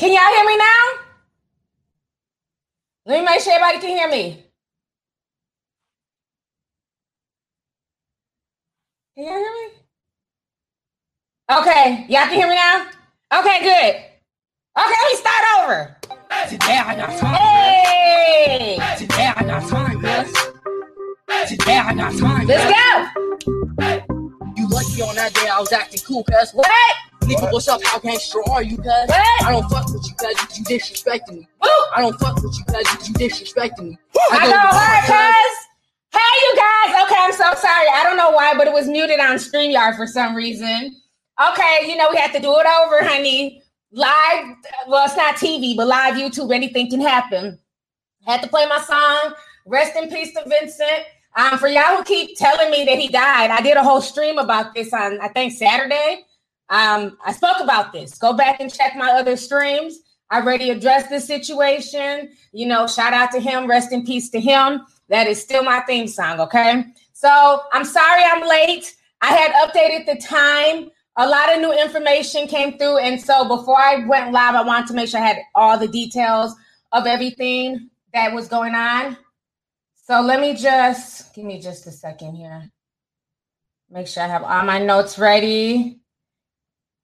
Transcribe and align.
Can 0.00 0.14
y'all 0.14 0.34
hear 0.34 0.46
me 0.46 0.56
now? 0.56 0.84
Let 3.04 3.20
me 3.20 3.26
make 3.26 3.40
sure 3.42 3.52
everybody 3.52 3.78
can 3.80 3.90
hear 3.90 4.08
me. 4.08 4.46
Can 9.14 9.24
y'all 9.26 9.34
hear 9.34 9.52
me? 9.52 9.68
Okay, 11.52 12.06
y'all 12.08 12.22
can 12.22 12.32
hear 12.32 12.48
me 12.48 12.54
now? 12.54 12.86
Okay, 13.40 13.60
good. 13.60 13.96
Okay, 14.78 14.96
let 15.02 15.12
me 15.12 15.16
start 15.18 15.44
over. 15.58 15.96
Today 16.48 16.78
I 16.78 16.96
got 16.96 17.18
time. 17.18 17.34
Hey! 17.34 18.78
Today 18.96 19.32
I 19.36 19.42
got 19.44 19.68
time, 19.68 20.02
yes. 20.02 20.32
Today 21.46 21.76
I 21.76 21.94
got 21.94 22.18
time. 22.18 22.46
Let's 22.46 22.64
go. 22.64 23.10
You 24.56 24.66
lucky 24.66 25.02
on 25.02 25.14
that 25.16 25.34
day 25.34 25.46
I 25.46 25.60
was 25.60 25.70
acting 25.72 26.00
cool, 26.06 26.24
cuz. 26.24 26.52
What? 26.52 27.09
Nigga, 27.20 27.52
what's 27.52 27.68
up? 27.68 27.82
How 27.84 27.98
gangster 27.98 28.40
are 28.50 28.62
you, 28.62 28.76
cuz? 28.76 28.86
I 28.86 29.46
don't 29.50 29.68
fuck 29.70 29.86
with 29.92 30.06
you, 30.06 30.14
cuz. 30.14 30.58
You 30.58 30.64
disrespecting 30.64 31.34
me. 31.34 31.48
Woo! 31.62 31.68
I 31.94 32.02
don't 32.02 32.18
fuck 32.18 32.42
with 32.42 32.56
you, 32.58 32.64
cuz. 32.64 33.08
You 33.08 33.14
disrespecting 33.14 33.90
me. 33.90 33.98
I 34.32 34.46
go 34.46 34.50
know, 34.50 34.62
to 34.62 34.76
right, 34.76 35.02
cuz? 35.06 35.66
Hey, 36.12 36.34
you 36.42 36.56
guys. 36.56 37.04
Okay, 37.04 37.16
I'm 37.18 37.32
so 37.32 37.60
sorry. 37.60 37.86
I 37.94 38.02
don't 38.04 38.16
know 38.16 38.30
why, 38.30 38.54
but 38.56 38.66
it 38.66 38.72
was 38.72 38.88
muted 38.88 39.20
on 39.20 39.36
StreamYard 39.36 39.96
for 39.96 40.06
some 40.06 40.34
reason. 40.34 40.96
Okay, 41.52 41.86
you 41.86 41.96
know, 41.96 42.08
we 42.10 42.16
have 42.18 42.32
to 42.32 42.40
do 42.40 42.50
it 42.58 42.66
over, 42.66 43.04
honey. 43.04 43.62
Live, 43.92 44.56
well, 44.88 45.06
it's 45.06 45.16
not 45.16 45.36
TV, 45.36 45.76
but 45.76 45.86
live 45.86 46.14
YouTube, 46.14 46.54
anything 46.54 46.90
can 46.90 47.00
happen. 47.00 47.58
Had 48.26 48.42
to 48.42 48.48
play 48.48 48.66
my 48.66 48.80
song. 48.80 49.34
Rest 49.66 49.96
in 49.96 50.08
peace 50.08 50.32
to 50.34 50.48
Vincent. 50.48 51.06
Um, 51.36 51.58
for 51.58 51.68
y'all 51.68 51.96
who 51.96 52.04
keep 52.04 52.36
telling 52.36 52.70
me 52.70 52.84
that 52.84 52.98
he 52.98 53.08
died, 53.08 53.50
I 53.50 53.60
did 53.60 53.76
a 53.76 53.82
whole 53.82 54.00
stream 54.00 54.38
about 54.38 54.74
this 54.74 54.92
on, 54.92 55.20
I 55.20 55.28
think, 55.28 55.52
Saturday. 55.52 56.24
Um, 56.70 57.18
I 57.24 57.32
spoke 57.32 57.60
about 57.60 57.92
this. 57.92 58.16
Go 58.16 58.32
back 58.32 58.60
and 58.60 58.72
check 58.72 58.94
my 58.96 59.10
other 59.10 59.36
streams. 59.36 59.98
I 60.30 60.40
already 60.40 60.70
addressed 60.70 61.10
this 61.10 61.26
situation. 61.26 62.30
You 62.52 62.66
know, 62.66 62.86
shout 62.86 63.12
out 63.12 63.32
to 63.32 63.40
him. 63.40 63.68
Rest 63.68 63.92
in 63.92 64.06
peace 64.06 64.30
to 64.30 64.40
him. 64.40 64.82
That 65.08 65.26
is 65.26 65.42
still 65.42 65.64
my 65.64 65.80
theme 65.80 66.06
song. 66.06 66.40
Okay. 66.40 66.84
So 67.12 67.62
I'm 67.72 67.84
sorry 67.84 68.22
I'm 68.24 68.48
late. 68.48 68.94
I 69.20 69.34
had 69.34 69.52
updated 69.52 70.06
the 70.06 70.24
time. 70.24 70.90
A 71.16 71.28
lot 71.28 71.52
of 71.52 71.60
new 71.60 71.72
information 71.72 72.46
came 72.46 72.78
through. 72.78 72.98
And 72.98 73.20
so 73.20 73.46
before 73.48 73.78
I 73.78 74.06
went 74.06 74.32
live, 74.32 74.54
I 74.54 74.62
wanted 74.62 74.86
to 74.88 74.94
make 74.94 75.08
sure 75.08 75.20
I 75.20 75.26
had 75.26 75.38
all 75.56 75.76
the 75.76 75.88
details 75.88 76.54
of 76.92 77.06
everything 77.06 77.90
that 78.14 78.32
was 78.32 78.46
going 78.48 78.74
on. 78.74 79.16
So 80.06 80.20
let 80.20 80.40
me 80.40 80.54
just 80.54 81.34
give 81.34 81.44
me 81.44 81.60
just 81.60 81.86
a 81.88 81.92
second 81.92 82.36
here. 82.36 82.70
Make 83.90 84.06
sure 84.06 84.22
I 84.22 84.28
have 84.28 84.44
all 84.44 84.62
my 84.64 84.78
notes 84.78 85.18
ready. 85.18 85.99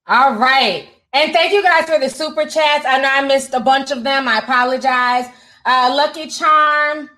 All 0.07 0.35
right. 0.35 0.87
And 1.13 1.33
thank 1.33 1.51
you 1.51 1.61
guys 1.61 1.85
for 1.85 1.99
the 1.99 2.09
super 2.09 2.45
chats. 2.45 2.85
I 2.85 2.99
know 3.01 3.09
I 3.11 3.21
missed 3.27 3.53
a 3.53 3.59
bunch 3.59 3.91
of 3.91 4.03
them. 4.03 4.27
I 4.27 4.39
apologize. 4.39 5.25
Uh, 5.65 5.93
Lucky 5.95 6.27
Charm 6.27 7.09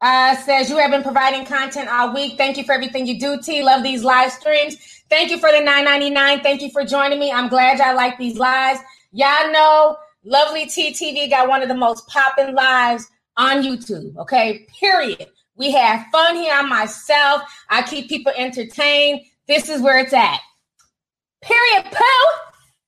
uh, 0.00 0.36
says 0.36 0.70
you 0.70 0.76
have 0.76 0.92
been 0.92 1.02
providing 1.02 1.44
content 1.44 1.88
all 1.88 2.14
week. 2.14 2.36
Thank 2.36 2.56
you 2.56 2.64
for 2.64 2.72
everything 2.72 3.06
you 3.06 3.18
do, 3.18 3.40
T. 3.42 3.62
Love 3.62 3.82
these 3.82 4.04
live 4.04 4.30
streams. 4.30 4.76
Thank 5.10 5.30
you 5.30 5.38
for 5.38 5.50
the 5.50 5.58
9.99. 5.58 6.42
Thank 6.42 6.62
you 6.62 6.70
for 6.70 6.84
joining 6.84 7.18
me. 7.18 7.32
I'm 7.32 7.48
glad 7.48 7.78
y'all 7.78 7.96
like 7.96 8.16
these 8.18 8.38
lives. 8.38 8.78
Y'all 9.10 9.50
know 9.50 9.96
Lovely 10.24 10.66
T 10.66 10.92
TV 10.92 11.28
got 11.28 11.48
one 11.48 11.62
of 11.62 11.68
the 11.68 11.74
most 11.74 12.06
popping 12.08 12.54
lives 12.54 13.06
on 13.36 13.62
YouTube. 13.62 14.16
Okay, 14.18 14.66
period. 14.78 15.26
We 15.56 15.72
have 15.72 16.06
fun 16.12 16.36
here. 16.36 16.52
I'm 16.54 16.68
myself. 16.68 17.42
I 17.70 17.82
keep 17.82 18.08
people 18.08 18.32
entertained. 18.36 19.22
This 19.48 19.68
is 19.68 19.80
where 19.80 19.98
it's 19.98 20.12
at. 20.12 20.40
Period. 21.42 21.84
Pooh. 21.84 22.28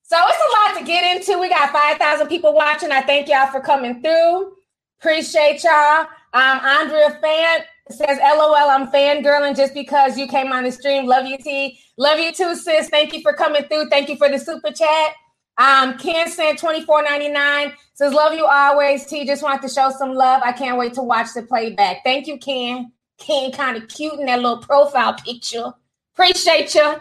So 0.02 0.16
it's 0.18 0.38
a 0.38 0.72
lot 0.72 0.78
to 0.80 0.84
get 0.86 1.16
into. 1.16 1.38
We 1.38 1.48
got 1.50 1.70
5,000 1.70 2.28
people 2.28 2.54
watching. 2.54 2.90
I 2.92 3.02
thank 3.02 3.28
y'all 3.28 3.50
for 3.50 3.60
coming 3.60 4.02
through. 4.02 4.52
Appreciate 5.00 5.62
y'all. 5.62 6.06
Um, 6.32 6.60
Andrea 6.64 7.18
Fan 7.20 7.60
says, 7.90 8.18
LOL, 8.22 8.54
I'm 8.54 8.88
fangirling 8.88 9.56
just 9.56 9.74
because 9.74 10.18
you 10.18 10.26
came 10.26 10.52
on 10.52 10.64
the 10.64 10.72
stream. 10.72 11.06
Love 11.06 11.26
you, 11.26 11.38
T. 11.38 11.78
Love 11.98 12.18
you 12.18 12.32
too, 12.32 12.54
sis. 12.54 12.88
Thank 12.88 13.12
you 13.12 13.20
for 13.22 13.32
coming 13.32 13.64
through. 13.64 13.88
Thank 13.90 14.08
you 14.08 14.16
for 14.16 14.28
the 14.28 14.38
super 14.38 14.70
chat. 14.70 15.12
Um, 15.58 15.98
Ken 15.98 16.30
sent 16.30 16.58
twenty 16.58 16.82
four 16.84 17.02
ninety 17.02 17.28
nine. 17.28 17.72
Says, 17.94 18.12
love 18.12 18.32
you 18.32 18.46
always, 18.46 19.06
T. 19.06 19.26
Just 19.26 19.42
want 19.42 19.60
to 19.62 19.68
show 19.68 19.90
some 19.90 20.14
love. 20.14 20.40
I 20.44 20.52
can't 20.52 20.78
wait 20.78 20.94
to 20.94 21.02
watch 21.02 21.28
the 21.34 21.42
playback. 21.42 21.98
Thank 22.04 22.28
you, 22.28 22.38
Ken. 22.38 22.92
Ken 23.18 23.50
kind 23.50 23.76
of 23.76 23.88
cute 23.88 24.14
in 24.20 24.26
that 24.26 24.40
little 24.40 24.58
profile 24.58 25.14
picture. 25.14 25.72
Appreciate 26.14 26.74
you. 26.74 26.96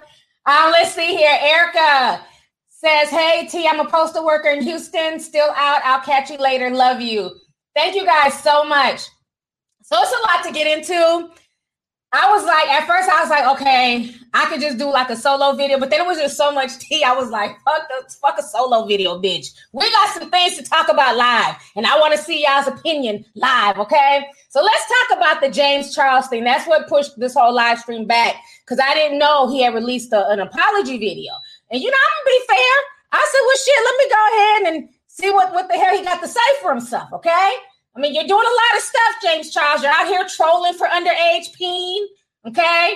Um, 0.48 0.72
let's 0.72 0.96
see 0.96 1.08
here. 1.08 1.38
Erica 1.42 2.26
says, 2.70 3.10
Hey 3.10 3.48
T, 3.52 3.68
I'm 3.68 3.82
a 3.82 3.90
postal 3.90 4.26
worker 4.26 4.48
in 4.48 4.64
Houston, 4.64 5.20
still 5.20 5.50
out. 5.50 5.82
I'll 5.84 6.00
catch 6.00 6.30
you 6.30 6.38
later. 6.38 6.70
Love 6.70 7.02
you. 7.02 7.32
Thank 7.76 7.96
you 7.96 8.06
guys 8.06 8.42
so 8.42 8.64
much. 8.64 9.02
So 9.84 9.98
it's 10.00 10.14
a 10.14 10.32
lot 10.32 10.46
to 10.46 10.54
get 10.54 10.78
into. 10.78 11.30
I 12.14 12.30
was 12.34 12.46
like, 12.46 12.70
at 12.70 12.88
first, 12.88 13.10
I 13.10 13.22
was 13.22 13.30
like, 13.30 13.46
okay, 13.58 14.10
I 14.34 14.46
could 14.46 14.62
just 14.62 14.78
do 14.78 14.90
like 14.90 15.10
a 15.10 15.18
solo 15.18 15.52
video, 15.52 15.78
but 15.78 15.90
then 15.90 16.00
it 16.00 16.08
was 16.08 16.18
just 16.18 16.38
so 16.38 16.54
much 16.54 16.80
tea. 16.80 17.04
I 17.04 17.14
was 17.14 17.30
like, 17.30 17.52
fuck 17.66 17.86
the 17.90 18.16
fuck 18.22 18.40
a 18.40 18.44
solo 18.44 18.86
video, 18.86 19.22
bitch. 19.22 19.48
We 19.74 19.92
got 19.92 20.14
some 20.14 20.32
things 20.32 20.56
to 20.56 20.64
talk 20.64 20.88
about 20.88 21.18
live, 21.18 21.58
and 21.76 21.86
I 21.86 22.00
want 22.00 22.16
to 22.16 22.20
see 22.20 22.46
y'all's 22.46 22.68
opinion 22.68 23.26
live, 23.36 23.78
okay? 23.80 24.26
So 24.48 24.64
let's 24.64 24.86
talk 24.88 25.18
about 25.18 25.42
the 25.42 25.50
James 25.50 25.94
Charles 25.94 26.28
thing. 26.28 26.46
That's 26.46 26.66
what 26.70 26.88
pushed 26.88 27.20
this 27.20 27.34
whole 27.34 27.54
live 27.54 27.80
stream 27.80 28.08
back 28.08 28.36
because 28.68 28.84
I 28.84 28.94
didn't 28.94 29.18
know 29.18 29.50
he 29.50 29.64
had 29.64 29.74
released 29.74 30.12
a, 30.12 30.28
an 30.28 30.42
apology 30.42 30.98
video. 30.98 31.32
And 31.72 31.82
you 31.82 31.90
know, 31.90 31.98
I'm 31.98 32.26
gonna 32.26 32.38
be 32.38 32.46
fair. 32.48 32.76
I 33.14 33.30
said, 33.32 33.40
well, 33.46 33.58
shit, 33.64 33.86
let 33.86 33.98
me 33.98 34.10
go 34.10 34.28
ahead 34.28 34.74
and 34.74 34.90
see 35.08 35.32
what, 35.32 35.54
what 35.54 35.70
the 35.70 35.76
hell 35.76 35.98
he 35.98 36.04
got 36.04 36.22
to 36.22 36.28
say 36.28 36.42
for 36.62 36.72
himself, 36.72 37.14
okay? 37.14 37.56
I 37.98 38.00
mean, 38.00 38.14
you're 38.14 38.28
doing 38.28 38.46
a 38.46 38.58
lot 38.58 38.78
of 38.78 38.84
stuff, 38.84 39.16
James 39.24 39.52
Charles. 39.52 39.82
You're 39.82 39.92
out 39.92 40.06
here 40.06 40.24
trolling 40.30 40.74
for 40.74 40.86
underage 40.88 41.52
peen. 41.54 42.06
Okay. 42.46 42.94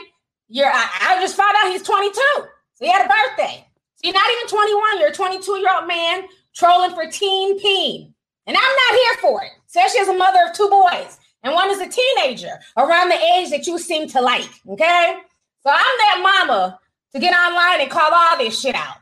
You're 0.48 0.68
I, 0.68 0.88
I 1.02 1.22
just 1.22 1.36
found 1.36 1.56
out 1.58 1.72
he's 1.72 1.82
22. 1.82 2.14
So 2.14 2.46
he 2.82 2.88
had 2.88 3.06
a 3.06 3.10
birthday. 3.10 3.66
So 3.96 4.02
you're 4.04 4.14
not 4.14 4.30
even 4.32 4.48
21. 4.48 5.00
You're 5.00 5.10
a 5.10 5.14
22 5.14 5.58
year 5.58 5.76
old 5.76 5.88
man 5.88 6.26
trolling 6.54 6.94
for 6.94 7.08
teen 7.08 7.60
peen. 7.60 8.14
And 8.46 8.56
I'm 8.56 8.64
not 8.64 9.00
here 9.00 9.16
for 9.22 9.44
it. 9.44 9.50
Especially 9.68 10.02
as 10.02 10.08
a 10.08 10.14
mother 10.14 10.40
of 10.48 10.54
two 10.54 10.70
boys. 10.70 11.18
And 11.44 11.56
one 11.56 11.72
is 11.72 11.80
a 11.80 11.88
teenager 11.88 12.60
around 12.78 13.10
the 13.10 13.16
age 13.16 13.50
that 13.50 13.66
you 13.66 13.80
seem 13.80 14.08
to 14.10 14.22
like. 14.22 14.50
Okay. 14.70 15.16
So 15.64 15.72
I'm 15.72 15.76
that 15.78 16.46
mama 16.48 16.80
to 17.14 17.20
get 17.20 17.34
online 17.34 17.82
and 17.82 17.90
call 17.90 18.12
all 18.14 18.38
this 18.38 18.60
shit 18.60 18.76
out. 18.76 18.96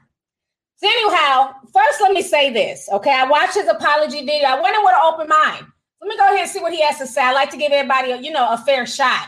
So 0.77 0.87
anyhow, 0.87 1.53
first 1.73 2.01
let 2.01 2.13
me 2.13 2.21
say 2.21 2.51
this. 2.51 2.89
Okay. 2.91 3.11
I 3.11 3.25
watched 3.25 3.55
his 3.55 3.67
apology 3.67 4.25
video. 4.25 4.47
I 4.47 4.61
went 4.61 4.75
in 4.75 4.83
with 4.83 4.95
an 4.95 5.13
open 5.13 5.27
mind. 5.27 5.65
Let 6.01 6.07
me 6.07 6.17
go 6.17 6.25
ahead 6.25 6.39
and 6.39 6.49
see 6.49 6.61
what 6.61 6.73
he 6.73 6.81
has 6.81 6.97
to 6.99 7.07
say. 7.07 7.21
I 7.21 7.33
like 7.33 7.49
to 7.51 7.57
give 7.57 7.71
everybody, 7.71 8.11
a, 8.11 8.21
you 8.21 8.31
know, 8.31 8.53
a 8.53 8.57
fair 8.57 8.85
shot. 8.85 9.27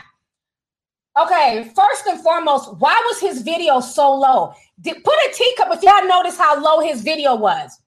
Okay, 1.20 1.70
first 1.76 2.06
and 2.06 2.20
foremost, 2.22 2.74
why 2.78 2.94
was 3.10 3.20
his 3.20 3.42
video 3.42 3.80
so 3.80 4.14
low? 4.14 4.54
Did, 4.80 5.04
put 5.04 5.14
a 5.14 5.32
teacup 5.34 5.68
if 5.70 5.82
y'all 5.82 6.08
notice 6.08 6.38
how 6.38 6.58
low 6.58 6.80
his 6.80 7.02
video 7.02 7.34
was. 7.34 7.78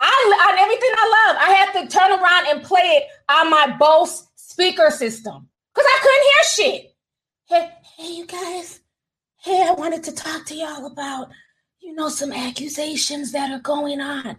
I 0.00 0.50
on 0.50 0.58
everything 0.58 0.90
I 0.92 1.26
love, 1.26 1.36
I 1.40 1.50
had 1.54 1.72
to 1.80 1.88
turn 1.88 2.12
around 2.12 2.46
and 2.48 2.62
play 2.62 2.82
it 2.82 3.04
on 3.30 3.48
my 3.48 3.74
Bose 3.78 4.26
speaker 4.34 4.90
system 4.90 5.48
because 5.74 5.88
I 5.88 5.98
couldn't 6.02 6.24
hear 6.28 6.82
shit. 6.82 7.83
Hey, 7.96 8.10
you 8.12 8.26
guys. 8.26 8.80
Hey, 9.36 9.64
I 9.68 9.72
wanted 9.72 10.02
to 10.04 10.12
talk 10.12 10.44
to 10.46 10.54
y'all 10.56 10.86
about, 10.86 11.28
you 11.80 11.94
know, 11.94 12.08
some 12.08 12.32
accusations 12.32 13.30
that 13.30 13.52
are 13.52 13.60
going 13.60 14.00
on. 14.00 14.36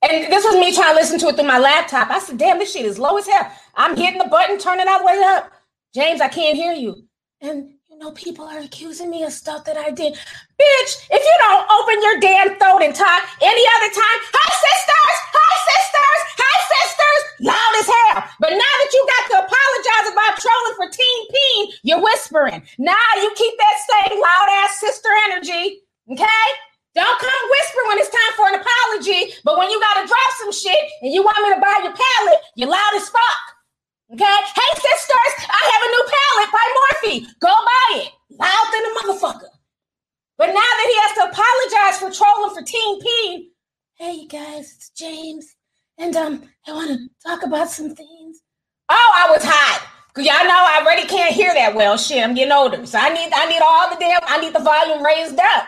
And 0.00 0.32
this 0.32 0.42
was 0.42 0.54
me 0.54 0.74
trying 0.74 0.94
to 0.94 1.00
listen 1.00 1.18
to 1.18 1.26
it 1.28 1.36
through 1.36 1.46
my 1.46 1.58
laptop. 1.58 2.08
I 2.08 2.20
said, 2.20 2.38
damn, 2.38 2.58
this 2.58 2.72
shit 2.72 2.86
is 2.86 2.98
low 2.98 3.18
as 3.18 3.26
hell. 3.26 3.52
I'm 3.74 3.94
hitting 3.94 4.18
the 4.18 4.28
button, 4.28 4.58
turning 4.58 4.88
all 4.88 5.00
the 5.00 5.04
way 5.04 5.22
up. 5.22 5.52
James, 5.94 6.22
I 6.22 6.28
can't 6.28 6.56
hear 6.56 6.72
you. 6.72 7.06
And 7.42 7.74
you 7.90 7.98
know, 7.98 8.12
people 8.12 8.46
are 8.46 8.60
accusing 8.60 9.10
me 9.10 9.22
of 9.24 9.32
stuff 9.32 9.64
that 9.66 9.76
I 9.76 9.90
did. 9.90 10.14
Bitch, 10.14 10.92
if 11.10 11.22
you 11.22 11.36
don't 11.40 11.68
open 11.70 12.02
your 12.02 12.20
damn 12.20 12.58
throat 12.58 12.82
and 12.82 12.94
talk 12.94 13.22
any 13.42 13.64
other 13.76 13.94
time, 13.94 14.18
hi 14.32 14.48
sisters, 14.64 15.33
sisters, 15.62 16.20
hi 16.34 16.54
sisters, 16.66 17.22
loud 17.46 17.74
as 17.78 17.88
hell. 17.88 18.20
But 18.40 18.52
now 18.56 18.74
that 18.80 18.90
you 18.92 19.02
got 19.06 19.24
to 19.30 19.36
apologize 19.46 20.06
about 20.10 20.32
trolling 20.42 20.76
for 20.76 20.88
Team 20.90 21.18
Peen, 21.30 21.62
you're 21.82 22.02
whispering. 22.02 22.62
Now 22.78 23.08
you 23.22 23.30
keep 23.36 23.54
that 23.58 23.76
same 23.86 24.18
loud 24.18 24.48
ass 24.64 24.80
sister 24.80 25.10
energy, 25.30 25.82
okay? 26.10 26.46
Don't 26.94 27.18
come 27.18 27.42
whisper 27.50 27.82
when 27.90 27.98
it's 27.98 28.14
time 28.14 28.34
for 28.38 28.46
an 28.54 28.62
apology, 28.62 29.34
but 29.42 29.58
when 29.58 29.70
you 29.70 29.80
gotta 29.80 30.06
drop 30.06 30.30
some 30.38 30.52
shit 30.52 30.78
and 31.02 31.10
you 31.12 31.22
want 31.22 31.42
me 31.42 31.54
to 31.54 31.60
buy 31.60 31.82
your 31.82 31.94
palette, 31.94 32.42
you're 32.54 32.70
loud 32.70 32.94
as 32.94 33.08
fuck. 33.10 33.42
Okay? 34.14 34.38
Hey 34.54 34.72
sisters, 34.78 35.34
I 35.50 35.62
have 35.74 35.82
a 35.82 35.90
new 35.90 36.04
palette 36.14 36.52
by 36.54 36.66
Morphe. 36.70 37.14
Go 37.40 37.50
buy 37.50 37.88
it. 37.98 38.10
Loud 38.38 38.66
than 38.70 38.84
a 38.86 38.92
motherfucker. 39.00 39.50
But 40.38 40.46
now 40.48 40.54
that 40.54 40.86
he 40.86 40.96
has 41.02 41.12
to 41.18 41.22
apologize 41.30 41.98
for 41.98 42.10
trolling 42.14 42.54
for 42.54 42.62
Team 42.62 43.00
P, 43.00 43.50
hey 43.96 44.12
you 44.12 44.28
guys, 44.28 44.74
it's 44.76 44.90
James. 44.90 45.54
And 45.98 46.16
um, 46.16 46.42
I 46.66 46.72
want 46.72 46.90
to 46.90 47.08
talk 47.24 47.44
about 47.44 47.70
some 47.70 47.94
things. 47.94 48.42
Oh, 48.88 49.12
I 49.14 49.30
was 49.30 49.44
hot. 49.44 49.88
Cause 50.14 50.26
y'all 50.26 50.46
know 50.46 50.54
I 50.54 50.80
already 50.82 51.06
can't 51.08 51.34
hear 51.34 51.52
that 51.54 51.74
well. 51.74 51.96
Shit, 51.96 52.22
I'm 52.22 52.34
getting 52.34 52.52
older. 52.52 52.86
So 52.86 52.98
I 52.98 53.08
need 53.08 53.30
I 53.32 53.46
need 53.46 53.60
all 53.62 53.90
the 53.90 53.96
damn 53.98 54.20
I 54.26 54.38
need 54.38 54.54
the 54.54 54.60
volume 54.60 55.04
raised 55.04 55.38
up. 55.38 55.66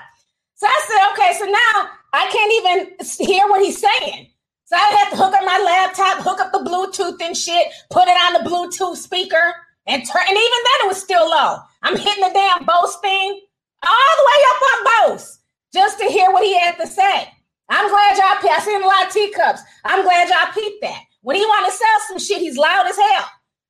So 0.54 0.66
I 0.66 0.80
said, 0.86 1.12
okay, 1.12 1.38
so 1.38 1.44
now 1.44 1.90
I 2.12 2.26
can't 2.30 2.52
even 2.54 3.28
hear 3.28 3.46
what 3.48 3.62
he's 3.62 3.78
saying. 3.78 4.28
So 4.64 4.76
I 4.76 4.80
have 4.98 5.10
to 5.10 5.16
hook 5.16 5.34
up 5.34 5.44
my 5.44 5.58
laptop, 5.58 6.22
hook 6.22 6.40
up 6.40 6.52
the 6.52 6.58
Bluetooth 6.58 7.20
and 7.20 7.36
shit, 7.36 7.68
put 7.90 8.08
it 8.08 8.16
on 8.22 8.32
the 8.34 8.48
Bluetooth 8.48 8.96
speaker, 8.96 9.54
and 9.86 10.04
turn. 10.04 10.22
And 10.28 10.36
even 10.36 10.60
then, 10.64 10.78
it 10.82 10.88
was 10.88 11.02
still 11.02 11.28
low. 11.28 11.58
I'm 11.82 11.96
hitting 11.96 12.22
the 12.22 12.30
damn 12.32 12.64
Bose 12.64 12.96
thing 13.02 13.40
all 13.86 14.14
the 14.16 14.26
way 14.26 14.40
up 14.50 14.62
on 14.62 15.10
Bose 15.10 15.38
just 15.72 15.98
to 15.98 16.06
hear 16.06 16.30
what 16.30 16.44
he 16.44 16.58
had 16.58 16.76
to 16.78 16.86
say. 16.86 17.28
I'm 17.68 17.88
glad 17.88 18.16
y'all. 18.16 18.40
Pe- 18.40 18.54
I 18.54 18.60
seen 18.60 18.82
a 18.82 18.86
lot 18.86 19.06
of 19.06 19.12
teacups. 19.12 19.60
I'm 19.84 20.02
glad 20.02 20.28
y'all 20.28 20.52
peeped 20.52 20.82
that. 20.82 21.00
When 21.22 21.36
he 21.36 21.42
want 21.44 21.66
to 21.66 21.72
sell 21.72 21.98
some 22.08 22.18
shit, 22.18 22.40
he's 22.40 22.56
loud 22.56 22.86
as 22.86 22.96
hell. 22.96 23.26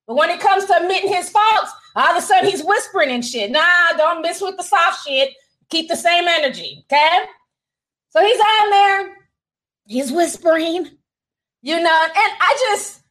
But 0.07 0.17
when 0.17 0.31
it 0.31 0.41
comes 0.41 0.67
to 0.67 0.77
admitting 0.77 1.13
his 1.13 1.31
faults, 1.31 1.73
all 1.97 2.11
of 2.11 2.17
a 2.17 2.21
sudden 2.21 2.51
he's 2.51 2.63
whispering 2.63 3.11
and 3.11 3.25
shit. 3.25 3.51
Nah, 3.51 3.93
don't 3.97 4.23
mess 4.23 4.41
with 4.41 4.57
the 4.57 4.63
soft 4.63 5.07
shit. 5.07 5.31
Keep 5.71 5.89
the 5.89 5.97
same 5.97 6.29
energy, 6.29 6.85
okay? 6.85 7.19
So 8.11 8.25
he's 8.25 8.39
on 8.39 8.71
there, 8.71 9.17
he's 9.85 10.13
whispering, 10.13 10.91
you 11.63 11.81
know, 11.81 12.03
and 12.05 12.33
I 12.41 12.57
just 12.71 13.03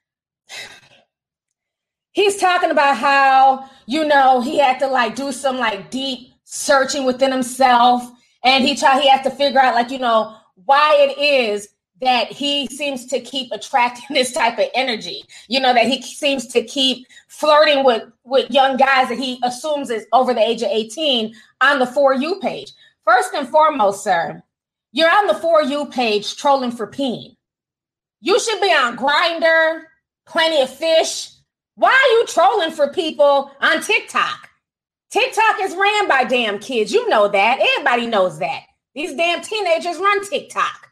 he's 2.15 2.37
talking 2.37 2.71
about 2.71 2.97
how, 2.97 3.69
you 3.85 4.07
know, 4.07 4.41
he 4.41 4.57
had 4.57 4.79
to 4.79 4.87
like 4.87 5.15
do 5.15 5.31
some 5.31 5.57
like 5.57 5.91
deep 5.91 6.29
searching 6.45 7.05
within 7.05 7.31
himself. 7.31 8.09
And 8.43 8.63
he 8.63 8.75
tried. 8.75 9.01
he 9.01 9.09
had 9.09 9.23
to 9.23 9.31
figure 9.31 9.59
out, 9.59 9.75
like, 9.75 9.91
you 9.91 9.99
know, 9.99 10.35
why 10.63 10.95
it 10.97 11.17
is 11.17 11.69
that 12.01 12.27
he 12.27 12.67
seems 12.67 13.05
to 13.07 13.19
keep 13.19 13.51
attracting 13.51 14.05
this 14.13 14.31
type 14.31 14.57
of 14.57 14.67
energy. 14.73 15.25
You 15.47 15.59
know 15.59 15.73
that 15.73 15.87
he 15.87 16.01
seems 16.01 16.47
to 16.47 16.63
keep 16.63 17.07
flirting 17.27 17.83
with 17.83 18.03
with 18.23 18.51
young 18.51 18.77
guys 18.77 19.09
that 19.09 19.19
he 19.19 19.39
assumes 19.43 19.89
is 19.89 20.05
over 20.13 20.33
the 20.33 20.41
age 20.41 20.61
of 20.61 20.69
18 20.71 21.33
on 21.61 21.79
the 21.79 21.85
for 21.85 22.13
you 22.13 22.39
page. 22.39 22.71
First 23.03 23.33
and 23.33 23.47
foremost 23.47 24.03
sir 24.03 24.41
you're 24.91 25.09
on 25.09 25.27
the 25.27 25.35
for 25.35 25.61
you 25.61 25.87
page 25.87 26.37
trolling 26.37 26.71
for 26.71 26.87
peen. 26.87 27.35
You 28.21 28.39
should 28.39 28.61
be 28.61 28.67
on 28.67 28.97
Grindr 28.97 29.83
plenty 30.25 30.61
of 30.61 30.69
fish. 30.69 31.31
Why 31.75 31.91
are 31.91 32.17
you 32.17 32.25
trolling 32.27 32.71
for 32.71 32.93
people 32.93 33.51
on 33.59 33.81
tiktok? 33.81 34.49
Tiktok 35.11 35.61
is 35.61 35.75
ran 35.75 36.07
by 36.07 36.23
damn 36.23 36.59
kids. 36.59 36.91
You 36.91 37.07
know 37.09 37.27
that. 37.27 37.59
Everybody 37.59 38.07
knows 38.07 38.39
that 38.39 38.63
these 38.95 39.15
damn 39.15 39.41
teenagers 39.41 39.97
run 39.97 40.25
tiktok 40.27 40.85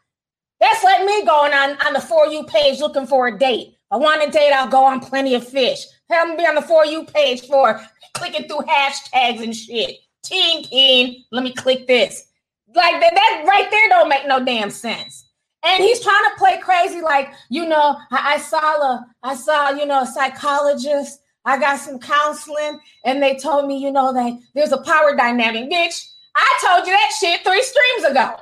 that's 0.60 0.82
like 0.82 1.04
me 1.04 1.24
going 1.26 1.52
on, 1.52 1.76
on 1.86 1.92
the 1.92 2.00
For 2.00 2.26
You 2.26 2.44
page 2.44 2.80
looking 2.80 3.06
for 3.06 3.28
a 3.28 3.38
date. 3.38 3.76
I 3.90 3.96
want 3.96 4.26
a 4.26 4.30
date, 4.30 4.52
I'll 4.52 4.68
go 4.68 4.84
on 4.84 5.00
plenty 5.00 5.34
of 5.34 5.46
fish. 5.46 5.84
Have 6.10 6.28
them 6.28 6.36
be 6.36 6.46
on 6.46 6.54
the 6.54 6.62
For 6.62 6.86
You 6.86 7.04
page 7.04 7.42
for 7.42 7.80
clicking 8.14 8.48
through 8.48 8.60
hashtags 8.60 9.42
and 9.42 9.54
shit. 9.54 9.98
Teen 10.24 10.64
Keen, 10.64 11.24
let 11.32 11.44
me 11.44 11.52
click 11.52 11.86
this. 11.86 12.28
Like 12.74 13.00
that, 13.00 13.14
that 13.14 13.44
right 13.46 13.70
there 13.70 13.88
don't 13.90 14.08
make 14.08 14.26
no 14.26 14.42
damn 14.42 14.70
sense. 14.70 15.28
And 15.62 15.84
he's 15.84 16.00
trying 16.00 16.24
to 16.30 16.38
play 16.38 16.58
crazy, 16.62 17.00
like, 17.00 17.32
you 17.50 17.66
know, 17.66 17.98
I, 18.10 18.34
I 18.34 18.38
saw 18.38 18.58
a, 18.58 19.06
I 19.22 19.34
saw, 19.34 19.70
you 19.70 19.86
know, 19.86 20.02
a 20.02 20.06
psychologist. 20.06 21.20
I 21.46 21.58
got 21.58 21.78
some 21.78 21.98
counseling, 21.98 22.80
and 23.04 23.22
they 23.22 23.36
told 23.36 23.66
me, 23.66 23.76
you 23.76 23.92
know, 23.92 24.14
that 24.14 24.38
there's 24.54 24.72
a 24.72 24.80
power 24.80 25.14
dynamic. 25.14 25.70
Bitch, 25.70 26.06
I 26.36 26.58
told 26.66 26.86
you 26.86 26.92
that 26.92 27.12
shit 27.18 27.44
three 27.44 27.62
streams 27.62 28.10
ago. 28.10 28.36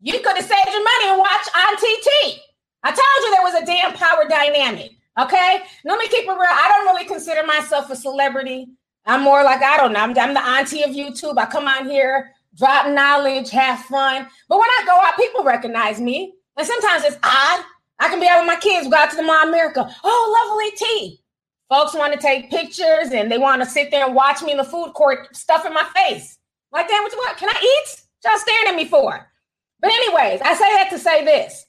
You 0.00 0.14
could 0.20 0.36
have 0.36 0.44
saved 0.44 0.68
your 0.70 0.84
money 0.84 1.08
and 1.08 1.18
watched 1.18 1.50
on 1.56 1.76
TT. 1.76 2.40
I 2.82 2.90
told 2.90 3.20
you 3.22 3.30
there 3.30 3.42
was 3.42 3.62
a 3.62 3.66
damn 3.66 3.92
power 3.94 4.28
dynamic. 4.28 4.92
Okay. 5.18 5.60
Let 5.84 5.98
me 5.98 6.08
keep 6.08 6.24
it 6.24 6.28
real. 6.28 6.40
I 6.40 6.68
don't 6.68 6.94
really 6.94 7.06
consider 7.06 7.46
myself 7.46 7.90
a 7.90 7.96
celebrity. 7.96 8.66
I'm 9.06 9.22
more 9.22 9.44
like, 9.44 9.62
I 9.62 9.76
don't 9.76 9.92
know. 9.92 10.00
I'm, 10.00 10.18
I'm 10.18 10.34
the 10.34 10.44
auntie 10.44 10.82
of 10.82 10.90
YouTube. 10.90 11.38
I 11.38 11.46
come 11.46 11.68
on 11.68 11.88
here, 11.88 12.32
drop 12.56 12.88
knowledge, 12.88 13.50
have 13.50 13.80
fun. 13.80 14.26
But 14.48 14.58
when 14.58 14.68
I 14.80 14.82
go 14.86 14.98
out, 15.00 15.16
people 15.16 15.44
recognize 15.44 16.00
me. 16.00 16.34
And 16.56 16.66
sometimes 16.66 17.04
it's 17.04 17.16
odd. 17.22 17.64
I 18.00 18.08
can 18.08 18.20
be 18.20 18.26
out 18.26 18.40
with 18.40 18.46
my 18.46 18.56
kids, 18.56 18.88
go 18.88 18.96
out 18.96 19.10
to 19.10 19.16
the 19.16 19.22
Mall 19.22 19.48
America. 19.48 19.88
Oh, 20.02 20.48
lovely 20.50 20.76
tea. 20.76 21.20
Folks 21.68 21.94
want 21.94 22.12
to 22.12 22.18
take 22.18 22.50
pictures 22.50 23.10
and 23.12 23.30
they 23.30 23.38
want 23.38 23.62
to 23.62 23.68
sit 23.68 23.90
there 23.90 24.04
and 24.06 24.14
watch 24.14 24.42
me 24.42 24.52
in 24.52 24.58
the 24.58 24.64
food 24.64 24.92
court, 24.94 25.34
stuff 25.34 25.64
in 25.64 25.72
my 25.72 25.84
face. 25.94 26.38
Like, 26.74 26.88
damn, 26.88 27.04
what 27.04 27.12
you 27.12 27.18
want? 27.18 27.38
Can 27.38 27.48
I 27.48 27.60
eat? 27.62 28.02
Y'all 28.24 28.38
staring 28.38 28.68
at 28.68 28.74
me 28.74 28.86
for? 28.86 29.30
But, 29.80 29.92
anyways, 29.92 30.40
I 30.42 30.54
say 30.54 30.74
that 30.76 30.88
to 30.90 30.98
say 30.98 31.24
this. 31.24 31.66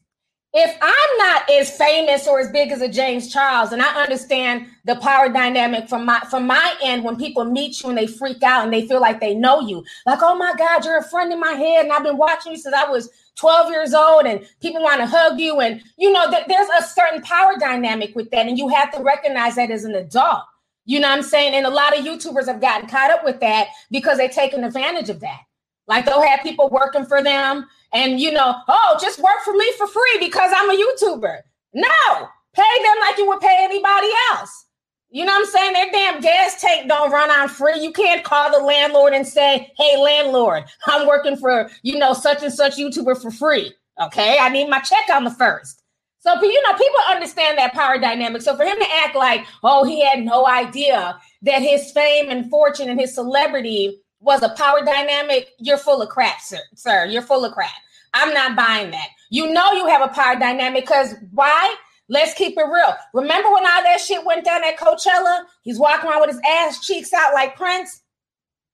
If 0.57 0.75
I'm 0.81 1.17
not 1.17 1.49
as 1.51 1.77
famous 1.77 2.27
or 2.27 2.39
as 2.39 2.49
big 2.49 2.71
as 2.71 2.81
a 2.81 2.87
James 2.87 3.31
Charles, 3.31 3.73
and 3.73 3.81
I 3.81 4.01
understand 4.01 4.67
the 4.85 4.95
power 4.95 5.27
dynamic 5.27 5.89
from 5.89 6.05
my 6.05 6.21
from 6.31 6.47
my 6.47 6.75
end 6.81 7.03
when 7.03 7.17
people 7.17 7.43
meet 7.43 7.83
you 7.83 7.89
and 7.89 7.97
they 7.97 8.07
freak 8.07 8.41
out 8.41 8.63
and 8.63 8.73
they 8.73 8.87
feel 8.87 9.01
like 9.01 9.19
they 9.19 9.35
know 9.35 9.59
you, 9.59 9.83
like, 10.05 10.19
oh 10.21 10.33
my 10.33 10.53
God, 10.57 10.85
you're 10.85 10.97
a 10.97 11.03
friend 11.03 11.31
in 11.33 11.41
my 11.41 11.51
head, 11.51 11.83
and 11.83 11.91
I've 11.93 12.03
been 12.03 12.17
watching 12.17 12.53
you 12.53 12.57
since 12.57 12.73
I 12.73 12.89
was 12.89 13.09
12 13.35 13.69
years 13.69 13.93
old, 13.93 14.25
and 14.25 14.47
people 14.61 14.81
want 14.81 15.01
to 15.01 15.07
hug 15.07 15.39
you, 15.41 15.59
and 15.59 15.83
you 15.97 16.09
know 16.11 16.31
that 16.31 16.47
there's 16.47 16.69
a 16.79 16.83
certain 16.83 17.21
power 17.21 17.55
dynamic 17.59 18.15
with 18.15 18.31
that, 18.31 18.47
and 18.47 18.57
you 18.57 18.69
have 18.69 18.91
to 18.93 19.03
recognize 19.03 19.55
that 19.55 19.71
as 19.71 19.83
an 19.83 19.93
adult. 19.93 20.45
You 20.85 20.99
know 20.99 21.09
what 21.09 21.17
I'm 21.17 21.23
saying? 21.23 21.55
And 21.55 21.65
a 21.65 21.69
lot 21.69 21.97
of 21.97 22.05
YouTubers 22.05 22.47
have 22.47 22.61
gotten 22.61 22.87
caught 22.87 23.11
up 23.11 23.23
with 23.23 23.39
that 23.39 23.67
because 23.91 24.17
they're 24.17 24.29
taking 24.29 24.63
advantage 24.63 25.09
of 25.09 25.19
that. 25.21 25.41
Like 25.87 26.05
they'll 26.05 26.21
have 26.21 26.41
people 26.41 26.69
working 26.69 27.05
for 27.05 27.23
them 27.23 27.67
and 27.93 28.19
you 28.19 28.31
know, 28.31 28.55
oh, 28.67 28.97
just 29.01 29.19
work 29.19 29.41
for 29.43 29.53
me 29.53 29.71
for 29.77 29.87
free 29.87 30.17
because 30.19 30.51
I'm 30.55 30.69
a 30.69 30.73
YouTuber. 30.73 31.39
No, 31.73 32.27
pay 32.53 32.83
them 32.83 32.99
like 33.01 33.17
you 33.17 33.27
would 33.27 33.41
pay 33.41 33.57
anybody 33.61 34.09
else. 34.31 34.65
You 35.09 35.23
know 35.23 35.31
what 35.31 35.45
I'm 35.47 35.51
saying? 35.51 35.73
Their 35.73 35.91
damn 35.91 36.21
gas 36.21 36.59
tank 36.59 36.89
don't 36.89 37.11
run 37.11 37.31
on 37.31 37.47
free. 37.47 37.79
You 37.79 37.93
can't 37.93 38.23
call 38.23 38.51
the 38.51 38.65
landlord 38.65 39.13
and 39.13 39.25
say, 39.25 39.71
hey, 39.77 39.97
landlord, 39.97 40.65
I'm 40.87 41.07
working 41.07 41.37
for, 41.37 41.69
you 41.83 41.97
know, 41.97 42.13
such 42.13 42.43
and 42.43 42.53
such 42.53 42.75
YouTuber 42.75 43.21
for 43.21 43.31
free. 43.31 43.73
Okay, 44.01 44.37
I 44.41 44.49
need 44.49 44.69
my 44.69 44.79
check 44.79 45.07
on 45.13 45.23
the 45.23 45.31
first. 45.31 45.81
So, 46.25 46.33
you 46.41 46.61
know, 46.63 46.73
people 46.73 46.99
understand 47.07 47.59
that 47.59 47.73
power 47.73 47.99
dynamic. 47.99 48.41
So 48.41 48.55
for 48.57 48.63
him 48.63 48.79
to 48.79 48.87
act 49.03 49.15
like, 49.15 49.45
oh, 49.63 49.83
he 49.83 50.03
had 50.03 50.23
no 50.23 50.47
idea 50.47 51.19
that 51.43 51.61
his 51.61 51.91
fame 51.91 52.31
and 52.31 52.49
fortune 52.49 52.89
and 52.89 52.99
his 52.99 53.13
celebrity 53.13 54.01
was 54.21 54.41
a 54.41 54.49
power 54.49 54.83
dynamic, 54.83 55.49
you're 55.59 55.77
full 55.77 56.01
of 56.01 56.09
crap, 56.09 56.41
sir. 56.41 56.57
Sir, 56.73 57.05
you're 57.05 57.21
full 57.21 57.45
of 57.45 57.53
crap. 57.53 57.69
I'm 58.15 58.33
not 58.33 58.55
buying 58.55 58.89
that. 58.89 59.09
You 59.29 59.53
know 59.53 59.73
you 59.73 59.85
have 59.85 60.01
a 60.01 60.11
power 60.11 60.35
dynamic 60.39 60.85
because 60.85 61.13
why? 61.31 61.75
Let's 62.09 62.33
keep 62.33 62.57
it 62.57 62.65
real. 62.65 62.95
Remember 63.13 63.51
when 63.51 63.65
all 63.65 63.83
that 63.83 64.01
shit 64.01 64.25
went 64.25 64.45
down 64.45 64.63
at 64.63 64.77
Coachella? 64.77 65.43
He's 65.61 65.77
walking 65.77 66.09
around 66.09 66.21
with 66.21 66.31
his 66.31 66.41
ass 66.47 66.83
cheeks 66.83 67.13
out 67.13 67.35
like 67.35 67.55
Prince. 67.55 68.01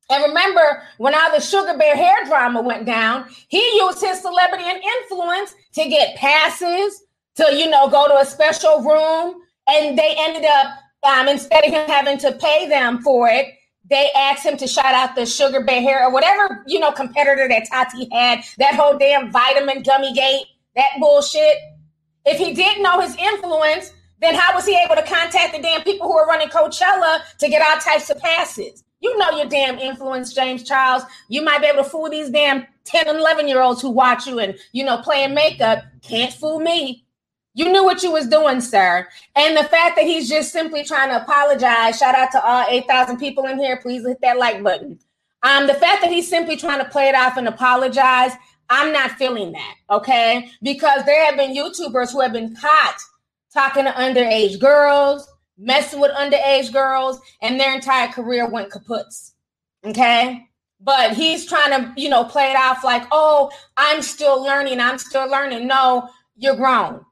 And 0.10 0.24
remember 0.24 0.84
when 1.00 1.16
all 1.16 1.32
the 1.32 1.42
Sugar 1.42 1.78
Bear 1.78 1.98
hair 1.98 2.26
drama 2.26 2.62
went 2.62 2.86
down, 2.86 3.26
he 3.50 3.62
used 3.76 4.00
his 4.00 4.22
celebrity 4.22 4.64
and 4.66 4.82
influence 4.82 5.54
to 5.74 5.90
get 5.90 6.16
passes, 6.16 7.04
to, 7.36 7.56
you 7.56 7.70
know, 7.70 7.90
go 7.90 8.08
to 8.08 8.18
a 8.18 8.26
special 8.26 8.82
room. 8.84 9.42
And 9.68 9.98
they 9.98 10.16
ended 10.18 10.46
up, 10.46 10.68
um, 11.04 11.28
instead 11.28 11.64
of 11.66 11.72
him 11.72 11.88
having 11.88 12.18
to 12.20 12.34
pay 12.34 12.68
them 12.68 13.02
for 13.02 13.30
it, 13.30 13.48
they 13.90 14.10
asked 14.16 14.46
him 14.46 14.58
to 14.58 14.68
shout 14.68 14.94
out 14.94 15.16
the 15.16 15.26
sugar 15.26 15.64
bear 15.64 15.82
hair 15.82 16.06
or 16.06 16.12
whatever, 16.14 16.64
you 16.68 16.80
know, 16.80 16.92
competitor 16.92 17.48
that 17.50 17.68
Tati 17.70 18.08
had, 18.12 18.42
that 18.58 18.76
whole 18.76 18.98
damn 18.98 19.32
vitamin 19.32 19.84
gummy 19.84 20.14
gate, 20.14 20.46
that 20.76 20.90
bullshit. 21.00 21.58
If 22.26 22.38
he 22.38 22.54
didn't 22.54 22.84
know 22.84 23.02
his 23.02 23.16
influence, 23.16 23.92
then 24.22 24.36
how 24.36 24.54
was 24.54 24.66
he 24.66 24.80
able 24.86 24.96
to 24.96 25.04
contact 25.04 25.56
the 25.56 25.62
damn 25.62 25.82
people 25.82 26.08
who 26.08 26.18
are 26.18 26.28
running 26.28 26.48
Coachella 26.50 27.22
to 27.40 27.50
get 27.50 27.62
all 27.68 27.80
types 27.82 28.10
of 28.10 28.20
passes? 28.20 28.84
You 29.02 29.18
know 29.18 29.32
your 29.32 29.48
damn 29.48 29.80
influence, 29.80 30.34
James 30.34 30.64
Charles. 30.64 31.04
You 31.28 31.44
might 31.44 31.62
be 31.62 31.68
able 31.68 31.84
to 31.84 31.90
fool 31.90 32.10
these 32.10 32.30
damn 32.30 32.66
10 32.86 33.10
and 33.10 33.18
11 33.18 33.48
year 33.48 33.62
olds 33.62 33.82
who 33.82 33.90
watch 33.90 34.28
you 34.28 34.40
and, 34.40 34.56
you 34.74 34.86
know, 34.86 34.98
playing 35.02 35.34
makeup. 35.34 35.84
Can't 36.04 36.32
fool 36.32 36.60
me. 36.60 37.04
You 37.62 37.72
knew 37.72 37.84
what 37.84 38.02
you 38.02 38.12
was 38.12 38.26
doing, 38.26 38.60
sir. 38.60 39.08
And 39.36 39.56
the 39.56 39.64
fact 39.66 39.96
that 39.96 40.06
he's 40.06 40.28
just 40.28 40.52
simply 40.52 40.84
trying 40.84 41.10
to 41.10 41.22
apologize, 41.22 42.00
shout 42.00 42.16
out 42.16 42.32
to 42.32 42.44
all 42.44 42.66
8,000 42.68 43.18
people 43.20 43.46
in 43.46 43.60
here. 43.60 43.78
Please 43.78 44.04
hit 44.04 44.18
that 44.24 44.40
like 44.40 44.64
button. 44.64 44.98
Um, 45.44 45.68
the 45.68 45.76
fact 45.76 46.02
that 46.02 46.10
he's 46.12 46.28
simply 46.28 46.58
trying 46.58 46.80
to 46.80 46.90
play 46.90 47.08
it 47.08 47.14
off 47.14 47.38
and 47.38 47.48
apologize, 47.48 48.32
I'm 48.72 48.92
not 48.92 49.12
feeling 49.12 49.52
that, 49.52 49.76
okay? 49.92 50.50
Because 50.64 51.06
there 51.06 51.24
have 51.24 51.38
been 51.38 51.56
YouTubers 51.56 52.12
who 52.12 52.22
have 52.22 52.34
been 52.34 52.56
caught 52.56 52.98
talking 53.54 53.86
to 53.86 53.92
underage 53.92 54.60
girls, 54.60 55.32
messing 55.60 56.00
with 56.00 56.14
underage 56.14 56.74
girls, 56.74 57.22
and 57.44 57.60
their 57.60 57.76
entire 57.76 58.08
career 58.08 58.50
went 58.50 58.72
kaputs, 58.72 59.34
okay? 59.86 60.48
But 60.80 61.14
he's 61.14 61.46
trying 61.46 61.70
to, 61.70 61.94
you 61.96 62.10
know, 62.10 62.24
play 62.24 62.50
it 62.50 62.58
off 62.58 62.84
like, 62.84 63.04
oh, 63.12 63.52
I'm 63.78 64.02
still 64.02 64.42
learning, 64.44 64.80
I'm 64.80 64.98
still 64.98 65.30
learning. 65.30 65.68
No, 65.68 66.10
you're 66.36 66.56
grown 66.56 67.06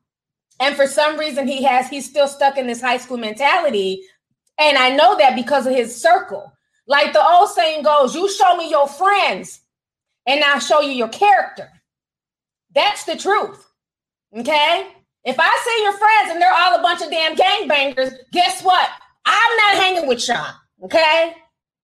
and 0.60 0.76
for 0.76 0.88
some 0.88 1.18
reason, 1.18 1.48
he 1.48 1.64
has 1.64 1.90
he's 1.90 2.10
still 2.10 2.28
stuck 2.28 2.58
in 2.58 2.68
this 2.68 2.82
high 2.82 2.98
school 2.98 3.18
mentality. 3.18 4.04
And 4.60 4.78
I 4.78 4.90
know 4.90 5.18
that 5.18 5.36
because 5.36 5.66
of 5.66 5.74
his 5.74 6.00
circle. 6.00 6.52
Like 6.86 7.14
the 7.14 7.26
old 7.26 7.50
saying 7.50 7.84
goes, 7.84 8.16
you 8.16 8.30
show 8.30 8.58
me 8.58 8.70
your 8.70 8.88
friends, 8.88 9.62
and 10.26 10.44
I'll 10.44 10.60
show 10.60 10.82
you 10.82 10.92
your 10.92 11.10
character. 11.10 11.70
That's 12.74 13.04
the 13.06 13.16
truth. 13.16 13.66
Okay? 14.38 14.88
If 15.24 15.38
I 15.40 15.60
see 15.66 15.84
your 15.84 15.94
friends 15.94 16.32
and 16.32 16.42
they're 16.42 16.54
all 16.54 16.80
a 16.80 16.82
bunch 16.82 17.02
of 17.02 17.10
damn 17.10 17.36
gangbangers, 17.36 18.14
guess 18.32 18.64
what? 18.64 18.90
I'm 19.26 19.58
not 19.58 19.84
hanging 19.84 20.08
with 20.08 20.28
y'all. 20.28 20.54
Okay? 20.84 21.36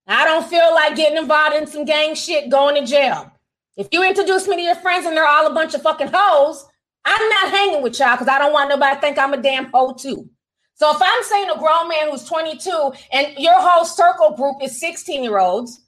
I 0.07 0.25
don't 0.25 0.47
feel 0.47 0.73
like 0.73 0.95
getting 0.95 1.17
involved 1.17 1.55
in 1.55 1.67
some 1.67 1.85
gang 1.85 2.15
shit, 2.15 2.49
going 2.49 2.75
to 2.75 2.89
jail. 2.89 3.31
If 3.77 3.87
you 3.91 4.03
introduce 4.03 4.47
me 4.47 4.55
to 4.57 4.61
your 4.61 4.75
friends 4.75 5.05
and 5.05 5.17
they're 5.17 5.27
all 5.27 5.47
a 5.47 5.53
bunch 5.53 5.73
of 5.73 5.81
fucking 5.81 6.11
hoes, 6.13 6.65
I'm 7.05 7.29
not 7.29 7.51
hanging 7.51 7.81
with 7.83 7.99
y'all 7.99 8.13
because 8.13 8.27
I 8.27 8.39
don't 8.39 8.53
want 8.53 8.69
nobody 8.69 8.95
to 8.95 9.01
think 9.01 9.17
I'm 9.17 9.33
a 9.33 9.41
damn 9.41 9.71
hoe 9.71 9.93
too. 9.93 10.29
So 10.73 10.91
if 10.93 11.01
I'm 11.01 11.23
saying 11.23 11.49
a 11.49 11.57
grown 11.57 11.87
man 11.87 12.09
who's 12.09 12.25
22 12.25 12.93
and 13.13 13.33
your 13.37 13.53
whole 13.55 13.85
circle 13.85 14.35
group 14.35 14.57
is 14.61 14.79
16 14.79 15.23
year 15.23 15.39
olds, 15.39 15.81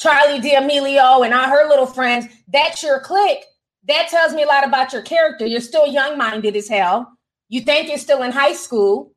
Charli 0.00 0.40
D'Amelio 0.40 1.24
and 1.24 1.34
all 1.34 1.48
her 1.48 1.68
little 1.68 1.86
friends, 1.86 2.26
that's 2.48 2.82
your 2.82 3.00
clique. 3.00 3.44
That 3.86 4.08
tells 4.08 4.32
me 4.32 4.42
a 4.42 4.46
lot 4.46 4.66
about 4.66 4.92
your 4.92 5.02
character. 5.02 5.44
You're 5.44 5.60
still 5.60 5.86
young 5.86 6.16
minded 6.16 6.56
as 6.56 6.68
hell. 6.68 7.12
You 7.48 7.60
think 7.60 7.88
you're 7.88 7.98
still 7.98 8.22
in 8.22 8.30
high 8.30 8.52
school, 8.52 9.12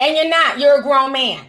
and 0.00 0.16
you're 0.16 0.28
not. 0.28 0.58
You're 0.58 0.80
a 0.80 0.82
grown 0.82 1.12
man, 1.12 1.44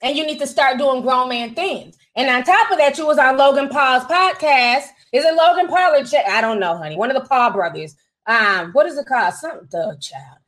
and 0.00 0.16
you 0.16 0.24
need 0.24 0.38
to 0.38 0.46
start 0.46 0.78
doing 0.78 1.02
grown 1.02 1.28
man 1.28 1.54
things. 1.54 1.96
And 2.14 2.28
on 2.30 2.44
top 2.44 2.70
of 2.70 2.78
that, 2.78 2.96
you 2.98 3.06
was 3.06 3.18
on 3.18 3.36
Logan 3.36 3.68
Paul's 3.68 4.04
podcast. 4.04 4.84
Is 5.12 5.24
it 5.24 5.34
Logan 5.34 5.68
Paul 5.68 5.94
or 5.94 6.04
J- 6.04 6.24
I 6.28 6.40
don't 6.40 6.60
know, 6.60 6.76
honey. 6.76 6.96
One 6.96 7.10
of 7.10 7.20
the 7.20 7.28
Paul 7.28 7.50
brothers 7.52 7.96
um, 8.28 8.72
what 8.72 8.86
is 8.86 8.98
it 8.98 9.06
called? 9.06 9.34
Some 9.34 9.66
the 9.70 9.96
child. 10.00 10.38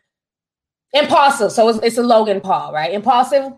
Impulsive. 0.92 1.50
So 1.50 1.68
it's, 1.68 1.78
it's 1.82 1.98
a 1.98 2.02
Logan 2.02 2.40
Paul, 2.40 2.72
right? 2.72 2.92
Impulsive. 2.92 3.52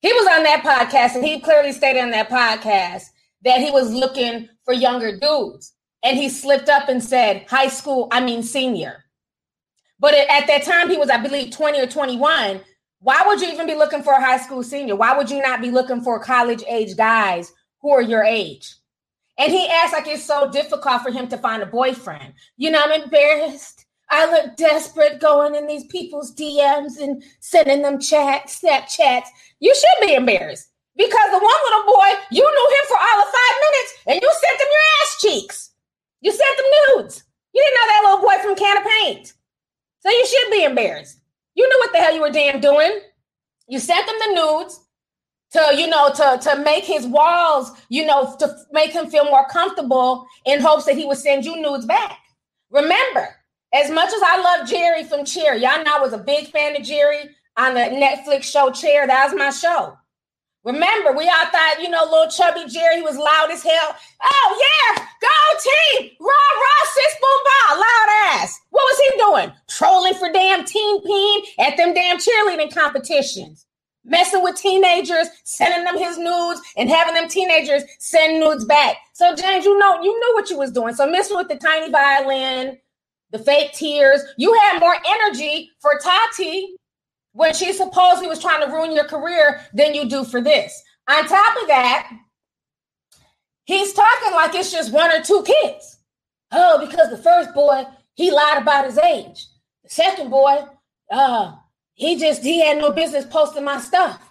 He 0.00 0.12
was 0.12 0.28
on 0.28 0.44
that 0.44 0.62
podcast, 0.62 1.16
and 1.16 1.24
he 1.24 1.40
clearly 1.40 1.72
stated 1.72 2.00
on 2.00 2.10
that 2.12 2.30
podcast 2.30 3.02
that 3.44 3.60
he 3.60 3.70
was 3.70 3.92
looking 3.92 4.48
for 4.64 4.72
younger 4.72 5.18
dudes. 5.18 5.74
And 6.04 6.16
he 6.16 6.28
slipped 6.28 6.68
up 6.68 6.88
and 6.88 7.02
said, 7.02 7.46
high 7.48 7.66
school, 7.66 8.06
I 8.12 8.20
mean 8.20 8.44
senior. 8.44 9.04
But 9.98 10.14
at 10.14 10.46
that 10.46 10.62
time, 10.62 10.88
he 10.88 10.96
was, 10.96 11.10
I 11.10 11.16
believe, 11.16 11.50
20 11.50 11.80
or 11.80 11.86
21. 11.88 12.60
Why 13.00 13.22
would 13.26 13.40
you 13.40 13.48
even 13.48 13.66
be 13.66 13.74
looking 13.74 14.04
for 14.04 14.12
a 14.12 14.20
high 14.20 14.38
school 14.38 14.62
senior? 14.62 14.94
Why 14.94 15.16
would 15.16 15.28
you 15.28 15.42
not 15.42 15.60
be 15.60 15.72
looking 15.72 16.02
for 16.02 16.22
college 16.22 16.62
age 16.68 16.96
guys 16.96 17.52
who 17.80 17.90
are 17.90 18.02
your 18.02 18.22
age? 18.22 18.76
And 19.38 19.52
he 19.52 19.68
acts 19.68 19.92
like 19.92 20.08
it's 20.08 20.24
so 20.24 20.50
difficult 20.50 21.02
for 21.02 21.10
him 21.10 21.28
to 21.28 21.38
find 21.38 21.62
a 21.62 21.66
boyfriend. 21.66 22.34
You 22.56 22.72
know, 22.72 22.82
I'm 22.84 23.02
embarrassed. 23.02 23.86
I 24.10 24.30
look 24.30 24.56
desperate 24.56 25.20
going 25.20 25.54
in 25.54 25.66
these 25.66 25.84
people's 25.86 26.34
DMs 26.34 27.00
and 27.00 27.22
sending 27.40 27.82
them 27.82 28.00
chats, 28.00 28.60
Snapchats. 28.60 29.28
You 29.60 29.74
should 29.74 30.06
be 30.06 30.14
embarrassed 30.14 30.68
because 30.96 31.30
the 31.30 31.38
one 31.38 31.60
little 31.64 31.94
boy, 31.94 32.08
you 32.32 32.42
knew 32.42 32.76
him 32.76 32.86
for 32.88 32.96
all 32.96 33.22
of 33.22 33.28
five 33.28 33.56
minutes 33.60 33.94
and 34.06 34.20
you 34.20 34.32
sent 34.40 34.60
him 34.60 34.66
your 34.70 34.86
ass 35.02 35.16
cheeks. 35.20 35.70
You 36.20 36.32
sent 36.32 36.56
them 36.56 36.66
nudes. 36.96 37.22
You 37.54 37.62
didn't 37.62 37.74
know 37.74 37.86
that 37.86 38.02
little 38.04 38.28
boy 38.28 38.42
from 38.42 38.56
Can 38.56 38.76
of 38.78 38.90
Paint. 39.00 39.32
So 40.00 40.10
you 40.10 40.26
should 40.26 40.50
be 40.50 40.64
embarrassed. 40.64 41.20
You 41.54 41.68
knew 41.68 41.78
what 41.78 41.92
the 41.92 41.98
hell 41.98 42.14
you 42.14 42.20
were 42.20 42.30
damn 42.30 42.60
doing. 42.60 43.00
You 43.68 43.78
sent 43.78 44.06
them 44.06 44.16
the 44.18 44.34
nudes 44.34 44.80
to 45.52 45.74
you 45.76 45.86
know 45.86 46.10
to 46.10 46.38
to 46.42 46.62
make 46.62 46.84
his 46.84 47.06
walls 47.06 47.72
you 47.88 48.04
know 48.04 48.34
to 48.38 48.54
make 48.72 48.92
him 48.92 49.06
feel 49.08 49.24
more 49.24 49.46
comfortable 49.48 50.26
in 50.44 50.60
hopes 50.60 50.84
that 50.84 50.96
he 50.96 51.04
would 51.04 51.18
send 51.18 51.44
you 51.44 51.60
nudes 51.60 51.86
back. 51.86 52.18
Remember 52.70 53.28
as 53.72 53.90
much 53.90 54.08
as 54.12 54.22
i 54.24 54.40
love 54.40 54.68
jerry 54.68 55.04
from 55.04 55.24
cheer 55.24 55.54
y'all 55.54 55.82
know 55.84 55.96
i 55.96 56.00
was 56.00 56.14
a 56.14 56.18
big 56.18 56.46
fan 56.48 56.74
of 56.74 56.82
jerry 56.82 57.28
on 57.58 57.74
the 57.74 57.80
netflix 57.80 58.44
show 58.44 58.70
Cheer 58.70 59.06
that 59.06 59.26
was 59.26 59.38
my 59.38 59.50
show. 59.50 59.96
Remember 60.64 61.12
we 61.12 61.24
all 61.24 61.46
thought 61.46 61.76
you 61.80 61.88
know 61.88 62.04
little 62.04 62.30
chubby 62.30 62.66
jerry 62.68 63.02
was 63.02 63.16
loud 63.16 63.50
as 63.50 63.62
hell. 63.62 63.96
Oh 64.22 64.64
yeah 64.96 65.04
go 65.20 65.60
team 65.60 66.10
raw 66.20 66.28
raw 66.28 66.84
sis 66.92 67.14
boom 67.20 67.40
ball 67.44 67.76
loud 67.78 68.08
ass. 68.34 68.60
What 68.70 68.82
was 68.82 68.98
he 68.98 69.18
doing? 69.18 69.52
Trolling 69.68 70.14
for 70.14 70.30
damn 70.32 70.64
teen 70.64 71.02
peen 71.02 71.42
at 71.60 71.76
them 71.76 71.94
damn 71.94 72.18
cheerleading 72.18 72.74
competitions 72.74 73.66
messing 74.04 74.42
with 74.42 74.56
teenagers, 74.56 75.28
sending 75.44 75.84
them 75.84 75.98
his 75.98 76.18
nudes, 76.18 76.60
and 76.76 76.88
having 76.88 77.14
them 77.14 77.28
teenagers 77.28 77.82
send 77.98 78.40
nudes 78.40 78.64
back. 78.64 78.96
So 79.12 79.34
James, 79.34 79.64
you 79.64 79.78
know, 79.78 80.02
you 80.02 80.18
knew 80.18 80.34
what 80.34 80.50
you 80.50 80.58
was 80.58 80.72
doing. 80.72 80.94
So 80.94 81.10
messing 81.10 81.36
with 81.36 81.48
the 81.48 81.56
tiny 81.56 81.90
violin, 81.90 82.78
the 83.30 83.38
fake 83.38 83.72
tears, 83.72 84.22
you 84.36 84.52
had 84.54 84.80
more 84.80 84.96
energy 85.06 85.70
for 85.80 85.92
Tati 86.02 86.76
when 87.32 87.54
she 87.54 87.72
supposedly 87.72 88.28
was 88.28 88.40
trying 88.40 88.64
to 88.66 88.72
ruin 88.72 88.92
your 88.92 89.04
career 89.04 89.60
than 89.74 89.94
you 89.94 90.08
do 90.08 90.24
for 90.24 90.40
this. 90.40 90.82
On 91.08 91.26
top 91.26 91.62
of 91.62 91.68
that, 91.68 92.10
he's 93.64 93.92
talking 93.92 94.32
like 94.32 94.54
it's 94.54 94.72
just 94.72 94.92
one 94.92 95.10
or 95.10 95.22
two 95.22 95.44
kids. 95.44 95.98
Oh, 96.52 96.84
because 96.86 97.10
the 97.10 97.18
first 97.18 97.54
boy, 97.54 97.84
he 98.14 98.30
lied 98.30 98.62
about 98.62 98.86
his 98.86 98.98
age. 98.98 99.46
The 99.84 99.90
second 99.90 100.30
boy, 100.30 100.64
uh, 101.10 101.52
he 101.98 102.16
just 102.16 102.42
he 102.44 102.64
had 102.64 102.78
no 102.78 102.92
business 102.92 103.26
posting 103.26 103.64
my 103.64 103.80
stuff. 103.80 104.22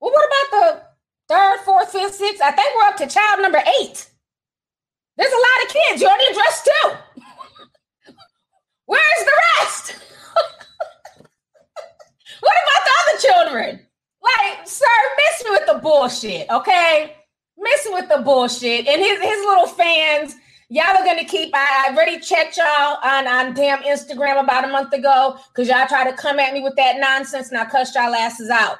Well, 0.00 0.10
what 0.10 0.26
about 0.26 0.50
the 0.50 0.82
third, 1.28 1.58
fourth, 1.64 1.92
fifth, 1.92 2.14
sixth? 2.14 2.42
I 2.42 2.50
think 2.50 2.74
we're 2.74 2.88
up 2.88 2.96
to 2.96 3.06
child 3.06 3.42
number 3.42 3.62
eight. 3.80 4.08
There's 5.16 5.32
a 5.32 5.36
lot 5.36 5.66
of 5.66 5.68
kids. 5.68 6.00
You 6.00 6.08
already 6.08 6.32
addressed 6.32 6.64
two. 6.64 6.90
Where's 8.86 9.24
the 9.24 9.32
rest? 9.58 9.96
what 12.40 12.56
about 12.64 12.84
the 12.84 12.92
other 13.00 13.18
children? 13.20 13.86
Like, 14.22 14.66
sir, 14.66 14.86
miss 15.18 15.44
me 15.44 15.50
with 15.50 15.66
the 15.66 15.80
bullshit, 15.82 16.48
okay? 16.48 17.16
Miss 17.58 17.86
with 17.90 18.08
the 18.08 18.22
bullshit. 18.22 18.86
And 18.86 19.02
his 19.02 19.20
his 19.20 19.44
little 19.44 19.66
fans 19.66 20.36
y'all 20.68 20.96
are 20.96 21.04
gonna 21.04 21.24
keep. 21.24 21.50
I, 21.54 21.90
already 21.90 22.18
checked 22.18 22.56
y'all 22.56 22.98
on 23.02 23.26
on 23.26 23.54
damn 23.54 23.82
Instagram 23.82 24.40
about 24.40 24.64
a 24.64 24.68
month 24.68 24.92
ago 24.92 25.38
because 25.48 25.68
y'all 25.68 25.86
try 25.86 26.08
to 26.08 26.16
come 26.16 26.38
at 26.38 26.52
me 26.52 26.60
with 26.60 26.76
that 26.76 26.98
nonsense 26.98 27.50
and 27.50 27.58
I 27.58 27.64
cussed 27.64 27.94
y'all 27.94 28.14
asses 28.14 28.50
out. 28.50 28.78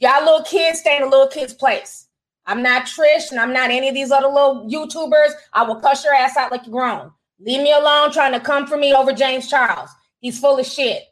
Y'all 0.00 0.24
little 0.24 0.44
kids 0.44 0.80
stay 0.80 0.96
in 0.96 1.02
a 1.02 1.08
little 1.08 1.28
kid's 1.28 1.54
place. 1.54 2.06
I'm 2.46 2.62
not 2.62 2.86
Trish 2.86 3.30
and 3.30 3.38
I'm 3.38 3.52
not 3.52 3.70
any 3.70 3.88
of 3.88 3.94
these 3.94 4.10
other 4.10 4.28
little 4.28 4.68
YouTubers. 4.68 5.32
I 5.52 5.62
will 5.62 5.76
cuss 5.76 6.04
your 6.04 6.14
ass 6.14 6.36
out 6.36 6.50
like 6.50 6.66
you're 6.66 6.72
grown. 6.72 7.12
Leave 7.38 7.62
me 7.62 7.72
alone 7.72 8.12
trying 8.12 8.32
to 8.32 8.40
come 8.40 8.66
for 8.66 8.76
me 8.76 8.92
over 8.92 9.12
James 9.12 9.48
Charles. 9.48 9.90
He's 10.20 10.38
full 10.38 10.58
of 10.58 10.66
shit. 10.66 11.02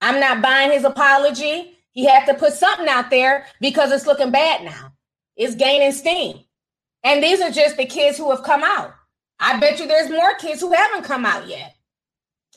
I'm 0.00 0.20
not 0.20 0.42
buying 0.42 0.72
his 0.72 0.84
apology. 0.84 1.78
He 1.92 2.04
had 2.04 2.26
to 2.26 2.34
put 2.34 2.52
something 2.52 2.88
out 2.88 3.10
there 3.10 3.46
because 3.60 3.92
it's 3.92 4.06
looking 4.06 4.30
bad 4.30 4.64
now. 4.64 4.92
It's 5.36 5.54
gaining 5.54 5.92
steam. 5.92 6.40
And 7.02 7.22
these 7.22 7.40
are 7.40 7.50
just 7.50 7.76
the 7.76 7.86
kids 7.86 8.18
who 8.18 8.30
have 8.30 8.42
come 8.42 8.62
out. 8.64 8.92
I 9.40 9.58
bet 9.58 9.78
you 9.78 9.86
there's 9.86 10.10
more 10.10 10.34
kids 10.36 10.60
who 10.60 10.72
haven't 10.72 11.04
come 11.04 11.26
out 11.26 11.48
yet. 11.48 11.74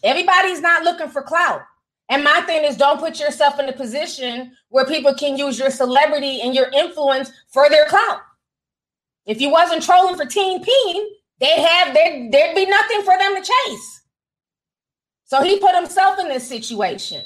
Everybody's 0.04 0.62
not 0.62 0.84
looking 0.84 1.10
for 1.10 1.22
clout. 1.22 1.62
And 2.10 2.24
my 2.24 2.42
thing 2.42 2.64
is, 2.64 2.78
don't 2.78 3.00
put 3.00 3.20
yourself 3.20 3.60
in 3.60 3.68
a 3.68 3.74
position 3.74 4.56
where 4.70 4.86
people 4.86 5.14
can 5.14 5.38
use 5.38 5.60
your 5.60 5.72
celebrity 5.72 6.42
and 6.42 6.56
your 6.56 6.70
influence 6.70 7.32
for 7.50 7.70
their 7.70 7.86
clout. 7.86 8.22
If 9.26 9.42
you 9.42 9.50
wasn't 9.50 9.84
trolling 9.84 10.16
for 10.16 10.26
Teen 10.26 10.64
Peen, 10.64 11.06
they'd 11.40 11.66
have 11.68 11.94
there 11.94 12.30
there'd 12.32 12.56
be 12.56 12.66
nothing 12.66 13.02
for 13.02 13.18
them 13.18 13.36
to 13.36 13.42
chase. 13.42 14.02
So 15.26 15.44
he 15.44 15.60
put 15.60 15.76
himself 15.76 16.18
in 16.20 16.30
this 16.30 16.48
situation. 16.48 17.22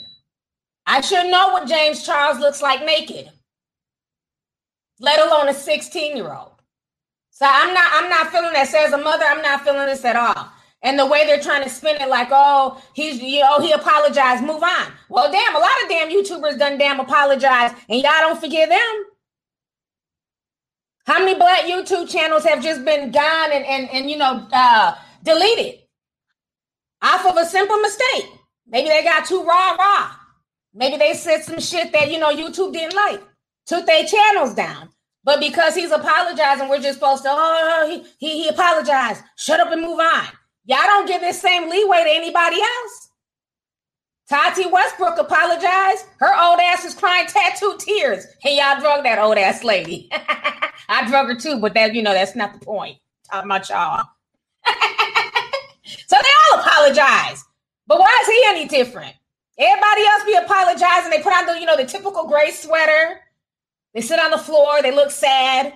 I 0.88 1.01
should 1.01 1.29
know 1.29 1.50
what 1.50 1.67
James 1.67 2.03
Charles 2.03 2.39
looks 2.39 2.62
like 2.62 2.84
naked, 2.84 3.29
let 5.00 5.20
alone 5.20 5.50
a 5.50 5.53
16 5.53 6.17
year 6.17 6.34
old. 6.34 6.50
So 7.42 7.48
I'm 7.50 7.74
not 7.74 7.90
I'm 7.92 8.08
not 8.08 8.32
feeling 8.32 8.54
that. 8.54 8.68
Says 8.68 8.94
a 8.94 9.00
mother, 9.00 9.26
I'm 9.28 9.42
not 9.42 9.64
feeling 9.64 9.88
this 9.88 10.06
at 10.06 10.16
all. 10.16 10.52
And 10.84 11.00
the 11.00 11.08
way 11.08 11.26
they're 11.26 11.42
trying 11.42 11.64
to 11.64 11.70
spin 11.70 12.00
it, 12.00 12.08
like, 12.08 12.28
oh, 12.30 12.80
he's 12.94 13.20
you 13.20 13.40
know, 13.40 13.60
he 13.60 13.72
apologized, 13.72 14.44
move 14.44 14.62
on. 14.62 14.92
Well, 15.10 15.32
damn, 15.32 15.56
a 15.56 15.58
lot 15.58 15.72
of 15.82 15.90
damn 15.90 16.12
YouTubers 16.12 16.60
done 16.60 16.78
damn 16.78 17.00
apologize, 17.00 17.72
and 17.90 18.00
y'all 18.00 18.12
don't 18.20 18.40
forgive 18.40 18.70
them. 18.70 19.06
How 21.08 21.18
many 21.18 21.34
black 21.34 21.62
YouTube 21.62 22.12
channels 22.12 22.44
have 22.44 22.62
just 22.62 22.86
been 22.86 23.10
gone 23.10 23.52
and 23.52 23.66
and, 23.66 23.90
and 23.90 24.12
you 24.12 24.18
know 24.18 24.48
uh 24.54 24.94
deleted 25.24 25.80
off 27.02 27.26
of 27.26 27.38
a 27.38 27.46
simple 27.46 27.80
mistake? 27.80 28.28
Maybe 28.68 28.90
they 28.90 29.04
got 29.04 29.26
too 29.26 29.44
raw 29.44 29.72
raw. 29.80 30.12
Maybe 30.76 30.98
they 30.98 31.16
said 31.16 31.42
some 31.42 31.60
shit 31.60 31.92
that 31.92 32.12
you 32.12 32.20
know 32.20 32.30
YouTube 32.30 32.74
didn't 32.74 32.96
like, 32.96 33.24
took 33.66 33.88
their 33.88 34.06
channels 34.06 34.54
down. 34.54 34.90
But 35.24 35.40
because 35.40 35.75
he's 35.75 35.92
apologizing, 35.92 36.68
we're 36.68 36.80
just 36.82 37.00
supposed 37.00 37.24
to, 37.24 37.30
oh, 37.32 37.88
he, 37.88 38.28
he, 38.28 38.44
he 38.44 38.48
apologized. 38.50 39.24
Shut 39.38 39.60
up 39.60 39.72
and 39.72 39.82
move 39.82 40.00
on. 40.00 40.28
Y'all 40.66 40.80
don't 40.86 41.08
give 41.08 41.22
this 41.22 41.40
same 41.42 41.70
leeway 41.70 42.04
to 42.04 42.10
anybody 42.10 42.58
else. 42.62 43.10
Tati 44.30 44.66
Westbrook 44.68 45.18
apologized. 45.18 46.06
Her 46.20 46.34
old 46.42 46.60
ass 46.60 46.86
is 46.86 46.96
crying 46.96 47.28
tattooed 47.28 47.80
tears. 47.80 48.25
Hey, 48.42 48.58
y'all 48.58 48.80
drug 48.80 49.04
that 49.04 49.20
old 49.20 49.38
ass 49.38 49.63
lady. 49.63 50.10
I 50.90 51.08
drug 51.08 51.28
her 51.28 51.36
too, 51.36 51.60
but 51.60 51.74
that, 51.74 51.94
you 51.94 52.01
know, 52.01 52.13
that's 52.13 52.36
not 52.36 52.58
the 52.58 52.66
point. 52.66 52.98
Talking 53.30 53.51
about 53.51 53.70
y'all. 53.70 54.06
so 56.08 56.16
they 56.16 56.54
all 56.54 56.60
apologize. 56.60 57.44
But 57.88 58.00
why 58.00 58.20
is 58.22 58.28
he 58.28 58.42
any 58.48 58.68
different? 58.68 59.13
Everybody 59.58 60.01
else 60.06 60.24
be 60.25 60.34
apologizing. 60.36 61.12
They 61.12 61.22
put 61.22 61.34
on 61.34 61.46
the, 61.46 61.60
you 61.60 61.66
know, 61.66 61.75
the 61.78 61.86
typical 61.86 62.25
gray 62.28 62.51
sweater. 62.51 63.20
They 63.94 64.02
sit 64.02 64.20
on 64.20 64.32
the 64.32 64.38
floor. 64.38 64.82
They 64.82 64.94
look 64.94 65.12
sad, 65.12 65.74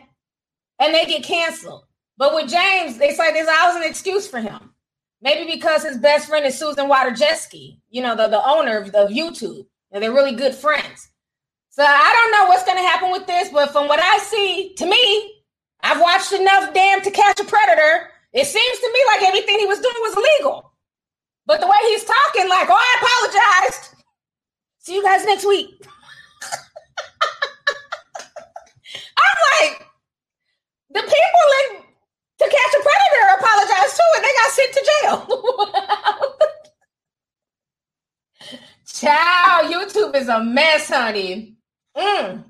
and 0.79 0.93
they 0.93 1.05
get 1.05 1.23
canceled. 1.23 1.83
But 2.17 2.33
with 2.33 2.49
James, 2.49 2.97
they 2.97 3.11
say 3.11 3.33
there's 3.33 3.47
always 3.47 3.75
an 3.83 3.89
excuse 3.89 4.27
for 4.27 4.39
him. 4.39 4.71
Maybe 5.21 5.51
because 5.51 5.83
his 5.83 5.97
best 5.97 6.27
friend 6.27 6.45
is 6.45 6.57
Susan 6.57 6.89
Wojcicki, 6.89 7.79
you 7.89 8.01
know, 8.01 8.15
the, 8.15 8.27
the 8.27 8.47
owner 8.47 8.77
of, 8.77 8.89
of 8.89 9.09
YouTube, 9.09 9.65
and 9.91 10.03
they're 10.03 10.13
really 10.13 10.35
good 10.35 10.53
friends. 10.55 11.09
So 11.69 11.83
I 11.83 12.11
don't 12.13 12.31
know 12.31 12.47
what's 12.47 12.63
going 12.63 12.77
to 12.77 12.87
happen 12.87 13.11
with 13.11 13.27
this, 13.27 13.49
but 13.49 13.71
from 13.71 13.87
what 13.87 13.99
I 14.01 14.17
see, 14.19 14.73
to 14.77 14.85
me, 14.85 15.43
I've 15.83 15.99
watched 15.99 16.31
enough 16.31 16.73
damn 16.73 17.01
to 17.01 17.11
catch 17.11 17.39
a 17.39 17.43
predator. 17.43 18.09
It 18.33 18.45
seems 18.45 18.79
to 18.79 18.91
me 18.93 18.99
like 19.13 19.23
everything 19.23 19.59
he 19.59 19.65
was 19.65 19.79
doing 19.79 19.95
was 19.99 20.15
illegal. 20.15 20.71
But 21.45 21.59
the 21.59 21.67
way 21.67 21.77
he's 21.89 22.03
talking, 22.03 22.49
like, 22.49 22.67
oh, 22.69 22.75
I 22.75 23.61
apologized. 23.67 23.95
See 24.79 24.95
you 24.95 25.03
guys 25.03 25.25
next 25.25 25.45
week. 25.45 25.69
I'm 29.17 29.37
like, 29.61 29.87
the 30.89 31.01
people 31.01 31.49
in 31.61 31.81
To 32.39 32.45
Catch 32.45 32.73
a 32.73 32.81
Predator 32.83 33.25
apologized 33.39 33.95
too, 33.95 34.11
and 34.15 34.23
they 34.23 34.33
got 34.33 34.51
sent 34.51 34.73
to 34.73 34.81
jail. 35.01 35.17
Child, 38.95 39.73
YouTube 39.73 40.15
is 40.15 40.29
a 40.29 40.43
mess, 40.43 40.89
honey. 40.89 41.57
Mm. 41.97 42.43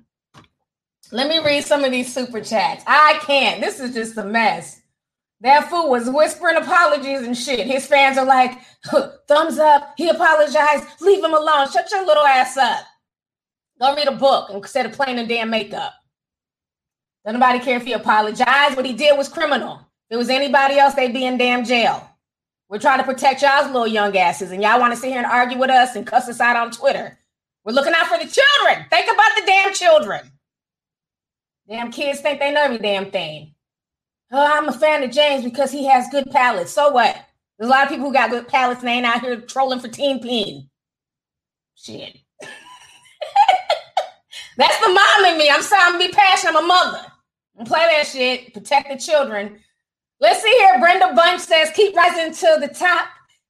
Let 1.12 1.30
me 1.30 1.40
read 1.40 1.64
some 1.64 1.84
of 1.84 1.92
these 1.92 2.14
super 2.14 2.42
chats. 2.42 2.84
I 2.86 3.20
can't. 3.22 3.62
This 3.62 3.80
is 3.80 3.94
just 3.94 4.18
a 4.18 4.24
mess. 4.24 4.82
That 5.42 5.70
fool 5.70 5.90
was 5.90 6.10
whispering 6.10 6.58
apologies 6.58 7.22
and 7.22 7.38
shit. 7.38 7.68
His 7.68 7.86
fans 7.86 8.18
are 8.18 8.26
like, 8.26 8.60
thumbs 9.28 9.60
up. 9.60 9.94
He 9.98 10.10
apologized. 10.10 10.86
Leave 11.02 11.24
him 11.24 11.34
alone. 11.34 11.70
Shut 11.72 11.90
your 11.92 12.06
little 12.06 12.26
ass 12.26 12.58
up. 12.58 12.86
Go 13.80 13.96
read 13.96 14.08
a 14.08 14.16
book 14.16 14.50
instead 14.52 14.86
of 14.86 14.94
playing 14.94 15.18
the 15.18 15.26
damn 15.26 15.50
makeup. 15.50 15.94
Don't 17.26 17.34
nobody 17.34 17.60
care 17.60 17.78
if 17.78 17.86
he 17.86 17.94
apologized. 17.94 18.78
What 18.78 18.86
he 18.86 18.94
did 18.94 19.18
was 19.18 19.28
criminal. 19.28 19.80
If 20.10 20.16
it 20.16 20.18
was 20.18 20.30
anybody 20.30 20.78
else, 20.78 20.94
they'd 20.94 21.14
be 21.14 21.26
in 21.26 21.38
damn 21.38 21.66
jail. 21.66 22.08
We're 22.70 22.80
trying 22.80 23.00
to 23.00 23.04
protect 23.04 23.42
y'all's 23.42 23.68
little 23.68 23.88
young 23.88 24.16
asses, 24.16 24.52
and 24.52 24.62
y'all 24.62 24.80
want 24.80 24.94
to 24.94 25.00
sit 25.00 25.10
here 25.10 25.18
and 25.18 25.26
argue 25.26 25.58
with 25.58 25.72
us 25.72 25.96
and 25.96 26.06
cuss 26.06 26.30
us 26.30 26.40
out 26.40 26.56
on 26.56 26.72
Twitter. 26.72 27.18
We're 27.64 27.74
looking 27.74 27.94
out 27.96 28.08
for 28.08 28.18
the 28.18 28.32
children. 28.32 28.86
Think 28.92 29.12
about 29.12 29.32
the 29.36 29.44
damn 29.46 29.74
children. 29.74 30.32
Damn 31.68 31.92
kids 31.92 32.22
think 32.22 32.40
they 32.40 32.52
know 32.52 32.64
every 32.64 32.78
damn 32.78 33.10
thing. 33.10 33.56
Oh, 34.32 34.58
I'm 34.58 34.70
a 34.70 34.74
fan 34.74 35.04
of 35.04 35.12
James 35.12 35.44
because 35.44 35.72
he 35.72 35.86
has 35.86 36.10
good 36.10 36.30
palettes. 36.32 36.72
So 36.72 36.90
what? 36.92 37.16
There's 37.58 37.68
a 37.68 37.72
lot 37.72 37.84
of 37.84 37.90
people 37.90 38.06
who 38.06 38.14
got 38.14 38.30
good 38.30 38.48
palettes 38.48 38.82
and 38.82 38.88
they 38.90 38.94
ain't 38.94 39.06
out 39.06 39.22
here 39.22 39.42
trolling 39.42 39.80
for 39.80 39.88
Team 39.88 40.20
Peen. 40.20 40.70
Shit. 41.76 42.18
That's 44.58 44.80
the 44.80 44.92
mom 44.92 45.26
in 45.26 45.38
me. 45.38 45.50
I'm 45.50 45.62
sorry, 45.62 45.82
I'm 45.84 45.94
gonna 45.94 46.08
be 46.08 46.14
passionate. 46.14 46.56
I'm 46.56 46.64
a 46.64 46.68
mother. 46.68 47.06
Play 47.64 47.88
that 47.92 48.08
shit. 48.08 48.54
Protect 48.54 48.90
the 48.90 48.98
children. 48.98 49.60
Let's 50.20 50.44
see 50.44 50.50
here. 50.50 50.80
Brenda 50.80 51.14
Bunch 51.14 51.42
says, 51.42 51.72
keep 51.76 51.96
rising 51.96 52.34
to 52.34 52.58
the 52.60 52.74
top. 52.74 53.08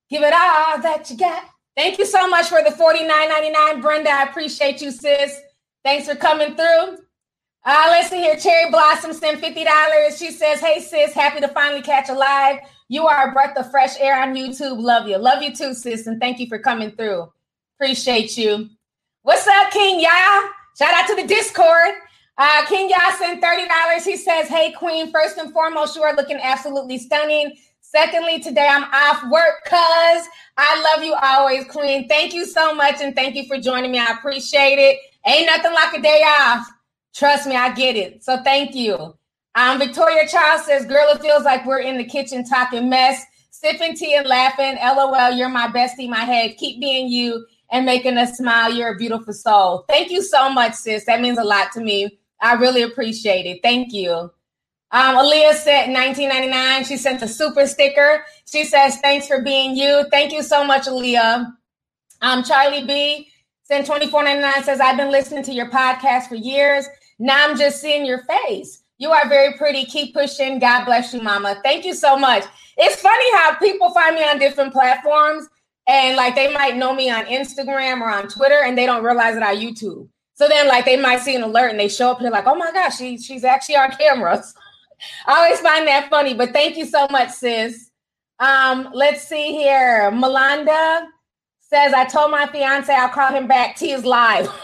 Give 0.10 0.22
it 0.22 0.34
all 0.34 0.82
that 0.82 1.10
you 1.10 1.18
got. 1.18 1.44
Thank 1.76 1.98
you 1.98 2.06
so 2.06 2.28
much 2.28 2.48
for 2.48 2.64
the 2.64 2.70
$49.99, 2.70 3.82
Brenda. 3.82 4.10
I 4.12 4.24
appreciate 4.24 4.82
you, 4.82 4.92
sis. 4.92 5.42
Thanks 5.84 6.08
for 6.08 6.16
coming 6.16 6.56
through. 6.56 6.98
Uh, 7.66 7.88
let's 7.90 8.10
see 8.10 8.18
here. 8.18 8.38
Cherry 8.38 8.70
Blossom 8.70 9.12
sent 9.12 9.42
$50. 9.42 10.18
She 10.18 10.32
says, 10.32 10.60
Hey, 10.60 10.80
sis, 10.80 11.14
happy 11.14 11.42
to 11.42 11.48
finally 11.48 11.82
catch 11.82 12.10
a 12.10 12.14
live. 12.14 12.60
You 12.88 13.08
are 13.08 13.30
a 13.30 13.34
breath 13.34 13.58
of 13.58 13.72
fresh 13.72 14.00
air 14.00 14.22
on 14.22 14.36
YouTube. 14.36 14.80
Love 14.80 15.08
you. 15.08 15.18
Love 15.18 15.42
you 15.42 15.54
too, 15.54 15.74
sis. 15.74 16.06
And 16.06 16.20
thank 16.22 16.40
you 16.40 16.48
for 16.48 16.60
coming 16.60 16.92
through. 16.92 17.32
Appreciate 17.78 18.38
you. 18.38 18.70
What's 19.24 19.48
up, 19.48 19.72
King 19.72 20.00
Ya? 20.00 20.10
Shout 20.78 20.94
out 20.94 21.08
to 21.08 21.16
the 21.16 21.28
Discord. 21.28 21.96
Uh, 22.38 22.66
King 22.66 22.90
Ya 22.90 23.16
sent 23.18 23.42
$30. 23.42 24.04
He 24.04 24.18
says, 24.18 24.48
Hey, 24.48 24.74
Queen, 24.74 25.12
first 25.12 25.38
and 25.38 25.54
foremost, 25.54 25.96
you 25.96 26.04
are 26.04 26.16
looking 26.16 26.38
absolutely 26.42 26.98
stunning. 26.98 27.56
Secondly, 27.82 28.42
today 28.42 28.68
I'm 28.70 28.84
off 28.92 29.24
work 29.32 29.64
because 29.64 30.28
I 30.58 30.94
love 30.94 31.04
you 31.06 31.16
always, 31.22 31.66
Queen. 31.66 32.08
Thank 32.10 32.34
you 32.34 32.46
so 32.46 32.74
much. 32.76 32.96
And 33.00 33.16
thank 33.16 33.36
you 33.36 33.46
for 33.48 33.58
joining 33.58 33.92
me. 33.92 34.00
I 34.00 34.08
appreciate 34.18 34.80
it. 34.80 35.00
Ain't 35.26 35.46
nothing 35.46 35.74
like 35.74 35.94
a 35.94 36.02
day 36.02 36.24
off. 36.26 36.68
Trust 37.14 37.48
me, 37.48 37.56
I 37.56 37.74
get 37.74 37.96
it. 37.96 38.24
So 38.24 38.44
thank 38.44 38.76
you. 38.76 39.16
Um, 39.56 39.80
Victoria 39.80 40.28
Child 40.28 40.62
says, 40.62 40.86
Girl, 40.86 41.08
it 41.12 41.22
feels 41.22 41.44
like 41.44 41.66
we're 41.66 41.80
in 41.80 41.98
the 41.98 42.04
kitchen 42.04 42.44
talking 42.44 42.90
mess, 42.90 43.24
sipping 43.52 43.96
tea 43.96 44.16
and 44.16 44.28
laughing. 44.28 44.76
LOL, 44.84 45.32
you're 45.32 45.48
my 45.48 45.70
bestie, 45.70 46.10
my 46.10 46.26
head. 46.26 46.58
Keep 46.58 46.82
being 46.82 47.08
you 47.08 47.46
and 47.72 47.86
making 47.86 48.18
us 48.18 48.36
smile. 48.36 48.74
You're 48.74 48.94
a 48.94 48.98
beautiful 48.98 49.34
soul. 49.34 49.86
Thank 49.88 50.12
you 50.12 50.22
so 50.22 50.50
much, 50.50 50.74
sis. 50.74 51.06
That 51.06 51.22
means 51.22 51.38
a 51.38 51.44
lot 51.46 51.72
to 51.74 51.82
me. 51.82 52.20
I 52.42 52.54
really 52.54 52.82
appreciate 52.82 53.46
it. 53.46 53.62
Thank 53.64 53.94
you. 53.94 54.32
Um, 54.92 55.18
Aaliyah 55.18 55.54
said 55.54 55.92
1999. 55.92 56.86
She 56.86 56.98
sent 56.98 57.22
a 57.22 57.28
super 57.28 57.68
sticker. 57.68 58.24
She 58.46 58.64
says, 58.64 58.98
Thanks 58.98 59.28
for 59.28 59.42
being 59.42 59.76
you. 59.76 60.06
Thank 60.12 60.32
you 60.32 60.44
so 60.44 60.64
much, 60.64 60.86
Aaliyah. 60.86 61.54
Um, 62.22 62.44
Charlie 62.44 62.86
B 62.86 63.30
sent 63.64 63.88
24.99 63.88 64.64
says, 64.64 64.80
I've 64.80 64.98
been 64.98 65.12
listening 65.12 65.44
to 65.44 65.54
your 65.54 65.70
podcast 65.70 66.28
for 66.28 66.36
years. 66.36 66.88
Now 67.20 67.48
I'm 67.48 67.58
just 67.58 67.82
seeing 67.82 68.06
your 68.06 68.24
face. 68.24 68.84
You 68.98 69.12
are 69.12 69.28
very 69.28 69.54
pretty. 69.58 69.86
Keep 69.86 70.14
pushing. 70.14 70.60
God 70.60 70.86
bless 70.86 71.14
you, 71.14 71.22
mama. 71.22 71.60
Thank 71.64 71.84
you 71.84 71.94
so 71.94 72.18
much. 72.18 72.46
It's 72.78 73.02
funny 73.02 73.32
how 73.34 73.56
people 73.56 73.90
find 73.92 74.16
me 74.16 74.24
on 74.24 74.40
different 74.40 74.72
platforms 74.72 75.48
and 75.88 76.16
like 76.16 76.36
they 76.36 76.52
might 76.54 76.78
know 76.78 76.94
me 76.94 77.10
on 77.10 77.26
Instagram 77.26 78.02
or 78.02 78.10
on 78.10 78.28
Twitter 78.28 78.62
and 78.64 78.78
they 78.78 78.86
don't 78.86 79.04
realize 79.04 79.36
it 79.36 79.44
on 79.44 79.56
YouTube. 79.56 80.08
So 80.36 80.48
then 80.48 80.68
like 80.68 80.86
they 80.86 80.98
might 80.98 81.22
see 81.22 81.36
an 81.36 81.44
alert 81.44 81.72
and 81.72 81.80
they 81.80 81.88
show 81.88 82.12
up 82.12 82.18
and 82.18 82.26
they're 82.26 82.32
like, 82.32 82.46
oh 82.46 82.56
my 82.56 82.72
gosh, 82.72 82.98
she, 82.98 83.18
she's 83.18 83.44
actually 83.44 83.78
on 83.78 83.92
camera. 83.92 84.44
I 85.28 85.44
always 85.44 85.60
find 85.60 85.88
that 85.88 86.10
funny, 86.10 86.34
but 86.34 86.52
thank 86.52 86.78
you 86.78 86.86
so 86.86 87.08
much, 87.10 87.32
sis. 87.32 87.92
Um, 88.40 88.90
let's 88.94 89.28
see 89.28 89.54
here. 89.54 90.12
Melanda 90.12 91.08
says, 91.60 91.94
I 91.94 92.06
told 92.06 92.32
my 92.32 92.48
fiance 92.48 92.94
I'll 92.94 93.10
call 93.10 93.32
him 93.32 93.48
back. 93.48 93.76
T 93.76 93.92
is 93.92 94.06
live. 94.06 94.48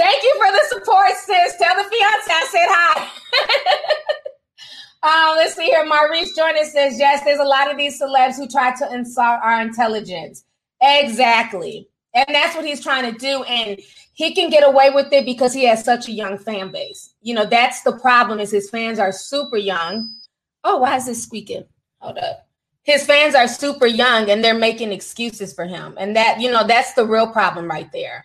Thank 0.00 0.22
you 0.22 0.34
for 0.38 0.50
the 0.50 0.64
support, 0.68 1.10
sis. 1.10 1.56
Tell 1.58 1.76
the 1.76 1.84
fiance 1.90 2.30
I 2.30 2.48
said 2.50 2.66
hi. 2.70 3.08
um, 5.32 5.36
let's 5.36 5.54
see 5.54 5.64
here. 5.64 5.84
Maurice 5.84 6.34
Jordan 6.34 6.64
says, 6.64 6.98
yes, 6.98 7.22
there's 7.22 7.38
a 7.38 7.44
lot 7.44 7.70
of 7.70 7.76
these 7.76 8.00
celebs 8.00 8.36
who 8.36 8.48
try 8.48 8.74
to 8.76 8.94
insult 8.94 9.40
our 9.42 9.60
intelligence. 9.60 10.44
Exactly. 10.80 11.89
And 12.14 12.26
that's 12.28 12.56
what 12.56 12.64
he's 12.64 12.82
trying 12.82 13.12
to 13.12 13.18
do. 13.18 13.42
And 13.44 13.80
he 14.14 14.34
can 14.34 14.50
get 14.50 14.66
away 14.66 14.90
with 14.90 15.12
it 15.12 15.24
because 15.24 15.54
he 15.54 15.64
has 15.64 15.84
such 15.84 16.08
a 16.08 16.12
young 16.12 16.38
fan 16.38 16.72
base. 16.72 17.14
You 17.22 17.34
know, 17.34 17.46
that's 17.46 17.82
the 17.82 17.92
problem 17.92 18.40
is 18.40 18.50
his 18.50 18.68
fans 18.68 18.98
are 18.98 19.12
super 19.12 19.56
young. 19.56 20.12
Oh, 20.64 20.78
why 20.78 20.96
is 20.96 21.06
this 21.06 21.22
squeaking? 21.22 21.64
Hold 22.00 22.18
up. 22.18 22.46
His 22.82 23.04
fans 23.04 23.34
are 23.34 23.46
super 23.46 23.86
young 23.86 24.30
and 24.30 24.42
they're 24.42 24.54
making 24.54 24.92
excuses 24.92 25.52
for 25.52 25.64
him. 25.64 25.94
And 25.98 26.16
that, 26.16 26.40
you 26.40 26.50
know, 26.50 26.66
that's 26.66 26.94
the 26.94 27.06
real 27.06 27.28
problem 27.28 27.68
right 27.68 27.90
there. 27.92 28.24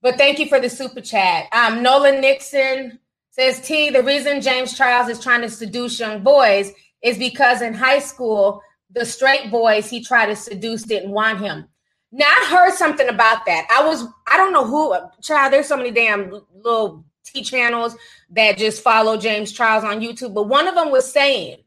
But 0.00 0.16
thank 0.16 0.38
you 0.38 0.46
for 0.46 0.60
the 0.60 0.70
super 0.70 1.00
chat. 1.00 1.46
Um, 1.52 1.82
Nolan 1.82 2.20
Nixon 2.20 2.98
says, 3.30 3.60
T, 3.60 3.90
the 3.90 4.02
reason 4.02 4.40
James 4.40 4.76
Charles 4.76 5.08
is 5.08 5.20
trying 5.20 5.40
to 5.42 5.50
seduce 5.50 5.98
young 5.98 6.22
boys 6.22 6.72
is 7.02 7.18
because 7.18 7.62
in 7.62 7.74
high 7.74 7.98
school, 7.98 8.62
the 8.90 9.04
straight 9.04 9.50
boys 9.50 9.90
he 9.90 10.02
tried 10.04 10.26
to 10.26 10.36
seduce 10.36 10.82
didn't 10.84 11.10
want 11.10 11.40
him. 11.40 11.68
Now 12.10 12.26
I 12.26 12.46
heard 12.50 12.74
something 12.74 13.08
about 13.08 13.44
that. 13.46 13.66
I 13.70 13.86
was 13.86 14.04
I 14.26 14.36
don't 14.36 14.52
know 14.52 14.64
who 14.64 14.96
child. 15.22 15.52
There's 15.52 15.66
so 15.66 15.76
many 15.76 15.90
damn 15.90 16.30
little 16.54 17.04
T 17.24 17.42
channels 17.42 17.96
that 18.30 18.58
just 18.58 18.82
follow 18.82 19.16
James 19.16 19.52
Charles 19.52 19.84
on 19.84 20.00
YouTube, 20.00 20.34
but 20.34 20.48
one 20.48 20.66
of 20.66 20.74
them 20.74 20.90
was 20.90 21.10
saying 21.10 21.58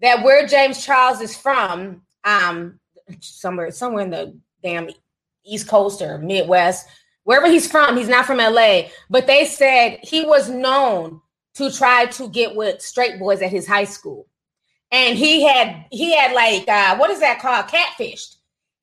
that 0.00 0.22
where 0.22 0.46
James 0.46 0.84
Charles 0.84 1.20
is 1.20 1.36
from, 1.36 2.02
um, 2.24 2.78
somewhere 3.20 3.70
somewhere 3.70 4.04
in 4.04 4.10
the 4.10 4.38
damn 4.62 4.90
East 5.44 5.68
Coast 5.68 6.02
or 6.02 6.18
Midwest, 6.18 6.86
wherever 7.24 7.50
he's 7.50 7.70
from, 7.70 7.96
he's 7.96 8.08
not 8.08 8.26
from 8.26 8.38
LA, 8.38 8.82
but 9.08 9.26
they 9.26 9.46
said 9.46 9.98
he 10.02 10.24
was 10.24 10.50
known 10.50 11.20
to 11.54 11.70
try 11.72 12.06
to 12.06 12.28
get 12.28 12.54
with 12.54 12.80
straight 12.80 13.18
boys 13.18 13.42
at 13.42 13.50
his 13.50 13.66
high 13.66 13.84
school. 13.84 14.26
And 14.90 15.18
he 15.18 15.46
had 15.46 15.86
he 15.90 16.14
had 16.14 16.32
like 16.32 16.68
uh, 16.68 16.96
what 16.96 17.10
is 17.10 17.20
that 17.20 17.40
called? 17.40 17.66
Catfished. 17.66 18.37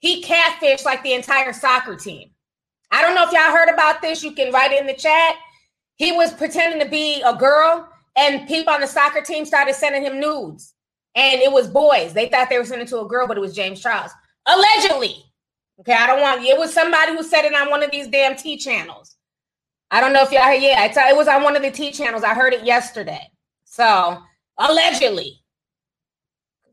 He 0.06 0.22
catfished 0.22 0.86
like 0.86 1.02
the 1.02 1.13
entire 1.13 1.52
soccer 1.52 1.96
team. 1.96 2.30
I 2.91 3.02
don't 3.02 3.15
know 3.15 3.24
if 3.24 3.32
y'all 3.32 3.52
heard 3.52 3.74
about 3.74 4.04
this. 4.04 4.22
You 4.22 4.34
can 4.34 4.54
write 4.54 4.72
it 4.72 4.80
in 4.80 4.86
the 4.86 4.94
chat. 4.94 5.34
He 5.96 6.12
was 6.12 6.32
pretending 6.32 6.80
to 6.80 6.88
be 6.88 7.24
a 7.24 7.36
girl, 7.36 7.89
and 8.15 8.48
people 8.48 8.72
on 8.72 8.82
the 8.82 8.88
soccer 8.88 9.22
team 9.22 9.46
started 9.46 9.74
sending 9.74 10.04
him 10.04 10.20
nudes. 10.20 10.76
And 11.15 11.41
it 11.41 11.52
was 11.52 11.68
boys. 11.68 12.13
They 12.13 12.30
thought 12.30 12.52
they 12.52 12.60
were 12.60 12.65
sending 12.65 12.88
to 12.89 13.00
a 13.00 13.08
girl, 13.08 13.28
but 13.28 13.36
it 13.36 13.39
was 13.39 13.56
James 13.56 13.82
Charles. 13.82 14.12
Allegedly. 14.46 15.24
Okay, 15.80 15.94
I 15.94 16.06
don't 16.06 16.22
want 16.22 16.44
it 16.44 16.56
was 16.56 16.72
somebody 16.72 17.13
who 17.13 17.24
said 17.24 17.46
it 17.46 17.56
on 17.56 17.72
one 17.72 17.82
of 17.82 17.89
these 17.89 18.08
damn 18.08 18.36
T 18.36 18.58
channels. 18.58 19.15
I 19.89 20.02
don't 20.02 20.13
know 20.13 20.22
if 20.22 20.32
y'all 20.32 20.44
heard. 20.44 20.62
yeah, 20.62 20.86
it 20.86 21.18
was 21.18 21.28
on 21.28 21.41
one 21.41 21.56
of 21.56 21.63
the 21.63 21.72
T 21.72 21.91
channels. 21.91 22.24
I 22.24 22.36
heard 22.36 22.54
it 22.54 22.63
yesterday. 22.63 23.28
So 23.63 24.22
allegedly. 24.60 25.41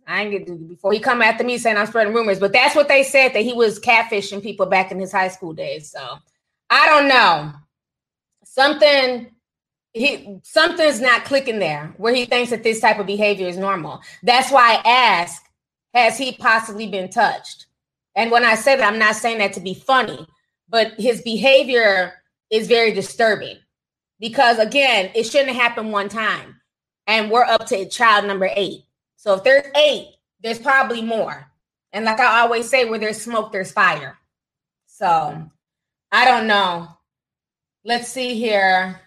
I 0.06 0.22
ain't 0.22 0.30
get 0.30 0.46
to 0.46 0.56
before 0.56 0.92
he 0.92 1.00
come 1.00 1.22
after 1.22 1.44
me 1.44 1.58
saying 1.58 1.76
I'm 1.76 1.86
spreading 1.86 2.14
rumors, 2.14 2.40
but 2.40 2.52
that's 2.52 2.74
what 2.74 2.88
they 2.88 3.02
said 3.02 3.34
that 3.34 3.42
he 3.42 3.52
was 3.52 3.80
catfishing 3.80 4.42
people 4.42 4.66
back 4.66 4.90
in 4.90 4.98
his 4.98 5.12
high 5.12 5.28
school 5.28 5.52
days. 5.52 5.90
So 5.90 6.18
I 6.70 6.86
don't 6.88 7.08
know. 7.08 7.52
Something 8.44 9.30
he 9.94 10.38
something's 10.42 11.00
not 11.00 11.24
clicking 11.24 11.58
there 11.58 11.94
where 11.98 12.14
he 12.14 12.24
thinks 12.24 12.50
that 12.50 12.62
this 12.62 12.80
type 12.80 12.98
of 12.98 13.06
behavior 13.06 13.46
is 13.46 13.56
normal. 13.56 14.00
That's 14.22 14.50
why 14.50 14.80
I 14.84 14.88
ask, 14.88 15.42
has 15.94 16.16
he 16.16 16.32
possibly 16.32 16.86
been 16.86 17.10
touched? 17.10 17.66
And 18.14 18.30
when 18.30 18.44
I 18.44 18.54
say 18.54 18.76
that, 18.76 18.90
I'm 18.90 18.98
not 18.98 19.16
saying 19.16 19.38
that 19.38 19.52
to 19.54 19.60
be 19.60 19.74
funny, 19.74 20.26
but 20.68 20.92
his 20.98 21.22
behavior 21.22 22.14
is 22.50 22.68
very 22.68 22.92
disturbing 22.92 23.58
because 24.18 24.58
again, 24.58 25.10
it 25.14 25.24
shouldn't 25.24 25.56
happen 25.56 25.90
one 25.90 26.08
time. 26.08 26.60
And 27.06 27.30
we're 27.30 27.44
up 27.44 27.66
to 27.66 27.88
child 27.88 28.26
number 28.26 28.48
eight. 28.54 28.84
So 29.22 29.34
if 29.34 29.44
there's 29.44 29.66
eight, 29.76 30.16
there's 30.42 30.58
probably 30.58 31.00
more. 31.00 31.46
And 31.92 32.04
like 32.04 32.18
I 32.18 32.40
always 32.40 32.68
say, 32.68 32.86
where 32.86 32.98
there's 32.98 33.22
smoke, 33.22 33.52
there's 33.52 33.70
fire. 33.70 34.18
So 34.86 35.48
I 36.10 36.24
don't 36.24 36.48
know. 36.48 36.88
Let's 37.84 38.08
see 38.08 38.34
here. 38.34 39.00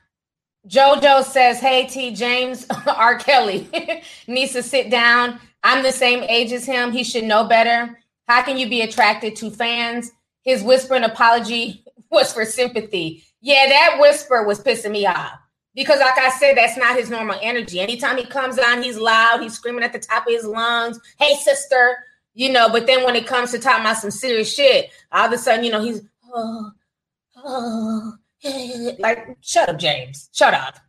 Jojo 0.69 1.21
says, 1.21 1.59
Hey 1.59 1.87
T 1.87 2.15
James 2.15 2.65
R. 2.87 3.19
Kelly 3.19 3.69
needs 4.27 4.53
to 4.53 4.63
sit 4.63 4.89
down. 4.89 5.37
I'm 5.63 5.83
the 5.83 5.91
same 5.91 6.23
age 6.23 6.53
as 6.53 6.65
him. 6.65 6.93
He 6.93 7.03
should 7.03 7.25
know 7.25 7.49
better. 7.49 7.99
How 8.25 8.41
can 8.41 8.57
you 8.57 8.69
be 8.69 8.83
attracted 8.83 9.35
to 9.35 9.51
fans? 9.51 10.13
His 10.43 10.63
whispering 10.63 11.03
apology 11.03 11.83
was 12.09 12.31
for 12.31 12.45
sympathy. 12.45 13.25
Yeah, 13.41 13.65
that 13.67 13.97
whisper 13.99 14.43
was 14.43 14.63
pissing 14.63 14.91
me 14.91 15.07
off 15.07 15.37
because, 15.75 15.99
like 15.99 16.17
I 16.17 16.29
said, 16.29 16.55
that's 16.57 16.77
not 16.77 16.97
his 16.97 17.09
normal 17.09 17.37
energy. 17.41 17.79
Anytime 17.79 18.17
he 18.17 18.25
comes 18.25 18.57
on, 18.57 18.81
he's 18.81 18.97
loud, 18.97 19.41
he's 19.41 19.53
screaming 19.53 19.83
at 19.83 19.93
the 19.93 19.99
top 19.99 20.25
of 20.25 20.33
his 20.33 20.45
lungs, 20.45 20.99
Hey, 21.19 21.35
sister, 21.35 21.97
you 22.33 22.51
know. 22.51 22.69
But 22.69 22.87
then 22.87 23.03
when 23.03 23.15
it 23.15 23.27
comes 23.27 23.51
to 23.51 23.59
talking 23.59 23.81
about 23.81 23.97
some 23.97 24.11
serious 24.11 24.53
shit, 24.53 24.89
all 25.11 25.27
of 25.27 25.33
a 25.33 25.37
sudden, 25.37 25.65
you 25.65 25.71
know, 25.71 25.83
he's, 25.83 26.01
oh, 26.33 26.71
oh, 27.43 28.13
like, 28.99 29.37
shut 29.41 29.69
up, 29.69 29.77
James. 29.77 30.29
Shut 30.33 30.53
up. 30.53 30.79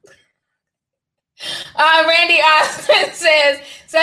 Uh, 1.75 2.05
Randy 2.09 2.41
Austin 2.45 3.13
says, 3.13 3.59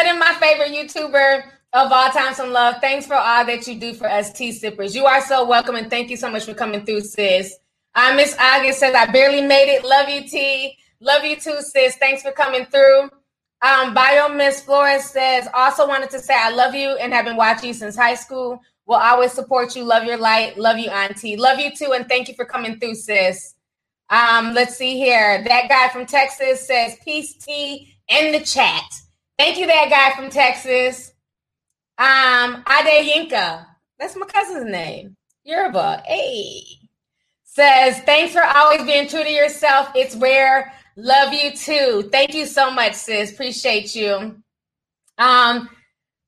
in 0.05 0.19
my 0.19 0.35
favorite 0.39 0.71
YouTuber 0.71 1.43
of 1.73 1.91
all 1.91 2.09
time, 2.09 2.33
some 2.33 2.51
love. 2.51 2.75
Thanks 2.81 3.07
for 3.07 3.15
all 3.15 3.45
that 3.45 3.67
you 3.67 3.79
do 3.79 3.93
for 3.93 4.07
us 4.09 4.31
tea 4.31 4.51
sippers. 4.51 4.95
You 4.95 5.05
are 5.05 5.21
so 5.21 5.45
welcome, 5.45 5.75
and 5.75 5.89
thank 5.89 6.09
you 6.09 6.17
so 6.17 6.29
much 6.29 6.45
for 6.45 6.53
coming 6.53 6.85
through, 6.85 7.01
sis. 7.01 7.55
Miss 8.15 8.35
August 8.39 8.79
says, 8.79 8.95
I 8.95 9.05
barely 9.11 9.41
made 9.41 9.73
it. 9.73 9.83
Love 9.85 10.09
you, 10.09 10.27
T. 10.27 10.77
Love 10.99 11.23
you 11.23 11.35
too, 11.35 11.57
sis. 11.61 11.95
Thanks 11.97 12.21
for 12.21 12.31
coming 12.31 12.65
through. 12.65 13.09
Um, 13.61 13.93
Bio 13.93 14.29
Miss 14.29 14.61
Flores 14.61 15.05
says, 15.05 15.47
also 15.53 15.87
wanted 15.87 16.09
to 16.11 16.19
say 16.19 16.35
I 16.37 16.49
love 16.49 16.75
you 16.75 16.97
and 16.97 17.13
have 17.13 17.25
been 17.25 17.37
watching 17.37 17.73
since 17.73 17.95
high 17.95 18.15
school. 18.15 18.59
Will 18.85 18.95
always 18.95 19.31
support 19.31 19.75
you. 19.75 19.83
Love 19.83 20.03
your 20.03 20.17
light. 20.17 20.57
Love 20.57 20.77
you, 20.77 20.89
Auntie. 20.89 21.37
Love 21.37 21.59
you 21.59 21.73
too, 21.73 21.93
and 21.93 22.07
thank 22.09 22.27
you 22.27 22.33
for 22.35 22.45
coming 22.45 22.79
through, 22.79 22.95
sis. 22.95 23.55
Um, 24.09 24.53
let's 24.53 24.75
see 24.75 24.97
here. 24.97 25.41
That 25.43 25.69
guy 25.69 25.87
from 25.87 26.05
Texas 26.05 26.67
says 26.67 26.97
peace 27.03 27.35
T 27.35 27.95
in 28.09 28.33
the 28.33 28.41
chat. 28.41 28.83
Thank 29.37 29.57
you, 29.57 29.67
that 29.67 29.89
guy 29.89 30.19
from 30.19 30.29
Texas. 30.29 31.13
Um, 31.97 32.63
Ade 32.67 33.07
Yinka. 33.31 33.65
That's 33.97 34.17
my 34.17 34.25
cousin's 34.25 34.69
name. 34.69 35.15
Yoruba. 35.45 36.03
Hey. 36.05 36.82
Says, 37.55 37.99
thanks 37.99 38.33
for 38.33 38.43
always 38.43 38.83
being 38.83 39.07
true 39.07 39.23
to 39.23 39.31
yourself. 39.31 39.89
It's 39.95 40.15
rare. 40.15 40.73
Love 40.95 41.33
you 41.33 41.51
too. 41.55 42.09
Thank 42.11 42.33
you 42.33 42.45
so 42.45 42.71
much, 42.71 42.93
sis. 42.93 43.31
Appreciate 43.31 43.95
you. 43.95 44.41
Um, 45.17 45.69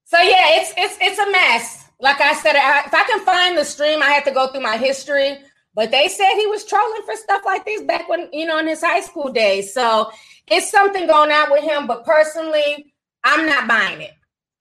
so 0.03 0.19
yeah, 0.19 0.61
it's 0.61 0.73
it's 0.77 0.97
it's 1.01 1.19
a 1.19 1.31
mess 1.31 1.85
like 1.99 2.19
I 2.21 2.33
said, 2.33 2.55
if 2.55 2.93
I 2.93 3.03
can 3.03 3.19
find 3.21 3.57
the 3.57 3.63
stream, 3.63 4.01
I 4.01 4.07
had 4.07 4.25
to 4.25 4.31
go 4.31 4.47
through 4.47 4.61
my 4.61 4.77
history. 4.77 5.37
But 5.73 5.91
they 5.91 6.07
said 6.07 6.35
he 6.35 6.47
was 6.47 6.65
trolling 6.65 7.01
for 7.05 7.15
stuff 7.15 7.41
like 7.45 7.65
this 7.65 7.81
back 7.81 8.07
when, 8.07 8.29
you 8.31 8.45
know, 8.45 8.59
in 8.59 8.67
his 8.67 8.81
high 8.81 9.01
school 9.01 9.31
days. 9.31 9.73
So 9.73 10.09
it's 10.47 10.71
something 10.71 11.05
going 11.05 11.31
on 11.31 11.51
with 11.51 11.63
him. 11.63 11.85
But 11.85 12.05
personally, 12.05 12.93
I'm 13.23 13.45
not 13.45 13.67
buying 13.67 14.01
it. 14.01 14.13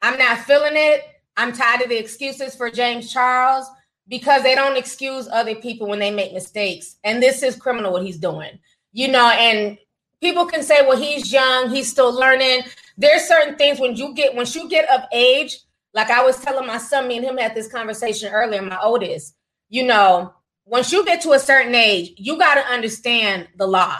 I'm 0.03 0.19
not 0.19 0.39
feeling 0.39 0.73
it. 0.75 1.03
I'm 1.37 1.53
tired 1.53 1.83
of 1.83 1.89
the 1.89 1.99
excuses 1.99 2.55
for 2.55 2.71
James 2.71 3.13
Charles 3.13 3.67
because 4.09 4.43
they 4.43 4.55
don't 4.55 4.77
excuse 4.77 5.29
other 5.29 5.55
people 5.55 5.89
when 5.89 5.99
they 5.99 6.11
make 6.11 6.33
mistakes. 6.33 6.97
And 7.05 7.23
this 7.23 7.43
is 7.43 7.57
criminal 7.57 7.93
what 7.93 8.05
he's 8.05 8.19
doing. 8.19 8.59
You 8.93 9.09
know, 9.09 9.31
and 9.31 9.79
people 10.21 10.47
can 10.47 10.63
say, 10.63 10.87
well, 10.87 10.99
he's 10.99 11.33
young, 11.33 11.71
he's 11.71 11.91
still 11.91 12.13
learning. 12.13 12.63
There's 12.97 13.27
certain 13.27 13.57
things 13.57 13.81
when 13.81 13.97
you 13.97 14.15
get 14.15 14.35
once 14.35 14.55
you 14.55 14.69
get 14.69 14.89
of 14.91 15.03
age, 15.13 15.59
like 15.93 16.11
I 16.11 16.25
was 16.25 16.41
telling 16.41 16.67
my 16.67 16.79
son, 16.79 17.09
me 17.09 17.17
and 17.19 17.27
him 17.27 17.39
had 17.39 17.55
this 17.55 17.71
conversation 17.71 18.33
earlier, 18.33 18.63
my 18.63 18.79
oldest, 18.81 19.35
you 19.69 19.85
know, 19.85 20.35
once 20.65 20.93
you 20.93 21.05
get 21.05 21.21
to 21.23 21.33
a 21.33 21.39
certain 21.39 21.75
age, 21.75 22.15
you 22.17 22.39
got 22.39 22.55
to 22.55 22.67
understand 22.67 23.49
the 23.57 23.67
law. 23.67 23.97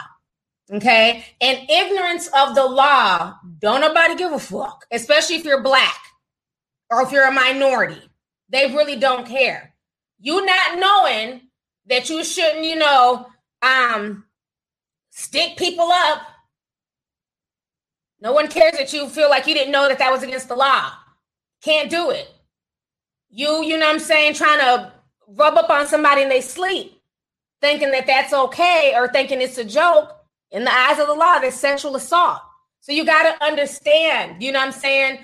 Okay. 0.71 1.23
And 1.41 1.69
ignorance 1.69 2.27
of 2.35 2.55
the 2.55 2.65
law, 2.65 3.35
don't 3.59 3.81
nobody 3.81 4.15
give 4.15 4.31
a 4.31 4.39
fuck, 4.39 4.85
especially 4.91 5.35
if 5.35 5.45
you're 5.45 5.61
black 5.61 5.99
or 6.89 7.03
if 7.03 7.11
you're 7.11 7.27
a 7.27 7.31
minority. 7.31 8.01
They 8.49 8.73
really 8.73 8.95
don't 8.95 9.27
care. 9.27 9.74
You 10.19 10.45
not 10.45 10.79
knowing 10.79 11.41
that 11.87 12.09
you 12.09 12.23
shouldn't, 12.23 12.65
you 12.65 12.75
know, 12.75 13.27
um, 13.61 14.25
stick 15.09 15.57
people 15.57 15.89
up. 15.91 16.21
No 18.21 18.31
one 18.31 18.47
cares 18.47 18.77
that 18.77 18.93
you 18.93 19.07
feel 19.07 19.29
like 19.29 19.45
you 19.45 19.53
didn't 19.53 19.71
know 19.71 19.87
that 19.87 19.99
that 19.99 20.11
was 20.11 20.23
against 20.23 20.47
the 20.47 20.55
law. 20.55 20.91
Can't 21.61 21.89
do 21.89 22.09
it. 22.09 22.31
You, 23.29 23.63
you 23.63 23.77
know 23.77 23.89
I'm 23.89 23.99
saying, 23.99 24.35
trying 24.35 24.59
to 24.59 24.93
rub 25.27 25.55
up 25.55 25.69
on 25.69 25.87
somebody 25.87 26.21
in 26.21 26.29
they 26.29 26.41
sleep, 26.41 27.01
thinking 27.61 27.91
that 27.91 28.07
that's 28.07 28.33
okay 28.33 28.93
or 28.95 29.07
thinking 29.07 29.41
it's 29.41 29.57
a 29.57 29.65
joke. 29.65 30.11
In 30.51 30.63
the 30.63 30.73
eyes 30.73 30.99
of 30.99 31.07
the 31.07 31.13
law, 31.13 31.39
that's 31.39 31.57
sexual 31.57 31.95
assault. 31.95 32.39
So 32.79 32.91
you 32.91 33.03
got 33.03 33.23
to 33.23 33.43
understand, 33.43 34.41
you 34.41 34.51
know 34.51 34.59
I'm 34.59 34.71
saying? 34.71 35.19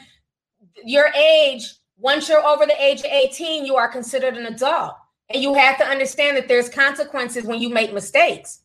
Your 0.83 1.07
age, 1.07 1.73
once 2.01 2.27
you're 2.27 2.45
over 2.45 2.65
the 2.65 2.83
age 2.83 2.99
of 2.99 3.05
18, 3.05 3.65
you 3.65 3.75
are 3.75 3.87
considered 3.87 4.35
an 4.35 4.47
adult. 4.47 4.95
And 5.29 5.41
you 5.41 5.53
have 5.53 5.77
to 5.77 5.85
understand 5.85 6.35
that 6.35 6.47
there's 6.47 6.67
consequences 6.67 7.45
when 7.45 7.61
you 7.61 7.69
make 7.69 7.93
mistakes. 7.93 8.61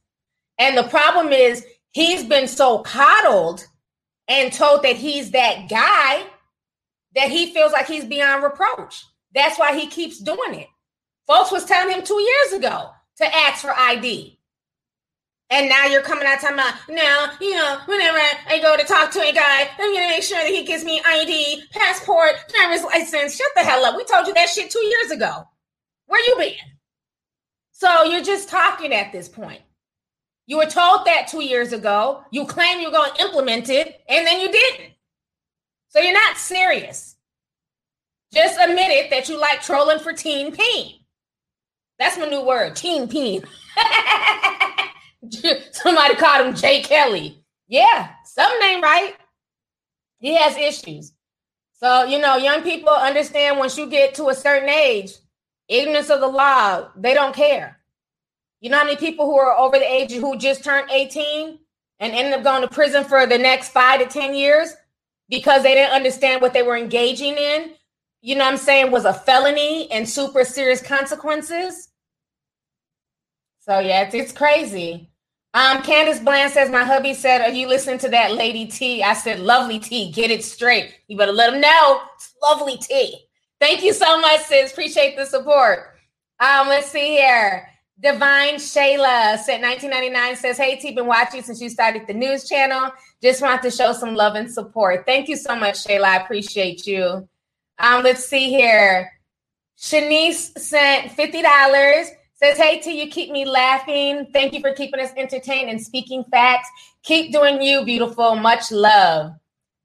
And 0.59 0.77
the 0.77 0.85
problem 0.85 1.33
is, 1.33 1.64
he's 1.92 2.25
been 2.25 2.49
so 2.49 2.79
coddled 2.79 3.64
and 4.27 4.53
told 4.53 4.83
that 4.83 4.96
he's 4.96 5.31
that 5.33 5.68
guy 5.68 6.25
that 7.14 7.31
he 7.31 7.53
feels 7.53 7.72
like 7.72 7.87
he's 7.87 8.05
beyond 8.05 8.42
reproach. 8.42 9.05
That's 9.35 9.59
why 9.59 9.79
he 9.79 9.87
keeps 9.87 10.18
doing 10.18 10.55
it. 10.55 10.68
Folks 11.27 11.53
was 11.53 11.64
telling 11.64 11.94
him 11.94 12.05
two 12.05 12.20
years 12.20 12.53
ago 12.55 12.90
to 13.18 13.35
ask 13.35 13.62
for 13.62 13.72
ID. 13.77 14.36
And 15.49 15.69
now 15.69 15.87
you're 15.87 16.03
coming 16.03 16.27
out 16.27 16.41
talking 16.41 16.55
about, 16.55 16.75
now, 16.89 17.31
you 17.41 17.55
know, 17.55 17.79
whenever 17.87 18.19
I 18.49 18.59
go 18.61 18.77
to 18.77 18.85
talk 18.85 19.13
to 19.13 19.21
a 19.21 19.33
guy, 19.33 19.69
I'm 19.79 19.95
to 19.95 20.09
make 20.09 20.25
sure 20.25 20.39
that 20.43 20.51
he 20.51 20.65
gives 20.65 20.85
me 20.85 21.01
ID, 21.07 21.63
passport, 21.71 22.33
driver's 22.49 22.83
license. 22.83 23.37
Shut 23.37 23.47
the 23.55 23.63
hell 23.63 23.85
up. 23.85 23.97
We 23.97 24.05
told 24.05 24.27
you 24.27 24.35
that 24.35 24.49
shit 24.49 24.71
two 24.71 24.85
years 24.85 25.13
ago. 25.13 25.45
Where 26.07 26.21
you 26.29 26.37
been? 26.37 26.73
So 27.71 28.05
you're 28.05 28.25
just 28.25 28.49
talking 28.49 28.93
at 28.93 29.13
this 29.13 29.29
point. 29.29 29.61
You 30.47 30.59
were 30.59 30.67
told 30.67 31.07
that 31.07 31.29
two 31.29 31.45
years 31.45 31.73
ago. 31.73 32.23
You 32.31 32.47
claim 32.47 32.81
you're 32.81 32.91
to 32.91 33.23
implement 33.23 33.69
it, 33.69 34.01
and 34.09 34.27
then 34.27 34.41
you 34.41 34.51
didn't. 34.51 34.93
So 35.89 36.01
you're 36.01 36.13
not 36.13 36.37
serious. 36.37 37.17
just 38.33 38.59
admit 38.61 38.91
it 38.91 39.11
that 39.11 39.29
you 39.29 39.41
like 39.41 39.63
trolling 39.63 39.99
for 39.99 40.13
Teen 40.13 40.55
Peen. 40.55 41.01
That's 41.99 42.19
my 42.19 42.27
new 42.29 42.45
word, 42.45 42.77
Teen 42.77 43.09
Peen. 43.09 43.43
Somebody 45.73 46.15
called 46.17 46.47
him 46.47 46.55
Jay 46.55 46.83
Kelly. 46.83 47.43
Yeah, 47.69 48.11
something 48.25 48.69
ain't 48.69 48.83
right. 48.83 49.15
He 50.19 50.35
has 50.37 50.57
issues. 50.57 51.12
So, 51.75 52.05
you 52.05 52.19
know, 52.19 52.37
young 52.37 52.62
people 52.62 52.91
understand 52.91 53.59
once 53.59 53.77
you 53.77 53.87
get 53.89 54.15
to 54.15 54.29
a 54.29 54.35
certain 54.35 54.69
age, 54.69 55.12
ignorance 55.69 56.11
of 56.11 56.21
the 56.21 56.27
law, 56.27 56.89
they 56.97 57.12
don't 57.12 57.35
care. 57.35 57.81
You 58.61 58.71
know 58.71 58.79
how 58.79 58.85
many 58.85 58.97
people 58.97 59.27
who 59.27 59.39
are 59.39 59.57
over 59.57 59.79
the 59.79 59.85
age 59.85 60.12
who 60.12 60.39
just 60.39 60.65
turned 60.65 60.91
18 60.91 61.59
and 62.01 62.12
ended 62.12 62.33
up 62.33 62.45
going 62.45 62.62
to 62.62 62.69
prison 62.69 63.05
for 63.05 63.27
the 63.27 63.39
next 63.39 63.69
five 63.71 64.01
to 64.01 64.07
10 64.07 64.35
years 64.35 64.75
because 65.29 65.62
they 65.62 65.75
didn't 65.75 65.95
understand 65.95 66.41
what 66.41 66.55
they 66.55 66.62
were 66.62 66.77
engaging 66.77 67.37
in? 67.37 67.73
You 68.23 68.37
know 68.37 68.45
what 68.45 68.53
I'm 68.53 68.59
saying? 68.59 68.91
Was 68.91 69.05
a 69.05 69.12
felony 69.12 69.91
and 69.91 70.09
super 70.09 70.45
serious 70.45 70.83
consequences. 70.83 71.91
So, 73.61 73.79
yeah, 73.81 74.03
it's, 74.03 74.15
it's 74.15 74.33
crazy. 74.33 75.11
Um, 75.57 75.81
Candace 75.81 76.21
Bland 76.21 76.53
says, 76.53 76.69
My 76.69 76.85
hubby 76.85 77.14
said, 77.14 77.40
Are 77.40 77.49
you 77.49 77.66
listening 77.66 77.97
to 78.01 78.11
that 78.11 78.35
lady 78.35 78.66
T? 78.66 79.03
I 79.03 79.14
said, 79.14 79.40
Lovely 79.40 79.79
T, 79.79 80.12
get 80.12 80.31
it 80.31 80.45
straight. 80.45 80.92
You 81.09 81.16
better 81.16 81.33
let 81.33 81.55
him 81.55 81.62
know 81.62 82.03
it's 82.14 82.35
lovely 82.42 82.77
T. 82.77 83.27
Thank 83.59 83.83
you 83.83 83.95
so 83.95 84.21
much, 84.21 84.42
sis. 84.42 84.71
Appreciate 84.71 85.16
the 85.16 85.25
support. 85.25 85.95
Um, 86.40 86.69
let's 86.69 86.90
see 86.90 87.12
here. 87.12 87.66
Divine 87.99 88.57
Shayla 88.57 89.38
said 89.38 89.62
1999 89.62 90.37
says, 90.37 90.59
Hey 90.59 90.77
T, 90.77 90.92
been 90.92 91.07
watching 91.07 91.42
since 91.42 91.59
you 91.62 91.71
started 91.71 92.07
the 92.07 92.12
news 92.12 92.47
channel. 92.47 92.90
Just 93.23 93.40
want 93.40 93.62
to 93.62 93.71
show 93.71 93.95
some 93.95 94.14
love 94.14 94.35
and 94.35 94.53
support. 94.53 95.07
Thank 95.07 95.27
you 95.27 95.37
so 95.37 95.57
much, 95.57 95.87
Shayla. 95.87 96.05
I 96.05 96.16
appreciate 96.16 96.87
you. 96.87 97.27
Um, 97.79 98.05
let's 98.05 98.27
see 98.27 98.51
here. 98.51 99.11
Shanice 99.79 100.59
sent 100.59 101.12
$50. 101.12 102.11
Says, 102.37 102.59
hey, 102.59 102.81
T, 102.81 103.01
you 103.01 103.11
keep 103.11 103.31
me 103.31 103.46
laughing. 103.46 104.29
Thank 104.33 104.53
you 104.53 104.61
for 104.61 104.72
keeping 104.75 105.01
us 105.01 105.11
entertained 105.16 105.70
and 105.70 105.81
speaking 105.81 106.22
facts. 106.31 106.68
Keep 107.03 107.33
doing 107.33 107.62
you, 107.62 107.85
beautiful. 107.85 108.37
Much 108.37 108.70
love. 108.70 109.33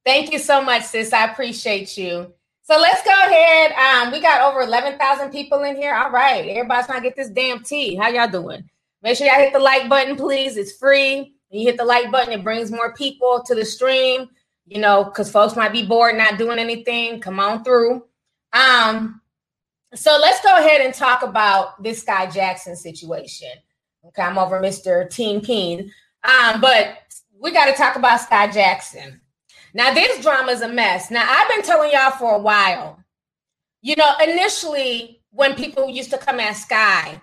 Thank 0.05 0.33
you 0.33 0.39
so 0.39 0.61
much, 0.61 0.83
sis. 0.83 1.13
I 1.13 1.31
appreciate 1.31 1.97
you. 1.97 2.33
So 2.63 2.77
let's 2.77 3.03
go 3.03 3.11
ahead. 3.11 3.71
Um, 3.71 4.11
we 4.11 4.19
got 4.19 4.41
over 4.41 4.61
11,000 4.61 5.31
people 5.31 5.63
in 5.63 5.77
here. 5.77 5.95
All 5.95 6.11
right. 6.11 6.45
Everybody's 6.47 6.87
trying 6.87 7.01
to 7.01 7.07
get 7.07 7.15
this 7.15 7.29
damn 7.29 7.63
tea. 7.63 7.95
How 7.95 8.09
y'all 8.09 8.27
doing? 8.27 8.69
Make 9.01 9.17
sure 9.17 9.27
y'all 9.27 9.37
hit 9.37 9.53
the 9.53 9.59
like 9.59 9.87
button, 9.87 10.17
please. 10.17 10.57
It's 10.57 10.77
free. 10.77 11.33
When 11.49 11.61
you 11.61 11.67
hit 11.67 11.77
the 11.77 11.85
like 11.85 12.11
button, 12.11 12.33
it 12.33 12.43
brings 12.43 12.69
more 12.69 12.93
people 12.93 13.43
to 13.45 13.55
the 13.55 13.65
stream, 13.65 14.29
you 14.65 14.79
know, 14.79 15.05
because 15.05 15.31
folks 15.31 15.55
might 15.55 15.71
be 15.71 15.85
bored, 15.85 16.17
not 16.17 16.37
doing 16.37 16.59
anything. 16.59 17.21
Come 17.21 17.39
on 17.39 17.63
through. 17.63 18.03
Um, 18.53 19.20
so 19.93 20.17
let's 20.21 20.41
go 20.41 20.58
ahead 20.58 20.82
and 20.82 20.93
talk 20.93 21.23
about 21.23 21.82
this 21.82 22.04
Skai 22.04 22.32
Jackson 22.34 22.75
situation. 22.75 23.49
Okay, 24.06 24.21
I'm 24.21 24.38
over 24.38 24.60
Mr. 24.60 25.10
Team 25.10 25.41
Peen. 25.41 25.91
Um, 26.23 26.62
but 26.62 26.97
we 27.39 27.51
got 27.51 27.65
to 27.65 27.73
talk 27.73 27.95
about 27.95 28.19
Skai 28.21 28.54
Jackson. 28.54 29.21
Now, 29.73 29.93
this 29.93 30.21
drama 30.21 30.51
is 30.51 30.62
a 30.62 30.67
mess. 30.67 31.12
Now, 31.12 31.25
I've 31.27 31.49
been 31.49 31.63
telling 31.63 31.91
y'all 31.91 32.12
for 32.12 32.36
a 32.36 32.39
while. 32.39 32.99
You 33.82 33.95
know, 33.95 34.13
initially, 34.23 35.21
when 35.32 35.56
people 35.56 35.89
used 35.89 36.12
to 36.12 36.17
come 36.17 36.39
at 36.39 36.56
Skai, 36.56 37.19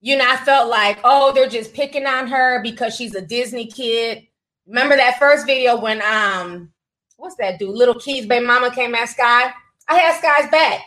you 0.00 0.16
know, 0.16 0.24
I 0.26 0.36
felt 0.38 0.68
like, 0.68 0.98
oh, 1.04 1.32
they're 1.32 1.48
just 1.48 1.74
picking 1.74 2.06
on 2.06 2.26
her 2.28 2.62
because 2.62 2.94
she's 2.94 3.14
a 3.14 3.20
Disney 3.20 3.66
kid. 3.66 4.26
Remember 4.66 4.96
that 4.96 5.18
first 5.18 5.46
video 5.46 5.80
when 5.80 6.02
um, 6.02 6.72
what's 7.16 7.36
that 7.36 7.58
dude? 7.58 7.70
Little 7.70 7.98
Keys 7.98 8.26
baby 8.26 8.46
mama 8.46 8.70
came 8.70 8.94
at 8.94 9.08
Skai? 9.08 9.52
I 9.88 9.94
had 9.94 10.20
Skai's 10.20 10.50
back. 10.50 10.80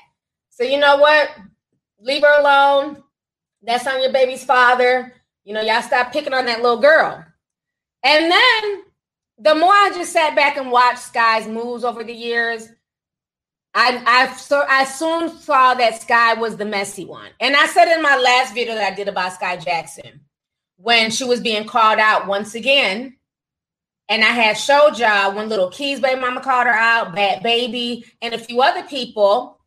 So 0.55 0.63
you 0.63 0.79
know 0.79 0.95
what? 0.97 1.29
Leave 1.99 2.23
her 2.23 2.39
alone. 2.39 3.03
That's 3.61 3.85
on 3.87 4.01
your 4.01 4.13
baby's 4.13 4.43
father. 4.45 5.13
You 5.43 5.53
know, 5.53 5.61
y'all 5.61 5.81
stop 5.81 6.13
picking 6.13 6.33
on 6.33 6.45
that 6.45 6.61
little 6.61 6.79
girl. 6.79 7.25
And 8.03 8.31
then 8.31 8.83
the 9.37 9.53
more 9.53 9.73
I 9.73 9.91
just 9.93 10.13
sat 10.13 10.33
back 10.33 10.55
and 10.55 10.71
watched 10.71 11.13
Skai's 11.13 11.45
moves 11.45 11.83
over 11.83 12.05
the 12.05 12.13
years, 12.13 12.69
I 13.73 14.01
I 14.07 14.33
so 14.37 14.63
I 14.69 14.85
soon 14.85 15.29
saw 15.29 15.73
that 15.73 16.01
Skai 16.01 16.39
was 16.39 16.55
the 16.55 16.63
messy 16.63 17.03
one. 17.03 17.31
And 17.41 17.57
I 17.57 17.65
said 17.67 17.93
in 17.93 18.01
my 18.01 18.15
last 18.15 18.53
video 18.53 18.75
that 18.75 18.93
I 18.93 18.95
did 18.95 19.09
about 19.09 19.33
Skai 19.33 19.61
Jackson, 19.61 20.21
when 20.77 21.11
she 21.11 21.25
was 21.25 21.41
being 21.41 21.67
called 21.67 21.99
out 21.99 22.27
once 22.27 22.55
again, 22.55 23.17
and 24.07 24.23
I 24.23 24.29
had 24.29 24.57
showed 24.57 24.97
y'all 24.99 25.35
when 25.35 25.49
Lil 25.49 25.69
Keys 25.69 25.99
baby 25.99 26.21
mama 26.21 26.39
called 26.39 26.67
her 26.67 26.73
out, 26.73 27.13
Bhad 27.13 27.43
Bhabie, 27.43 28.05
and 28.21 28.33
a 28.33 28.37
few 28.37 28.61
other 28.61 28.83
people 28.83 29.59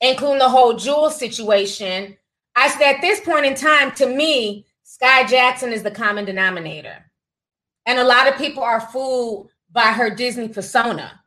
including 0.00 0.38
the 0.38 0.48
whole 0.48 0.74
Jewel 0.74 1.10
situation, 1.10 2.16
I 2.56 2.68
said 2.68 2.96
at 2.96 3.00
this 3.00 3.20
point 3.20 3.46
in 3.46 3.54
time, 3.54 3.92
to 3.92 4.06
me, 4.06 4.66
Skai 4.84 5.28
Jackson 5.28 5.72
is 5.72 5.82
the 5.82 5.90
common 5.90 6.24
denominator. 6.24 7.10
And 7.86 7.98
a 7.98 8.04
lot 8.04 8.28
of 8.28 8.36
people 8.36 8.62
are 8.62 8.80
fooled 8.80 9.50
by 9.72 9.86
her 9.86 10.14
Disney 10.14 10.48
persona. 10.48 11.20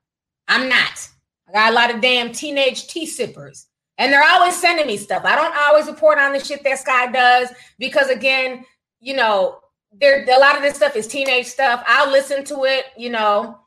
I'm 0.48 0.70
not. 0.70 1.10
I 1.48 1.52
got 1.52 1.72
a 1.72 1.76
lot 1.76 1.94
of 1.94 2.02
damn 2.02 2.32
teenage 2.32 2.88
tea 2.88 3.06
sippers. 3.06 3.68
And 3.98 4.14
they're 4.14 4.24
always 4.24 4.60
sending 4.60 4.88
me 4.88 4.98
stuff. 4.98 5.24
I 5.26 5.36
don't 5.36 5.56
always 5.58 5.88
report 5.88 6.20
on 6.20 6.32
the 6.32 6.40
shit 6.40 6.64
that 6.64 6.80
Skai 6.80 7.12
does 7.12 7.50
because, 7.80 8.10
again, 8.10 8.64
you 9.00 9.16
know, 9.16 9.60
there 9.92 10.24
a 10.24 10.40
lot 10.40 10.56
of 10.56 10.62
this 10.62 10.76
stuff 10.76 10.96
is 10.96 11.08
teenage 11.08 11.48
stuff. 11.48 11.84
I'll 11.88 12.12
listen 12.12 12.44
to 12.46 12.66
it, 12.66 12.86
you 12.98 13.10
know, 13.10 13.60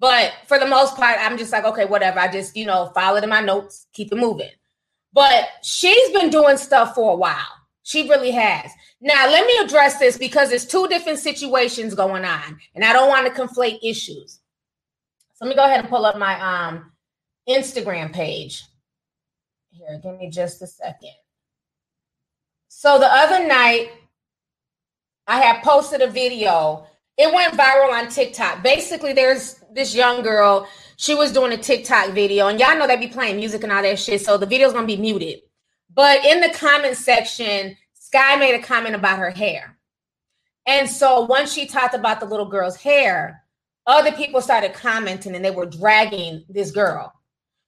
but 0.00 0.32
for 0.46 0.58
the 0.58 0.66
most 0.66 0.96
part, 0.96 1.18
I'm 1.20 1.38
just 1.38 1.52
like, 1.52 1.64
okay, 1.64 1.84
whatever. 1.84 2.18
I 2.18 2.30
just, 2.30 2.56
you 2.56 2.66
know, 2.66 2.90
follow 2.94 3.16
it 3.16 3.24
in 3.24 3.30
my 3.30 3.40
notes, 3.40 3.86
keep 3.92 4.12
it 4.12 4.16
moving. 4.16 4.50
But 5.12 5.48
she's 5.62 6.10
been 6.10 6.30
doing 6.30 6.56
stuff 6.56 6.94
for 6.94 7.12
a 7.12 7.16
while. 7.16 7.46
She 7.84 8.08
really 8.08 8.32
has. 8.32 8.70
Now, 9.00 9.28
let 9.30 9.46
me 9.46 9.56
address 9.64 9.98
this 9.98 10.16
because 10.18 10.48
there's 10.48 10.66
two 10.66 10.88
different 10.88 11.18
situations 11.18 11.94
going 11.94 12.24
on, 12.24 12.58
and 12.74 12.84
I 12.84 12.92
don't 12.92 13.08
want 13.08 13.26
to 13.26 13.40
conflate 13.40 13.78
issues. 13.82 14.40
So 15.34 15.44
let 15.44 15.50
me 15.50 15.54
go 15.54 15.64
ahead 15.64 15.80
and 15.80 15.88
pull 15.88 16.06
up 16.06 16.16
my 16.16 16.40
um 16.40 16.92
Instagram 17.48 18.12
page. 18.12 18.64
Here, 19.70 20.00
give 20.02 20.16
me 20.18 20.30
just 20.30 20.62
a 20.62 20.66
second. 20.66 21.12
So 22.68 22.98
the 22.98 23.06
other 23.06 23.46
night, 23.46 23.90
I 25.26 25.40
had 25.40 25.62
posted 25.62 26.00
a 26.00 26.08
video 26.08 26.86
it 27.16 27.32
went 27.32 27.54
viral 27.54 27.92
on 27.92 28.08
TikTok. 28.08 28.62
Basically, 28.62 29.12
there's 29.12 29.60
this 29.74 29.94
young 29.94 30.22
girl. 30.22 30.68
She 30.96 31.14
was 31.14 31.32
doing 31.32 31.52
a 31.52 31.56
TikTok 31.56 32.10
video, 32.10 32.46
and 32.46 32.58
y'all 32.58 32.78
know 32.78 32.86
they 32.86 32.96
be 32.96 33.08
playing 33.08 33.36
music 33.36 33.62
and 33.62 33.72
all 33.72 33.82
that 33.82 33.98
shit. 33.98 34.20
So 34.20 34.36
the 34.36 34.46
video's 34.46 34.72
gonna 34.72 34.86
be 34.86 34.96
muted. 34.96 35.40
But 35.92 36.24
in 36.24 36.40
the 36.40 36.50
comment 36.50 36.96
section, 36.96 37.76
Skai 37.94 38.38
made 38.38 38.54
a 38.54 38.62
comment 38.62 38.94
about 38.94 39.18
her 39.18 39.30
hair. 39.30 39.78
And 40.66 40.88
so 40.88 41.22
once 41.22 41.52
she 41.52 41.66
talked 41.66 41.94
about 41.94 42.20
the 42.20 42.26
little 42.26 42.48
girl's 42.48 42.76
hair, 42.76 43.42
other 43.86 44.12
people 44.12 44.40
started 44.40 44.72
commenting 44.72 45.34
and 45.34 45.44
they 45.44 45.50
were 45.50 45.66
dragging 45.66 46.44
this 46.48 46.70
girl. 46.70 47.12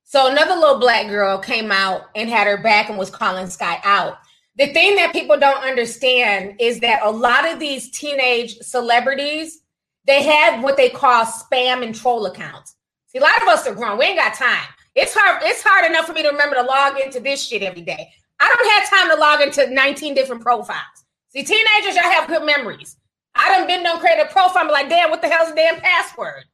So 0.05 0.31
another 0.31 0.55
little 0.55 0.79
black 0.79 1.09
girl 1.09 1.38
came 1.38 1.71
out 1.71 2.03
and 2.14 2.31
had 2.31 2.47
her 2.47 2.57
back 2.57 2.88
and 2.88 2.97
was 2.97 3.11
calling 3.11 3.47
Skai 3.47 3.81
out 3.85 4.16
the 4.57 4.73
thing 4.73 4.97
that 4.97 5.12
people 5.12 5.38
don't 5.38 5.62
understand 5.62 6.57
is 6.59 6.81
that 6.81 7.01
a 7.03 7.11
lot 7.11 7.51
of 7.51 7.61
these 7.61 7.90
teenage 7.90 8.57
celebrities 8.59 9.61
they 10.07 10.23
have 10.23 10.62
what 10.62 10.77
they 10.77 10.88
call 10.88 11.25
spam 11.25 11.83
and 11.83 11.95
troll 11.95 12.27
accounts. 12.27 12.77
See, 13.07 13.19
a 13.19 13.23
lot 13.23 13.42
of 13.42 13.49
us 13.49 13.66
are 13.66 13.75
grown. 13.75 13.99
We 13.99 14.07
ain't 14.07 14.19
got 14.19 14.35
time. 14.35 14.69
It's 14.95 15.14
hard. 15.14 15.42
It's 15.45 15.62
hard 15.62 15.90
enough 15.90 16.07
for 16.07 16.12
me 16.12 16.23
to 16.23 16.31
remember 16.31 16.57
to 16.57 16.62
log 16.62 16.99
into 16.99 17.21
this 17.21 17.47
shit 17.47 17.62
every 17.62 17.83
day. 17.83 18.11
I 18.40 18.55
don't 18.55 18.71
have 18.73 18.90
time 18.90 19.11
to 19.14 19.21
log 19.21 19.40
into 19.40 19.73
19 19.73 20.14
different 20.14 20.42
profiles. 20.42 21.05
See, 21.29 21.42
teenagers, 21.42 21.95
y'all 21.95 22.11
have 22.11 22.29
good 22.29 22.45
memories. 22.45 22.97
I 23.35 23.51
done 23.51 23.66
been 23.66 23.83
done 23.83 24.01
create 24.01 24.21
a 24.21 24.27
profile. 24.27 24.64
I'm 24.64 24.71
like, 24.71 24.88
damn, 24.88 25.11
what 25.11 25.21
the 25.21 25.29
hell's 25.29 25.51
the 25.51 25.57
damn 25.57 25.81
password? 25.81 26.45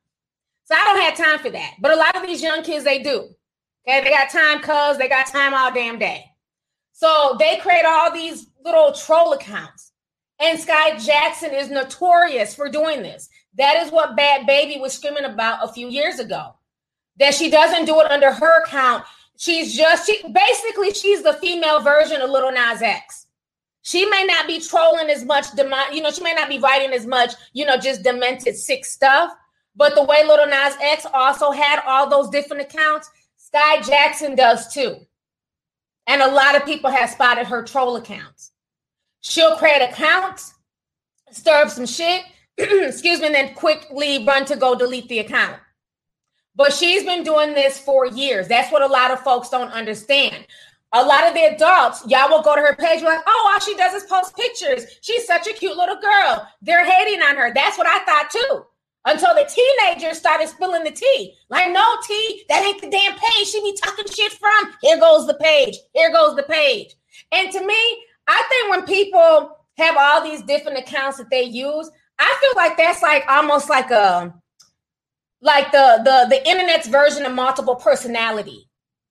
So 0.64 0.74
I 0.74 0.84
don't 0.84 1.02
have 1.02 1.16
time 1.16 1.38
for 1.38 1.50
that. 1.50 1.74
But 1.80 1.92
a 1.92 1.96
lot 1.96 2.16
of 2.16 2.22
these 2.26 2.42
young 2.42 2.62
kids, 2.62 2.84
they 2.84 3.02
do. 3.02 3.28
Okay, 3.86 4.02
they 4.02 4.10
got 4.10 4.30
time, 4.30 4.60
cuz 4.60 4.98
they 4.98 5.08
got 5.08 5.26
time 5.26 5.54
all 5.54 5.72
damn 5.72 5.98
day. 5.98 6.24
So 6.92 7.36
they 7.38 7.56
create 7.58 7.84
all 7.84 8.12
these 8.12 8.46
little 8.64 8.92
troll 8.92 9.32
accounts. 9.32 9.92
And 10.40 10.58
Skai 10.58 11.04
Jackson 11.04 11.52
is 11.52 11.70
notorious 11.70 12.54
for 12.54 12.68
doing 12.68 13.02
this. 13.02 13.28
That 13.58 13.84
is 13.84 13.92
what 13.92 14.16
Bhad 14.16 14.48
Bhabie 14.48 14.80
was 14.80 14.92
screaming 14.92 15.24
about 15.24 15.58
a 15.62 15.72
few 15.72 15.88
years 15.88 16.18
ago. 16.18 16.54
That 17.18 17.34
she 17.34 17.50
doesn't 17.50 17.84
do 17.84 18.00
it 18.00 18.10
under 18.10 18.32
her 18.32 18.64
account. 18.64 19.04
She's 19.36 19.76
just 19.76 20.06
she 20.06 20.22
basically 20.32 20.92
she's 20.92 21.22
the 21.22 21.34
female 21.34 21.80
version 21.80 22.22
of 22.22 22.30
Lil 22.30 22.52
Nas 22.52 22.80
X. 22.80 23.26
She 23.82 24.06
may 24.06 24.24
not 24.24 24.46
be 24.46 24.60
trolling 24.60 25.10
as 25.10 25.24
much, 25.24 25.46
you 25.92 26.02
know, 26.02 26.10
she 26.12 26.22
may 26.22 26.34
not 26.34 26.48
be 26.48 26.58
writing 26.58 26.92
as 26.92 27.04
much, 27.04 27.32
you 27.52 27.66
know, 27.66 27.76
just 27.76 28.04
demented 28.04 28.56
sick 28.56 28.84
stuff. 28.84 29.32
But 29.74 29.94
the 29.96 30.04
way 30.04 30.24
Lil 30.24 30.46
Nas 30.46 30.76
X 30.80 31.06
also 31.12 31.50
had 31.50 31.82
all 31.84 32.08
those 32.08 32.28
different 32.30 32.62
accounts, 32.62 33.10
Skai 33.36 33.84
Jackson 33.86 34.36
does 34.36 34.72
too. 34.72 34.96
And 36.06 36.22
a 36.22 36.30
lot 36.30 36.56
of 36.56 36.64
people 36.64 36.90
have 36.90 37.10
spotted 37.10 37.46
her 37.46 37.62
troll 37.64 37.96
accounts. 37.96 38.52
She'll 39.20 39.56
create 39.56 39.82
accounts, 39.82 40.54
stir 41.30 41.62
up 41.62 41.70
some 41.70 41.86
shit, 41.86 42.22
excuse 42.58 43.20
me, 43.20 43.26
and 43.26 43.34
then 43.34 43.54
quickly 43.54 44.24
run 44.26 44.44
to 44.46 44.56
go 44.56 44.74
delete 44.74 45.08
the 45.08 45.20
account. 45.20 45.56
But 46.54 46.72
she's 46.72 47.04
been 47.04 47.22
doing 47.22 47.54
this 47.54 47.78
for 47.78 48.06
years. 48.06 48.46
That's 48.46 48.70
what 48.70 48.82
a 48.82 48.86
lot 48.86 49.10
of 49.10 49.20
folks 49.20 49.48
don't 49.48 49.72
understand. 49.72 50.46
A 50.94 51.02
lot 51.02 51.26
of 51.26 51.32
the 51.32 51.54
adults, 51.54 52.06
y'all 52.06 52.28
will 52.28 52.42
go 52.42 52.54
to 52.54 52.60
her 52.60 52.76
page, 52.76 53.02
like, 53.02 53.20
oh, 53.26 53.50
all 53.50 53.60
she 53.60 53.74
does 53.76 53.94
is 53.94 54.04
post 54.04 54.36
pictures. 54.36 54.84
She's 55.00 55.26
such 55.26 55.46
a 55.46 55.54
cute 55.54 55.76
little 55.76 55.98
girl. 55.98 56.46
They're 56.60 56.84
hating 56.84 57.22
on 57.22 57.36
her. 57.36 57.52
That's 57.54 57.78
what 57.78 57.86
I 57.86 58.04
thought 58.04 58.30
too. 58.30 58.66
Until 59.06 59.34
the 59.34 59.50
teenagers 59.50 60.18
started 60.18 60.48
spilling 60.48 60.84
the 60.84 60.90
tea. 60.90 61.34
Like, 61.48 61.72
no, 61.72 61.82
T, 62.06 62.44
that 62.50 62.62
ain't 62.62 62.82
the 62.82 62.90
damn 62.90 63.14
page 63.14 63.46
she 63.46 63.60
be 63.62 63.76
talking 63.82 64.04
shit 64.06 64.32
from. 64.32 64.74
Here 64.82 65.00
goes 65.00 65.26
the 65.26 65.34
page. 65.34 65.78
Here 65.94 66.12
goes 66.12 66.36
the 66.36 66.42
page. 66.42 66.94
And 67.32 67.50
to 67.50 67.66
me, 67.66 68.04
I 68.28 68.42
think 68.48 68.70
when 68.70 68.84
people 68.84 69.56
have 69.78 69.96
all 69.98 70.22
these 70.22 70.42
different 70.42 70.78
accounts 70.78 71.16
that 71.16 71.30
they 71.30 71.42
use, 71.42 71.90
I 72.18 72.38
feel 72.40 72.52
like 72.56 72.76
that's 72.76 73.02
like 73.02 73.24
almost 73.28 73.68
like 73.68 73.90
a 73.90 74.34
like 75.40 75.72
the 75.72 76.00
the 76.04 76.26
the 76.30 76.48
internet's 76.48 76.88
version 76.88 77.26
of 77.26 77.32
multiple 77.32 77.76
personality. 77.76 78.68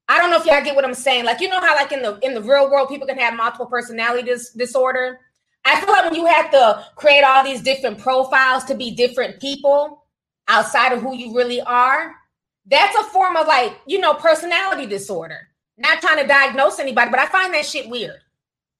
I 0.08 0.18
don't 0.18 0.30
know 0.30 0.38
if 0.38 0.46
y'all 0.46 0.64
get 0.64 0.76
what 0.76 0.86
I'm 0.86 0.94
saying. 0.94 1.26
Like 1.26 1.42
you 1.42 1.50
know 1.50 1.60
how 1.60 1.76
like 1.76 1.92
in 1.92 2.02
the 2.02 2.20
in 2.20 2.34
the 2.34 2.42
real 2.42 2.70
world 2.70 2.90
people 2.90 3.08
can 3.08 3.18
have 3.18 3.36
multiple 3.36 3.66
personality 3.66 4.24
dis- 4.24 4.52
disorder. 4.52 5.20
I 5.66 5.80
feel 5.80 5.90
like 5.90 6.06
when 6.06 6.16
you 6.16 6.26
have 6.26 6.50
to 6.52 6.86
create 6.96 7.24
all 7.24 7.44
these 7.44 7.62
different 7.62 8.00
profiles 8.00 8.64
to 8.66 8.76
be 8.76 8.96
different 8.96 9.40
people 9.40 10.06
outside 10.48 10.92
of 10.92 11.02
who 11.02 11.16
you 11.16 11.36
really 11.36 11.62
are, 11.62 12.16
that's 12.66 12.98
a 12.98 13.04
form 13.06 13.36
of 13.36 13.48
like, 13.48 13.78
you 13.86 14.00
know, 14.00 14.14
personality 14.14 14.86
disorder. 14.86 15.48
Not 15.78 16.02
trying 16.02 16.18
to 16.18 16.28
diagnose 16.28 16.80
anybody, 16.80 17.10
but 17.12 17.20
I 17.20 17.28
find 17.28 17.54
that 17.54 17.66
shit 17.66 17.90
weird. 17.90 18.20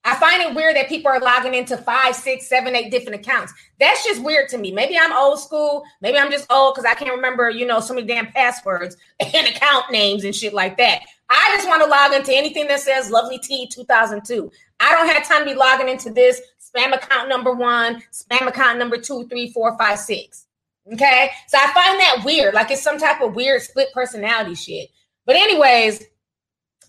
I 0.04 0.16
find 0.16 0.42
it 0.42 0.56
weird 0.56 0.76
that 0.76 0.90
people 0.90 1.12
are 1.12 1.20
logging 1.20 1.54
into 1.54 1.78
five, 1.78 2.16
six, 2.16 2.48
seven, 2.48 2.76
eight 2.76 2.90
different 2.90 3.20
accounts. 3.20 3.54
That's 3.80 4.04
just 4.04 4.24
weird 4.24 4.50
to 4.50 4.58
me. 4.58 4.72
Maybe 4.72 4.98
I'm 4.98 5.14
old 5.14 5.40
school. 5.40 5.84
Maybe 6.02 6.18
I'm 6.18 6.32
just 6.32 6.52
old 6.52 6.74
because 6.74 6.90
I 6.90 6.96
can't 6.96 7.16
remember, 7.16 7.50
you 7.50 7.68
know, 7.68 7.80
so 7.80 7.94
many 7.94 8.08
damn 8.08 8.28
passwords 8.28 8.98
and 9.20 9.48
account 9.48 9.92
names 9.92 10.24
and 10.24 10.36
shit 10.36 10.54
like 10.54 10.78
that. 10.78 11.02
I 11.30 11.52
just 11.56 11.68
want 11.68 11.84
to 11.84 11.88
log 11.88 12.14
into 12.14 12.34
anything 12.34 12.68
that 12.68 12.80
says 12.80 13.12
Lovely 13.12 13.38
T 13.38 13.68
2002. 13.72 14.52
I 14.80 14.92
don't 14.96 15.08
have 15.08 15.28
time 15.28 15.46
to 15.46 15.54
be 15.54 15.56
logging 15.56 15.88
into 15.88 16.10
this 16.12 16.42
spam 16.60 16.94
account 16.94 17.30
number 17.30 17.54
one, 17.54 18.02
spam 18.12 18.48
account 18.48 18.80
number 18.80 18.98
two, 18.98 19.28
three, 19.28 19.52
four, 19.52 19.78
five, 19.78 20.00
six. 20.00 20.48
Okay. 20.92 21.30
So 21.48 21.58
I 21.60 21.72
find 21.74 22.00
that 22.00 22.24
weird. 22.26 22.56
Like 22.56 22.72
it's 22.72 22.82
some 22.82 22.98
type 22.98 23.22
of 23.22 23.36
weird 23.36 23.62
split 23.62 23.94
personality 23.94 24.56
shit. 24.56 24.90
But, 25.26 25.36
anyways, 25.36 26.04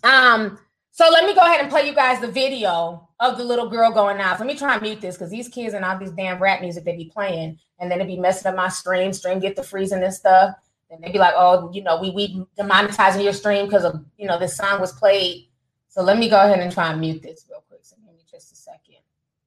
um, 0.02 0.58
so 0.92 1.08
let 1.10 1.24
me 1.24 1.34
go 1.34 1.40
ahead 1.40 1.62
and 1.62 1.70
play 1.70 1.86
you 1.86 1.94
guys 1.94 2.20
the 2.20 2.30
video 2.30 3.08
of 3.18 3.38
the 3.38 3.44
little 3.44 3.70
girl 3.70 3.90
going 3.90 4.20
off. 4.20 4.38
Let 4.38 4.46
me 4.46 4.54
try 4.54 4.74
and 4.74 4.82
mute 4.82 5.00
this 5.00 5.16
because 5.16 5.30
these 5.30 5.48
kids 5.48 5.72
and 5.72 5.86
all 5.86 5.98
these 5.98 6.10
damn 6.10 6.38
rap 6.38 6.60
music 6.60 6.84
they 6.84 6.94
be 6.94 7.10
playing, 7.12 7.58
and 7.80 7.90
then 7.90 8.02
it 8.02 8.06
be 8.06 8.18
messing 8.18 8.46
up 8.50 8.56
my 8.56 8.68
stream. 8.68 9.10
Stream 9.14 9.38
get 9.38 9.56
the 9.56 9.62
freezing 9.62 10.02
and 10.02 10.12
stuff. 10.12 10.54
And 10.90 11.02
they 11.02 11.10
be 11.10 11.18
like, 11.18 11.32
oh, 11.34 11.70
you 11.72 11.82
know, 11.82 11.98
we 11.98 12.10
we 12.10 12.44
demonetizing 12.58 13.24
your 13.24 13.32
stream 13.32 13.64
because 13.64 13.84
of 13.84 14.04
you 14.18 14.26
know 14.26 14.38
this 14.38 14.54
song 14.54 14.82
was 14.82 14.92
played. 14.92 15.48
So 15.88 16.02
let 16.02 16.18
me 16.18 16.28
go 16.28 16.38
ahead 16.38 16.60
and 16.60 16.70
try 16.70 16.90
and 16.90 17.00
mute 17.00 17.22
this 17.22 17.46
real 17.48 17.64
quick. 17.66 17.80
So 17.82 17.96
give 18.04 18.14
me 18.14 18.20
just 18.30 18.52
a 18.52 18.56
second. 18.56 18.96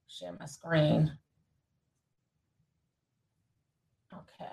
Share 0.07 0.33
my 0.39 0.47
screen. 0.47 1.15
Okay. 4.11 4.51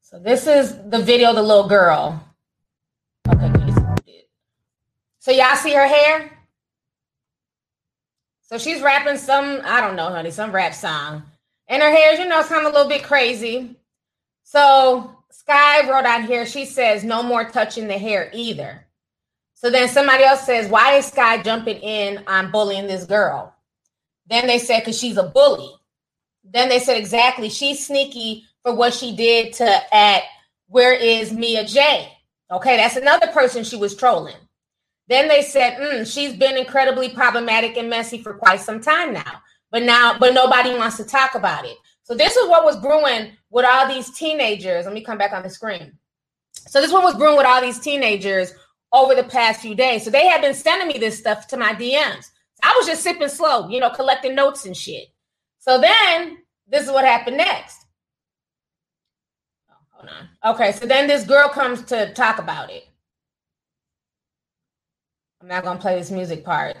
So 0.00 0.18
this 0.18 0.46
is 0.46 0.78
the 0.88 0.98
video 0.98 1.30
of 1.30 1.36
the 1.36 1.42
little 1.42 1.68
girl. 1.68 2.24
Okay, 3.28 3.61
so 5.22 5.30
y'all 5.30 5.54
see 5.54 5.72
her 5.72 5.86
hair? 5.86 6.36
So 8.40 8.58
she's 8.58 8.82
rapping 8.82 9.18
some, 9.18 9.60
I 9.64 9.80
don't 9.80 9.94
know, 9.94 10.08
honey, 10.08 10.32
some 10.32 10.50
rap 10.50 10.74
song. 10.74 11.22
And 11.68 11.80
her 11.80 11.92
hair, 11.92 12.20
you 12.20 12.28
know, 12.28 12.40
it's 12.40 12.48
kind 12.48 12.66
of 12.66 12.72
a 12.72 12.76
little 12.76 12.88
bit 12.88 13.04
crazy. 13.04 13.76
So 14.42 15.16
Skai 15.32 15.88
wrote 15.88 16.06
out 16.06 16.24
here, 16.24 16.44
she 16.44 16.64
says, 16.64 17.04
no 17.04 17.22
more 17.22 17.44
touching 17.44 17.86
the 17.86 17.96
hair 17.96 18.30
either. 18.34 18.84
So 19.54 19.70
then 19.70 19.88
somebody 19.88 20.24
else 20.24 20.44
says, 20.44 20.68
why 20.68 20.94
is 20.96 21.08
Skai 21.08 21.44
jumping 21.44 21.78
in 21.78 22.24
on 22.26 22.50
bullying 22.50 22.88
this 22.88 23.04
girl? 23.04 23.54
Then 24.26 24.48
they 24.48 24.58
said, 24.58 24.80
because 24.80 24.98
she's 24.98 25.18
a 25.18 25.22
bully. 25.22 25.70
Then 26.42 26.68
they 26.68 26.80
said, 26.80 26.96
exactly, 26.98 27.48
she's 27.48 27.86
sneaky 27.86 28.44
for 28.64 28.74
what 28.74 28.92
she 28.92 29.14
did 29.14 29.52
to 29.52 29.94
at 29.94 30.24
where 30.66 30.94
is 30.94 31.32
Mia 31.32 31.64
J? 31.64 32.12
Okay, 32.50 32.76
that's 32.76 32.96
another 32.96 33.28
person 33.28 33.62
she 33.62 33.76
was 33.76 33.94
trolling. 33.94 34.34
Then 35.12 35.28
they 35.28 35.42
said, 35.42 35.76
mm, 35.76 36.10
she's 36.10 36.32
been 36.32 36.56
incredibly 36.56 37.10
problematic 37.10 37.76
and 37.76 37.90
messy 37.90 38.22
for 38.22 38.32
quite 38.32 38.60
some 38.62 38.80
time 38.80 39.12
now. 39.12 39.42
But 39.70 39.82
now, 39.82 40.16
but 40.18 40.32
nobody 40.32 40.74
wants 40.74 40.96
to 40.96 41.04
talk 41.04 41.34
about 41.34 41.66
it. 41.66 41.76
So 42.04 42.14
this 42.14 42.34
is 42.34 42.48
what 42.48 42.64
was 42.64 42.80
brewing 42.80 43.32
with 43.50 43.66
all 43.66 43.86
these 43.86 44.10
teenagers. 44.16 44.86
Let 44.86 44.94
me 44.94 45.04
come 45.04 45.18
back 45.18 45.34
on 45.34 45.42
the 45.42 45.50
screen. 45.50 45.98
So 46.52 46.80
this 46.80 46.90
one 46.90 47.04
was 47.04 47.14
brewing 47.14 47.36
with 47.36 47.44
all 47.44 47.60
these 47.60 47.78
teenagers 47.78 48.54
over 48.90 49.14
the 49.14 49.24
past 49.24 49.60
few 49.60 49.74
days. 49.74 50.02
So 50.02 50.10
they 50.10 50.26
had 50.26 50.40
been 50.40 50.54
sending 50.54 50.88
me 50.88 50.98
this 50.98 51.18
stuff 51.18 51.46
to 51.48 51.58
my 51.58 51.74
DMs. 51.74 52.30
I 52.62 52.74
was 52.78 52.86
just 52.86 53.02
sipping 53.02 53.28
slow, 53.28 53.68
you 53.68 53.80
know, 53.80 53.90
collecting 53.90 54.34
notes 54.34 54.64
and 54.64 54.74
shit. 54.74 55.08
So 55.58 55.78
then 55.78 56.38
this 56.66 56.86
is 56.86 56.90
what 56.90 57.04
happened 57.04 57.36
next. 57.36 57.84
Oh, 59.70 59.74
hold 59.90 60.08
on. 60.08 60.54
Okay, 60.54 60.72
so 60.72 60.86
then 60.86 61.06
this 61.06 61.24
girl 61.24 61.50
comes 61.50 61.82
to 61.82 62.14
talk 62.14 62.38
about 62.38 62.70
it. 62.70 62.84
I'm 65.42 65.48
not 65.48 65.64
gonna 65.64 65.80
play 65.80 65.98
this 65.98 66.12
music 66.12 66.44
part. 66.44 66.76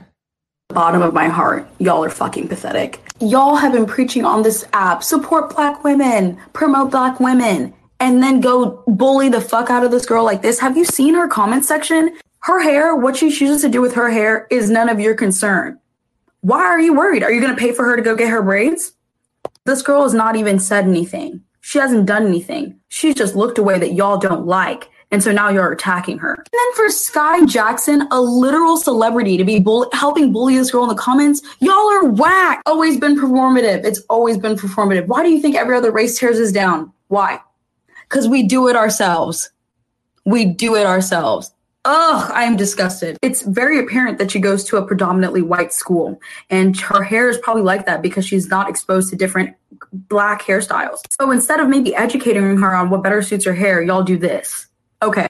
Bottom 0.68 1.02
of 1.02 1.12
my 1.12 1.26
heart, 1.26 1.68
y'all 1.80 2.04
are 2.04 2.08
fucking 2.08 2.46
pathetic. 2.46 3.00
Y'all 3.18 3.56
have 3.56 3.72
been 3.72 3.86
preaching 3.86 4.24
on 4.24 4.44
this 4.44 4.64
app 4.72 5.02
support 5.02 5.52
black 5.52 5.82
women, 5.82 6.38
promote 6.52 6.92
black 6.92 7.18
women, 7.18 7.74
and 7.98 8.22
then 8.22 8.40
go 8.40 8.84
bully 8.86 9.28
the 9.28 9.40
fuck 9.40 9.68
out 9.68 9.82
of 9.82 9.90
this 9.90 10.06
girl 10.06 10.22
like 10.24 10.42
this. 10.42 10.60
Have 10.60 10.76
you 10.76 10.84
seen 10.84 11.12
her 11.14 11.26
comment 11.26 11.64
section? 11.64 12.16
Her 12.42 12.62
hair, 12.62 12.94
what 12.94 13.16
she 13.16 13.32
chooses 13.32 13.62
to 13.62 13.68
do 13.68 13.80
with 13.80 13.94
her 13.94 14.10
hair 14.10 14.46
is 14.48 14.70
none 14.70 14.88
of 14.88 15.00
your 15.00 15.16
concern. 15.16 15.80
Why 16.42 16.60
are 16.60 16.80
you 16.80 16.94
worried? 16.94 17.24
Are 17.24 17.32
you 17.32 17.40
gonna 17.40 17.56
pay 17.56 17.72
for 17.72 17.84
her 17.84 17.96
to 17.96 18.02
go 18.02 18.14
get 18.14 18.30
her 18.30 18.42
braids? 18.42 18.92
This 19.64 19.82
girl 19.82 20.04
has 20.04 20.14
not 20.14 20.36
even 20.36 20.60
said 20.60 20.84
anything. 20.84 21.42
She 21.62 21.80
hasn't 21.80 22.06
done 22.06 22.28
anything. 22.28 22.78
She's 22.90 23.16
just 23.16 23.34
looked 23.34 23.58
away 23.58 23.80
that 23.80 23.94
y'all 23.94 24.18
don't 24.18 24.46
like. 24.46 24.88
And 25.12 25.22
so 25.22 25.30
now 25.30 25.50
you're 25.50 25.70
attacking 25.70 26.18
her. 26.18 26.34
And 26.34 26.46
then 26.50 26.74
for 26.74 26.88
Skai 26.88 27.46
Jackson, 27.46 28.08
a 28.10 28.20
literal 28.20 28.78
celebrity, 28.78 29.36
to 29.36 29.44
be 29.44 29.60
bull- 29.60 29.90
helping 29.92 30.32
bully 30.32 30.56
this 30.56 30.70
girl 30.70 30.82
in 30.84 30.88
the 30.88 30.94
comments, 30.94 31.42
y'all 31.60 31.74
are 31.74 32.06
whack. 32.06 32.62
Always 32.66 32.98
been 32.98 33.16
performative. 33.16 33.84
It's 33.84 34.00
always 34.08 34.38
been 34.38 34.56
performative. 34.56 35.06
Why 35.06 35.22
do 35.22 35.28
you 35.28 35.40
think 35.40 35.54
every 35.54 35.76
other 35.76 35.92
race 35.92 36.18
tears 36.18 36.40
us 36.40 36.50
down? 36.50 36.90
Why? 37.08 37.40
Because 38.08 38.26
we 38.26 38.42
do 38.42 38.68
it 38.68 38.74
ourselves. 38.74 39.50
We 40.24 40.46
do 40.46 40.76
it 40.76 40.86
ourselves. 40.86 41.52
Ugh, 41.84 42.30
I 42.32 42.44
am 42.44 42.56
disgusted. 42.56 43.18
It's 43.22 43.42
very 43.42 43.80
apparent 43.80 44.18
that 44.18 44.30
she 44.30 44.38
goes 44.38 44.62
to 44.64 44.76
a 44.76 44.86
predominantly 44.86 45.42
white 45.42 45.72
school, 45.72 46.20
and 46.48 46.78
her 46.80 47.02
hair 47.02 47.28
is 47.28 47.38
probably 47.38 47.64
like 47.64 47.86
that 47.86 48.02
because 48.02 48.24
she's 48.24 48.48
not 48.48 48.70
exposed 48.70 49.10
to 49.10 49.16
different 49.16 49.56
black 49.92 50.42
hairstyles. 50.42 51.00
So 51.10 51.32
instead 51.32 51.58
of 51.58 51.68
maybe 51.68 51.92
educating 51.96 52.56
her 52.56 52.74
on 52.74 52.88
what 52.88 53.02
better 53.02 53.20
suits 53.20 53.44
her 53.46 53.52
hair, 53.52 53.82
y'all 53.82 54.04
do 54.04 54.16
this. 54.16 54.68
Okay. 55.02 55.26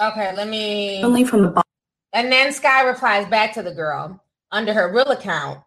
Okay, 0.00 0.34
let 0.34 0.48
me. 0.48 1.02
Only 1.02 1.24
from 1.24 1.42
the 1.42 1.48
bottom. 1.48 1.62
And 2.12 2.32
then 2.32 2.52
Skai 2.52 2.86
replies 2.86 3.26
back 3.26 3.52
to 3.54 3.62
the 3.62 3.74
girl 3.74 4.22
under 4.50 4.72
her 4.72 4.92
real 4.92 5.10
account. 5.10 5.60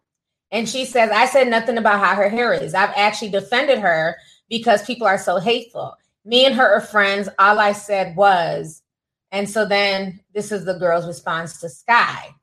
And 0.50 0.68
she 0.68 0.84
says, 0.84 1.10
I 1.10 1.26
said 1.26 1.48
nothing 1.48 1.78
about 1.78 2.00
how 2.00 2.14
her 2.14 2.28
hair 2.28 2.52
is. 2.52 2.74
I've 2.74 2.92
actually 2.96 3.30
defended 3.30 3.78
her 3.78 4.16
because 4.48 4.84
people 4.84 5.06
are 5.06 5.18
so 5.18 5.38
hateful. 5.38 5.94
Me 6.24 6.46
and 6.46 6.54
her 6.54 6.74
are 6.76 6.80
friends. 6.80 7.28
All 7.38 7.58
I 7.58 7.72
said 7.72 8.16
was, 8.16 8.82
and 9.30 9.48
so 9.48 9.66
then 9.66 10.20
this 10.32 10.52
is 10.52 10.64
the 10.64 10.74
girl's 10.74 11.06
response 11.06 11.60
to 11.60 11.66
Skai. 11.66 12.34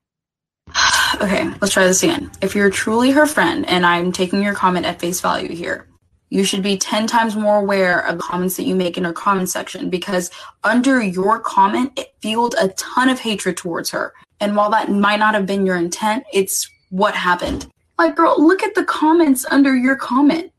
okay, 1.22 1.50
let's 1.62 1.74
try 1.74 1.86
this 1.86 2.04
again. 2.04 2.32
If 2.42 2.56
you're 2.56 2.70
truly 2.70 3.12
her 3.12 3.26
friend, 3.26 3.68
and 3.68 3.86
I'm 3.86 4.12
taking 4.12 4.42
your 4.44 4.54
comment 4.54 4.86
at 4.86 5.00
face 5.00 5.22
value 5.22 5.54
here, 5.54 5.88
you 6.32 6.46
should 6.46 6.64
be 6.64 6.78
10 6.78 7.08
times 7.08 7.36
more 7.36 7.60
aware 7.60 8.00
of 8.08 8.18
the 8.18 8.24
comments 8.24 8.56
that 8.56 8.64
you 8.64 8.74
make 8.74 8.98
in 8.98 9.04
her 9.04 9.12
comment 9.12 9.50
section 9.50 9.90
because 9.90 10.32
under 10.64 11.04
your 11.04 11.42
comment, 11.42 11.92
it 11.98 12.16
fueled 12.22 12.56
a 12.58 12.70
ton 12.70 13.10
of 13.10 13.20
hatred 13.20 13.58
towards 13.58 13.90
her. 13.90 14.14
And 14.40 14.56
while 14.56 14.72
that 14.72 14.90
might 14.90 15.20
not 15.20 15.34
have 15.34 15.46
been 15.46 15.66
your 15.66 15.76
intent, 15.76 16.24
it's 16.32 16.70
what 16.90 17.14
happened. 17.16 17.68
Like, 18.00 18.16
girl, 18.16 18.36
look 18.38 18.64
at 18.64 18.76
the 18.76 18.86
comments 18.86 19.46
under 19.52 19.76
your 19.76 19.96
comment. 19.96 20.52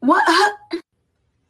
What? 0.00 0.22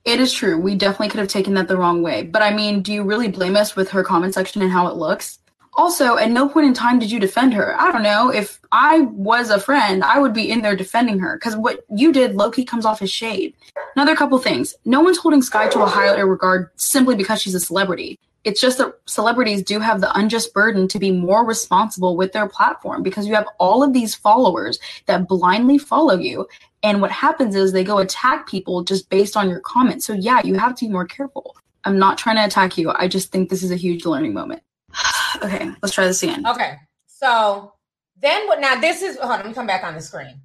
It 0.05 0.21
is 0.21 0.33
true. 0.33 0.57
We 0.57 0.77
definitely 0.77 1.09
could 1.09 1.19
have 1.19 1.27
taken 1.27 1.55
that 1.55 1.67
the 1.67 1.77
wrong 1.77 2.01
way. 2.01 2.23
But 2.23 2.41
I 2.41 2.55
mean, 2.55 2.81
do 2.81 2.93
you 2.93 3.03
really 3.03 3.27
blame 3.27 3.57
us 3.57 3.75
with 3.75 3.91
her 3.91 4.05
comment 4.05 4.35
section 4.35 4.63
and 4.63 4.71
how 4.71 4.87
it 4.87 4.95
looks? 4.95 5.41
Also, 5.77 6.17
at 6.17 6.31
no 6.31 6.49
point 6.49 6.67
in 6.67 6.73
time 6.73 6.99
did 6.99 7.11
you 7.11 7.21
defend 7.21 7.53
her. 7.53 7.79
I 7.79 7.93
don't 7.93 8.03
know. 8.03 8.31
If 8.31 8.59
I 8.73 9.01
was 9.01 9.51
a 9.51 9.61
friend, 9.61 10.03
I 10.03 10.19
would 10.19 10.33
be 10.33 10.51
in 10.51 10.63
there 10.63 10.75
defending 10.75 11.19
her 11.19 11.37
because 11.37 11.55
what 11.55 11.85
you 11.95 12.13
did, 12.13 12.35
Loki, 12.35 12.65
comes 12.65 12.87
off 12.87 13.03
as 13.03 13.11
shade. 13.11 13.55
Another 13.95 14.17
couple 14.17 14.39
things. 14.39 14.75
No 14.87 15.01
one's 15.03 15.19
holding 15.19 15.43
Skai 15.43 15.71
to 15.73 15.83
a 15.83 15.87
higher 15.87 16.27
regard 16.27 16.71
simply 16.77 17.15
because 17.15 17.43
she's 17.43 17.55
a 17.55 17.61
celebrity. 17.61 18.19
It's 18.45 18.61
just 18.61 18.79
that 18.79 18.95
celebrities 19.07 19.63
do 19.63 19.81
have 19.81 20.01
the 20.01 20.17
unjust 20.17 20.55
burden 20.55 20.89
to 20.89 20.99
be 20.99 21.11
more 21.11 21.45
responsible 21.45 22.17
with 22.17 22.33
their 22.33 22.49
platform 22.49 23.03
because 23.03 23.27
you 23.27 23.35
have 23.35 23.49
all 23.59 23.83
of 23.83 23.93
these 23.93 24.15
followers 24.15 24.79
that 25.07 25.29
blindly 25.29 25.79
follow 25.79 26.17
you. 26.17 26.47
And 26.83 27.03
what 27.03 27.11
happens 27.11 27.55
is 27.55 27.73
they 27.73 27.85
go 27.85 27.99
attack 27.99 28.49
people 28.49 28.85
just 28.85 29.11
based 29.11 29.37
on 29.37 29.51
your 29.51 29.61
comments. 29.61 30.07
So, 30.07 30.13
yeah, 30.13 30.41
you 30.43 30.55
have 30.55 30.75
to 30.77 30.87
be 30.87 30.93
more 30.93 31.07
careful. 31.07 31.57
I'm 31.85 31.99
not 31.99 32.19
trying 32.19 32.37
to 32.37 32.45
attack 32.45 32.79
you. 32.79 32.93
I 32.95 33.09
just 33.09 33.33
think 33.33 33.51
this 33.51 33.63
is 33.63 33.73
a 33.73 33.77
huge 33.77 34.07
learning 34.07 34.33
moment. 34.33 34.63
okay, 35.43 35.71
let's 35.83 35.95
try 35.95 36.07
this 36.07 36.23
again. 36.23 36.47
Okay. 36.47 36.77
So 37.07 37.73
then 38.21 38.47
what 38.47 38.61
now 38.61 38.81
this 38.81 39.03
is 39.03 39.17
hold 39.19 39.33
on, 39.33 39.39
let 39.39 39.47
me 39.47 39.55
come 39.55 39.67
back 39.67 39.85
on 39.85 39.95
the 39.95 40.01
screen. 40.01 40.41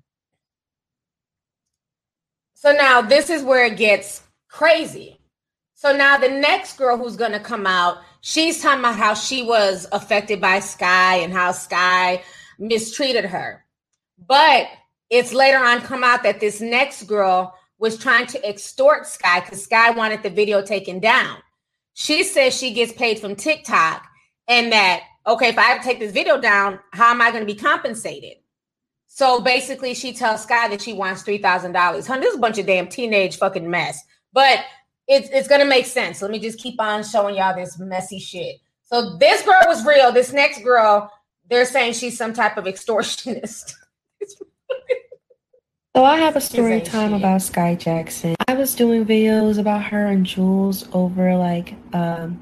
So 2.54 2.72
now 2.72 3.02
this 3.02 3.30
is 3.30 3.43
where 3.43 3.66
it 3.66 3.78
gets 3.78 4.24
crazy. 4.47 5.20
So 5.74 5.95
now 5.95 6.18
the 6.18 6.30
next 6.30 6.78
girl 6.78 6.97
who's 6.97 7.16
gonna 7.16 7.39
come 7.39 7.66
out, 7.66 7.97
she's 8.22 8.62
talking 8.62 8.82
about 8.82 8.97
how 8.97 9.14
she 9.14 9.43
was 9.43 9.88
affected 9.91 10.39
by 10.39 10.60
Skai 10.60 11.24
and 11.24 11.34
how 11.34 11.52
Skai 11.52 12.22
mistreated 12.60 13.26
her. 13.26 13.66
But 14.28 14.68
it's 15.10 15.34
later 15.34 15.58
on 15.58 15.82
come 15.82 16.04
out 16.04 16.24
that 16.24 16.39
this 16.39 16.62
next 16.62 17.04
girl 17.04 17.56
was 17.80 17.97
trying 17.97 18.28
to 18.28 18.47
extort 18.47 19.04
Skai 19.06 19.43
because 19.43 19.68
Skai 19.68 19.95
wanted 19.95 20.22
the 20.22 20.30
video 20.30 20.62
taken 20.62 20.99
down. 20.99 21.38
She 21.93 22.24
says 22.24 22.56
she 22.56 22.74
gets 22.74 22.93
paid 22.93 23.20
from 23.20 23.36
TikTok 23.36 24.08
and 24.48 24.72
that, 24.72 25.04
okay, 25.28 25.50
if 25.50 25.58
I 25.58 25.64
have 25.64 25.82
to 25.82 25.88
take 25.88 26.00
this 26.00 26.12
video 26.12 26.39
down, 26.39 26.80
how 26.92 27.12
am 27.12 27.22
I 27.22 27.32
going 27.32 27.46
to 27.46 27.54
be 27.54 27.60
compensated? 27.60 28.38
So 29.08 29.42
basically, 29.42 29.94
she 29.94 30.14
tells 30.14 30.46
Skai 30.46 30.70
that 30.70 30.82
she 30.82 30.94
wants 30.94 31.24
$3,000. 31.24 32.08
Honey, 32.08 32.22
this 32.22 32.32
is 32.32 32.38
a 32.38 32.42
bunch 32.42 32.58
of 32.58 32.66
damn 32.66 32.88
teenage 32.88 33.38
fucking 33.38 33.70
mess. 33.70 34.02
But 34.34 34.60
it's, 35.08 35.30
it's 35.30 35.48
going 35.48 35.62
to 35.62 35.68
make 35.68 35.86
sense. 35.86 36.22
Let 36.22 36.32
me 36.32 36.39
just 36.39 36.60
keep 36.60 36.80
on 36.80 37.04
showing 37.04 37.36
y'all 37.36 37.56
this 37.56 37.78
messy 37.78 38.20
shit. 38.20 38.58
So 38.84 39.18
this 39.18 39.44
girl 39.44 39.62
was 39.68 39.86
real. 39.86 40.12
This 40.12 40.32
next 40.32 40.64
girl, 40.64 41.12
they're 41.50 41.66
saying 41.66 41.94
she's 41.94 42.18
some 42.18 42.34
type 42.34 42.58
of 42.58 42.66
extortionist. 42.66 43.74
So 45.94 46.06
I 46.06 46.16
have 46.16 46.38
a 46.38 46.42
story 46.42 46.80
time 46.80 47.14
about 47.14 47.42
Skai 47.42 47.78
Jackson. 47.78 48.34
I 48.48 48.54
was 48.54 48.76
doing 48.76 49.06
videos 49.06 49.60
about 49.60 49.84
her 49.84 50.06
and 50.06 50.26
Julez 50.26 50.88
over 50.94 51.36
like 51.36 51.74
um 51.92 52.39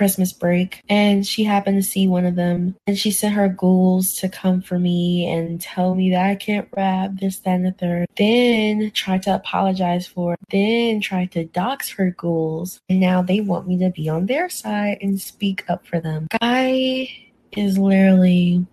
Christmas 0.00 0.32
break 0.32 0.82
and 0.88 1.26
she 1.26 1.44
happened 1.44 1.76
to 1.76 1.86
see 1.86 2.08
one 2.08 2.24
of 2.24 2.34
them 2.34 2.74
and 2.86 2.98
she 2.98 3.10
sent 3.10 3.34
her 3.34 3.50
ghouls 3.50 4.14
to 4.14 4.30
come 4.30 4.62
for 4.62 4.78
me 4.78 5.28
and 5.30 5.60
tell 5.60 5.94
me 5.94 6.08
that 6.08 6.24
I 6.24 6.36
can't 6.36 6.66
rap 6.74 7.10
this, 7.20 7.40
that, 7.40 7.56
and 7.56 7.66
the 7.66 7.72
third. 7.72 8.06
Then 8.16 8.92
tried 8.92 9.24
to 9.24 9.34
apologize 9.34 10.06
for. 10.06 10.38
Then 10.50 11.02
tried 11.02 11.32
to 11.32 11.44
dox 11.44 11.90
her 11.90 12.12
ghouls. 12.12 12.80
And 12.88 12.98
now 12.98 13.20
they 13.20 13.42
want 13.42 13.68
me 13.68 13.76
to 13.80 13.90
be 13.90 14.08
on 14.08 14.24
their 14.24 14.48
side 14.48 14.96
and 15.02 15.20
speak 15.20 15.68
up 15.68 15.86
for 15.86 16.00
them. 16.00 16.28
Guy 16.40 17.10
is 17.52 17.76
literally 17.76 18.64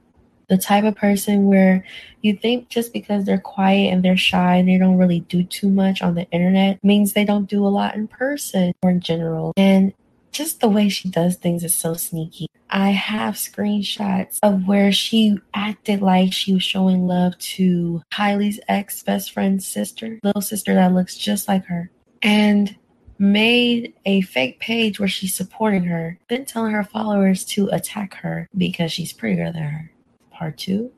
the 0.48 0.58
type 0.58 0.86
of 0.86 0.96
person 0.96 1.48
where 1.48 1.84
you 2.22 2.38
think 2.38 2.70
just 2.70 2.94
because 2.94 3.26
they're 3.26 3.38
quiet 3.38 3.92
and 3.92 4.02
they're 4.02 4.16
shy 4.16 4.56
and 4.56 4.70
they 4.70 4.78
don't 4.78 4.96
really 4.96 5.20
do 5.20 5.44
too 5.44 5.68
much 5.68 6.02
on 6.02 6.16
the 6.16 6.24
internet 6.32 6.82
means 6.86 7.12
they 7.12 7.26
don't 7.26 7.50
do 7.50 7.68
a 7.68 7.68
lot 7.68 7.96
in 7.96 8.08
person 8.08 8.74
or 8.82 8.92
in 8.92 9.02
general. 9.02 9.52
And 9.58 9.94
just 10.38 10.62
the 10.62 10.70
way 10.70 10.88
she 10.88 11.10
does 11.10 11.36
things 11.36 11.64
is 11.64 11.74
so 11.74 11.96
sneaky. 11.96 12.48
I 12.70 12.92
have 12.92 13.36
screenshots 13.36 14.38
of 14.44 14.68
where 14.68 14.92
she 14.92 15.40
acted 15.54 16.02
like 16.02 16.32
she 16.32 16.54
was 16.54 16.64
showing 16.64 17.08
love 17.08 17.38
to 17.40 18.04
Kylie's 18.14 18.60
ex 18.68 19.02
best 19.02 19.32
friend's 19.32 19.66
sister, 19.66 20.20
little 20.24 20.42
sister 20.42 20.76
that 20.76 20.94
looks 20.94 21.18
just 21.18 21.48
like 21.48 21.66
her, 21.66 21.90
and 22.22 22.76
made 23.18 23.94
a 24.06 24.22
fake 24.22 24.60
page 24.60 25.00
where 25.00 25.10
she's 25.10 25.34
supporting 25.34 25.86
her, 25.86 26.20
then 26.30 26.46
telling 26.46 26.74
her 26.74 26.84
followers 26.84 27.44
to 27.46 27.68
attack 27.70 28.14
her 28.16 28.48
because 28.56 28.92
she's 28.92 29.14
prettier 29.14 29.52
than 29.52 29.64
her. 29.64 29.92
Part 30.30 30.58
two. 30.58 30.92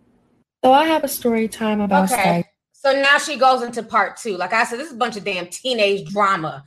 So 0.66 0.74
I 0.74 0.86
have 0.86 1.06
a 1.06 1.08
story 1.08 1.48
time 1.48 1.80
about 1.80 2.12
okay. 2.12 2.22
Skype. 2.22 2.46
So 2.74 2.92
now 3.02 3.18
she 3.18 3.38
goes 3.38 3.62
into 3.62 3.84
part 3.84 4.18
two. 4.18 4.36
Like 4.36 4.52
I 4.52 4.66
said, 4.66 4.80
this 4.80 4.88
is 4.88 4.94
a 4.94 4.98
bunch 4.98 5.16
of 5.16 5.24
damn 5.24 5.48
teenage 5.48 6.10
drama 6.12 6.64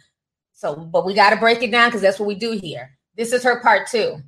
so, 0.62 0.76
but 0.76 1.04
we 1.04 1.12
got 1.12 1.30
to 1.30 1.36
break 1.36 1.60
it 1.62 1.72
down 1.72 1.88
because 1.88 2.00
that's 2.00 2.20
what 2.20 2.28
we 2.28 2.36
do 2.36 2.52
here. 2.52 2.96
This 3.16 3.32
is 3.32 3.42
her 3.42 3.60
part 3.60 3.88
two. 3.88 4.22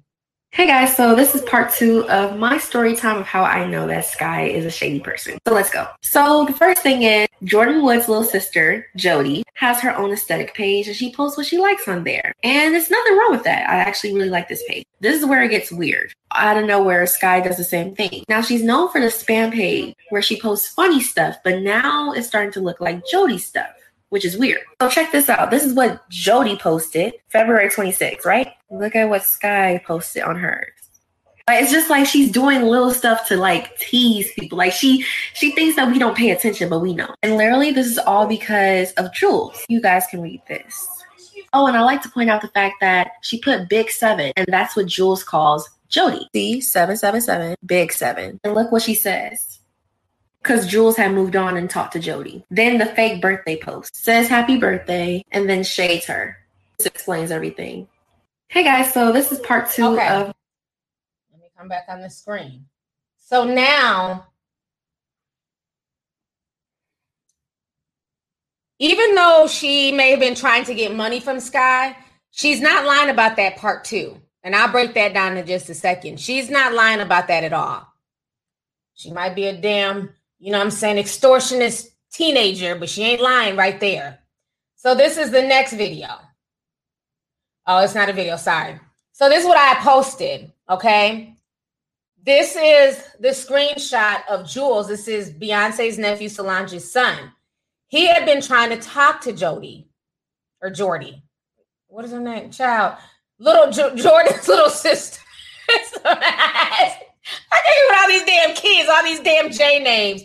Hey 0.50 0.66
guys, 0.66 0.96
so 0.96 1.14
this 1.14 1.34
is 1.34 1.42
part 1.42 1.72
two 1.72 2.08
of 2.08 2.36
my 2.38 2.58
story 2.58 2.94
time 2.94 3.18
of 3.18 3.26
how 3.26 3.42
I 3.42 3.66
know 3.66 3.86
that 3.86 4.04
Skai 4.04 4.52
is 4.52 4.64
a 4.64 4.70
shady 4.70 5.00
person. 5.00 5.38
So 5.46 5.54
let's 5.54 5.70
go. 5.70 5.86
So 6.02 6.44
the 6.44 6.52
first 6.52 6.82
thing 6.82 7.02
is 7.02 7.28
Jordyn 7.42 7.82
Woods' 7.82 8.08
little 8.08 8.24
sister, 8.24 8.86
Jodie, 8.96 9.42
has 9.54 9.80
her 9.80 9.96
own 9.96 10.12
aesthetic 10.12 10.54
page 10.54 10.86
and 10.86 10.96
she 10.96 11.12
posts 11.12 11.36
what 11.36 11.46
she 11.46 11.58
likes 11.58 11.88
on 11.88 12.04
there. 12.04 12.32
And 12.42 12.74
there's 12.74 12.90
nothing 12.90 13.16
wrong 13.16 13.32
with 13.32 13.44
that. 13.44 13.68
I 13.68 13.76
actually 13.76 14.14
really 14.14 14.30
like 14.30 14.48
this 14.48 14.62
page. 14.68 14.84
This 15.00 15.20
is 15.20 15.26
where 15.26 15.42
it 15.42 15.50
gets 15.50 15.72
weird. 15.72 16.12
Out 16.32 16.56
of 16.56 16.66
nowhere, 16.66 17.04
Skai 17.04 17.42
does 17.42 17.56
the 17.56 17.64
same 17.64 17.94
thing. 17.94 18.24
Now 18.28 18.42
she's 18.42 18.62
known 18.62 18.90
for 18.90 19.00
the 19.00 19.08
spam 19.08 19.52
page 19.52 19.94
where 20.10 20.22
she 20.22 20.40
posts 20.40 20.68
funny 20.68 21.00
stuff, 21.00 21.36
but 21.44 21.62
now 21.62 22.12
it's 22.12 22.28
starting 22.28 22.52
to 22.52 22.60
look 22.60 22.80
like 22.80 23.04
Jodie 23.12 23.40
stuff 23.40 23.74
which 24.14 24.24
is 24.24 24.38
weird. 24.38 24.60
So 24.80 24.88
check 24.88 25.10
this 25.10 25.28
out. 25.28 25.50
This 25.50 25.64
is 25.64 25.74
what 25.74 26.08
Jodie 26.08 26.56
posted 26.56 27.14
February 27.30 27.68
26th, 27.68 28.24
right? 28.24 28.46
Look 28.70 28.94
at 28.94 29.08
what 29.08 29.22
Skai 29.22 29.82
posted 29.82 30.22
on 30.22 30.36
hers. 30.36 30.70
It's 31.50 31.72
just 31.72 31.90
like 31.90 32.06
she's 32.06 32.30
doing 32.30 32.62
little 32.62 32.92
stuff 32.92 33.26
to 33.26 33.36
like 33.36 33.76
tease 33.76 34.32
people. 34.34 34.56
Like 34.56 34.72
she 34.72 35.04
she 35.32 35.50
thinks 35.50 35.74
that 35.74 35.90
we 35.90 35.98
don't 35.98 36.16
pay 36.16 36.30
attention, 36.30 36.68
but 36.68 36.78
we 36.78 36.94
know. 36.94 37.12
And 37.24 37.36
literally, 37.36 37.72
this 37.72 37.88
is 37.88 37.98
all 37.98 38.28
because 38.28 38.92
of 38.92 39.06
Julez. 39.10 39.64
You 39.68 39.80
guys 39.80 40.06
can 40.08 40.22
read 40.22 40.40
this. 40.46 40.88
Oh, 41.52 41.66
and 41.66 41.76
I 41.76 41.80
like 41.80 42.00
to 42.02 42.08
point 42.08 42.30
out 42.30 42.40
the 42.40 42.48
fact 42.48 42.76
that 42.82 43.10
she 43.22 43.40
put 43.40 43.68
Big 43.68 43.90
Seven, 43.90 44.32
and 44.36 44.46
that's 44.46 44.76
what 44.76 44.86
Julez 44.86 45.26
calls 45.26 45.68
Jodie. 45.90 46.28
See, 46.32 46.60
seven 46.60 46.96
seven 46.96 47.20
seven, 47.20 47.56
Big 47.66 47.92
Seven. 47.92 48.38
And 48.44 48.54
look 48.54 48.70
what 48.70 48.82
she 48.82 48.94
says 48.94 49.53
because 50.44 50.66
Julez 50.68 50.96
had 50.96 51.12
moved 51.12 51.36
on 51.36 51.56
and 51.56 51.70
talked 51.70 51.94
to 51.94 51.98
Jodie. 51.98 52.44
Then 52.50 52.76
the 52.76 52.84
fake 52.84 53.22
birthday 53.22 53.58
post 53.58 53.96
says 53.96 54.28
happy 54.28 54.58
birthday 54.58 55.24
and 55.32 55.48
then 55.48 55.64
shades 55.64 56.04
her. 56.04 56.36
This 56.76 56.86
explains 56.86 57.30
everything. 57.30 57.88
Hey 58.48 58.62
guys, 58.62 58.92
so 58.92 59.10
this 59.10 59.32
is 59.32 59.38
part 59.40 59.70
two 59.70 59.86
okay. 59.94 60.06
of. 60.06 60.34
Let 61.32 61.40
me 61.40 61.48
come 61.56 61.68
back 61.68 61.86
on 61.88 62.02
the 62.02 62.10
screen. 62.10 62.66
So 63.16 63.44
now, 63.44 64.26
even 68.78 69.14
though 69.14 69.46
she 69.48 69.92
may 69.92 70.10
have 70.10 70.20
been 70.20 70.34
trying 70.34 70.64
to 70.64 70.74
get 70.74 70.94
money 70.94 71.20
from 71.20 71.38
Skai, 71.38 71.96
she's 72.30 72.60
not 72.60 72.84
lying 72.84 73.08
about 73.08 73.36
that 73.36 73.56
part 73.56 73.84
two. 73.84 74.20
And 74.42 74.54
I'll 74.54 74.70
break 74.70 74.92
that 74.92 75.14
down 75.14 75.38
in 75.38 75.46
just 75.46 75.70
a 75.70 75.74
second. 75.74 76.20
She's 76.20 76.50
not 76.50 76.74
lying 76.74 77.00
about 77.00 77.28
that 77.28 77.44
at 77.44 77.54
all. 77.54 77.88
She 78.92 79.10
might 79.10 79.34
be 79.34 79.46
a 79.46 79.56
damn 79.56 80.10
you 80.44 80.50
know 80.50 80.60
I'm 80.60 80.70
saying, 80.70 81.02
extortionist 81.02 81.86
teenager, 82.12 82.74
but 82.74 82.90
she 82.90 83.02
ain't 83.02 83.22
lying 83.22 83.56
right 83.56 83.80
there. 83.80 84.18
So 84.76 84.94
this 84.94 85.16
is 85.16 85.30
the 85.30 85.40
next 85.40 85.72
video. 85.72 86.08
Oh, 87.66 87.82
it's 87.82 87.94
not 87.94 88.10
a 88.10 88.12
video, 88.12 88.36
sorry. 88.36 88.78
So 89.12 89.30
this 89.30 89.40
is 89.40 89.48
what 89.48 89.56
I 89.56 89.80
posted, 89.80 90.52
okay? 90.68 91.38
This 92.22 92.56
is 92.56 93.02
the 93.20 93.28
screenshot 93.28 94.20
of 94.28 94.42
Julez. 94.42 94.86
This 94.86 95.08
is 95.08 95.32
Beyonce's 95.32 95.96
nephew 95.96 96.28
Solange's 96.28 96.92
son. 96.92 97.32
He 97.88 98.06
had 98.06 98.26
been 98.26 98.42
trying 98.42 98.68
to 98.68 98.76
talk 98.76 99.22
to 99.22 99.32
Jodie 99.32 99.86
or 100.60 100.68
Jordy. 100.68 101.22
What 101.86 102.04
is 102.04 102.10
her 102.10 102.20
name? 102.20 102.50
Child. 102.50 102.98
Little 103.38 103.70
jo- 103.72 103.94
Jordyn's 103.94 104.46
little 104.48 104.68
sister. 104.68 105.20
I 106.04 106.96
can't 107.50 107.78
even 107.86 107.98
all 107.98 108.08
these 108.08 108.24
damn 108.24 108.54
kids, 108.54 108.90
all 108.90 109.02
these 109.02 109.20
damn 109.20 109.50
J 109.50 109.82
names. 109.82 110.24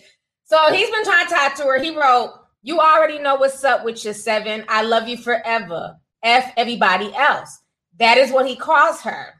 So 0.49 0.57
he's 0.73 0.89
been 0.89 1.03
trying 1.03 1.27
to 1.27 1.33
talk 1.33 1.55
to 1.57 1.63
her. 1.65 1.79
He 1.79 1.95
wrote, 1.95 2.33
You 2.63 2.79
already 2.79 3.19
know 3.19 3.35
what's 3.35 3.63
up 3.63 3.85
with 3.85 4.03
your 4.03 4.15
seven. 4.15 4.65
I 4.67 4.81
love 4.81 5.07
you 5.07 5.15
forever. 5.15 5.97
F 6.23 6.51
everybody 6.57 7.13
else. 7.13 7.59
That 7.99 8.17
is 8.17 8.31
what 8.31 8.47
he 8.47 8.55
calls 8.55 9.01
her. 9.01 9.35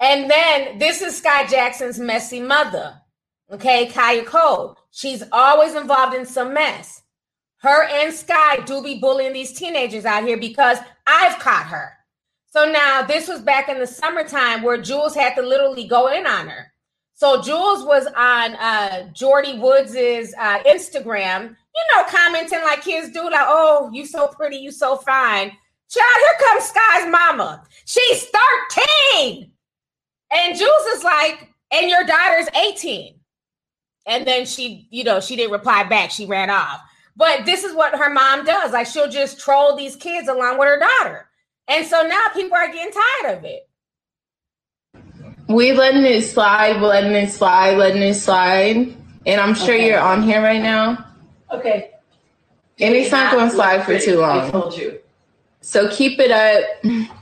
And 0.00 0.28
then 0.28 0.78
this 0.78 1.00
is 1.00 1.22
Skai 1.22 1.48
Jackson's 1.48 2.00
messy 2.00 2.40
mother. 2.40 3.00
Okay, 3.52 3.86
Kiya 3.86 4.26
Cole. 4.26 4.76
She's 4.90 5.22
always 5.30 5.76
involved 5.76 6.16
in 6.16 6.26
some 6.26 6.52
mess. 6.52 7.00
Her 7.58 7.84
and 7.84 8.12
Skai 8.12 8.66
do 8.66 8.82
be 8.82 8.98
bullying 8.98 9.32
these 9.32 9.52
teenagers 9.52 10.04
out 10.04 10.24
here 10.24 10.38
because 10.38 10.78
I've 11.06 11.38
caught 11.38 11.66
her. 11.66 11.92
So 12.46 12.68
now 12.70 13.02
this 13.02 13.28
was 13.28 13.42
back 13.42 13.68
in 13.68 13.78
the 13.78 13.86
summertime 13.86 14.62
where 14.62 14.78
Julez 14.78 15.14
had 15.14 15.36
to 15.36 15.42
literally 15.42 15.86
go 15.86 16.08
in 16.08 16.26
on 16.26 16.48
her. 16.48 16.73
So 17.14 17.40
Julez 17.40 17.86
was 17.86 18.06
on 18.06 18.54
uh 18.56 19.08
Jordyn 19.12 19.60
Woods's 19.60 20.34
uh 20.38 20.58
Instagram, 20.64 21.42
you 21.74 21.82
know, 21.94 22.04
commenting 22.08 22.60
like 22.62 22.82
kids 22.82 23.10
do, 23.10 23.24
like, 23.24 23.46
oh, 23.46 23.90
you 23.92 24.06
so 24.06 24.28
pretty, 24.28 24.56
you 24.56 24.70
so 24.70 24.96
fine. 24.96 25.52
Child, 25.90 26.16
here 26.18 26.48
comes 26.48 26.70
Skai's 26.70 27.10
mama. 27.10 27.64
She's 27.84 28.26
13. 29.22 29.50
And 30.32 30.56
Julez 30.56 30.96
is 30.96 31.04
like, 31.04 31.50
and 31.70 31.88
your 31.88 32.04
daughter's 32.04 32.48
18. 32.56 33.14
And 34.06 34.26
then 34.26 34.44
she, 34.44 34.88
you 34.90 35.04
know, 35.04 35.20
she 35.20 35.36
didn't 35.36 35.52
reply 35.52 35.84
back. 35.84 36.10
She 36.10 36.26
ran 36.26 36.50
off. 36.50 36.80
But 37.16 37.46
this 37.46 37.64
is 37.64 37.74
what 37.74 37.94
her 37.94 38.12
mom 38.12 38.44
does. 38.44 38.72
Like 38.72 38.86
she'll 38.86 39.10
just 39.10 39.38
troll 39.38 39.76
these 39.76 39.96
kids 39.96 40.28
along 40.28 40.58
with 40.58 40.68
her 40.68 40.80
daughter. 40.80 41.28
And 41.68 41.86
so 41.86 42.02
now 42.02 42.22
people 42.34 42.56
are 42.56 42.72
getting 42.72 42.92
tired 42.92 43.38
of 43.38 43.44
it. 43.44 43.63
We 45.48 45.72
letting 45.72 46.04
it 46.04 46.22
slide, 46.22 46.80
letting 46.80 47.12
it 47.12 47.30
slide, 47.30 47.76
letting 47.76 48.02
it 48.02 48.14
slide. 48.14 48.94
And 49.26 49.40
I'm 49.40 49.54
sure 49.54 49.74
Okay. 49.74 49.86
you're 49.88 50.00
on 50.00 50.22
here 50.22 50.42
right 50.42 50.62
now. 50.62 51.04
Okay. 51.50 51.90
And 52.80 52.94
it's 52.94 53.12
not 53.12 53.32
going 53.32 53.48
to 53.48 53.54
slide 53.54 53.84
for 53.84 53.98
too 53.98 54.22
I 54.22 54.36
long. 54.42 54.50
told 54.50 54.76
you. 54.76 54.98
So 55.60 55.88
keep 55.90 56.18
it 56.18 56.30
up. 56.30 56.64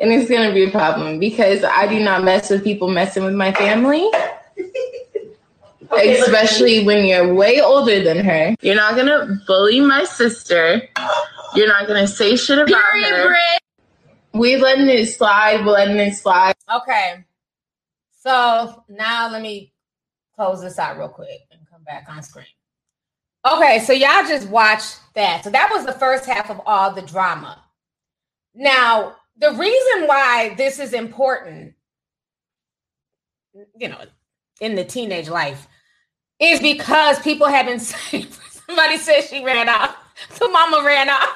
And 0.00 0.12
it's 0.12 0.30
going 0.30 0.46
to 0.48 0.54
be 0.54 0.62
a 0.62 0.70
problem 0.70 1.18
because 1.18 1.64
I 1.64 1.88
do 1.88 1.98
not 1.98 2.22
mess 2.22 2.50
with 2.50 2.62
people 2.62 2.86
messing 2.88 3.24
with 3.24 3.34
my 3.34 3.52
family. 3.52 4.08
Okay, 5.90 6.18
look, 6.18 6.28
especially 6.28 6.84
when 6.84 7.06
you're 7.06 7.32
way 7.32 7.62
older 7.62 8.02
than 8.04 8.18
her. 8.22 8.54
You're 8.60 8.74
not 8.74 8.94
going 8.94 9.06
to 9.06 9.40
bully 9.46 9.80
my 9.80 10.04
sister. 10.04 10.82
You're 11.54 11.66
not 11.68 11.86
going 11.86 12.02
to 12.02 12.06
say 12.06 12.36
shit 12.36 12.58
about 12.58 12.82
her. 12.84 13.34
We 14.34 14.56
letting 14.58 14.88
it 14.90 15.06
slide, 15.06 15.64
letting 15.64 15.96
it 15.96 16.14
slide. 16.14 16.54
Okay. 16.70 17.24
So 18.28 18.84
now 18.90 19.30
let 19.30 19.40
me 19.40 19.72
close 20.36 20.60
this 20.60 20.78
out 20.78 20.98
real 20.98 21.08
quick 21.08 21.40
and 21.50 21.62
come 21.70 21.82
back 21.84 22.08
on 22.10 22.22
screen. 22.22 22.44
Okay, 23.50 23.78
so 23.78 23.94
y'all 23.94 24.22
just 24.28 24.50
watched 24.50 24.98
that. 25.14 25.44
So 25.44 25.48
that 25.48 25.70
was 25.72 25.86
the 25.86 25.94
first 25.94 26.26
half 26.26 26.50
of 26.50 26.60
all 26.66 26.92
the 26.92 27.00
drama. 27.00 27.64
Now, 28.54 29.16
the 29.38 29.52
reason 29.52 30.06
why 30.06 30.52
this 30.58 30.78
is 30.78 30.92
important, 30.92 31.72
you 33.78 33.88
know, 33.88 34.02
in 34.60 34.74
the 34.74 34.84
teenage 34.84 35.30
life 35.30 35.66
is 36.38 36.60
because 36.60 37.18
people 37.20 37.46
have 37.46 37.64
been 37.64 37.80
saying, 37.80 38.26
somebody 38.66 38.98
said 38.98 39.22
she 39.22 39.42
ran 39.42 39.70
off. 39.70 39.96
The 40.38 40.48
mama 40.48 40.82
ran 40.84 41.08
off. 41.08 41.30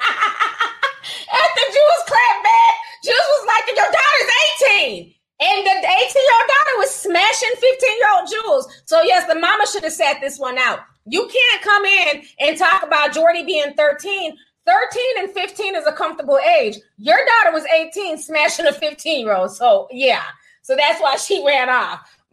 After 0.00 1.60
Julez 1.60 2.06
clapped 2.06 2.42
back, 2.42 2.74
Julez 3.04 3.12
was 3.18 3.46
like, 3.46 3.76
Your 3.76 3.84
daughter's 3.84 5.02
18. 5.02 5.14
And 5.40 5.66
the 5.66 5.70
18 5.70 5.82
year 5.84 5.86
old 5.86 6.48
daughter 6.48 6.78
was 6.78 6.90
smashing 6.94 7.50
15 7.54 7.98
year 7.98 8.08
old 8.16 8.28
Julez. 8.28 8.64
So, 8.86 9.02
yes, 9.02 9.26
the 9.28 9.38
mama 9.38 9.66
should 9.66 9.84
have 9.84 9.92
sat 9.92 10.20
this 10.20 10.38
one 10.38 10.58
out. 10.58 10.80
You 11.06 11.28
can't 11.28 11.62
come 11.62 11.84
in 11.84 12.22
and 12.40 12.58
talk 12.58 12.82
about 12.82 13.12
Jordy 13.12 13.44
being 13.44 13.72
13. 13.74 14.36
13 14.66 15.02
and 15.18 15.30
15 15.30 15.76
is 15.76 15.86
a 15.86 15.92
comfortable 15.92 16.38
age. 16.38 16.76
Your 16.98 17.16
daughter 17.16 17.54
was 17.54 17.64
18, 17.74 18.18
smashing 18.18 18.66
a 18.66 18.72
15 18.72 19.24
year 19.24 19.34
old. 19.34 19.52
So, 19.52 19.88
yeah. 19.90 20.24
So 20.62 20.76
that's 20.76 21.00
why 21.00 21.16
she 21.16 21.42
ran 21.46 21.70
off. 21.70 22.20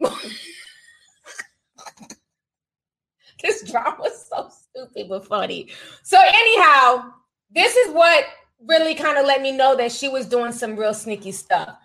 this 3.42 3.70
drama 3.70 4.02
is 4.04 4.26
so 4.28 4.50
stupid 4.50 5.08
but 5.08 5.26
funny. 5.26 5.68
So, 6.02 6.18
anyhow, 6.20 7.12
this 7.50 7.74
is 7.76 7.94
what 7.94 8.24
really 8.66 8.94
kind 8.94 9.16
of 9.16 9.24
let 9.26 9.40
me 9.40 9.52
know 9.52 9.76
that 9.76 9.92
she 9.92 10.08
was 10.08 10.26
doing 10.26 10.52
some 10.52 10.76
real 10.76 10.92
sneaky 10.92 11.32
stuff. 11.32 11.78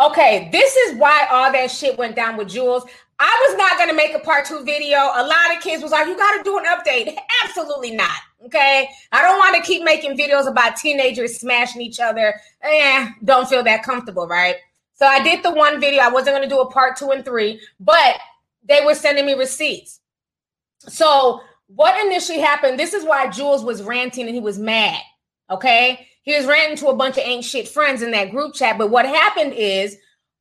Okay, 0.00 0.48
this 0.50 0.74
is 0.74 0.98
why 0.98 1.26
all 1.30 1.52
that 1.52 1.70
shit 1.70 1.96
went 1.96 2.16
down 2.16 2.36
with 2.36 2.48
Julez. 2.48 2.86
I 3.20 3.46
was 3.48 3.56
not 3.56 3.74
to 3.88 3.94
make 3.94 4.14
a 4.14 4.18
part 4.18 4.44
two 4.44 4.64
video. 4.64 4.98
A 4.98 5.22
lot 5.22 5.56
of 5.56 5.62
kids 5.62 5.82
was 5.82 5.92
like, 5.92 6.06
you 6.08 6.16
got 6.16 6.36
to 6.36 6.42
do 6.42 6.58
an 6.58 6.64
update. 6.64 7.16
Absolutely 7.44 7.92
not. 7.92 8.18
Okay. 8.44 8.88
I 9.12 9.22
don't 9.22 9.38
want 9.38 9.56
to 9.56 9.62
keep 9.62 9.84
making 9.84 10.16
videos 10.16 10.48
about 10.48 10.76
teenagers 10.76 11.38
smashing 11.38 11.80
each 11.80 12.00
other. 12.00 12.34
Eh, 12.62 13.08
don't 13.22 13.48
feel 13.48 13.62
that 13.62 13.84
comfortable, 13.84 14.26
right? 14.26 14.56
So 14.94 15.06
I 15.06 15.22
did 15.22 15.42
the 15.42 15.52
one 15.52 15.80
video. 15.80 16.02
I 16.02 16.08
wasn't 16.08 16.42
to 16.42 16.48
do 16.48 16.60
a 16.60 16.70
part 16.70 16.96
two 16.96 17.10
and 17.10 17.24
three, 17.24 17.60
but 17.78 18.18
they 18.66 18.84
were 18.84 18.94
sending 18.94 19.26
me 19.26 19.34
receipts. 19.34 20.00
So 20.80 21.40
what 21.68 22.04
initially 22.04 22.40
happened? 22.40 22.78
This 22.78 22.94
is 22.94 23.04
why 23.04 23.28
Julez 23.28 23.64
was 23.64 23.82
ranting 23.82 24.26
and 24.26 24.34
he 24.34 24.40
was 24.40 24.58
mad. 24.58 25.00
Okay. 25.50 26.08
He 26.24 26.34
was 26.34 26.46
ranting 26.46 26.78
to 26.78 26.88
a 26.88 26.96
bunch 26.96 27.18
of 27.18 27.24
ain't 27.24 27.44
shit 27.44 27.68
friends 27.68 28.02
in 28.02 28.10
that 28.10 28.30
group 28.30 28.54
chat. 28.54 28.78
But 28.78 28.90
what 28.90 29.06
happened 29.06 29.52
is 29.52 29.96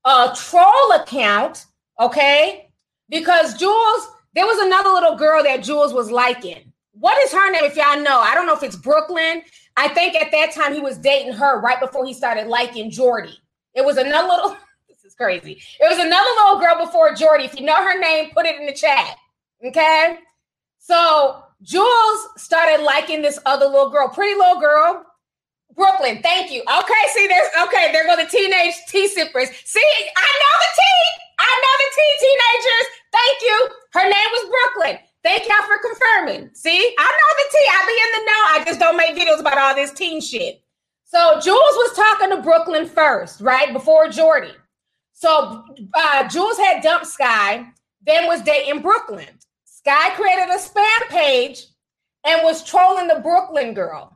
a 0.05 0.35
troll 0.35 0.91
account, 0.93 1.65
okay? 1.99 2.69
Because 3.09 3.53
Julez, 3.55 4.05
there 4.33 4.45
was 4.45 4.59
another 4.59 4.89
little 4.89 5.15
girl 5.15 5.43
that 5.43 5.59
Julez 5.59 5.93
was 5.93 6.09
liking. 6.09 6.71
What 6.93 7.21
is 7.25 7.33
her 7.33 7.51
name? 7.51 7.65
If 7.65 7.75
y'all 7.75 8.01
know, 8.01 8.19
I 8.19 8.33
don't 8.33 8.47
know 8.47 8.55
if 8.55 8.63
it's 8.63 8.77
Brooklyn. 8.77 9.41
I 9.75 9.89
think 9.89 10.15
at 10.15 10.31
that 10.31 10.53
time 10.53 10.73
he 10.73 10.79
was 10.79 10.97
dating 10.97 11.33
her 11.33 11.59
right 11.59 11.79
before 11.79 12.05
he 12.05 12.13
started 12.13 12.47
liking 12.47 12.89
Jordy. 12.89 13.37
It 13.73 13.83
was 13.83 13.97
another 13.97 14.27
little, 14.27 14.57
this 14.87 15.03
is 15.03 15.15
crazy. 15.15 15.61
It 15.79 15.89
was 15.89 15.99
another 15.99 16.29
little 16.37 16.59
girl 16.59 16.85
before 16.85 17.13
Jordy. 17.13 17.43
If 17.43 17.59
you 17.59 17.65
know 17.65 17.83
her 17.83 17.99
name, 17.99 18.29
put 18.33 18.45
it 18.45 18.59
in 18.59 18.65
the 18.65 18.73
chat. 18.73 19.17
Okay. 19.65 20.17
So 20.79 21.43
Julez 21.65 22.25
started 22.37 22.83
liking 22.83 23.21
this 23.21 23.39
other 23.45 23.65
little 23.65 23.89
girl, 23.89 24.07
pretty 24.07 24.37
little 24.37 24.59
girl. 24.59 25.05
Brooklyn, 25.75 26.21
thank 26.21 26.51
you. 26.51 26.61
Okay, 26.61 27.03
see, 27.13 27.27
there's 27.27 27.49
okay, 27.67 27.91
there 27.91 28.05
go 28.05 28.15
the 28.15 28.29
teenage 28.29 28.75
tea 28.87 29.07
sippers. 29.07 29.49
See, 29.65 29.81
I 29.81 30.29
know 30.41 30.55
the 30.61 30.71
tea. 30.75 31.03
I 31.39 31.51
know 31.61 31.73
the 31.81 31.89
tea 31.95 32.13
teenagers. 32.21 32.87
Thank 33.11 33.41
you. 33.41 33.69
Her 33.93 34.03
name 34.03 34.29
was 34.31 34.49
Brooklyn. 34.49 34.99
Thank 35.23 35.47
y'all 35.47 35.65
for 35.65 35.79
confirming. 35.81 36.49
See, 36.53 36.95
I 36.99 37.03
know 37.03 37.29
the 37.37 37.47
tea. 37.51 37.67
I 37.69 37.85
be 37.87 37.97
in 38.03 38.11
the 38.19 38.25
know. 38.25 38.41
I 38.51 38.63
just 38.65 38.79
don't 38.79 38.97
make 38.97 39.15
videos 39.15 39.39
about 39.39 39.57
all 39.57 39.75
this 39.75 39.91
teen 39.91 40.21
shit. 40.21 40.63
So 41.05 41.37
Julez 41.37 41.53
was 41.53 41.95
talking 41.95 42.29
to 42.31 42.41
Brooklyn 42.41 42.87
first, 42.87 43.39
right? 43.39 43.71
Before 43.71 44.09
Jordy. 44.09 44.51
So 45.13 45.63
uh, 45.93 46.23
Julez 46.25 46.57
had 46.57 46.81
dumped 46.81 47.05
Skai, 47.05 47.71
then 48.05 48.27
was 48.27 48.41
dating 48.41 48.81
Brooklyn. 48.81 49.27
Skai 49.65 50.13
created 50.15 50.49
a 50.49 50.57
spam 50.57 51.09
page 51.09 51.67
and 52.25 52.43
was 52.43 52.63
trolling 52.63 53.07
the 53.07 53.19
Brooklyn 53.21 53.73
girl. 53.73 54.12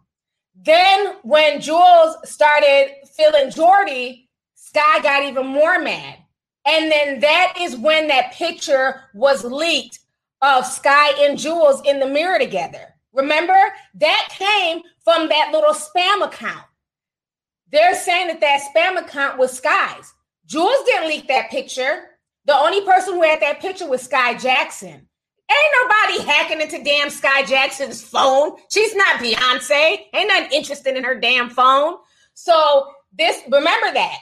Then 0.63 1.15
when 1.23 1.59
Julez 1.59 2.25
started 2.25 2.95
feeling 3.15 3.51
Jordy, 3.51 4.29
Skai 4.57 5.03
got 5.03 5.23
even 5.23 5.47
more 5.47 5.79
mad. 5.79 6.17
And 6.65 6.91
then 6.91 7.19
that 7.21 7.53
is 7.59 7.77
when 7.77 8.07
that 8.07 8.33
picture 8.33 9.03
was 9.13 9.43
leaked 9.43 9.99
of 10.41 10.63
Skai 10.63 11.27
and 11.27 11.37
Julez 11.37 11.85
in 11.85 11.99
the 11.99 12.07
mirror 12.07 12.39
together. 12.39 12.95
Remember? 13.13 13.57
That 13.95 14.29
came 14.29 14.81
from 15.03 15.29
that 15.29 15.51
little 15.51 15.73
spam 15.73 16.25
account. 16.25 16.65
They're 17.71 17.95
saying 17.95 18.27
that 18.27 18.41
that 18.41 18.61
spam 18.75 19.01
account 19.01 19.37
was 19.37 19.59
Skai's. 19.59 20.13
Julez 20.47 20.85
didn't 20.85 21.09
leak 21.09 21.27
that 21.27 21.49
picture. 21.49 22.03
The 22.45 22.55
only 22.55 22.81
person 22.85 23.15
who 23.15 23.23
had 23.23 23.41
that 23.41 23.59
picture 23.59 23.87
was 23.87 24.07
Skai 24.07 24.41
Jackson. 24.41 25.07
Ain't 25.49 25.73
nobody 25.81 26.29
hacking 26.29 26.61
into 26.61 26.83
damn 26.83 27.07
Skai 27.07 27.47
Jackson's 27.47 28.01
phone. 28.01 28.57
She's 28.69 28.95
not 28.95 29.19
Beyonce. 29.19 29.99
Ain't 30.13 30.27
nothing 30.27 30.51
interested 30.51 30.97
in 30.97 31.03
her 31.03 31.19
damn 31.19 31.49
phone. 31.49 31.95
So 32.33 32.87
this, 33.17 33.41
remember 33.45 33.93
that. 33.93 34.17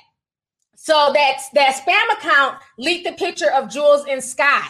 So 0.76 1.12
that 1.14 1.42
that 1.54 1.84
spam 1.84 2.18
account 2.18 2.60
leaked 2.78 3.08
the 3.08 3.14
picture 3.14 3.52
of 3.52 3.70
Julez 3.70 4.06
and 4.08 4.22
Skai, 4.22 4.62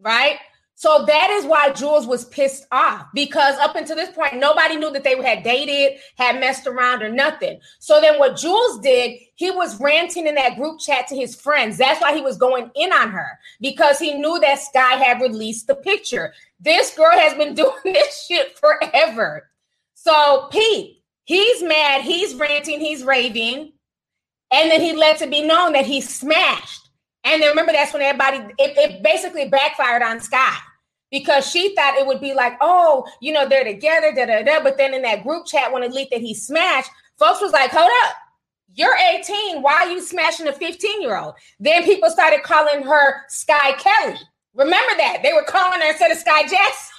right? 0.00 0.38
So 0.78 1.04
that 1.06 1.30
is 1.30 1.46
why 1.46 1.70
Julez 1.70 2.06
was 2.06 2.26
pissed 2.26 2.66
off 2.70 3.06
because 3.14 3.58
up 3.60 3.76
until 3.76 3.96
this 3.96 4.10
point, 4.10 4.36
nobody 4.36 4.76
knew 4.76 4.92
that 4.92 5.04
they 5.04 5.16
had 5.22 5.42
dated, 5.42 5.98
had 6.18 6.38
messed 6.38 6.66
around, 6.66 7.02
or 7.02 7.08
nothing. 7.08 7.60
So 7.78 7.98
then 7.98 8.18
what 8.18 8.34
Julez 8.34 8.82
did, 8.82 9.18
he 9.36 9.50
was 9.50 9.80
ranting 9.80 10.26
in 10.26 10.34
that 10.34 10.56
group 10.56 10.78
chat 10.78 11.06
to 11.08 11.16
his 11.16 11.34
friends. 11.34 11.78
That's 11.78 12.02
why 12.02 12.14
he 12.14 12.20
was 12.20 12.36
going 12.36 12.70
in 12.74 12.92
on 12.92 13.10
her 13.10 13.38
because 13.58 13.98
he 13.98 14.12
knew 14.12 14.38
that 14.40 14.58
Skai 14.58 15.02
had 15.02 15.22
released 15.22 15.66
the 15.66 15.76
picture. 15.76 16.34
This 16.60 16.94
girl 16.94 17.18
has 17.18 17.32
been 17.32 17.54
doing 17.54 17.72
this 17.82 18.26
shit 18.26 18.58
forever. 18.58 19.48
So 19.94 20.48
Pete, 20.52 21.02
he's 21.24 21.62
mad, 21.62 22.02
he's 22.02 22.34
ranting, 22.34 22.80
he's 22.80 23.02
raving, 23.02 23.72
and 24.52 24.70
then 24.70 24.82
he 24.82 24.92
lets 24.92 25.22
it 25.22 25.30
be 25.30 25.40
known 25.40 25.72
that 25.72 25.86
he 25.86 26.02
smashed. 26.02 26.90
And 27.24 27.40
then 27.40 27.48
remember, 27.48 27.72
that's 27.72 27.94
when 27.94 28.02
everybody, 28.02 28.36
it, 28.58 28.76
it 28.76 29.02
basically 29.02 29.48
backfired 29.48 30.02
on 30.02 30.20
Skai 30.20 30.54
because 31.10 31.48
she 31.48 31.74
thought 31.74 31.96
it 31.96 32.06
would 32.06 32.20
be 32.20 32.34
like, 32.34 32.54
oh, 32.60 33.06
you 33.20 33.32
know, 33.32 33.48
they're 33.48 33.64
together, 33.64 34.12
da 34.14 34.26
da 34.26 34.42
da. 34.42 34.62
But 34.62 34.76
then 34.76 34.94
in 34.94 35.02
that 35.02 35.22
group 35.22 35.46
chat, 35.46 35.72
when 35.72 35.82
it 35.82 35.92
leaked 35.92 36.12
that 36.12 36.20
he 36.20 36.34
smashed, 36.34 36.90
folks 37.18 37.40
was 37.40 37.52
like, 37.52 37.70
hold 37.70 37.90
up, 38.04 38.16
you're 38.74 38.96
18. 38.96 39.62
Why 39.62 39.74
are 39.74 39.90
you 39.90 40.00
smashing 40.00 40.46
a 40.48 40.52
15 40.52 41.02
year 41.02 41.16
old? 41.16 41.34
Then 41.60 41.84
people 41.84 42.10
started 42.10 42.42
calling 42.42 42.82
her 42.82 43.22
Skai 43.30 43.78
Kelly. 43.78 44.18
Remember 44.54 44.96
that? 44.96 45.20
They 45.22 45.32
were 45.32 45.44
calling 45.44 45.80
her 45.80 45.90
instead 45.90 46.10
of 46.10 46.18
Skai 46.18 46.48
Jess. 46.48 46.90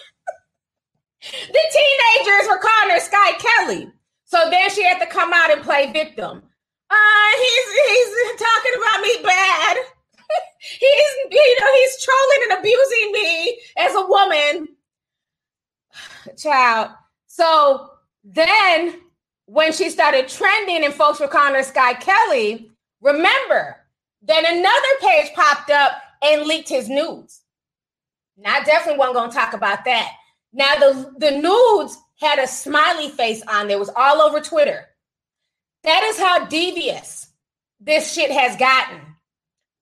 the 1.22 1.60
teenagers 1.72 2.48
were 2.50 2.60
calling 2.60 2.92
her 2.92 3.00
Skai 3.00 3.38
Kelly. 3.40 3.92
So 4.26 4.50
then 4.50 4.70
she 4.70 4.84
had 4.84 5.00
to 5.00 5.06
come 5.06 5.32
out 5.34 5.52
and 5.52 5.62
play 5.62 5.92
victim. 5.92 6.44
Uh, 6.90 7.30
he's 7.42 7.66
he's 7.88 8.40
talking 8.40 8.74
about 8.78 9.02
me 9.02 9.24
bad. 9.24 9.78
He's 10.80 11.32
you 11.32 11.58
know 11.60 11.74
he's 11.74 12.04
trolling 12.04 12.50
and 12.50 12.60
abusing 12.60 13.12
me 13.12 13.60
as 13.78 13.96
a 13.96 14.06
woman. 14.06 14.68
Child. 16.38 16.92
So 17.28 17.92
then 18.24 19.00
when 19.46 19.72
she 19.72 19.90
started 19.90 20.28
trending 20.28 20.84
and 20.84 20.94
folks 20.94 21.20
were 21.20 21.28
calling 21.28 21.56
her 21.56 21.62
Skai 21.62 22.00
kelly 22.02 22.70
remember 23.02 23.78
then 24.22 24.44
another 24.46 24.88
page 25.00 25.34
popped 25.34 25.70
up 25.70 25.92
and 26.22 26.46
leaked 26.46 26.70
his 26.70 26.90
nudes. 26.90 27.42
Now 28.38 28.56
I 28.56 28.64
definitely 28.64 29.00
wasn't 29.00 29.18
going 29.18 29.30
to 29.30 29.36
talk 29.36 29.54
about 29.54 29.86
that. 29.86 30.12
Now 30.54 30.76
the 30.76 31.14
the 31.18 31.32
nudes 31.32 31.98
had 32.20 32.40
a 32.40 32.48
smiley 32.48 33.10
face 33.10 33.42
on 33.48 33.68
there. 33.68 33.78
It 33.78 33.80
was 33.80 33.92
all 33.96 34.22
over 34.22 34.40
twitter. 34.42 34.86
That 35.84 36.04
is 36.04 36.20
how 36.20 36.46
devious 36.46 37.28
this 37.80 38.14
shit 38.14 38.32
has 38.32 38.58
gotten. 38.58 39.00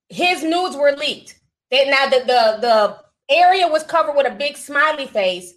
His 0.10 0.44
nudes 0.44 0.76
were 0.76 0.92
leaked. 0.92 1.40
That 1.72 1.88
now 1.88 2.10
the, 2.10 2.26
the 2.26 2.58
the 2.62 2.98
area 3.30 3.68
was 3.68 3.84
covered 3.84 4.16
with 4.16 4.28
a 4.28 4.36
big 4.36 4.56
smiley 4.56 5.08
face, 5.08 5.54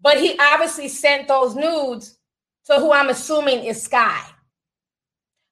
but 0.00 0.18
he 0.18 0.38
obviously 0.38 0.88
sent 0.88 1.28
those 1.28 1.54
nudes 1.54 2.18
to 2.66 2.74
who 2.76 2.92
I'm 2.92 3.10
assuming 3.10 3.64
is 3.64 3.86
Skai. 3.86 4.18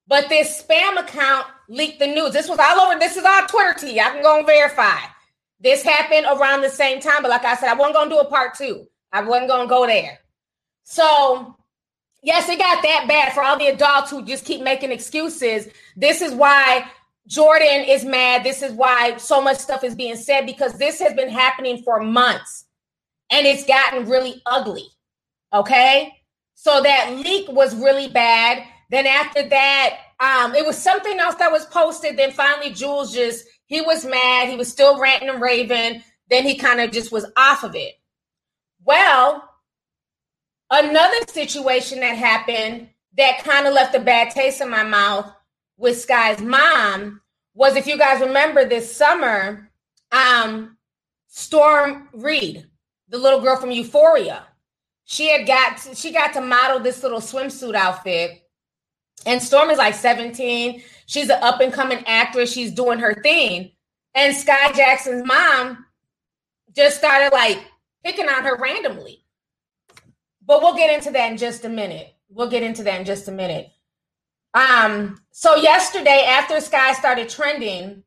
But 0.07 0.29
this 0.29 0.63
spam 0.63 0.99
account 0.99 1.47
leaked 1.69 1.99
the 1.99 2.07
news. 2.07 2.33
This 2.33 2.49
was 2.49 2.59
all 2.59 2.81
over. 2.81 2.99
This 2.99 3.17
is 3.17 3.25
all 3.25 3.47
Twitter 3.47 3.75
tea. 3.79 4.01
I 4.01 4.11
can 4.11 4.23
go 4.23 4.39
and 4.39 4.47
verify. 4.47 4.99
This 5.61 5.83
happened 5.83 6.27
around 6.27 6.63
the 6.63 6.71
same 6.71 7.01
time, 7.01 7.23
but 7.23 7.31
like 7.31 7.45
I 7.45 7.55
said, 7.55 7.69
I 7.69 7.75
wasn't 7.75 7.95
gonna 7.95 8.11
do 8.11 8.19
a 8.19 8.25
part 8.25 8.55
two. 8.55 8.87
I 9.13 9.23
wasn't 9.23 9.49
gonna 9.49 9.69
go 9.69 9.87
there. 9.87 10.19
So 10.85 11.57
yes, 12.23 12.49
it 12.49 12.59
got 12.59 12.83
that 12.83 13.07
bad 13.09 13.33
for 13.33 13.43
all 13.43 13.59
the 13.59 13.69
adults 13.69 14.11
who 14.11 14.25
just 14.25 14.45
keep 14.45 14.63
making 14.63 14.91
excuses. 14.91 15.69
This 15.97 16.21
is 16.21 16.33
why 16.35 16.91
Jordyn 17.29 17.89
is 17.89 18.05
mad. 18.05 18.45
This 18.45 18.63
is 18.63 18.73
why 18.73 19.17
so 19.17 19.41
much 19.41 19.59
stuff 19.59 19.85
is 19.85 19.95
being 19.95 20.17
said 20.17 20.45
because 20.47 20.77
this 20.79 20.99
has 21.01 21.15
been 21.15 21.29
happening 21.29 21.83
for 21.83 22.03
months 22.03 22.67
and 23.31 23.47
it's 23.47 23.65
gotten 23.65 24.09
really 24.09 24.43
ugly. 24.47 24.87
Okay. 25.53 26.15
So 26.55 26.83
that 26.83 27.17
leak 27.17 27.49
was 27.49 27.75
really 27.75 28.09
bad. 28.09 28.65
Then 28.91 29.07
after 29.07 29.49
that, 29.49 29.99
um, 30.21 30.55
it 30.55 30.67
was 30.67 30.77
something 30.77 31.19
else 31.19 31.37
that 31.37 31.51
was 31.51 31.65
posted. 31.67 32.17
Then 32.17 32.31
finally, 32.33 32.71
Julez 32.71 33.15
just 33.15 33.47
he 33.67 33.81
was 33.81 34.05
mad. 34.05 34.49
He 34.49 34.57
was 34.57 34.71
still 34.71 35.01
ranting 35.01 35.29
and 35.29 35.41
raving. 35.41 36.03
Then 36.29 36.45
he 36.45 36.57
kind 36.57 36.81
of 36.81 36.91
just 36.91 37.11
was 37.11 37.27
off 37.37 37.65
of 37.65 37.75
it. 37.75 37.95
Well, 38.85 39.49
another 40.71 41.17
situation 41.29 42.01
that 42.01 42.17
happened 42.17 42.89
that 43.17 43.45
kind 43.45 43.67
of 43.67 43.75
left 43.75 43.95
a 43.95 44.01
bad 44.01 44.31
taste 44.31 44.61
in 44.61 44.71
my 44.71 44.85
mouth 44.85 45.33
with 45.77 46.07
Skai's 46.07 46.41
mom 46.41 47.21
was 47.55 47.77
if 47.77 47.87
you 47.87 47.99
guys 47.99 48.21
remember 48.21 48.65
this 48.65 48.95
summer, 48.95 49.71
um, 50.11 50.77
Storm 51.29 52.09
Reid, 52.13 52.67
the 53.09 53.19
little 53.19 53.41
girl 53.41 53.57
from 53.57 53.71
Euphoria, 53.71 54.45
she 55.05 55.31
had 55.31 55.47
got 55.47 55.79
to, 55.79 55.95
she 55.95 56.13
got 56.13 56.33
to 56.35 56.41
model 56.41 56.81
this 56.81 57.03
little 57.03 57.21
swimsuit 57.21 57.75
outfit 57.75 58.43
and 59.27 59.43
Storm 59.43 59.71
is 59.71 59.79
like 59.79 59.95
17. 59.95 60.83
She's 61.07 61.29
an 61.29 61.43
up 61.43 61.61
and 61.61 61.73
coming 61.73 62.03
actress. 62.07 62.53
She's 62.53 62.73
doing 62.73 62.99
her 62.99 63.15
thing. 63.23 63.73
And 64.15 64.35
Skai 64.35 64.75
Jackson's 64.75 65.27
mom 65.27 65.87
just 66.75 66.99
started 66.99 67.33
like 67.33 67.59
picking 68.05 68.29
on 68.29 68.43
her 68.45 68.57
randomly. 68.57 69.25
But 70.45 70.61
we'll 70.61 70.77
get 70.77 70.93
into 70.93 71.11
that 71.13 71.31
in 71.31 71.39
just 71.39 71.65
a 71.65 71.69
minute. 71.69 72.15
We'll 72.29 72.51
get 72.51 72.63
into 72.63 72.83
that 72.83 72.99
in 72.99 73.07
just 73.07 73.29
a 73.29 73.33
minute. 73.33 73.69
Um, 74.55 75.21
so 75.31 75.57
yesterday, 75.57 76.25
after 76.29 76.57
Skai 76.57 76.95
started 76.95 77.29
trending 77.29 78.03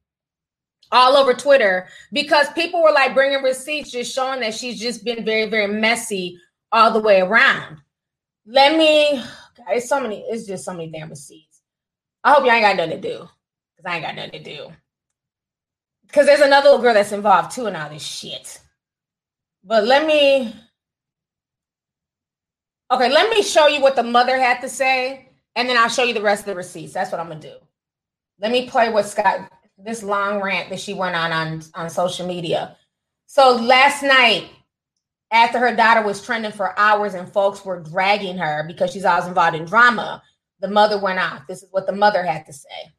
all 0.91 1.15
over 1.17 1.33
Twitter, 1.33 1.87
because 2.13 2.47
people 2.53 2.83
were 2.83 2.91
like 2.91 3.13
bringing 3.13 3.43
receipts, 3.43 3.91
just 3.91 4.13
showing 4.13 4.39
that 4.41 4.53
she's 4.53 4.79
just 4.79 5.03
been 5.03 5.25
very, 5.25 5.49
very 5.49 5.67
messy 5.67 6.39
all 6.71 6.91
the 6.91 6.99
way 6.99 7.21
around. 7.21 7.77
Let 8.45 8.77
me 8.77 9.23
it's 9.69 9.89
so 9.89 9.99
many, 9.99 10.23
it's 10.29 10.45
just 10.45 10.65
so 10.65 10.73
many 10.73 10.91
damn 10.91 11.09
receipts. 11.09 11.61
I 12.23 12.33
hope 12.33 12.45
you 12.45 12.51
ain't 12.51 12.63
got 12.63 12.77
nothing 12.77 13.01
to 13.01 13.09
do. 13.09 13.27
Because 13.75 13.91
I 13.91 13.95
ain't 13.95 14.05
got 14.05 14.15
nothing 14.15 14.31
to 14.31 14.43
do. 14.43 14.67
Because 16.07 16.25
there's 16.25 16.41
another 16.41 16.69
little 16.69 16.81
girl 16.81 16.93
that's 16.93 17.11
involved 17.11 17.51
too 17.51 17.67
in 17.67 17.75
all 17.75 17.89
this 17.89 18.03
shit. 18.05 18.61
But 19.63 19.85
let 19.85 20.05
me 20.05 20.53
Okay, 22.91 23.11
let 23.11 23.31
me 23.31 23.41
show 23.41 23.67
you 23.67 23.81
what 23.81 23.95
the 23.95 24.03
mother 24.03 24.37
had 24.37 24.61
to 24.61 24.69
say, 24.69 25.24
and 25.55 25.69
then 25.69 25.77
I'll 25.77 25.89
show 25.89 26.03
you 26.03 26.13
the 26.13 26.21
rest 26.21 26.41
of 26.41 26.47
the 26.47 26.55
receipts. 26.55 26.93
That's 26.93 27.11
what 27.11 27.21
I'm 27.21 27.27
gonna 27.27 27.39
do. 27.39 27.55
Let 28.39 28.51
me 28.51 28.69
play 28.69 28.91
what 28.91 29.05
Scott 29.05 29.49
this 29.77 30.03
long 30.03 30.41
rant 30.41 30.69
that 30.69 30.79
she 30.79 30.93
went 30.93 31.15
on 31.15 31.31
on, 31.31 31.61
on 31.73 31.89
social 31.89 32.25
media. 32.25 32.77
So 33.25 33.55
last 33.55 34.03
night, 34.03 34.49
after 35.31 35.59
her 35.59 35.75
daughter 35.75 36.01
was 36.01 36.23
trending 36.23 36.51
for 36.51 36.77
hours 36.79 37.13
and 37.13 37.31
folks 37.31 37.65
were 37.65 37.81
dragging 37.81 38.37
her 38.37 38.63
because 38.67 38.91
she's 38.91 39.05
always 39.05 39.27
involved 39.27 39.55
in 39.55 39.65
drama, 39.65 40.21
the 40.59 40.67
mother 40.67 40.99
went 40.99 41.19
off. 41.19 41.45
This 41.47 41.63
is 41.63 41.69
what 41.71 41.87
the 41.87 41.93
mother 41.93 42.23
had 42.23 42.45
to 42.45 42.53
say. 42.53 42.93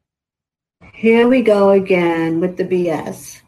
Here 0.93 1.27
we 1.27 1.41
go 1.41 1.71
again 1.71 2.39
with 2.39 2.57
the 2.57 2.63
BS. 2.63 3.41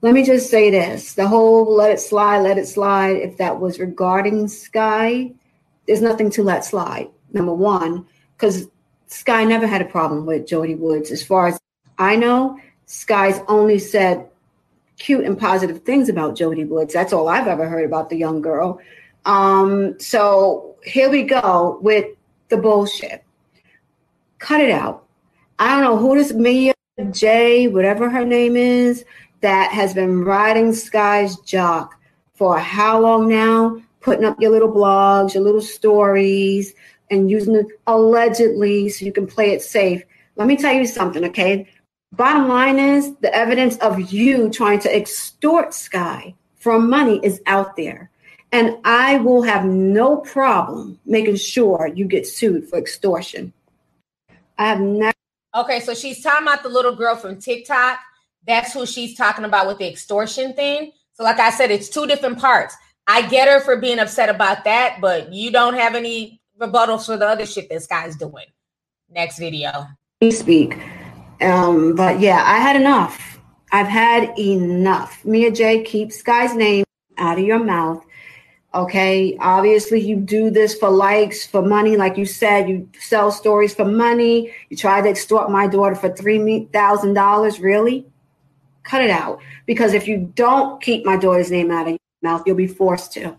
Let 0.00 0.14
me 0.14 0.24
just 0.24 0.50
say 0.50 0.70
this 0.70 1.14
the 1.14 1.28
whole 1.28 1.72
let 1.72 1.92
it 1.92 2.00
slide, 2.00 2.40
let 2.40 2.58
it 2.58 2.66
slide, 2.66 3.16
if 3.16 3.36
that 3.36 3.60
was 3.60 3.78
regarding 3.78 4.46
Skai, 4.46 5.34
there's 5.86 6.02
nothing 6.02 6.30
to 6.30 6.42
let 6.42 6.64
slide. 6.64 7.08
Number 7.32 7.54
one, 7.54 8.06
because 8.42 8.66
Skai 9.08 9.46
never 9.46 9.68
had 9.68 9.80
a 9.80 9.84
problem 9.84 10.26
with 10.26 10.48
Jodie 10.48 10.76
Woods. 10.76 11.12
As 11.12 11.22
far 11.22 11.46
as 11.46 11.60
I 11.98 12.16
know, 12.16 12.58
Skai's 12.88 13.40
only 13.46 13.78
said 13.78 14.26
cute 14.98 15.24
and 15.24 15.38
positive 15.38 15.82
things 15.82 16.08
about 16.08 16.36
Jodie 16.36 16.66
Woods. 16.66 16.92
That's 16.92 17.12
all 17.12 17.28
I've 17.28 17.46
ever 17.46 17.68
heard 17.68 17.84
about 17.84 18.10
the 18.10 18.16
young 18.16 18.42
girl. 18.42 18.80
Um, 19.26 19.94
so 20.00 20.74
here 20.82 21.08
we 21.08 21.22
go 21.22 21.78
with 21.82 22.06
the 22.48 22.56
bullshit. 22.56 23.22
Cut 24.40 24.60
it 24.60 24.72
out. 24.72 25.06
I 25.60 25.70
don't 25.70 25.84
know 25.84 25.96
who 25.96 26.16
this 26.16 26.32
Mia 26.32 26.74
J, 27.12 27.68
whatever 27.68 28.10
her 28.10 28.24
name 28.24 28.56
is, 28.56 29.04
that 29.40 29.70
has 29.70 29.94
been 29.94 30.24
riding 30.24 30.72
Skai's 30.72 31.38
jock 31.40 31.94
for 32.34 32.58
how 32.58 32.98
long 32.98 33.28
now? 33.28 33.80
Putting 34.00 34.24
up 34.24 34.40
your 34.40 34.50
little 34.50 34.72
blogs, 34.72 35.34
your 35.34 35.44
little 35.44 35.60
stories, 35.60 36.74
and 37.12 37.30
using 37.30 37.54
it 37.54 37.66
allegedly 37.86 38.88
so 38.88 39.04
you 39.04 39.12
can 39.12 39.26
play 39.26 39.50
it 39.52 39.62
safe. 39.62 40.02
Let 40.36 40.48
me 40.48 40.56
tell 40.56 40.72
you 40.72 40.86
something, 40.86 41.24
okay? 41.26 41.68
Bottom 42.12 42.48
line 42.48 42.78
is 42.78 43.14
the 43.16 43.34
evidence 43.34 43.76
of 43.78 44.12
you 44.12 44.50
trying 44.50 44.80
to 44.80 44.96
extort 44.96 45.70
Skai 45.70 46.34
for 46.56 46.78
money 46.78 47.20
is 47.22 47.40
out 47.46 47.76
there. 47.76 48.10
And 48.50 48.76
I 48.84 49.18
will 49.18 49.42
have 49.42 49.64
no 49.64 50.18
problem 50.18 50.98
making 51.06 51.36
sure 51.36 51.90
you 51.94 52.04
get 52.04 52.26
sued 52.26 52.68
for 52.68 52.78
extortion. 52.78 53.52
I 54.58 54.68
have 54.68 54.80
never. 54.80 55.12
Okay, 55.54 55.80
so 55.80 55.94
she's 55.94 56.22
talking 56.22 56.46
about 56.46 56.62
the 56.62 56.68
little 56.68 56.94
girl 56.94 57.16
from 57.16 57.38
TikTok. 57.38 57.98
That's 58.46 58.74
who 58.74 58.84
she's 58.84 59.16
talking 59.16 59.44
about 59.44 59.66
with 59.66 59.78
the 59.78 59.88
extortion 59.88 60.52
thing. 60.52 60.92
So, 61.14 61.24
like 61.24 61.38
I 61.38 61.50
said, 61.50 61.70
it's 61.70 61.88
two 61.88 62.06
different 62.06 62.38
parts. 62.38 62.76
I 63.06 63.22
get 63.28 63.48
her 63.48 63.60
for 63.60 63.76
being 63.76 63.98
upset 63.98 64.28
about 64.28 64.64
that, 64.64 64.98
but 65.00 65.32
you 65.32 65.50
don't 65.50 65.74
have 65.74 65.94
any 65.94 66.41
rebuttals 66.62 67.06
for 67.06 67.16
the 67.16 67.26
other 67.26 67.46
shit 67.46 67.68
this 67.68 67.86
guy's 67.86 68.16
doing. 68.16 68.46
Next 69.10 69.38
video. 69.38 69.86
Speak. 70.30 70.78
Um, 71.40 71.94
but 71.94 72.20
yeah, 72.20 72.42
I 72.44 72.58
had 72.58 72.76
enough. 72.76 73.40
I've 73.72 73.88
had 73.88 74.38
enough. 74.38 75.24
Mia 75.24 75.50
J, 75.50 75.82
keep 75.82 76.10
Skai's 76.10 76.54
name 76.54 76.84
out 77.18 77.38
of 77.38 77.44
your 77.44 77.62
mouth. 77.62 78.04
Okay. 78.74 79.36
Obviously, 79.40 80.00
you 80.00 80.16
do 80.16 80.50
this 80.50 80.74
for 80.74 80.90
likes, 80.90 81.46
for 81.46 81.62
money. 81.62 81.96
Like 81.96 82.16
you 82.16 82.24
said, 82.24 82.68
you 82.68 82.88
sell 82.98 83.30
stories 83.30 83.74
for 83.74 83.84
money. 83.84 84.52
You 84.70 84.76
tried 84.76 85.02
to 85.02 85.10
extort 85.10 85.50
my 85.50 85.66
daughter 85.66 85.94
for 85.94 86.10
$3,000. 86.10 87.62
Really? 87.62 88.06
Cut 88.84 89.02
it 89.02 89.10
out. 89.10 89.40
Because 89.66 89.92
if 89.94 90.06
you 90.06 90.32
don't 90.34 90.82
keep 90.82 91.04
my 91.04 91.16
daughter's 91.16 91.50
name 91.50 91.70
out 91.70 91.86
of 91.86 91.88
your 91.92 91.98
mouth, 92.22 92.42
you'll 92.46 92.56
be 92.56 92.66
forced 92.66 93.12
to. 93.14 93.36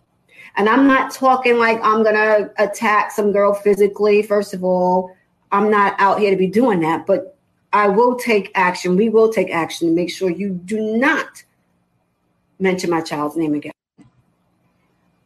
And 0.56 0.70
I'm 0.70 0.88
not 0.88 1.12
talking 1.12 1.58
like 1.58 1.80
I'm 1.84 2.04
going 2.04 2.16
to 2.16 2.52
attack 2.58 3.12
some 3.12 3.32
girl 3.32 3.54
physically. 3.54 4.22
First 4.22 4.54
of 4.54 4.64
all, 4.64 5.16
I'm 5.52 5.72
not 5.72 5.96
out 6.00 6.20
here 6.20 6.32
to 6.32 6.38
be 6.38 6.48
doing 6.48 6.80
that. 6.82 7.06
But 7.06 7.38
I 7.72 7.88
will 7.88 8.16
take 8.16 8.52
action. 8.54 8.96
We 8.96 9.10
will 9.10 9.34
take 9.34 9.50
action 9.50 9.88
to 9.88 9.94
make 9.94 10.12
sure 10.12 10.30
you 10.30 10.50
do 10.50 10.80
not 10.80 11.44
mention 12.60 12.90
my 12.90 13.02
child's 13.02 13.36
name 13.36 13.56
again. 13.56 13.72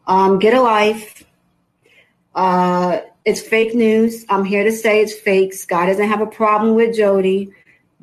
Um, 0.07 0.39
get 0.39 0.53
a 0.53 0.61
life. 0.61 1.23
Uh, 2.33 3.01
it's 3.25 3.41
fake 3.41 3.75
news. 3.75 4.25
I'm 4.29 4.45
here 4.45 4.63
to 4.63 4.71
say 4.71 5.01
it's 5.01 5.13
fake. 5.13 5.51
Skai 5.51 5.87
doesn't 5.87 6.07
have 6.07 6.21
a 6.21 6.27
problem 6.27 6.75
with 6.75 6.95
Jodie. 6.95 7.51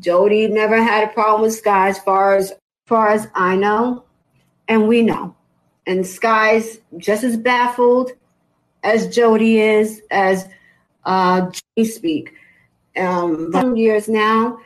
Jodie 0.00 0.50
never 0.50 0.82
had 0.82 1.08
a 1.08 1.12
problem 1.12 1.42
with 1.42 1.62
Skai 1.62 1.88
as 1.88 1.98
far 2.00 2.36
as, 2.36 2.50
as 2.50 2.58
far 2.86 3.08
as 3.08 3.28
I 3.34 3.56
know, 3.56 4.04
and 4.68 4.86
we 4.86 5.02
know. 5.02 5.34
And 5.86 6.04
Skai's 6.04 6.78
just 6.96 7.24
as 7.24 7.36
baffled 7.36 8.12
as 8.82 9.08
Jodie 9.08 9.56
is, 9.56 10.02
as 10.10 10.48
uh, 11.04 11.50
speak 11.82 12.34
um, 12.96 13.50
some 13.52 13.76
years 13.76 14.08
now. 14.08 14.58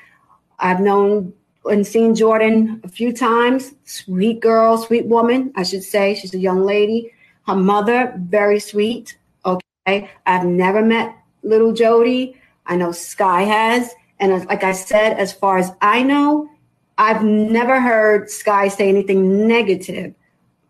I've 0.58 0.80
known 0.80 1.32
and 1.64 1.86
seen 1.86 2.14
Jordyn 2.14 2.82
a 2.84 2.88
few 2.88 3.12
times. 3.12 3.74
Sweet 3.84 4.40
girl, 4.40 4.78
sweet 4.78 5.06
woman, 5.06 5.52
I 5.56 5.62
should 5.62 5.82
say. 5.82 6.14
She's 6.14 6.34
a 6.34 6.38
young 6.38 6.64
lady. 6.64 7.12
Her 7.46 7.56
mother, 7.56 8.14
very 8.16 8.60
sweet. 8.60 9.16
Okay. 9.44 10.10
I've 10.26 10.44
never 10.44 10.82
met 10.82 11.16
little 11.42 11.72
Jodie. 11.72 12.36
I 12.66 12.76
know 12.76 12.88
Skai 12.90 13.46
has. 13.46 13.94
And 14.20 14.44
like 14.46 14.64
I 14.64 14.72
said, 14.72 15.18
as 15.18 15.32
far 15.32 15.58
as 15.58 15.70
I 15.80 16.02
know, 16.02 16.48
I've 16.96 17.22
never 17.22 17.80
heard 17.80 18.28
Skai 18.28 18.70
say 18.70 18.88
anything 18.88 19.46
negative 19.46 20.14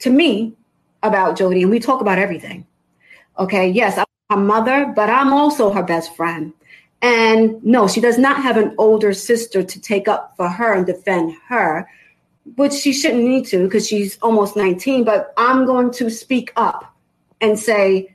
to 0.01 0.11
me 0.11 0.55
about 1.03 1.37
Jodie. 1.39 1.63
And 1.63 1.71
we 1.71 1.81
talk 1.81 2.01
about 2.01 2.19
everything. 2.19 2.67
Okay. 3.39 3.69
Yes, 3.69 3.99
I'm 3.99 4.07
her 4.31 4.37
mother, 4.37 4.93
but 4.95 5.09
I'm 5.09 5.33
also 5.33 5.71
her 5.73 5.83
best 5.83 6.15
friend. 6.17 6.53
And 7.01 7.63
no, 7.65 7.87
she 7.87 8.01
does 8.01 8.19
not 8.19 8.43
have 8.43 8.57
an 8.57 8.75
older 8.77 9.13
sister 9.13 9.63
to 9.63 9.81
take 9.81 10.09
up 10.09 10.35
for 10.37 10.49
her 10.49 10.75
and 10.75 10.85
defend 10.85 11.35
her, 11.49 11.89
which 12.57 12.73
she 12.73 12.93
shouldn't 12.93 13.23
need 13.23 13.47
to 13.47 13.65
because 13.65 13.87
she's 13.87 14.19
almost 14.21 14.57
19. 14.57 15.05
But 15.05 15.33
I'm 15.37 15.65
going 15.65 15.93
to 15.93 16.11
speak 16.11 16.53
up 16.57 16.93
and 17.41 17.57
say 17.59 18.15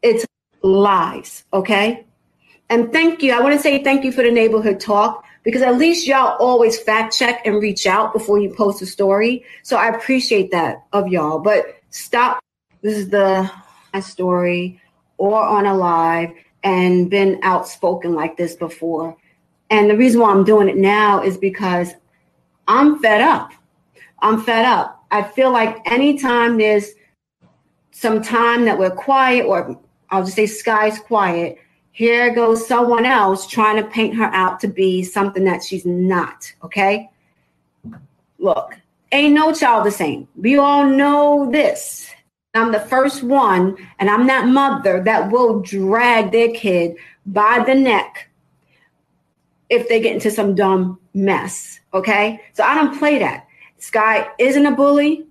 it's 0.00 0.24
lies, 0.62 1.44
okay? 1.52 2.06
And 2.70 2.92
thank 2.92 3.22
you. 3.22 3.32
I 3.32 3.40
want 3.40 3.54
to 3.54 3.60
say 3.60 3.82
thank 3.82 4.04
you 4.04 4.12
for 4.12 4.22
the 4.22 4.30
neighborhood 4.30 4.80
talk 4.80 5.24
because 5.48 5.62
at 5.62 5.78
least 5.78 6.06
y'all 6.06 6.36
always 6.40 6.78
fact 6.78 7.16
check 7.16 7.40
and 7.46 7.62
reach 7.62 7.86
out 7.86 8.12
before 8.12 8.38
you 8.38 8.52
post 8.52 8.82
a 8.82 8.86
story. 8.86 9.42
So 9.62 9.78
I 9.78 9.88
appreciate 9.88 10.50
that 10.50 10.84
of 10.92 11.08
y'all. 11.08 11.38
But 11.38 11.64
stop. 11.88 12.38
This 12.82 12.98
is 12.98 13.08
the 13.08 13.50
story 14.02 14.78
or 15.16 15.42
on 15.42 15.64
a 15.64 15.74
live 15.74 16.32
and 16.64 17.08
been 17.08 17.40
outspoken 17.42 18.14
like 18.14 18.36
this 18.36 18.56
before. 18.56 19.16
And 19.70 19.88
the 19.88 19.96
reason 19.96 20.20
why 20.20 20.32
I'm 20.32 20.44
doing 20.44 20.68
it 20.68 20.76
now 20.76 21.22
is 21.22 21.38
because 21.38 21.94
I'm 22.66 22.98
fed 22.98 23.22
up. 23.22 23.50
I'm 24.18 24.42
fed 24.42 24.66
up. 24.66 25.02
I 25.10 25.22
feel 25.22 25.50
like 25.50 25.78
anytime 25.90 26.58
there's 26.58 26.90
some 27.90 28.20
time 28.20 28.66
that 28.66 28.78
we're 28.78 28.90
quiet, 28.90 29.46
or 29.46 29.80
I'll 30.10 30.24
just 30.24 30.36
say 30.36 30.44
Skai's 30.44 30.98
quiet, 30.98 31.56
here 31.98 32.32
goes 32.32 32.64
someone 32.64 33.04
else 33.04 33.44
trying 33.44 33.74
to 33.74 33.90
paint 33.90 34.14
her 34.14 34.26
out 34.32 34.60
to 34.60 34.68
be 34.68 35.02
something 35.02 35.42
that 35.42 35.64
she's 35.64 35.84
not. 35.84 36.52
Okay. 36.62 37.10
Look, 38.38 38.78
ain't 39.10 39.34
no 39.34 39.52
child 39.52 39.84
the 39.84 39.90
same. 39.90 40.28
We 40.36 40.58
all 40.58 40.84
know 40.84 41.50
this. 41.50 42.08
I'm 42.54 42.70
the 42.70 42.78
first 42.78 43.24
one, 43.24 43.76
and 43.98 44.08
I'm 44.08 44.28
that 44.28 44.46
mother 44.46 45.02
that 45.02 45.32
will 45.32 45.58
drag 45.58 46.30
their 46.30 46.52
kid 46.52 46.94
by 47.26 47.64
the 47.66 47.74
neck 47.74 48.30
if 49.68 49.88
they 49.88 49.98
get 49.98 50.14
into 50.14 50.30
some 50.30 50.54
dumb 50.54 51.00
mess. 51.14 51.80
Okay. 51.92 52.40
So 52.52 52.62
I 52.62 52.76
don't 52.76 52.96
play 52.96 53.18
that. 53.18 53.48
Skai 53.80 54.28
isn't 54.38 54.66
a 54.66 54.70
bully. 54.70 55.26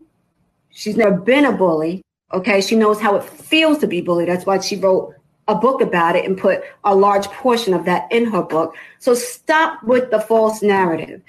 She's 0.71 0.97
never 0.97 1.15
been 1.15 1.45
a 1.45 1.53
bully. 1.53 2.01
Okay. 2.33 2.59
She 2.59 2.75
knows 2.75 2.99
how 2.99 3.15
it 3.15 3.23
feels 3.23 3.77
to 3.77 3.87
be 3.87 4.01
bullied. 4.01 4.27
That's 4.27 4.45
why 4.45 4.59
she 4.59 4.75
wrote 4.75 5.13
a 5.47 5.55
book 5.55 5.81
about 5.81 6.15
it 6.15 6.25
and 6.25 6.37
put 6.37 6.61
a 6.83 6.95
large 6.95 7.25
portion 7.27 7.73
of 7.73 7.85
that 7.85 8.11
in 8.11 8.25
her 8.25 8.41
book. 8.41 8.75
So 8.99 9.13
stop 9.13 9.83
with 9.83 10.11
the 10.11 10.19
false 10.19 10.61
narrative. 10.61 11.21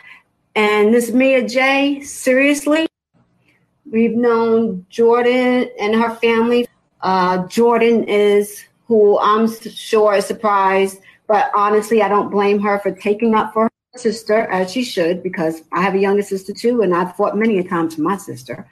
And 0.54 0.92
this 0.92 1.10
Mia 1.10 1.46
J, 1.46 2.00
seriously, 2.00 2.88
We've 3.90 4.14
known 4.14 4.84
Jordyn 4.90 5.70
and 5.80 5.94
her 5.94 6.14
family. 6.16 6.68
Uh, 7.00 7.38
Jordyn 7.44 8.04
is 8.06 8.64
who 8.86 9.18
I'm 9.18 9.48
sure 9.48 10.14
is 10.14 10.26
surprised, 10.26 10.98
but 11.26 11.50
honestly, 11.54 12.02
I 12.02 12.08
don't 12.08 12.30
blame 12.30 12.60
her 12.60 12.78
for 12.80 12.90
taking 12.90 13.34
up 13.34 13.52
for 13.52 13.64
her 13.64 13.98
sister 13.98 14.40
as 14.50 14.70
she 14.70 14.82
should 14.82 15.22
because 15.22 15.62
I 15.72 15.80
have 15.82 15.94
a 15.94 15.98
younger 15.98 16.22
sister 16.22 16.52
too, 16.52 16.82
and 16.82 16.94
I've 16.94 17.16
fought 17.16 17.36
many 17.36 17.58
a 17.58 17.64
time 17.64 17.88
for 17.88 18.00
my 18.02 18.16
sister. 18.16 18.68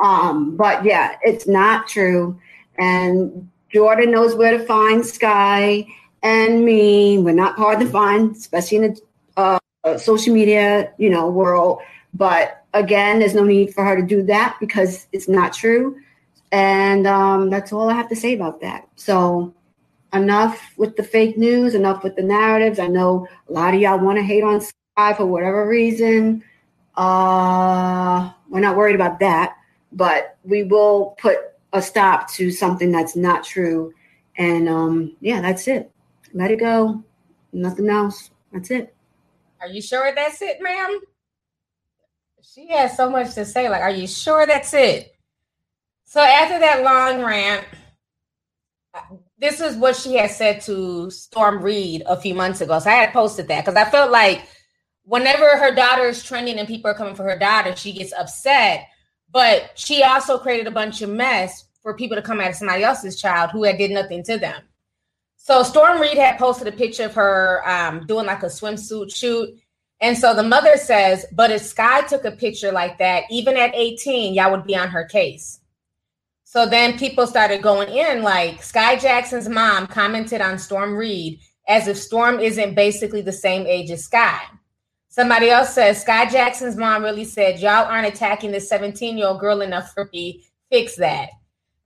Um, 0.00 0.56
but 0.56 0.84
yeah, 0.84 1.16
it's 1.22 1.46
not 1.46 1.88
true. 1.88 2.38
And 2.78 3.50
Jordyn 3.74 4.10
knows 4.10 4.36
where 4.36 4.56
to 4.56 4.64
find 4.64 5.02
Skai 5.02 5.88
and 6.22 6.64
me. 6.64 7.18
We're 7.18 7.34
not 7.34 7.56
hard 7.56 7.80
to 7.80 7.86
find, 7.86 8.34
especially 8.36 8.78
in 8.78 8.94
the 9.36 9.60
uh, 9.84 9.98
social 9.98 10.32
media, 10.32 10.92
you 10.96 11.10
know, 11.10 11.28
world. 11.28 11.80
But 12.14 12.64
again, 12.72 13.18
there's 13.18 13.34
no 13.34 13.42
need 13.42 13.74
for 13.74 13.84
her 13.84 13.96
to 13.96 14.06
do 14.06 14.22
that 14.24 14.56
because 14.60 15.08
it's 15.12 15.28
not 15.28 15.52
true. 15.52 16.00
And 16.52 17.06
um, 17.08 17.50
that's 17.50 17.72
all 17.72 17.90
I 17.90 17.94
have 17.94 18.08
to 18.10 18.16
say 18.16 18.34
about 18.34 18.60
that. 18.60 18.88
So, 18.94 19.52
enough 20.12 20.72
with 20.76 20.94
the 20.94 21.02
fake 21.02 21.36
news, 21.36 21.74
enough 21.74 22.04
with 22.04 22.14
the 22.14 22.22
narratives. 22.22 22.78
I 22.78 22.86
know 22.86 23.26
a 23.48 23.52
lot 23.52 23.74
of 23.74 23.80
y'all 23.80 23.98
want 23.98 24.18
to 24.18 24.22
hate 24.22 24.44
on 24.44 24.60
Skai 24.60 25.16
for 25.16 25.26
whatever 25.26 25.66
reason. 25.66 26.44
Uh, 26.96 28.30
we're 28.48 28.60
not 28.60 28.76
worried 28.76 28.94
about 28.94 29.18
that, 29.18 29.56
but 29.90 30.36
we 30.44 30.62
will 30.62 31.16
put 31.18 31.38
a 31.74 31.82
stop 31.82 32.30
to 32.32 32.50
something 32.50 32.90
that's 32.90 33.16
not 33.16 33.44
true. 33.44 33.92
And 34.38 34.68
um, 34.68 35.16
yeah, 35.20 35.40
that's 35.40 35.68
it. 35.68 35.90
Let 36.32 36.50
it 36.50 36.60
go. 36.60 37.04
Nothing 37.52 37.90
else. 37.90 38.30
That's 38.52 38.70
it. 38.70 38.94
Are 39.60 39.68
you 39.68 39.82
sure 39.82 40.12
that's 40.14 40.40
it, 40.40 40.62
ma'am? 40.62 41.00
She 42.42 42.68
has 42.68 42.96
so 42.96 43.10
much 43.10 43.34
to 43.34 43.44
say. 43.44 43.68
Like, 43.68 43.82
are 43.82 43.90
you 43.90 44.06
sure 44.06 44.46
that's 44.46 44.72
it? 44.72 45.14
So 46.04 46.20
after 46.20 46.58
that 46.60 46.82
long 46.82 47.24
rant, 47.24 47.64
this 49.38 49.60
is 49.60 49.76
what 49.76 49.96
she 49.96 50.14
had 50.14 50.30
said 50.30 50.60
to 50.62 51.10
Storm 51.10 51.62
Reid 51.62 52.02
a 52.06 52.20
few 52.20 52.34
months 52.34 52.60
ago. 52.60 52.78
So 52.78 52.90
I 52.90 52.94
had 52.94 53.12
posted 53.12 53.48
that 53.48 53.64
because 53.64 53.76
I 53.76 53.90
felt 53.90 54.12
like 54.12 54.46
whenever 55.04 55.56
her 55.56 55.74
daughter 55.74 56.08
is 56.08 56.22
trending 56.22 56.58
and 56.58 56.68
people 56.68 56.90
are 56.90 56.94
coming 56.94 57.16
for 57.16 57.24
her 57.24 57.38
daughter, 57.38 57.74
she 57.74 57.92
gets 57.92 58.12
upset. 58.12 58.86
But 59.34 59.72
she 59.74 60.04
also 60.04 60.38
created 60.38 60.68
a 60.68 60.70
bunch 60.70 61.02
of 61.02 61.10
mess 61.10 61.64
for 61.82 61.96
people 61.96 62.16
to 62.16 62.22
come 62.22 62.40
at 62.40 62.54
somebody 62.54 62.84
else's 62.84 63.20
child 63.20 63.50
who 63.50 63.64
had 63.64 63.76
did 63.76 63.90
nothing 63.90 64.22
to 64.22 64.38
them. 64.38 64.62
So 65.36 65.64
Storm 65.64 66.00
Reid 66.00 66.16
had 66.16 66.38
posted 66.38 66.68
a 66.68 66.72
picture 66.72 67.04
of 67.04 67.14
her 67.14 67.68
um, 67.68 68.06
doing 68.06 68.26
like 68.26 68.44
a 68.44 68.46
swimsuit 68.46 69.14
shoot, 69.14 69.58
and 70.00 70.16
so 70.16 70.34
the 70.34 70.42
mother 70.42 70.76
says, 70.76 71.26
but 71.32 71.50
if 71.50 71.62
Skai 71.62 72.06
took 72.06 72.24
a 72.24 72.30
picture 72.30 72.70
like 72.70 72.96
that, 72.98 73.24
even 73.28 73.56
at 73.56 73.74
18, 73.74 74.34
y'all 74.34 74.52
would 74.52 74.64
be 74.64 74.76
on 74.76 74.88
her 74.88 75.04
case. 75.04 75.60
So 76.44 76.64
then 76.64 76.96
people 76.96 77.26
started 77.26 77.60
going 77.60 77.88
in, 77.88 78.22
like 78.22 78.60
Skai 78.60 79.00
Jackson's 79.00 79.48
mom 79.48 79.88
commented 79.88 80.40
on 80.40 80.58
Storm 80.58 80.94
Reid 80.94 81.40
as 81.66 81.88
if 81.88 81.96
Storm 81.96 82.38
isn't 82.38 82.74
basically 82.74 83.22
the 83.22 83.32
same 83.32 83.66
age 83.66 83.90
as 83.90 84.08
Skai. 84.08 84.38
Somebody 85.14 85.48
else 85.48 85.72
says, 85.72 86.04
Skai 86.04 86.28
Jackson's 86.28 86.74
mom 86.74 87.04
really 87.04 87.22
said, 87.22 87.60
Y'all 87.60 87.86
aren't 87.86 88.12
attacking 88.12 88.50
this 88.50 88.68
17 88.68 89.16
year 89.16 89.28
old 89.28 89.38
girl 89.38 89.60
enough 89.60 89.92
for 89.92 90.10
me. 90.12 90.42
Fix 90.72 90.96
that. 90.96 91.28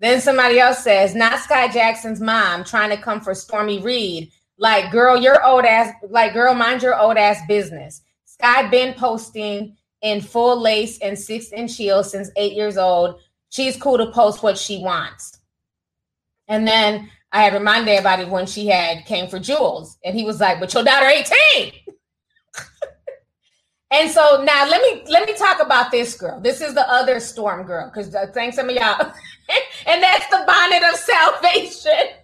Then 0.01 0.23
somebody 0.23 0.59
else 0.59 0.83
says, 0.83 1.15
Not 1.15 1.39
Skai 1.41 1.71
Jackson's 1.71 2.23
mom 2.23 2.65
trying 2.65 2.89
to 2.89 2.97
come 2.97 3.21
for 3.21 3.35
Stormy 3.35 3.81
Reid. 3.81 4.33
Like, 4.57 4.91
girl, 4.91 5.15
your 5.21 5.45
old 5.45 5.67
ass, 5.67 5.93
like, 6.09 6.33
girl, 6.33 6.55
mind 6.55 6.81
your 6.81 6.99
old 6.99 7.19
ass 7.19 7.43
business. 7.47 8.01
Skai 8.27 8.71
been 8.71 8.95
posting 8.95 9.77
in 10.01 10.23
full 10.23 10.59
lace 10.59 10.99
and 11.01 11.19
six 11.19 11.53
inch 11.53 11.77
heels 11.77 12.11
since 12.11 12.31
eight 12.37 12.55
years 12.55 12.79
old. 12.79 13.21
She's 13.51 13.77
cool 13.77 13.99
to 13.99 14.11
post 14.11 14.43
what 14.43 14.57
she 14.57 14.79
wants. 14.79 15.39
And 16.49 16.67
then 16.67 17.11
I 17.31 17.43
had 17.43 17.53
reminded 17.53 17.91
everybody 17.91 18.25
when 18.25 18.47
she 18.47 18.69
had 18.69 19.05
came 19.05 19.29
for 19.29 19.39
Julez, 19.39 19.99
and 20.03 20.17
he 20.17 20.25
was 20.25 20.41
like, 20.41 20.61
"But 20.61 20.73
your 20.73 20.83
daughter 20.83 21.09
18." 21.09 21.75
And 23.91 24.11
so 24.11 24.43
now 24.45 24.69
let 24.69 24.83
me 24.83 25.11
let 25.11 25.27
me 25.27 25.35
talk 25.35 25.63
about 25.63 25.91
this 25.91 26.15
girl. 26.15 26.41
This 26.41 26.61
is 26.61 26.75
the 26.75 26.89
other 26.91 27.21
storm 27.21 27.67
girl, 27.67 27.91
because 27.91 28.15
uh, 28.15 28.27
thanks 28.35 28.57
some 28.57 28.69
of 28.69 28.75
y'all, 28.75 29.01
and 29.87 30.03
that's 30.03 30.27
the 30.29 30.45
bonnet 30.47 30.83
of 30.93 30.97
salvation. 30.97 32.15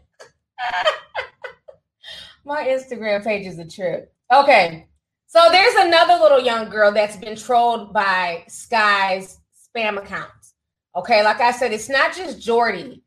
My 2.45 2.65
Instagram 2.65 3.25
page 3.25 3.47
is 3.47 3.59
a 3.59 3.67
trip. 3.67 4.13
Okay, 4.31 4.87
so 5.27 5.41
there's 5.51 5.75
another 5.77 6.23
little 6.23 6.41
young 6.41 6.69
girl 6.69 6.93
that's 6.93 7.17
been 7.17 7.35
trolled 7.37 7.95
by 7.95 8.45
Skai's 8.49 9.41
spam 9.75 9.97
accounts. 9.97 10.55
Okay, 10.95 11.25
like 11.25 11.41
I 11.41 11.51
said, 11.51 11.73
it's 11.73 11.89
not 11.89 12.15
just 12.15 12.43
Jordy. 12.43 13.03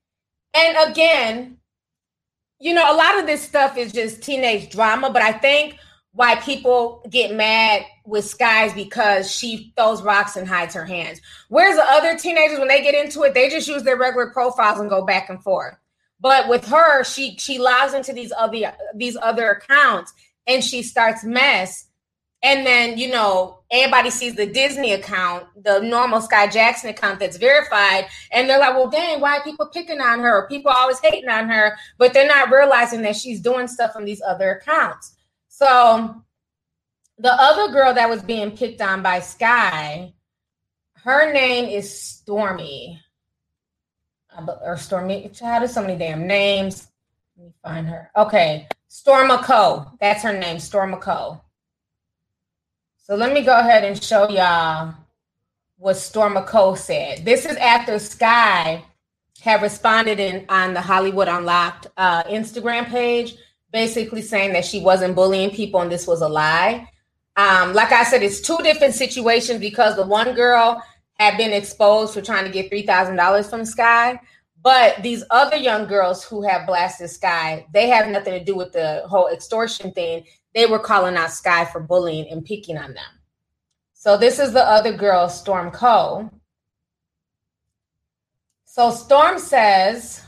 And 0.56 0.92
again, 0.92 1.58
you 2.60 2.74
know, 2.74 2.92
a 2.92 2.96
lot 2.96 3.20
of 3.20 3.28
this 3.28 3.44
stuff 3.44 3.78
is 3.78 3.92
just 3.92 4.24
teenage 4.24 4.72
drama, 4.72 5.12
but 5.12 5.22
I 5.22 5.32
think 5.32 5.78
why 6.12 6.36
people 6.38 7.06
get 7.10 7.36
mad 7.36 7.86
with 8.08 8.26
Skai's 8.26 8.74
because 8.74 9.30
she 9.30 9.74
throws 9.76 10.02
rocks 10.02 10.36
and 10.36 10.48
hides 10.48 10.74
her 10.74 10.86
hands. 10.86 11.22
Whereas 11.50 11.76
the 11.76 11.84
other 11.84 12.18
teenagers, 12.18 12.58
when 12.58 12.68
they 12.68 12.82
get 12.82 12.96
into 12.96 13.24
it, 13.24 13.34
they 13.34 13.50
just 13.50 13.68
use 13.68 13.84
their 13.84 13.98
regular 13.98 14.32
profiles 14.32 14.80
and 14.80 14.90
go 14.90 15.06
back 15.06 15.30
and 15.30 15.44
forth. 15.44 15.76
But 16.20 16.48
with 16.48 16.66
her, 16.66 17.04
she 17.04 17.38
she 17.38 17.60
logs 17.60 17.94
into 17.94 18.14
these 18.14 18.34
other 18.36 18.74
these 18.96 19.18
other 19.22 19.52
accounts 19.52 20.14
and 20.48 20.64
she 20.64 20.82
starts 20.82 21.24
mess 21.24 21.88
and 22.44 22.66
then, 22.68 22.98
you 23.00 23.10
know, 23.10 23.60
everybody 23.72 24.12
sees 24.12 24.36
the 24.36 24.46
Disney 24.46 24.94
account, 24.94 25.48
the 25.64 25.80
normal 25.80 26.22
Skai 26.22 26.52
Jackson 26.52 26.90
account 26.90 27.20
that's 27.20 27.38
verified, 27.38 28.06
and 28.32 28.48
they're 28.48 28.60
like, 28.60 28.76
well, 28.76 28.90
dang, 28.90 29.20
why 29.20 29.38
are 29.38 29.44
people 29.44 29.68
picking 29.68 30.00
on 30.00 30.20
her? 30.20 30.48
People 30.48 30.72
always 30.72 31.00
hating 31.00 31.30
on 31.30 31.50
her, 31.50 31.76
but 31.98 32.14
they're 32.14 32.28
not 32.28 32.52
realizing 32.52 33.02
that 33.02 33.16
she's 33.16 33.42
doing 33.42 33.68
stuff 33.68 33.94
on 33.96 34.06
these 34.06 34.22
other 34.22 34.52
accounts. 34.52 35.16
So 35.48 36.24
the 37.18 37.34
other 37.34 37.72
girl 37.72 37.94
that 37.94 38.10
was 38.10 38.22
being 38.22 38.52
picked 38.56 38.82
on 38.82 39.02
by 39.02 39.20
Skai, 39.20 40.14
her 41.04 41.34
name 41.34 41.66
is 41.70 42.00
Stormy. 42.00 43.02
Or 44.62 44.78
Stormy, 44.78 45.32
how 45.42 45.64
is 45.64 45.74
so 45.74 45.82
many 45.82 45.98
damn 45.98 46.28
names. 46.28 46.88
Let 47.38 47.46
me 47.46 47.54
find 47.64 47.88
her. 47.88 48.12
Okay. 48.16 48.68
Storma 48.90 49.44
Co. 49.44 49.86
That's 50.00 50.24
her 50.24 50.38
name, 50.38 50.58
Storma 50.58 51.02
Co. 51.02 51.42
So 52.98 53.16
let 53.16 53.34
me 53.34 53.42
go 53.42 53.58
ahead 53.58 53.84
and 53.84 54.02
show 54.02 54.30
y'all 54.30 54.94
what 55.78 55.96
Storma 55.96 56.46
Cole 56.46 56.76
said. 56.76 57.26
This 57.26 57.46
is 57.46 57.56
after 57.58 57.94
Skai 57.94 58.84
had 59.42 59.62
responded 59.62 60.20
in 60.20 60.46
on 60.50 60.74
the 60.74 60.82
Hollywood 60.82 61.28
Unlocked 61.28 61.88
uh, 61.98 62.24
Instagram 62.24 62.86
page 62.88 63.36
basically 63.72 64.22
saying 64.22 64.54
that 64.54 64.66
she 64.66 64.80
wasn't 64.82 65.16
bullying 65.16 65.52
people 65.52 65.82
and 65.82 65.92
this 65.92 66.08
was 66.08 66.22
a 66.22 66.28
lie. 66.28 66.88
Um, 67.38 67.74
like 67.74 67.92
I 67.92 68.04
said, 68.04 68.24
it's 68.24 68.42
two 68.42 68.58
different 68.64 68.96
situations 68.96 69.60
because 69.60 69.96
the 69.96 70.06
one 70.06 70.34
girl 70.34 70.84
had 71.14 71.38
been 71.38 71.54
exposed 71.54 72.14
for 72.16 72.22
trying 72.22 72.46
to 72.46 72.52
get 72.52 72.72
$3,000 72.72 73.50
from 73.50 73.62
Skai. 73.62 74.20
But 74.64 75.02
these 75.04 75.24
other 75.30 75.56
young 75.56 75.88
girls 75.88 76.24
who 76.24 76.42
have 76.42 76.66
blasted 76.66 77.10
Skai, 77.10 77.66
they 77.72 77.88
have 77.90 78.08
nothing 78.08 78.34
to 78.34 78.44
do 78.44 78.56
with 78.56 78.74
the 78.74 79.04
whole 79.08 79.28
extortion 79.28 79.92
thing. 79.92 80.26
They 80.56 80.66
were 80.66 80.80
calling 80.80 81.16
out 81.16 81.30
Skai 81.30 81.72
for 81.72 81.80
bullying 81.80 82.28
and 82.30 82.44
picking 82.44 82.78
on 82.78 82.94
them. 82.96 83.06
So 83.94 84.18
this 84.18 84.40
is 84.40 84.52
the 84.52 84.64
other 84.68 84.94
girl, 84.94 85.30
Storm 85.30 85.70
Cole. 85.70 86.30
So 88.66 88.90
Storm 88.90 89.38
says, 89.38 90.24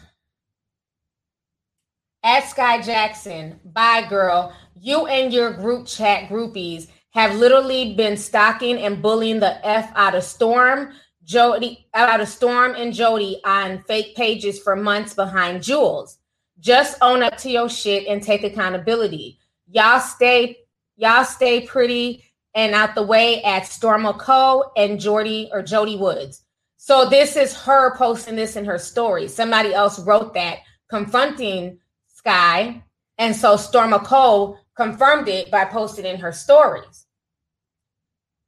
at 2.24 2.44
Skai 2.44 2.86
Jackson, 2.86 3.60
bye 3.66 4.06
girl. 4.08 4.54
You 4.80 5.08
and 5.08 5.34
your 5.34 5.54
group 5.54 5.88
chat 5.88 6.30
groupies 6.30 6.88
have 7.12 7.36
literally 7.36 7.96
been 7.96 8.18
stalking 8.18 8.78
and 8.78 9.02
bullying 9.02 9.40
the 9.40 9.66
F 9.66 9.92
out 9.96 10.16
of 10.16 10.24
Storm, 10.24 10.94
Jodie, 11.26 11.86
out 11.94 12.22
of 12.22 12.28
Storm 12.28 12.76
and 12.76 12.94
Jodie 12.94 13.40
on 13.46 13.84
fake 13.84 14.16
pages 14.16 14.60
for 14.60 14.76
months 14.76 15.14
behind 15.14 15.62
Julez. 15.62 16.18
Just 16.60 16.98
own 17.02 17.24
up 17.24 17.38
to 17.38 17.50
your 17.50 17.70
shit 17.70 18.08
and 18.08 18.22
take 18.22 18.44
accountability. 18.44 19.40
Y'all 19.68 20.00
stay, 20.00 20.58
y'all 20.98 21.24
stay 21.24 21.62
pretty 21.66 22.24
and 22.56 22.74
out 22.74 22.96
the 22.96 23.04
way 23.04 23.42
at 23.44 23.64
Storma 23.64 24.18
Co 24.18 24.72
and 24.76 25.00
Jordy 25.00 25.50
or 25.52 25.62
Jodie 25.62 26.00
Woods. 26.00 26.44
So 26.78 27.10
this 27.10 27.36
is 27.36 27.54
her 27.54 27.96
posting 27.98 28.36
this 28.36 28.56
in 28.56 28.66
her 28.66 28.78
story. 28.78 29.28
Somebody 29.28 29.74
else 29.74 30.00
wrote 30.00 30.34
that 30.34 30.60
confronting 30.90 31.80
Skai. 32.18 32.82
And 33.18 33.36
so 33.36 33.56
Storma 33.56 34.04
Co 34.04 34.58
confirmed 34.80 35.28
it 35.28 35.52
by 35.52 35.66
posting 35.66 36.06
in 36.06 36.22
her 36.22 36.32
stories. 36.32 37.06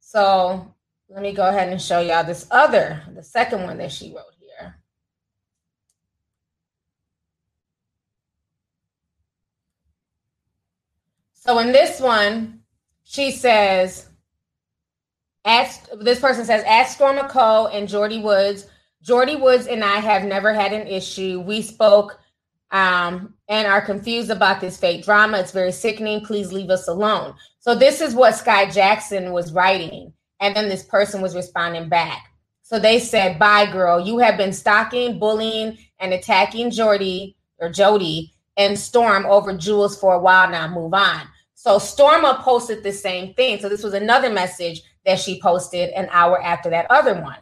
So 0.00 0.74
let 1.10 1.20
me 1.20 1.34
go 1.34 1.46
ahead 1.46 1.68
and 1.68 1.80
show 1.80 2.00
y'all 2.00 2.24
this 2.24 2.46
other, 2.50 3.02
the 3.14 3.22
second 3.22 3.64
one 3.64 3.76
that 3.76 3.92
she 3.92 4.14
wrote 4.14 4.24
here. 4.38 4.76
So 11.34 11.58
in 11.58 11.70
this 11.70 12.00
one, 12.00 12.60
she 13.02 13.30
says, 13.30 14.08
ask, 15.44 15.86
this 16.00 16.18
person 16.18 16.46
says, 16.46 16.64
ask 16.64 16.98
Storma 16.98 17.28
Cole 17.28 17.66
and 17.66 17.86
Jordy 17.86 18.22
Woods. 18.22 18.68
Jordy 19.02 19.36
Woods 19.36 19.66
and 19.66 19.84
I 19.84 19.96
have 19.96 20.24
never 20.24 20.54
had 20.54 20.72
an 20.72 20.86
issue. 20.86 21.40
We 21.40 21.60
spoke 21.60 22.18
um, 22.72 23.34
and 23.48 23.66
are 23.66 23.82
confused 23.82 24.30
about 24.30 24.60
this 24.60 24.78
fake 24.78 25.04
drama. 25.04 25.38
It's 25.38 25.52
very 25.52 25.72
sickening. 25.72 26.24
Please 26.24 26.52
leave 26.52 26.70
us 26.70 26.88
alone. 26.88 27.34
So 27.60 27.74
this 27.74 28.00
is 28.00 28.14
what 28.14 28.34
Skai 28.34 28.72
Jackson 28.72 29.32
was 29.32 29.52
writing, 29.52 30.12
and 30.40 30.56
then 30.56 30.68
this 30.68 30.84
person 30.84 31.20
was 31.22 31.36
responding 31.36 31.88
back. 31.88 32.26
So 32.62 32.78
they 32.78 32.98
said, 32.98 33.38
"Bye, 33.38 33.70
girl. 33.70 34.00
You 34.00 34.18
have 34.18 34.36
been 34.36 34.52
stalking, 34.52 35.18
bullying, 35.18 35.78
and 36.00 36.12
attacking 36.12 36.70
Jordy 36.70 37.36
or 37.58 37.68
Jodie 37.68 38.32
and 38.56 38.78
Storm 38.78 39.26
over 39.26 39.52
Julez 39.52 39.98
for 40.00 40.14
a 40.14 40.20
while 40.20 40.50
now. 40.50 40.66
Move 40.66 40.94
on." 40.94 41.28
So 41.54 41.76
Storma 41.76 42.40
posted 42.40 42.82
the 42.82 42.92
same 42.92 43.34
thing. 43.34 43.60
So 43.60 43.68
this 43.68 43.84
was 43.84 43.94
another 43.94 44.30
message 44.30 44.82
that 45.04 45.20
she 45.20 45.40
posted 45.40 45.90
an 45.90 46.08
hour 46.10 46.42
after 46.42 46.70
that 46.70 46.90
other 46.90 47.20
one. 47.20 47.38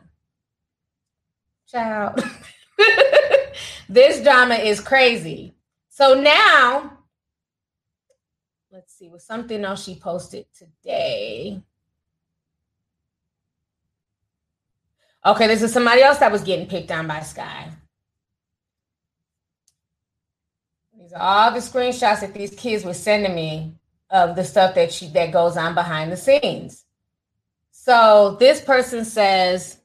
Child. 1.71 2.23
this 3.91 4.23
drama 4.23 4.55
is 4.55 4.81
crazy. 4.81 5.53
So 5.89 6.15
now, 6.15 6.99
let's 8.71 8.95
see, 8.95 9.09
was 9.09 9.25
something 9.25 9.65
else 9.65 9.85
she 9.85 9.97
posted 9.97 10.47
today. 10.57 11.61
Okay, 15.27 15.49
this 15.49 15.63
is 15.63 15.73
somebody 15.73 16.03
else 16.03 16.19
that 16.19 16.31
was 16.31 16.43
getting 16.43 16.67
picked 16.67 16.93
on 16.93 17.09
by 17.09 17.19
Skai. 17.19 17.73
These 20.97 21.13
are 21.13 21.21
all 21.21 21.53
the 21.53 21.59
screenshots 21.59 22.21
that 22.21 22.33
these 22.33 22.55
kids 22.55 22.85
were 22.85 22.95
sending 22.95 23.35
me 23.35 23.75
of 24.09 24.37
the 24.37 24.45
stuff 24.45 24.77
that 24.77 24.93
she 24.93 25.09
that 25.09 25.33
goes 25.33 25.57
on 25.57 25.75
behind 25.75 26.13
the 26.13 26.17
scenes. 26.17 26.85
So 27.73 28.37
this 28.39 28.61
person 28.61 29.05
says, 29.05 29.79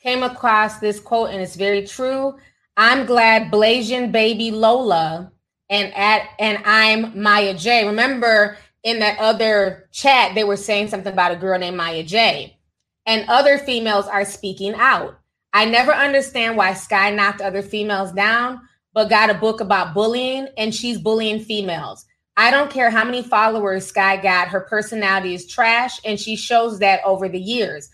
came 0.00 0.22
across 0.22 0.78
this 0.78 1.00
quote 1.00 1.30
and 1.30 1.42
it's 1.42 1.56
very 1.56 1.84
true. 1.84 2.36
I'm 2.80 3.06
glad 3.06 3.50
Blasian 3.50 4.12
baby 4.12 4.52
Lola 4.52 5.32
and 5.68 5.92
at 5.94 6.28
and 6.38 6.62
I'm 6.64 7.20
Maya 7.20 7.52
J. 7.52 7.84
Remember 7.84 8.56
in 8.84 9.00
that 9.00 9.18
other 9.18 9.88
chat 9.90 10.36
they 10.36 10.44
were 10.44 10.56
saying 10.56 10.86
something 10.86 11.12
about 11.12 11.32
a 11.32 11.36
girl 11.36 11.58
named 11.58 11.76
Maya 11.76 12.04
J. 12.04 12.56
And 13.04 13.28
other 13.28 13.58
females 13.58 14.06
are 14.06 14.24
speaking 14.24 14.74
out. 14.76 15.18
I 15.52 15.64
never 15.64 15.92
understand 15.92 16.56
why 16.56 16.70
Skai 16.70 17.12
knocked 17.12 17.40
other 17.40 17.62
females 17.62 18.12
down, 18.12 18.60
but 18.94 19.10
got 19.10 19.28
a 19.28 19.34
book 19.34 19.60
about 19.60 19.92
bullying 19.92 20.46
and 20.56 20.72
she's 20.72 21.00
bullying 21.00 21.40
females. 21.40 22.06
I 22.36 22.52
don't 22.52 22.70
care 22.70 22.90
how 22.90 23.02
many 23.02 23.24
followers 23.24 23.90
Skai 23.90 24.22
got, 24.22 24.46
her 24.46 24.60
personality 24.60 25.34
is 25.34 25.48
trash 25.48 25.98
and 26.04 26.20
she 26.20 26.36
shows 26.36 26.78
that 26.78 27.00
over 27.04 27.28
the 27.28 27.40
years. 27.40 27.90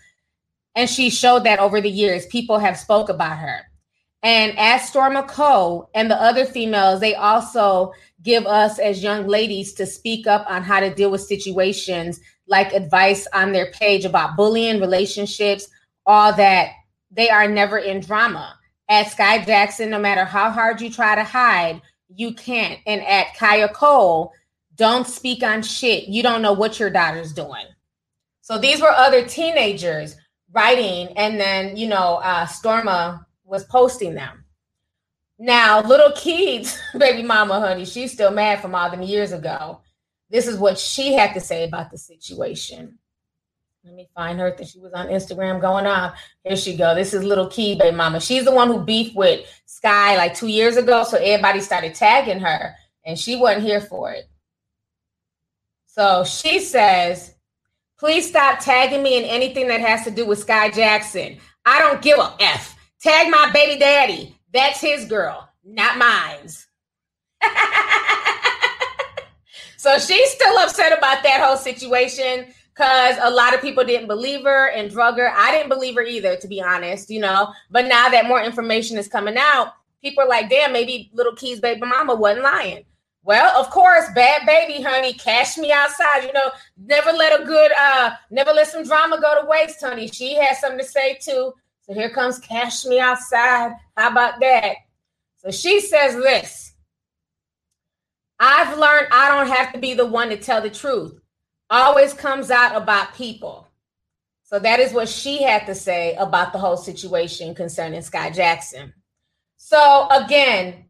And 0.75 0.87
she 0.87 1.09
showed 1.09 1.45
that 1.45 1.57
over 1.57 1.81
the 1.81 1.89
years. 1.89 2.27
People 2.27 2.59
have 2.59 2.77
spoke 2.77 3.09
about 3.09 3.39
her. 3.39 3.61
And 4.25 4.57
as 4.57 4.89
Storma 4.89 5.27
Co 5.27 5.87
and 5.93 6.09
the 6.09 6.19
other 6.19 6.45
females, 6.45 6.99
they 6.99 7.13
also 7.13 7.93
give 8.23 8.47
us 8.47 8.79
as 8.79 9.03
young 9.03 9.27
ladies 9.27 9.73
to 9.73 9.85
speak 9.85 10.25
up 10.25 10.49
on 10.49 10.63
how 10.63 10.79
to 10.79 10.91
deal 10.91 11.11
with 11.11 11.21
situations 11.21 12.19
like 12.47 12.73
advice 12.73 13.27
on 13.33 13.51
their 13.51 13.71
page 13.71 14.03
about 14.03 14.35
bullying, 14.35 14.81
relationships, 14.81 15.67
all 16.07 16.33
that. 16.33 16.71
They 17.11 17.29
are 17.29 17.47
never 17.47 17.77
in 17.77 17.99
drama. 17.99 18.57
At 18.89 19.07
Skai 19.07 19.45
Jackson, 19.45 19.91
no 19.91 19.99
matter 19.99 20.25
how 20.25 20.49
hard 20.49 20.81
you 20.81 20.89
try 20.89 21.13
to 21.13 21.23
hide, 21.23 21.83
you 22.09 22.33
can't. 22.33 22.79
And 22.87 23.03
at 23.03 23.35
Kiya 23.35 23.73
Cole, 23.73 24.33
don't 24.75 25.05
speak 25.05 25.43
on 25.43 25.61
shit. 25.61 26.05
You 26.05 26.23
don't 26.23 26.41
know 26.41 26.53
what 26.53 26.79
your 26.79 26.89
daughter's 26.89 27.31
doing. 27.31 27.65
So 28.41 28.57
these 28.57 28.81
were 28.81 28.89
other 28.89 29.23
teenagers 29.23 30.17
writing, 30.51 31.09
and 31.15 31.39
then 31.39 31.77
you 31.77 31.87
know, 31.87 32.15
uh, 32.23 32.47
Storma 32.47 33.24
was 33.45 33.63
posting 33.63 34.15
them. 34.15 34.43
Now, 35.37 35.81
little 35.81 36.11
Keith's 36.11 36.79
baby 36.97 37.23
mama, 37.23 37.59
honey, 37.59 37.85
she's 37.85 38.11
still 38.11 38.31
mad 38.31 38.61
from 38.61 38.75
all 38.75 38.89
them 38.89 39.01
years 39.01 39.31
ago. 39.31 39.81
This 40.29 40.47
is 40.47 40.57
what 40.57 40.79
she 40.79 41.13
had 41.13 41.33
to 41.33 41.39
say 41.39 41.65
about 41.65 41.91
the 41.91 41.97
situation. 41.97 42.97
Let 43.83 43.93
me 43.93 44.09
find 44.15 44.39
her 44.39 44.55
that 44.57 44.67
she 44.67 44.79
was 44.79 44.93
on 44.93 45.07
Instagram 45.07 45.61
going 45.61 45.85
on. 45.85 46.13
Here 46.43 46.55
she 46.55 46.75
go. 46.75 46.95
This 46.95 47.13
is 47.13 47.23
little 47.23 47.47
Key, 47.47 47.75
baby 47.75 47.95
mama. 47.95 48.19
She's 48.19 48.43
the 48.43 48.51
one 48.51 48.67
who 48.67 48.83
beefed 48.83 49.15
with 49.15 49.45
Skai 49.67 50.17
like 50.17 50.33
two 50.33 50.47
years 50.47 50.75
ago. 50.75 51.03
So 51.03 51.17
everybody 51.17 51.59
started 51.59 51.93
tagging 51.93 52.39
her 52.39 52.73
and 53.05 53.17
she 53.17 53.35
wasn't 53.35 53.63
here 53.63 53.81
for 53.81 54.11
it. 54.11 54.27
So 55.85 56.23
she 56.23 56.59
says, 56.59 57.35
please 57.99 58.27
stop 58.27 58.59
tagging 58.59 59.03
me 59.03 59.17
in 59.17 59.23
anything 59.23 59.67
that 59.67 59.81
has 59.81 60.03
to 60.05 60.11
do 60.11 60.25
with 60.25 60.45
Skai 60.45 60.73
Jackson. 60.73 61.37
I 61.63 61.79
don't 61.79 62.01
give 62.01 62.17
a 62.17 62.35
F. 62.39 62.74
Tag 63.05 63.29
my 63.29 63.51
baby 63.53 63.79
daddy. 63.79 64.35
That's 64.51 64.81
his 64.81 65.05
girl, 65.05 65.47
not 65.63 65.99
mine's. 65.99 66.65
so 69.77 69.99
she's 69.99 70.31
still 70.31 70.57
upset 70.57 70.91
about 70.97 71.21
that 71.21 71.39
whole 71.39 71.55
situation 71.55 72.47
because 72.73 73.15
a 73.21 73.29
lot 73.29 73.53
of 73.53 73.61
people 73.61 73.83
didn't 73.83 74.07
believe 74.07 74.43
her 74.43 74.71
and 74.71 74.89
drug 74.89 75.17
her. 75.17 75.31
I 75.31 75.51
didn't 75.51 75.69
believe 75.69 75.93
her 75.93 76.01
either, 76.01 76.35
to 76.35 76.47
be 76.47 76.63
honest, 76.63 77.11
you 77.11 77.19
know. 77.19 77.53
But 77.69 77.85
now 77.85 78.09
that 78.09 78.25
more 78.25 78.41
information 78.41 78.97
is 78.97 79.07
coming 79.07 79.35
out, 79.37 79.73
people 80.01 80.23
are 80.23 80.27
like, 80.27 80.49
damn, 80.49 80.73
maybe 80.73 81.11
little 81.13 81.35
Key's 81.35 81.59
baby 81.59 81.81
mama 81.81 82.15
wasn't 82.15 82.45
lying. 82.45 82.85
Well, 83.21 83.55
of 83.55 83.69
course, 83.69 84.05
Bhad 84.15 84.47
Bhabie, 84.47 84.83
honey, 84.83 85.13
cash 85.13 85.59
me 85.59 85.71
outside. 85.71 86.23
You 86.23 86.33
know, 86.33 86.49
never 86.75 87.11
let 87.11 87.39
a 87.39 87.45
good, 87.45 87.71
uh, 87.79 88.15
never 88.31 88.51
let 88.51 88.67
some 88.67 88.83
drama 88.83 89.21
go 89.21 89.39
to 89.39 89.47
waste, 89.47 89.81
honey. 89.81 90.07
She 90.07 90.33
has 90.37 90.59
something 90.59 90.79
to 90.79 90.85
say 90.85 91.19
too. 91.21 91.53
So 91.85 91.93
here 91.93 92.09
comes 92.09 92.39
Cash 92.39 92.85
Me 92.85 92.99
Outside. 92.99 93.73
How 93.95 94.09
about 94.09 94.39
that? 94.39 94.75
So 95.37 95.51
she 95.51 95.79
says 95.79 96.15
this 96.15 96.73
I've 98.39 98.77
learned 98.77 99.07
I 99.11 99.29
don't 99.29 99.55
have 99.55 99.71
to 99.73 99.79
be 99.79 99.93
the 99.93 100.05
one 100.05 100.29
to 100.29 100.37
tell 100.37 100.61
the 100.61 100.69
truth. 100.69 101.19
Always 101.69 102.13
comes 102.13 102.49
out 102.49 102.75
about 102.75 103.13
people. 103.13 103.67
So 104.43 104.59
that 104.59 104.79
is 104.79 104.93
what 104.93 105.09
she 105.09 105.43
had 105.43 105.65
to 105.67 105.75
say 105.75 106.15
about 106.15 106.53
the 106.53 106.59
whole 106.59 106.77
situation 106.77 107.55
concerning 107.55 108.01
Skai 108.01 108.33
Jackson. 108.33 108.93
So 109.57 110.07
again, 110.09 110.85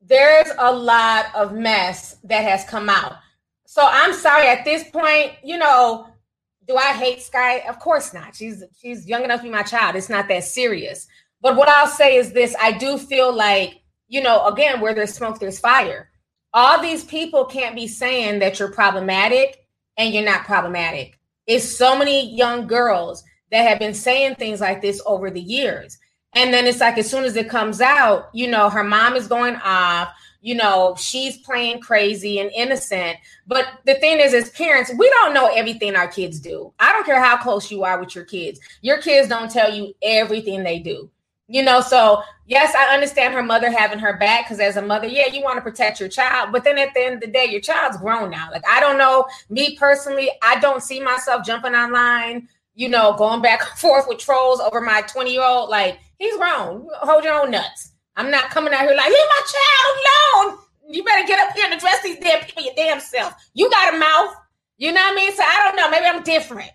there's 0.00 0.48
a 0.58 0.72
lot 0.72 1.34
of 1.34 1.52
mess 1.52 2.16
that 2.24 2.44
has 2.44 2.64
come 2.64 2.88
out. 2.88 3.14
So 3.66 3.82
I'm 3.84 4.14
sorry 4.14 4.48
at 4.48 4.64
this 4.64 4.84
point, 4.90 5.32
you 5.44 5.58
know, 5.58 6.08
do 6.68 6.76
I 6.76 6.92
hate 6.92 7.18
Skai? 7.20 7.66
Of 7.68 7.80
course 7.80 8.14
not. 8.14 8.36
She's 8.36 8.62
she's 8.80 9.08
young 9.08 9.24
enough 9.24 9.40
to 9.40 9.44
be 9.44 9.50
my 9.50 9.62
child. 9.62 9.96
It's 9.96 10.10
not 10.10 10.28
that 10.28 10.44
serious. 10.44 11.08
But 11.40 11.56
what 11.56 11.68
I'll 11.68 11.86
say 11.86 12.16
is 12.16 12.32
this: 12.32 12.54
I 12.60 12.72
do 12.72 12.98
feel 12.98 13.34
like 13.34 13.80
you 14.08 14.22
know, 14.22 14.46
again, 14.46 14.80
where 14.80 14.94
there's 14.94 15.14
smoke, 15.14 15.38
there's 15.38 15.60
fire. 15.60 16.10
all 16.54 16.80
these 16.80 17.04
people 17.04 17.44
can't 17.44 17.76
be 17.76 17.86
saying 17.86 18.38
that 18.38 18.58
you're 18.58 18.72
problematic 18.72 19.66
and 19.98 20.14
you're 20.14 20.24
not 20.24 20.44
problematic. 20.44 21.18
It's 21.46 21.76
so 21.76 21.96
many 21.96 22.34
young 22.34 22.66
girls 22.66 23.22
that 23.50 23.68
have 23.68 23.78
been 23.78 23.94
saying 23.94 24.36
things 24.36 24.60
like 24.60 24.80
this 24.80 25.00
over 25.06 25.30
the 25.30 25.40
years. 25.40 25.98
And 26.34 26.52
then 26.52 26.66
it's 26.66 26.80
like 26.80 26.98
as 26.98 27.10
soon 27.10 27.24
as 27.24 27.36
it 27.36 27.48
comes 27.48 27.80
out, 27.80 28.30
you 28.32 28.48
know, 28.48 28.70
her 28.70 28.84
mom 28.84 29.14
is 29.14 29.28
going 29.28 29.56
off, 29.56 30.12
you 30.40 30.54
know, 30.54 30.94
she's 30.98 31.38
playing 31.38 31.80
crazy 31.80 32.38
and 32.38 32.50
innocent. 32.52 33.16
But 33.46 33.66
the 33.86 33.94
thing 33.94 34.20
is, 34.20 34.34
as 34.34 34.50
parents, 34.50 34.92
we 34.96 35.08
don't 35.10 35.34
know 35.34 35.50
everything 35.54 35.96
our 35.96 36.08
kids 36.08 36.38
do. 36.38 36.72
I 36.78 36.92
don't 36.92 37.04
care 37.04 37.22
how 37.22 37.36
close 37.36 37.70
you 37.70 37.84
are 37.84 37.98
with 37.98 38.14
your 38.14 38.24
kids. 38.24 38.60
Your 38.80 38.98
kids 38.98 39.28
don't 39.28 39.50
tell 39.50 39.72
you 39.72 39.94
everything 40.02 40.62
they 40.62 40.78
do. 40.78 41.10
You 41.50 41.62
know, 41.62 41.80
so 41.80 42.22
yes, 42.46 42.74
I 42.74 42.94
understand 42.94 43.32
her 43.32 43.42
mother 43.42 43.70
having 43.70 43.98
her 43.98 44.18
back 44.18 44.44
because 44.44 44.60
as 44.60 44.76
a 44.76 44.82
mother, 44.82 45.06
yeah, 45.06 45.28
you 45.32 45.42
want 45.42 45.56
to 45.56 45.62
protect 45.62 45.98
your 45.98 46.10
child. 46.10 46.52
But 46.52 46.62
then 46.62 46.76
at 46.76 46.92
the 46.92 47.00
end 47.00 47.14
of 47.14 47.20
the 47.22 47.26
day, 47.26 47.46
your 47.46 47.62
child's 47.62 47.96
grown 47.96 48.30
now. 48.30 48.50
Like, 48.52 48.64
I 48.68 48.80
don't 48.80 48.98
know, 48.98 49.26
me 49.48 49.74
personally, 49.76 50.30
I 50.42 50.60
don't 50.60 50.82
see 50.82 51.00
myself 51.00 51.46
jumping 51.46 51.74
online, 51.74 52.48
you 52.74 52.90
know, 52.90 53.14
going 53.14 53.40
back 53.40 53.62
and 53.68 53.78
forth 53.78 54.06
with 54.06 54.18
trolls 54.18 54.60
over 54.60 54.82
my 54.82 55.00
20 55.02 55.32
year 55.32 55.42
old. 55.42 55.70
Like, 55.70 55.98
he's 56.18 56.36
grown. 56.36 56.86
Hold 57.00 57.24
your 57.24 57.42
own 57.42 57.50
nuts. 57.50 57.92
I'm 58.18 58.30
not 58.30 58.50
coming 58.50 58.74
out 58.74 58.80
here 58.80 58.94
like, 58.96 59.06
leave 59.06 59.14
my 59.14 59.42
child 59.46 60.50
alone. 60.50 60.58
You 60.90 61.04
better 61.04 61.26
get 61.26 61.38
up 61.38 61.54
here 61.54 61.66
and 61.66 61.74
address 61.74 62.02
these 62.02 62.18
damn 62.18 62.44
people 62.44 62.64
your 62.64 62.74
damn 62.74 63.00
self. 63.00 63.32
You 63.54 63.70
got 63.70 63.94
a 63.94 63.98
mouth. 63.98 64.34
You 64.76 64.92
know 64.92 65.00
what 65.00 65.12
I 65.12 65.14
mean? 65.14 65.32
So 65.34 65.42
I 65.42 65.64
don't 65.64 65.76
know. 65.76 65.88
Maybe 65.88 66.06
I'm 66.06 66.22
different. 66.24 66.70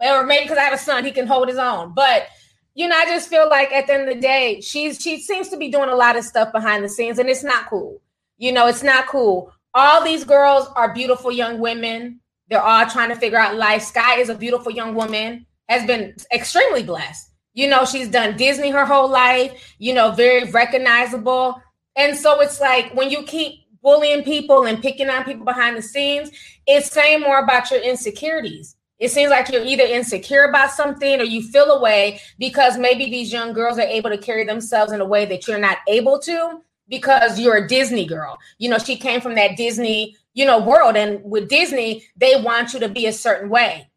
Or 0.00 0.26
maybe 0.26 0.44
because 0.44 0.58
I 0.58 0.62
have 0.62 0.74
a 0.74 0.78
son, 0.78 1.04
he 1.04 1.12
can 1.12 1.26
hold 1.26 1.48
his 1.48 1.56
own. 1.56 1.94
But 1.94 2.26
you 2.74 2.88
know, 2.88 2.96
I 2.96 3.06
just 3.06 3.30
feel 3.30 3.48
like 3.48 3.72
at 3.72 3.86
the 3.86 3.94
end 3.94 4.08
of 4.08 4.14
the 4.14 4.20
day, 4.20 4.60
she's 4.60 5.00
she 5.00 5.20
seems 5.20 5.48
to 5.48 5.56
be 5.56 5.70
doing 5.70 5.88
a 5.88 5.94
lot 5.94 6.16
of 6.16 6.24
stuff 6.24 6.52
behind 6.52 6.84
the 6.84 6.88
scenes, 6.88 7.18
and 7.18 7.28
it's 7.28 7.44
not 7.44 7.70
cool. 7.70 8.02
You 8.36 8.52
know, 8.52 8.66
it's 8.66 8.82
not 8.82 9.06
cool. 9.06 9.52
All 9.72 10.04
these 10.04 10.24
girls 10.24 10.68
are 10.76 10.92
beautiful 10.92 11.32
young 11.32 11.58
women. 11.58 12.20
They're 12.48 12.60
all 12.60 12.86
trying 12.86 13.08
to 13.08 13.16
figure 13.16 13.38
out 13.38 13.56
life. 13.56 13.90
Skai 13.90 14.18
is 14.18 14.28
a 14.28 14.34
beautiful 14.34 14.72
young 14.72 14.94
woman, 14.94 15.46
has 15.68 15.86
been 15.86 16.14
extremely 16.32 16.82
blessed. 16.82 17.25
You 17.56 17.66
know, 17.68 17.84
she's 17.84 18.08
done 18.08 18.36
Disney 18.36 18.70
her 18.70 18.84
whole 18.84 19.10
life, 19.10 19.74
you 19.78 19.92
know, 19.92 20.12
very 20.12 20.48
recognizable. 20.52 21.60
And 21.96 22.16
so 22.16 22.40
it's 22.40 22.60
like 22.60 22.94
when 22.94 23.10
you 23.10 23.24
keep 23.24 23.64
bullying 23.82 24.22
people 24.22 24.66
and 24.66 24.80
picking 24.80 25.10
on 25.10 25.24
people 25.24 25.44
behind 25.44 25.76
the 25.76 25.82
scenes, 25.82 26.30
it's 26.68 26.92
saying 26.92 27.22
more 27.22 27.40
about 27.40 27.72
your 27.72 27.80
insecurities 27.80 28.76
it 28.98 29.10
seems 29.10 29.30
like 29.30 29.50
you're 29.50 29.64
either 29.64 29.84
insecure 29.84 30.44
about 30.44 30.70
something 30.70 31.20
or 31.20 31.24
you 31.24 31.42
feel 31.42 31.70
away 31.70 32.20
because 32.38 32.78
maybe 32.78 33.10
these 33.10 33.32
young 33.32 33.52
girls 33.52 33.78
are 33.78 33.82
able 33.82 34.10
to 34.10 34.18
carry 34.18 34.44
themselves 34.44 34.92
in 34.92 35.00
a 35.00 35.04
way 35.04 35.26
that 35.26 35.46
you're 35.46 35.58
not 35.58 35.78
able 35.86 36.18
to 36.20 36.62
because 36.88 37.38
you're 37.38 37.56
a 37.56 37.68
Disney 37.68 38.06
girl. 38.06 38.38
You 38.58 38.70
know, 38.70 38.78
she 38.78 38.96
came 38.96 39.20
from 39.20 39.34
that 39.34 39.56
Disney, 39.56 40.16
you 40.32 40.46
know, 40.46 40.58
world. 40.58 40.96
And 40.96 41.22
with 41.24 41.48
Disney, 41.48 42.04
they 42.16 42.40
want 42.40 42.72
you 42.72 42.80
to 42.80 42.88
be 42.88 43.06
a 43.06 43.12
certain 43.12 43.50
way. 43.50 43.90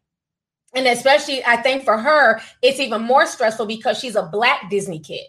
And 0.74 0.86
especially, 0.86 1.44
I 1.44 1.56
think 1.56 1.84
for 1.84 1.98
her, 1.98 2.40
it's 2.62 2.80
even 2.80 3.02
more 3.02 3.26
stressful 3.26 3.66
because 3.66 3.98
she's 3.98 4.16
a 4.16 4.22
black 4.22 4.70
Disney 4.70 5.00
kid. 5.00 5.26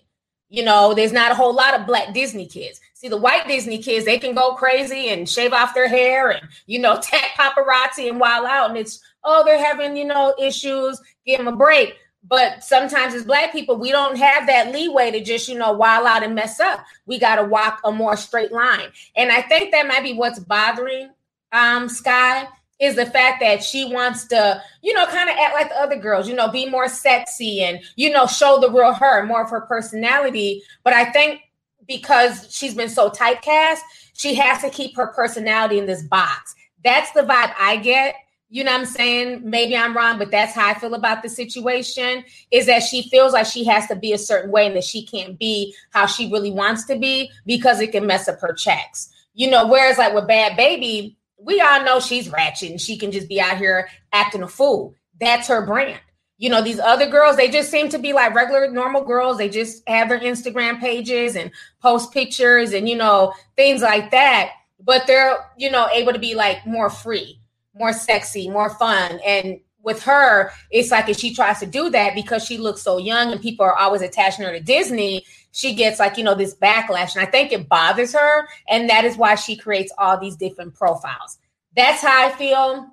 You 0.50 0.64
know, 0.64 0.94
there's 0.94 1.14
not 1.14 1.32
a 1.32 1.36
whole 1.36 1.54
lot 1.54 1.80
of 1.80 1.88
black 1.88 2.14
Disney 2.14 2.46
kids. 2.46 2.80
See, 2.94 3.08
the 3.08 3.18
white 3.18 3.48
Disney 3.48 3.82
kids, 3.82 4.06
they 4.06 4.20
can 4.20 4.36
go 4.36 4.54
crazy 4.54 5.10
and 5.10 5.28
shave 5.28 5.54
off 5.54 5.74
their 5.74 5.88
hair 5.88 6.30
and, 6.30 6.48
you 6.68 6.78
know, 6.78 6.98
tag 7.02 7.32
paparazzi 7.40 8.10
and 8.10 8.20
wild 8.20 8.46
out. 8.46 8.70
And 8.70 8.78
it's 8.78 9.02
oh, 9.24 9.44
they're 9.46 9.64
having, 9.64 9.96
you 9.96 10.06
know, 10.06 10.36
issues, 10.40 11.02
give 11.26 11.38
them 11.38 11.48
a 11.48 11.56
break. 11.56 11.96
But 12.24 12.64
sometimes 12.64 13.16
as 13.16 13.24
black 13.24 13.52
people, 13.52 13.78
we 13.78 13.92
don't 13.92 14.18
have 14.18 14.46
that 14.48 14.72
leeway 14.72 15.10
to 15.12 15.24
just, 15.24 15.48
you 15.48 15.58
know, 15.58 15.72
wild 15.72 16.06
out 16.06 16.24
and 16.24 16.36
mess 16.36 16.60
up. 16.60 16.86
We 17.08 17.18
got 17.18 17.38
to 17.38 17.44
walk 17.44 17.80
a 17.84 17.92
more 17.92 18.16
straight 18.16 18.52
line. 18.52 18.90
And 19.16 19.32
I 19.32 19.42
think 19.42 19.72
that 19.72 19.88
might 19.88 20.04
be 20.04 20.14
what's 20.14 20.40
bothering 20.40 21.10
um, 21.52 21.88
Skai 21.88 22.48
is 22.82 22.96
the 22.96 23.06
fact 23.06 23.40
that 23.40 23.64
she 23.64 23.86
wants 23.86 24.26
to, 24.26 24.62
you 24.82 24.94
know, 24.94 25.06
kind 25.06 25.30
of 25.30 25.38
act 25.38 25.54
like 25.54 25.70
the 25.70 25.80
other 25.80 25.96
girls, 25.96 26.28
you 26.28 26.36
know, 26.36 26.50
be 26.50 26.70
more 26.70 26.90
sexy 26.90 27.62
and, 27.62 27.80
you 27.96 28.10
know, 28.10 28.26
show 28.26 28.60
the 28.60 28.70
real 28.70 28.94
her, 28.94 29.26
more 29.26 29.44
of 29.44 29.50
her 29.50 29.62
personality. 29.62 30.62
But 30.84 30.94
I 30.94 31.06
think 31.12 31.42
because 31.88 32.54
she's 32.54 32.74
been 32.74 32.90
so 32.90 33.10
typecast, 33.10 33.80
she 34.14 34.36
has 34.36 34.62
to 34.62 34.70
keep 34.70 34.98
her 34.98 35.08
personality 35.08 35.78
in 35.78 35.86
this 35.86 36.04
box. 36.04 36.56
That's 36.84 37.12
the 37.12 37.22
vibe 37.22 37.54
I 37.58 37.78
get 37.78 38.16
you 38.54 38.66
know 38.66 38.74
what 38.74 38.82
I'm 38.82 38.86
saying? 38.86 39.50
Maybe 39.50 39.78
I'm 39.78 39.96
wrong, 39.96 40.20
but 40.20 40.30
that's 40.30 40.54
how 40.54 40.68
I 40.68 40.74
feel 40.74 40.94
about 40.94 41.24
the 41.24 41.30
situation 41.30 42.26
is 42.52 42.66
that 42.66 42.84
she 42.84 43.04
feels 43.04 43.32
like 43.32 43.46
she 43.46 43.64
has 43.64 43.88
to 43.88 43.96
be 43.96 44.12
a 44.12 44.18
certain 44.18 44.52
way 44.52 44.68
and 44.68 44.76
that 44.76 44.84
she 44.84 45.06
can't 45.06 45.40
be 45.40 45.74
how 45.92 46.06
she 46.06 46.30
really 46.30 46.52
wants 46.52 46.84
to 46.88 46.98
be 46.98 47.32
because 47.46 47.80
it 47.80 47.94
can 47.94 48.06
mess 48.06 48.28
up 48.28 48.42
her 48.42 48.52
checks. 48.52 49.10
You 49.34 49.50
know, 49.50 49.66
whereas 49.66 49.98
like 49.98 50.14
with 50.14 50.28
Bhad 50.28 50.58
Bhabie, 50.58 51.16
we 51.44 51.62
all 51.62 51.84
know 51.84 52.00
she's 52.00 52.30
ratchet 52.30 52.72
and 52.72 52.82
she 52.82 52.98
can 52.98 53.12
just 53.12 53.28
be 53.28 53.42
out 53.42 53.58
here 53.58 53.90
acting 54.14 54.44
a 54.44 54.48
fool. 54.48 54.94
That's 55.20 55.48
her 55.48 55.66
brand. 55.66 56.00
You 56.38 56.50
know, 56.50 56.64
these 56.64 56.80
other 56.80 57.08
girls, 57.08 57.36
they 57.36 57.50
just 57.50 57.70
seem 57.70 57.90
to 57.90 58.00
be 58.00 58.14
like 58.14 58.34
regular, 58.34 58.70
normal 58.72 59.04
girls. 59.04 59.38
They 59.38 59.50
just 59.50 59.88
have 59.88 60.10
their 60.10 60.20
Instagram 60.20 60.80
pages 60.80 61.36
and 61.36 61.52
post 61.82 62.12
pictures 62.12 62.74
and, 62.74 62.90
you 62.90 62.96
know, 62.96 63.34
things 63.56 63.82
like 63.82 64.10
that. 64.12 64.52
But 64.84 65.06
they're, 65.06 65.38
you 65.58 65.70
know, 65.70 65.88
able 65.94 66.14
to 66.14 66.20
be 66.20 66.34
like 66.34 66.66
more 66.66 66.90
free 66.90 67.42
more 67.74 67.94
sexy, 67.94 68.50
more 68.50 68.70
fun. 68.70 69.20
And 69.26 69.60
with 69.84 70.04
her, 70.04 70.52
it's 70.70 70.92
like 70.92 71.10
if 71.10 71.18
she 71.18 71.34
tries 71.34 71.60
to 71.60 71.66
do 71.66 71.90
that 71.90 72.16
because 72.16 72.46
she 72.46 72.58
looks 72.58 72.82
so 72.82 72.98
young 72.98 73.32
and 73.32 73.42
people 73.42 73.66
are 73.66 73.76
always 73.76 74.02
attaching 74.02 74.46
her 74.46 74.52
to 74.52 74.60
Disney, 74.60 75.26
she 75.52 75.74
gets 75.74 76.00
like, 76.00 76.18
you 76.18 76.24
know, 76.24 76.36
this 76.36 76.56
backlash. 76.56 77.16
And 77.16 77.26
I 77.26 77.30
think 77.30 77.52
it 77.52 77.68
bothers 77.70 78.14
her. 78.14 78.48
And 78.70 78.90
that 78.90 79.06
is 79.06 79.18
why 79.18 79.36
she 79.36 79.56
creates 79.56 79.92
all 79.98 80.20
these 80.20 80.36
different 80.36 80.74
profiles. 80.74 81.38
That's 81.76 82.02
how 82.02 82.28
I 82.28 82.32
feel. 82.32 82.88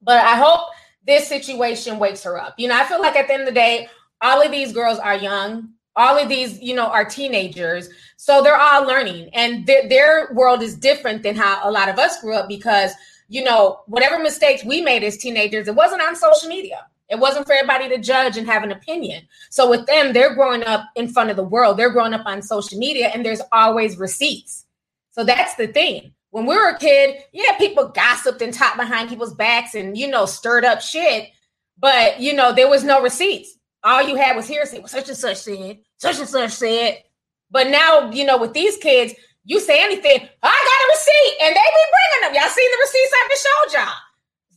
But 0.00 0.18
I 0.18 0.36
hope 0.36 0.68
this 1.06 1.28
situation 1.28 1.98
wakes 1.98 2.22
her 2.24 2.40
up. 2.40 2.54
You 2.58 2.68
know, 2.68 2.78
I 2.78 2.84
feel 2.84 3.00
like 3.00 3.16
at 3.16 3.28
the 3.28 3.34
end 3.34 3.42
of 3.42 3.48
the 3.48 3.54
day, 3.54 3.88
all 4.20 4.42
of 4.42 4.50
these 4.50 4.72
girls 4.72 4.98
are 4.98 5.16
young. 5.16 5.70
All 5.94 6.16
of 6.18 6.28
these, 6.28 6.60
you 6.60 6.74
know, 6.74 6.86
are 6.86 7.04
teenagers. 7.04 7.88
So 8.16 8.42
they're 8.42 8.56
all 8.56 8.86
learning. 8.86 9.30
And 9.34 9.66
th- 9.66 9.88
their 9.88 10.30
world 10.32 10.62
is 10.62 10.74
different 10.74 11.22
than 11.22 11.36
how 11.36 11.68
a 11.68 11.70
lot 11.70 11.88
of 11.88 11.98
us 11.98 12.20
grew 12.20 12.34
up 12.34 12.48
because– 12.48 12.92
you 13.32 13.42
know, 13.42 13.80
whatever 13.86 14.18
mistakes 14.18 14.62
we 14.62 14.82
made 14.82 15.02
as 15.02 15.16
teenagers, 15.16 15.66
it 15.66 15.74
wasn't 15.74 16.02
on 16.02 16.14
social 16.14 16.50
media. 16.50 16.86
It 17.12 17.18
wasn't 17.18 17.46
for 17.46 17.52
everybody 17.52 17.90
to 17.90 17.98
judge 17.98 18.38
and 18.38 18.46
have 18.46 18.62
an 18.62 18.72
opinion. 18.72 19.28
So 19.50 19.68
with 19.68 19.84
them, 19.86 20.14
they're 20.14 20.34
growing 20.34 20.64
up 20.64 20.88
in 20.96 21.08
front 21.08 21.28
of 21.28 21.36
the 21.36 21.44
world. 21.44 21.76
They're 21.76 21.92
growing 21.92 22.14
up 22.14 22.24
on 22.24 22.40
social 22.40 22.78
media 22.78 23.10
and 23.12 23.22
there's 23.22 23.42
always 23.52 23.98
receipts. 23.98 24.64
So 25.10 25.22
that's 25.22 25.54
the 25.56 25.66
thing. 25.66 26.14
When 26.30 26.46
we 26.46 26.56
were 26.56 26.70
a 26.70 26.78
kid, 26.78 27.22
yeah, 27.32 27.58
people 27.58 27.88
gossiped 27.88 28.40
and 28.40 28.54
talked 28.54 28.78
behind 28.78 29.10
people's 29.10 29.34
backs 29.34 29.74
and, 29.74 29.94
you 29.94 30.08
know, 30.08 30.24
stirred 30.24 30.64
up 30.64 30.80
shit. 30.80 31.28
But, 31.78 32.18
you 32.18 32.32
know, 32.32 32.50
there 32.50 32.70
was 32.70 32.82
no 32.82 33.02
receipts. 33.02 33.58
All 33.84 34.02
you 34.02 34.16
had 34.16 34.34
was 34.34 34.48
hearsay. 34.48 34.78
Well, 34.78 34.88
such 34.88 35.08
and 35.08 35.18
such 35.18 35.36
said, 35.36 35.80
such 35.98 36.18
and 36.18 36.28
such 36.28 36.52
said. 36.52 37.02
But 37.50 37.68
now, 37.68 38.10
you 38.10 38.24
know, 38.24 38.38
with 38.38 38.54
these 38.54 38.78
kids, 38.78 39.12
you 39.44 39.60
say 39.60 39.84
anything, 39.84 40.16
oh, 40.16 40.48
I 40.48 40.50
got 40.50 40.86
a 40.86 40.88
receipt, 40.96 41.44
and 41.44 41.54
they 41.54 41.60
be 41.60 41.84
bringing 41.92 42.22
them. 42.22 42.40
Y'all 42.40 42.48
seen 42.48 42.70
the 42.70 42.78
receipts 42.80 43.12
I 43.12 43.28
just 43.28 43.46
showed 43.46 43.78
y'all. 43.78 44.00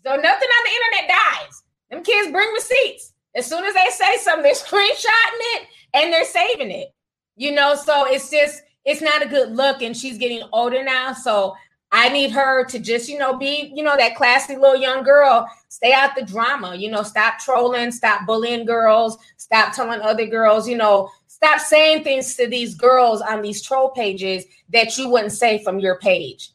So 0.06 0.22
nothing 0.22 0.50
on 0.50 0.64
the 0.64 0.72
internet 0.72 1.18
dies. 1.20 1.65
Them 1.90 2.04
kids 2.04 2.32
bring 2.32 2.52
receipts. 2.54 3.14
As 3.36 3.46
soon 3.46 3.66
as 3.66 3.74
they 3.74 3.90
say 3.92 4.18
something, 4.18 4.44
they're 4.44 4.54
screenshotting 4.54 5.42
it 5.56 5.68
and 5.94 6.14
they're 6.14 6.26
saving 6.26 6.72
it. 6.72 6.94
You 7.36 7.52
know, 7.52 7.76
so 7.76 8.06
it's 8.06 8.30
just 8.30 8.62
it's 8.86 9.02
not 9.02 9.24
a 9.24 9.28
good 9.28 9.56
look, 9.56 9.82
and 9.82 9.98
she's 9.98 10.18
getting 10.18 10.44
older 10.54 10.84
now. 10.84 11.14
So 11.14 11.56
I 11.92 12.10
need 12.10 12.32
her 12.32 12.66
to 12.66 12.80
just, 12.80 13.10
you 13.10 13.18
know, 13.18 13.36
be, 13.38 13.72
you 13.74 13.84
know, 13.84 13.98
that 13.98 14.16
classy 14.16 14.56
little 14.56 14.76
young 14.80 15.04
girl. 15.04 15.50
Stay 15.70 15.92
out 15.92 16.16
the 16.16 16.24
drama, 16.24 16.76
you 16.76 16.90
know, 16.90 17.04
stop 17.04 17.40
trolling, 17.40 17.92
stop 17.92 18.26
bullying 18.26 18.66
girls, 18.66 19.18
stop 19.38 19.74
telling 19.74 20.00
other 20.02 20.26
girls, 20.26 20.70
you 20.70 20.78
know, 20.78 21.10
Stop 21.36 21.60
saying 21.60 22.04
things 22.06 22.36
to 22.38 22.48
these 22.48 22.76
girls 22.76 23.22
on 23.22 23.42
these 23.42 23.62
troll 23.62 23.90
pages 23.90 24.46
that 24.70 24.98
you 24.98 25.10
wouldn't 25.10 25.34
say 25.34 25.62
from 25.62 25.80
your 25.80 26.00
page. 26.00 26.52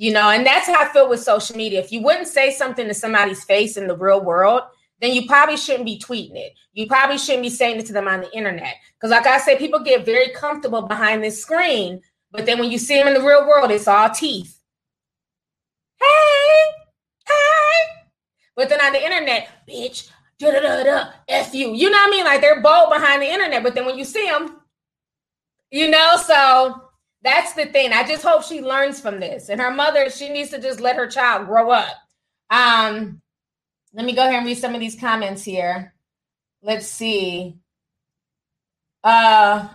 You 0.00 0.14
know, 0.14 0.30
and 0.30 0.46
that's 0.46 0.66
how 0.66 0.82
I 0.82 0.88
feel 0.94 1.10
with 1.10 1.22
social 1.22 1.54
media. 1.58 1.78
If 1.78 1.92
you 1.92 2.00
wouldn't 2.00 2.26
say 2.26 2.52
something 2.52 2.88
to 2.88 2.94
somebody's 2.94 3.44
face 3.44 3.76
in 3.76 3.86
the 3.86 3.94
real 3.94 4.24
world, 4.24 4.62
then 5.02 5.12
you 5.12 5.26
probably 5.26 5.58
shouldn't 5.58 5.84
be 5.84 5.98
tweeting 5.98 6.36
it. 6.36 6.54
You 6.72 6.86
probably 6.86 7.18
shouldn't 7.18 7.42
be 7.42 7.50
saying 7.50 7.78
it 7.78 7.84
to 7.84 7.92
them 7.92 8.08
on 8.08 8.22
the 8.22 8.34
internet. 8.34 8.76
Because, 8.94 9.10
like 9.10 9.26
I 9.26 9.36
said, 9.36 9.58
people 9.58 9.78
get 9.80 10.06
very 10.06 10.30
comfortable 10.30 10.80
behind 10.80 11.22
this 11.22 11.42
screen, 11.42 12.00
but 12.32 12.46
then 12.46 12.58
when 12.58 12.70
you 12.70 12.78
see 12.78 12.94
them 12.94 13.08
in 13.08 13.14
the 13.14 13.20
real 13.20 13.46
world, 13.46 13.70
it's 13.70 13.86
all 13.86 14.08
teeth. 14.08 14.58
Hey, 16.00 16.06
hey. 17.28 18.06
But 18.56 18.70
then 18.70 18.80
on 18.80 18.94
the 18.94 19.04
internet, 19.04 19.48
bitch, 19.68 20.08
da 20.38 20.50
da 20.50 20.60
da 20.60 20.82
da 20.82 21.10
f 21.28 21.52
you. 21.52 21.74
You 21.74 21.90
know 21.90 21.98
what 21.98 22.08
I 22.08 22.10
mean? 22.10 22.24
Like 22.24 22.40
they're 22.40 22.62
bold 22.62 22.88
behind 22.88 23.20
the 23.20 23.30
internet, 23.30 23.62
but 23.62 23.74
then 23.74 23.84
when 23.84 23.98
you 23.98 24.06
see 24.06 24.24
them, 24.24 24.62
you 25.70 25.90
know. 25.90 26.16
So 26.26 26.89
that's 27.22 27.52
the 27.54 27.66
thing. 27.66 27.92
I 27.92 28.06
just 28.06 28.24
hope 28.24 28.44
she 28.44 28.62
learns 28.62 29.00
from 29.00 29.20
this. 29.20 29.48
And 29.48 29.60
her 29.60 29.70
mother, 29.70 30.08
she 30.10 30.28
needs 30.28 30.50
to 30.50 30.60
just 30.60 30.80
let 30.80 30.96
her 30.96 31.06
child 31.06 31.46
grow 31.46 31.70
up. 31.70 31.94
Um, 32.48 33.20
let 33.92 34.06
me 34.06 34.14
go 34.14 34.22
ahead 34.22 34.36
and 34.36 34.46
read 34.46 34.58
some 34.58 34.74
of 34.74 34.80
these 34.80 34.98
comments 34.98 35.42
here. 35.42 35.94
Let's 36.62 36.86
see. 36.86 37.56
Uh 39.02 39.68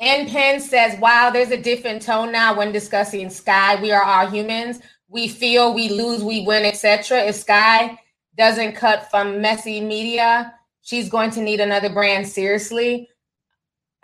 N 0.00 0.28
Pen 0.28 0.60
says, 0.60 0.98
wow, 1.00 1.30
there's 1.30 1.50
a 1.50 1.60
different 1.60 2.02
tone 2.02 2.30
now 2.30 2.56
when 2.56 2.70
discussing 2.70 3.26
Skai. 3.26 3.82
We 3.82 3.90
are 3.90 4.02
all 4.02 4.30
humans. 4.30 4.78
We 5.08 5.26
feel, 5.26 5.74
we 5.74 5.88
lose, 5.88 6.22
we 6.22 6.44
win, 6.46 6.64
etc. 6.64 7.24
If 7.24 7.44
Skai 7.44 7.98
doesn't 8.36 8.74
cut 8.76 9.10
from 9.10 9.40
messy 9.40 9.80
media, 9.80 10.54
she's 10.82 11.08
going 11.08 11.32
to 11.32 11.42
need 11.42 11.58
another 11.58 11.88
brand 11.90 12.28
seriously. 12.28 13.08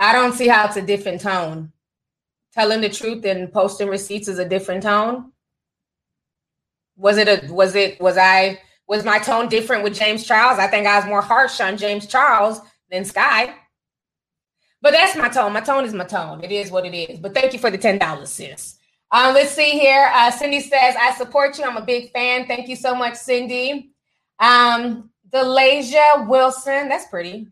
I 0.01 0.13
don't 0.13 0.33
see 0.33 0.49
how 0.49 0.67
it's 0.67 0.77
a 0.77 0.83
different 0.83 1.21
tone. 1.21 1.73
Telling 2.55 2.81
the 2.81 2.89
truth 2.89 3.25
and 3.25 3.53
posting 3.53 3.89
receipts 3.89 4.29
is 4.29 4.39
a 4.39 4.49
different 4.49 4.85
tone. 4.85 5.33
Was 6.97 7.19
it 7.19 7.29
a 7.29 7.53
was 7.53 7.75
it 7.75 8.01
was 8.01 8.17
I 8.17 8.61
was 8.87 9.05
my 9.05 9.19
tone 9.19 9.49
different 9.49 9.83
with 9.83 9.95
James 9.95 10.25
Charles? 10.25 10.61
I 10.61 10.69
think 10.69 10.87
I 10.87 10.97
was 10.97 11.07
more 11.07 11.21
harsh 11.21 11.61
on 11.61 11.77
James 11.77 12.07
Charles 12.07 12.61
than 12.91 13.03
Skai. 13.03 13.53
But 14.81 14.93
that's 14.93 15.17
my 15.17 15.29
tone. 15.29 15.53
My 15.53 15.63
tone 15.63 15.85
is 15.85 15.93
my 15.93 16.05
tone. 16.05 16.45
It 16.45 16.53
is 16.53 16.71
what 16.71 16.87
it 16.87 16.95
is. 16.95 17.19
But 17.19 17.35
thank 17.35 17.53
you 17.53 17.59
for 17.59 17.71
the 17.71 17.79
ten 17.79 17.99
dollars, 17.99 18.31
sis. 18.31 18.77
Um, 19.11 19.35
let's 19.35 19.51
see 19.51 19.71
here. 19.71 20.11
Uh, 20.15 20.31
Cindy 20.31 20.61
says, 20.61 20.95
"I 21.01 21.13
support 21.15 21.59
you. 21.59 21.65
I'm 21.65 21.77
a 21.77 21.85
big 21.85 22.13
fan. 22.13 22.47
Thank 22.47 22.69
you 22.69 22.77
so 22.77 22.95
much, 22.95 23.17
Cindy." 23.17 23.91
Um, 24.39 25.11
Delasia 25.29 26.29
Wilson. 26.29 26.89
That's 26.89 27.07
pretty. 27.07 27.49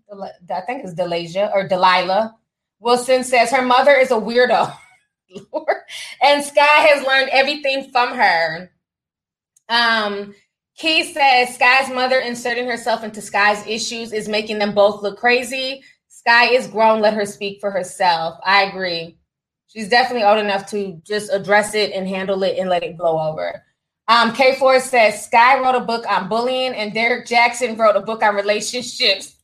I 0.48 0.60
think 0.60 0.84
it's 0.84 0.94
Delasia 0.94 1.52
or 1.52 1.66
Delilah 1.66 2.36
Wilson 2.82 3.22
says 3.22 3.52
her 3.52 3.62
mother 3.62 3.92
is 3.92 4.10
a 4.10 4.14
weirdo, 4.14 4.76
and 6.22 6.44
Skai 6.44 6.86
has 6.88 7.06
learned 7.06 7.30
everything 7.30 7.90
from 7.90 8.14
her. 8.14 8.70
Um, 9.68 10.34
Key 10.76 11.12
says 11.12 11.56
Skai's 11.56 11.92
mother 11.94 12.18
inserting 12.18 12.66
herself 12.66 13.04
into 13.04 13.20
Skai's 13.20 13.66
issues 13.66 14.12
is 14.12 14.28
making 14.28 14.58
them 14.58 14.74
both 14.74 15.02
look 15.02 15.18
crazy. 15.18 15.82
Skai 16.10 16.52
is 16.52 16.66
grown. 16.66 17.00
Let 17.00 17.14
her 17.14 17.26
speak 17.26 17.60
for 17.60 17.70
herself. 17.70 18.38
I 18.44 18.64
agree. 18.64 19.18
She's 19.68 19.88
definitely 19.88 20.24
old 20.24 20.38
enough 20.38 20.68
to 20.70 21.00
just 21.04 21.32
address 21.32 21.74
it 21.74 21.92
and 21.92 22.06
handle 22.06 22.42
it 22.42 22.58
and 22.58 22.68
let 22.68 22.82
it 22.82 22.98
blow 22.98 23.18
over. 23.18 23.62
Um, 24.08 24.32
K4 24.32 24.80
says 24.80 25.28
Skai 25.28 25.62
wrote 25.62 25.74
a 25.74 25.80
book 25.80 26.04
on 26.08 26.28
bullying 26.28 26.74
and 26.74 26.92
Derek 26.92 27.26
Jackson 27.26 27.76
wrote 27.76 27.96
a 27.96 28.00
book 28.00 28.22
on 28.22 28.34
relationships. 28.34 29.36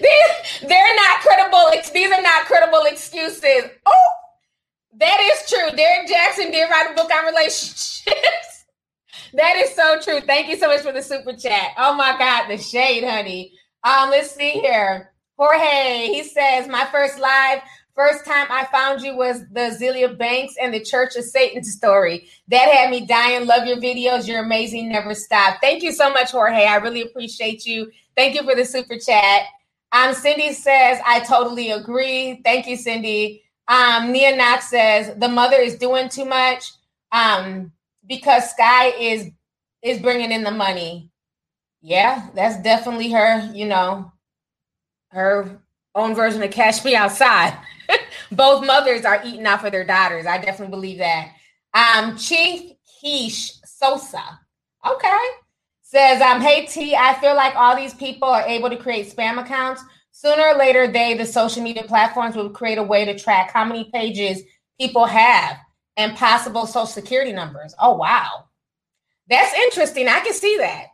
They're, 0.00 0.68
they're 0.68 0.96
not 0.96 1.20
credible. 1.20 1.70
These 1.92 2.12
are 2.12 2.22
not 2.22 2.46
credible 2.46 2.82
excuses. 2.86 3.70
Oh, 3.86 4.10
that 4.98 5.20
is 5.20 5.48
true. 5.50 5.76
Derrick 5.76 6.08
Jackson 6.08 6.50
did 6.50 6.68
write 6.70 6.90
a 6.92 6.94
book 6.94 7.10
on 7.12 7.26
relationships. 7.26 8.04
That 9.34 9.56
is 9.58 9.74
so 9.76 10.00
true. 10.00 10.20
Thank 10.20 10.48
you 10.48 10.56
so 10.56 10.68
much 10.68 10.80
for 10.80 10.92
the 10.92 11.02
super 11.02 11.34
chat. 11.34 11.68
Oh 11.78 11.94
my 11.94 12.16
God, 12.18 12.48
the 12.48 12.58
shade, 12.58 13.04
honey. 13.04 13.52
Um, 13.84 14.10
let's 14.10 14.34
see 14.34 14.50
here. 14.50 15.12
Jorge, 15.36 16.06
he 16.08 16.24
says, 16.24 16.68
my 16.68 16.86
first 16.92 17.18
live, 17.18 17.60
first 17.94 18.24
time 18.26 18.46
I 18.50 18.66
found 18.72 19.02
you 19.02 19.16
was 19.16 19.42
the 19.52 19.60
Azealia 19.60 20.18
Banks 20.18 20.54
and 20.60 20.74
the 20.74 20.82
Church 20.82 21.16
of 21.16 21.24
Satan 21.24 21.62
story. 21.62 22.28
That 22.48 22.70
had 22.72 22.90
me 22.90 23.06
dying. 23.06 23.46
Love 23.46 23.66
your 23.66 23.76
videos. 23.78 24.26
You're 24.26 24.44
amazing. 24.44 24.88
Never 24.88 25.14
stop. 25.14 25.58
Thank 25.60 25.82
you 25.82 25.92
so 25.92 26.10
much, 26.10 26.32
Jorge. 26.32 26.66
I 26.66 26.76
really 26.76 27.02
appreciate 27.02 27.64
you. 27.64 27.90
Thank 28.16 28.34
you 28.34 28.42
for 28.42 28.54
the 28.54 28.64
super 28.64 28.98
chat. 28.98 29.44
Um, 29.92 30.14
Cindy 30.14 30.52
says, 30.52 30.98
I 31.04 31.20
totally 31.20 31.70
agree. 31.72 32.40
Thank 32.44 32.66
you, 32.66 32.76
Cindy. 32.76 33.42
Um, 33.68 34.12
Nia 34.12 34.36
Knox 34.36 34.68
says, 34.68 35.14
the 35.16 35.28
mother 35.28 35.56
is 35.56 35.76
doing 35.76 36.08
too 36.08 36.24
much. 36.24 36.72
Um, 37.12 37.72
because 38.06 38.52
Skai 38.52 38.92
is 38.98 39.30
is 39.82 40.00
bringing 40.00 40.32
in 40.32 40.44
the 40.44 40.50
money. 40.50 41.10
Yeah, 41.80 42.28
that's 42.34 42.62
definitely 42.62 43.10
her, 43.12 43.50
you 43.54 43.66
know, 43.66 44.12
her 45.08 45.58
own 45.94 46.14
version 46.14 46.42
of 46.42 46.50
Cash 46.50 46.84
Me 46.84 46.94
Outside. 46.94 47.56
Both 48.32 48.66
mothers 48.66 49.04
are 49.04 49.22
eating 49.24 49.46
out 49.46 49.62
for 49.62 49.70
their 49.70 49.84
daughters. 49.84 50.26
I 50.26 50.38
definitely 50.38 50.70
believe 50.70 50.98
that. 50.98 51.32
Um, 51.72 52.16
Chief 52.18 52.72
Keish 53.02 53.52
Sosa. 53.64 54.40
Okay. 54.86 55.18
Says, 55.90 56.22
um, 56.22 56.40
hey 56.40 56.66
T, 56.66 56.94
I 56.94 57.14
feel 57.14 57.34
like 57.34 57.56
all 57.56 57.74
these 57.74 57.94
people 57.94 58.28
are 58.28 58.46
able 58.46 58.70
to 58.70 58.76
create 58.76 59.12
spam 59.12 59.40
accounts. 59.40 59.82
Sooner 60.12 60.40
or 60.40 60.54
later, 60.56 60.86
they, 60.86 61.14
the 61.14 61.26
social 61.26 61.64
media 61.64 61.82
platforms, 61.82 62.36
will 62.36 62.48
create 62.48 62.78
a 62.78 62.82
way 62.84 63.04
to 63.04 63.18
track 63.18 63.50
how 63.50 63.64
many 63.64 63.90
pages 63.92 64.40
people 64.80 65.04
have 65.04 65.56
and 65.96 66.16
possible 66.16 66.68
social 66.68 66.86
security 66.86 67.32
numbers. 67.32 67.74
Oh, 67.76 67.96
wow. 67.96 68.44
That's 69.28 69.52
interesting. 69.52 70.06
I 70.06 70.20
can 70.20 70.32
see 70.32 70.58
that. 70.58 70.86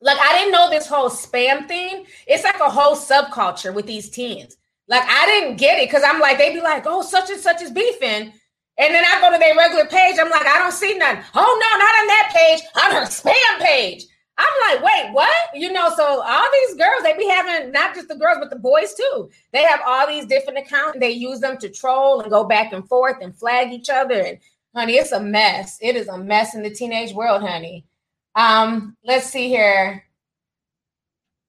Like, 0.00 0.18
I 0.20 0.38
didn't 0.38 0.52
know 0.52 0.70
this 0.70 0.86
whole 0.86 1.10
spam 1.10 1.66
thing. 1.66 2.06
It's 2.28 2.44
like 2.44 2.60
a 2.60 2.70
whole 2.70 2.94
subculture 2.94 3.74
with 3.74 3.86
these 3.86 4.08
teens. 4.08 4.56
Like, 4.86 5.02
I 5.04 5.26
didn't 5.26 5.56
get 5.56 5.80
it 5.80 5.88
because 5.88 6.04
I'm 6.06 6.20
like, 6.20 6.38
they'd 6.38 6.54
be 6.54 6.60
like, 6.60 6.84
oh, 6.86 7.02
such 7.02 7.28
and 7.30 7.40
such 7.40 7.60
is 7.60 7.72
beefing. 7.72 8.34
And 8.78 8.94
then 8.94 9.04
I 9.04 9.20
go 9.20 9.32
to 9.32 9.38
their 9.38 9.56
regular 9.56 9.86
page. 9.86 10.16
I'm 10.20 10.30
like, 10.30 10.46
I 10.46 10.58
don't 10.58 10.72
see 10.72 10.96
nothing. 10.98 11.22
Oh, 11.34 11.60
no, 11.60 11.78
not 11.78 11.98
on 12.00 12.06
that 12.08 12.32
page, 12.34 12.62
on 12.84 12.92
her 12.92 13.06
spam 13.06 13.64
page. 13.64 14.04
I'm 14.38 14.46
like, 14.68 14.84
wait, 14.84 15.14
what? 15.14 15.34
You 15.54 15.72
know, 15.72 15.90
so 15.96 16.22
all 16.22 16.48
these 16.52 16.76
girls, 16.76 17.02
they 17.02 17.16
be 17.16 17.26
having 17.26 17.72
not 17.72 17.94
just 17.94 18.08
the 18.08 18.16
girls, 18.16 18.36
but 18.38 18.50
the 18.50 18.56
boys 18.56 18.92
too. 18.94 19.30
They 19.52 19.62
have 19.62 19.80
all 19.86 20.06
these 20.06 20.26
different 20.26 20.58
accounts. 20.58 20.94
And 20.94 21.02
they 21.02 21.10
use 21.10 21.40
them 21.40 21.56
to 21.58 21.70
troll 21.70 22.20
and 22.20 22.30
go 22.30 22.44
back 22.44 22.72
and 22.74 22.86
forth 22.86 23.16
and 23.22 23.34
flag 23.34 23.72
each 23.72 23.88
other. 23.88 24.20
And 24.20 24.38
honey, 24.74 24.94
it's 24.96 25.12
a 25.12 25.20
mess. 25.20 25.78
It 25.80 25.96
is 25.96 26.08
a 26.08 26.18
mess 26.18 26.54
in 26.54 26.62
the 26.62 26.70
teenage 26.70 27.14
world, 27.14 27.42
honey. 27.42 27.86
Um, 28.34 28.94
let's 29.04 29.30
see 29.30 29.48
here. 29.48 30.04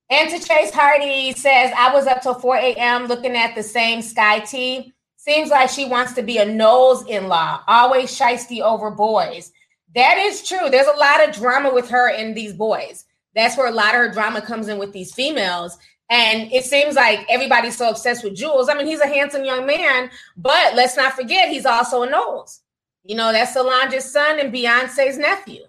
And 0.09 0.29
to 0.29 0.39
Chase 0.39 0.71
Hardy 0.71 1.33
says, 1.33 1.73
I 1.77 1.93
was 1.93 2.07
up 2.07 2.21
till 2.21 2.35
4 2.35 2.55
a.m. 2.55 3.07
looking 3.07 3.35
at 3.35 3.55
the 3.55 3.63
same 3.63 3.99
Skai 3.99 4.49
T. 4.49 4.93
Seems 5.27 5.49
like 5.49 5.69
she 5.69 5.83
wants 5.83 6.13
to 6.13 6.21
be 6.23 6.37
a 6.37 6.45
Knowles 6.45 7.05
in 7.05 7.27
law, 7.27 7.59
always 7.67 8.17
shisty 8.17 8.61
over 8.61 8.89
boys. 8.89 9.51
That 9.93 10.17
is 10.17 10.47
true. 10.47 10.69
There's 10.69 10.87
a 10.87 10.97
lot 10.97 11.27
of 11.27 11.35
drama 11.35 11.73
with 11.73 11.89
her 11.89 12.09
and 12.09 12.33
these 12.33 12.53
boys. 12.53 13.03
That's 13.35 13.57
where 13.57 13.67
a 13.67 13.71
lot 13.71 13.93
of 13.93 13.99
her 13.99 14.09
drama 14.09 14.41
comes 14.41 14.69
in 14.69 14.77
with 14.77 14.93
these 14.93 15.13
females. 15.13 15.77
And 16.09 16.49
it 16.53 16.63
seems 16.63 16.95
like 16.95 17.25
everybody's 17.29 17.75
so 17.75 17.89
obsessed 17.89 18.23
with 18.23 18.37
Julez. 18.37 18.69
I 18.69 18.77
mean, 18.77 18.87
he's 18.87 19.01
a 19.01 19.07
handsome 19.07 19.43
young 19.43 19.65
man, 19.65 20.09
but 20.37 20.75
let's 20.75 20.95
not 20.95 21.11
forget 21.11 21.49
he's 21.49 21.65
also 21.65 22.03
a 22.03 22.09
Knowles. 22.09 22.61
You 23.03 23.15
know, 23.15 23.33
that's 23.33 23.53
Solange's 23.53 24.09
son 24.09 24.39
and 24.39 24.53
Beyonce's 24.53 25.17
nephew. 25.17 25.63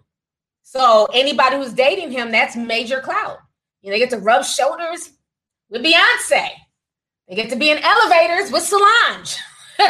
So 0.62 1.09
anybody 1.12 1.56
who's 1.56 1.72
dating 1.72 2.12
him, 2.12 2.30
that's 2.30 2.54
major 2.54 3.00
clout. 3.00 3.38
You 3.82 3.90
know, 3.90 3.94
they 3.94 3.98
get 3.98 4.11
to 4.11 4.18
rub 4.18 4.44
shoulders 4.44 5.11
with 5.68 5.82
Beyonce. 5.82 6.50
They 7.29 7.35
get 7.35 7.51
to 7.51 7.57
be 7.57 7.70
in 7.70 7.79
elevators 7.79 8.51
with 8.51 8.62
Solange. 8.62 9.37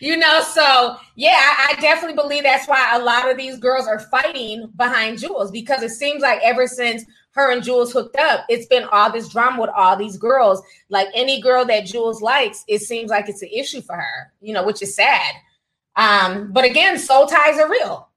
you 0.00 0.16
know, 0.16 0.42
so 0.42 0.96
yeah, 1.16 1.36
I, 1.36 1.74
I, 1.76 1.80
definitely 1.80 2.14
believe 2.14 2.44
that's 2.44 2.68
why 2.68 2.94
a 2.94 3.02
lot 3.02 3.28
of 3.28 3.36
these 3.36 3.58
girls 3.58 3.88
are 3.88 3.98
fighting 3.98 4.70
behind 4.76 5.18
Julez 5.18 5.50
because 5.50 5.82
it 5.82 5.90
seems 5.90 6.22
like 6.22 6.38
ever 6.44 6.68
since 6.68 7.04
her 7.32 7.50
and 7.50 7.62
Julez 7.62 7.92
hooked 7.92 8.16
up, 8.16 8.44
it's 8.48 8.66
been 8.66 8.84
all 8.92 9.10
this 9.10 9.28
drama 9.28 9.62
with 9.62 9.70
all 9.70 9.96
these 9.96 10.16
girls. 10.16 10.62
Like 10.90 11.08
any 11.14 11.40
girl 11.40 11.64
that 11.64 11.84
Julez 11.84 12.20
likes, 12.20 12.64
it 12.68 12.82
seems 12.82 13.10
like 13.10 13.28
it's 13.28 13.42
an 13.42 13.48
issue 13.52 13.80
for 13.80 13.96
her, 13.96 14.32
you 14.40 14.52
know, 14.52 14.64
which 14.64 14.82
is 14.82 14.94
sad. 14.94 15.34
Um, 15.96 16.52
but 16.52 16.64
again, 16.64 16.98
soul 16.98 17.26
ties 17.26 17.58
are 17.58 17.70
real. 17.70 18.08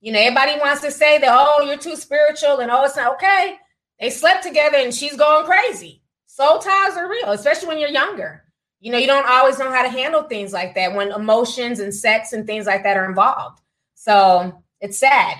You 0.00 0.12
know, 0.12 0.18
everybody 0.18 0.58
wants 0.58 0.82
to 0.82 0.90
say 0.90 1.18
that, 1.18 1.28
oh, 1.30 1.62
you're 1.62 1.78
too 1.78 1.96
spiritual 1.96 2.58
and 2.58 2.70
oh, 2.70 2.84
it's 2.84 2.96
not 2.96 3.14
okay. 3.14 3.56
They 4.00 4.10
slept 4.10 4.42
together 4.42 4.78
and 4.78 4.92
she's 4.92 5.16
going 5.16 5.46
crazy. 5.46 6.01
Soul 6.32 6.58
ties 6.58 6.96
are 6.96 7.10
real, 7.10 7.32
especially 7.32 7.68
when 7.68 7.78
you're 7.78 7.90
younger 7.90 8.42
you 8.82 8.90
know, 8.90 8.98
you 8.98 9.06
don't 9.06 9.28
always 9.28 9.60
know 9.60 9.70
how 9.70 9.82
to 9.82 9.88
handle 9.88 10.24
things 10.24 10.52
like 10.52 10.74
that 10.74 10.92
when 10.92 11.12
emotions 11.12 11.78
and 11.78 11.94
sex 11.94 12.32
and 12.32 12.44
things 12.44 12.66
like 12.66 12.82
that 12.82 12.96
are 12.96 13.08
involved. 13.08 13.60
So 13.94 14.60
it's 14.80 14.98
sad. 14.98 15.36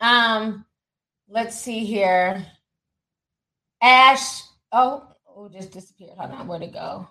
Um, 0.00 0.64
let's 1.28 1.56
see 1.56 1.84
here. 1.84 2.44
Ash, 3.80 4.42
oh, 4.72 5.06
oh, 5.28 5.48
just 5.48 5.70
disappeared. 5.70 6.18
Hold 6.18 6.32
on, 6.32 6.48
where'd 6.48 6.62
it 6.62 6.72
go? 6.72 7.06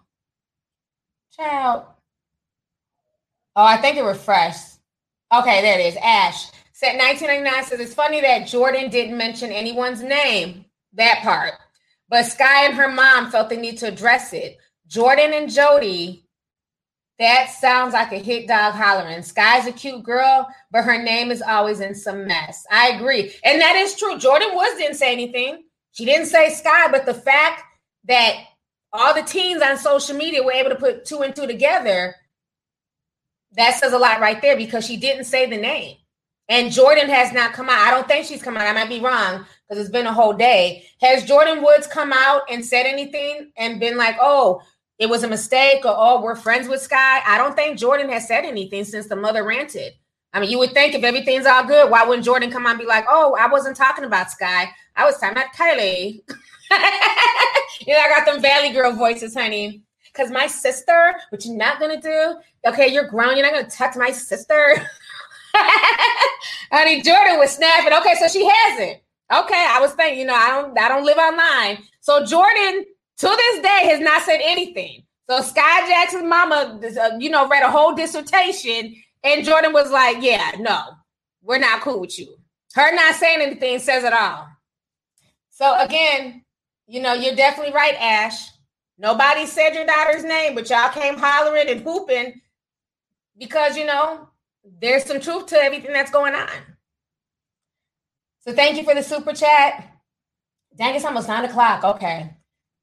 Child. 1.31 1.85
Oh, 3.55 3.63
I 3.63 3.77
think 3.77 3.95
it 3.95 4.03
refreshed. 4.03 4.79
Okay, 5.33 5.61
there 5.61 5.79
it 5.79 5.85
is. 5.85 5.97
Ash 6.03 6.47
said 6.73 6.97
1999 6.97 7.63
says 7.63 7.79
it's 7.79 7.93
funny 7.93 8.19
that 8.19 8.41
Jordyn 8.41 8.91
didn't 8.91 9.17
mention 9.17 9.53
anyone's 9.53 10.03
name, 10.03 10.65
that 10.91 11.21
part. 11.23 11.53
But 12.13 12.25
Skai 12.25 12.67
and 12.67 12.75
her 12.75 12.89
mom 12.89 13.31
felt 13.31 13.49
the 13.49 13.57
need 13.57 13.79
to 13.79 13.87
address 13.87 14.33
it. 14.33 14.59
Jordyn 14.87 15.35
and 15.35 15.49
Jodie, 15.49 16.21
that 17.17 17.49
sounds 17.49 17.93
like 17.93 18.11
a 18.11 18.19
hit 18.19 18.47
dog 18.47 18.75
hollering. 18.75 19.21
Skai's 19.21 19.65
a 19.65 19.71
cute 19.71 20.03
girl, 20.03 20.47
but 20.69 20.83
her 20.83 21.01
name 21.01 21.31
is 21.31 21.41
always 21.41 21.79
in 21.79 21.95
some 21.95 22.27
mess. 22.27 22.67
I 22.69 22.89
agree. 22.89 23.33
And 23.43 23.59
that 23.59 23.75
is 23.77 23.95
true. 23.95 24.19
Jordyn 24.19 24.55
Woods 24.55 24.77
didn't 24.77 24.97
say 24.97 25.11
anything. 25.11 25.63
She 25.93 26.05
didn't 26.05 26.27
say 26.27 26.51
Skai, 26.51 26.91
but 26.91 27.07
the 27.07 27.15
fact 27.15 27.63
that 28.03 28.35
all 28.91 29.15
the 29.15 29.23
teens 29.23 29.63
on 29.63 29.79
social 29.79 30.15
media 30.15 30.43
were 30.43 30.51
able 30.51 30.69
to 30.69 30.75
put 30.75 31.05
two 31.05 31.23
and 31.23 31.35
two 31.35 31.47
together, 31.47 32.13
that 33.53 33.79
says 33.79 33.91
a 33.91 33.97
lot 33.97 34.21
right 34.21 34.39
there 34.39 34.55
because 34.55 34.85
she 34.85 34.97
didn't 34.97 35.23
say 35.23 35.49
the 35.49 35.57
name. 35.57 35.97
And 36.47 36.69
Jordyn 36.69 37.09
has 37.09 37.33
not 37.33 37.53
come 37.53 37.69
out. 37.69 37.79
I 37.79 37.89
don't 37.89 38.07
think 38.07 38.27
she's 38.27 38.43
come 38.43 38.55
out. 38.55 38.67
I 38.67 38.73
might 38.73 38.89
be 38.89 38.99
wrong 38.99 39.47
because 39.73 39.85
it's 39.87 39.91
been 39.91 40.05
a 40.05 40.13
whole 40.13 40.33
day. 40.33 40.85
Has 41.01 41.25
Jordyn 41.25 41.63
Woods 41.63 41.87
come 41.87 42.13
out 42.13 42.43
and 42.49 42.63
said 42.63 42.85
anything 42.85 43.51
and 43.57 43.79
been 43.79 43.97
like, 43.97 44.15
oh, 44.21 44.61
it 44.99 45.09
was 45.09 45.23
a 45.23 45.27
mistake 45.27 45.83
or 45.83 45.93
oh, 45.95 46.21
we're 46.21 46.35
friends 46.35 46.67
with 46.67 46.87
Skai? 46.87 47.21
I 47.25 47.37
don't 47.37 47.55
think 47.55 47.79
Jordyn 47.79 48.09
has 48.11 48.27
said 48.27 48.45
anything 48.45 48.83
since 48.83 49.07
the 49.07 49.15
mother 49.15 49.43
ranted. 49.43 49.93
I 50.31 50.39
mean, 50.39 50.51
you 50.51 50.59
would 50.59 50.73
think 50.73 50.93
if 50.93 51.03
everything's 51.03 51.45
all 51.45 51.65
good, 51.65 51.89
why 51.89 52.03
wouldn't 52.03 52.27
Jordyn 52.27 52.51
come 52.51 52.65
on 52.65 52.73
and 52.73 52.79
be 52.79 52.85
like, 52.85 53.05
oh, 53.07 53.35
I 53.39 53.47
wasn't 53.47 53.75
talking 53.75 54.03
about 54.03 54.27
Skai. 54.27 54.67
I 54.95 55.05
was 55.05 55.17
talking 55.17 55.37
about 55.37 55.53
Kylie. 55.53 56.21
you 57.87 57.93
know, 57.93 57.99
I 57.99 58.13
got 58.15 58.25
them 58.25 58.41
Valley 58.41 58.71
Girl 58.71 58.93
voices, 58.93 59.33
honey. 59.33 59.81
Because 60.11 60.31
my 60.31 60.45
sister, 60.45 61.15
which 61.31 61.47
you're 61.47 61.57
not 61.57 61.79
gonna 61.79 61.99
do, 61.99 62.35
okay, 62.67 62.87
you're 62.87 63.07
grown, 63.07 63.35
you're 63.35 63.45
not 63.45 63.53
gonna 63.53 63.69
touch 63.69 63.95
my 63.95 64.11
sister. 64.11 64.75
honey, 66.71 67.01
Jordyn 67.01 67.39
was 67.39 67.51
snapping. 67.51 67.93
Okay, 67.93 68.13
so 68.19 68.27
she 68.27 68.47
hasn't. 68.47 69.02
Okay, 69.39 69.65
I 69.69 69.79
was 69.81 69.93
thinking, 69.93 70.19
you 70.19 70.25
know, 70.25 70.35
I 70.35 70.49
don't 70.49 70.77
I 70.77 70.87
don't 70.89 71.05
live 71.05 71.17
online. 71.17 71.79
So 72.01 72.23
Jordyn 72.23 72.83
to 73.17 73.27
this 73.27 73.61
day 73.61 73.89
has 73.89 73.99
not 73.99 74.21
said 74.23 74.39
anything. 74.43 75.03
So 75.29 75.39
Skai 75.39 75.87
Jackson's 75.87 76.25
mama, 76.25 76.79
uh, 76.83 77.17
you 77.17 77.29
know, 77.29 77.47
read 77.47 77.63
a 77.63 77.71
whole 77.71 77.95
dissertation, 77.95 78.95
and 79.23 79.45
Jordyn 79.45 79.73
was 79.73 79.91
like, 79.91 80.17
"Yeah, 80.21 80.51
no, 80.59 80.81
we're 81.41 81.57
not 81.57 81.81
cool 81.81 82.01
with 82.01 82.19
you." 82.19 82.35
Her 82.75 82.93
not 82.93 83.15
saying 83.15 83.41
anything 83.41 83.79
says 83.79 84.03
it 84.03 84.13
all. 84.13 84.47
So 85.49 85.79
again, 85.79 86.43
you 86.87 87.01
know, 87.01 87.13
you're 87.13 87.35
definitely 87.35 87.73
right, 87.73 87.95
Ash. 87.99 88.49
Nobody 88.97 89.45
said 89.45 89.73
your 89.73 89.85
daughter's 89.85 90.23
name, 90.23 90.53
but 90.53 90.69
y'all 90.69 90.89
came 90.89 91.17
hollering 91.17 91.69
and 91.69 91.81
hooping 91.81 92.41
because 93.37 93.77
you 93.77 93.85
know 93.85 94.29
there's 94.79 95.05
some 95.05 95.19
truth 95.19 95.47
to 95.47 95.55
everything 95.55 95.93
that's 95.93 96.11
going 96.11 96.35
on. 96.35 96.72
So 98.45 98.53
thank 98.53 98.77
you 98.77 98.83
for 98.83 98.93
the 98.93 99.03
super 99.03 99.33
chat. 99.33 99.89
Dang, 100.75 100.95
it's 100.95 101.05
almost 101.05 101.27
nine 101.27 101.45
o'clock. 101.45 101.83
Okay. 101.83 102.29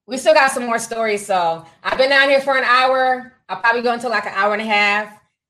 We 0.07 0.17
still 0.17 0.33
got 0.33 0.53
some 0.53 0.65
more 0.65 0.79
stories. 0.79 1.27
So 1.27 1.67
I've 1.85 1.99
been 1.99 2.09
down 2.09 2.31
here 2.31 2.41
for 2.41 2.57
an 2.57 2.65
hour. 2.65 3.35
I'll 3.49 3.61
probably 3.61 3.83
go 3.83 3.93
until 3.93 4.11
like 4.11 4.27
an 4.27 4.33
hour 4.35 4.55
and 4.55 4.63
a 4.63 4.67
half 4.67 5.09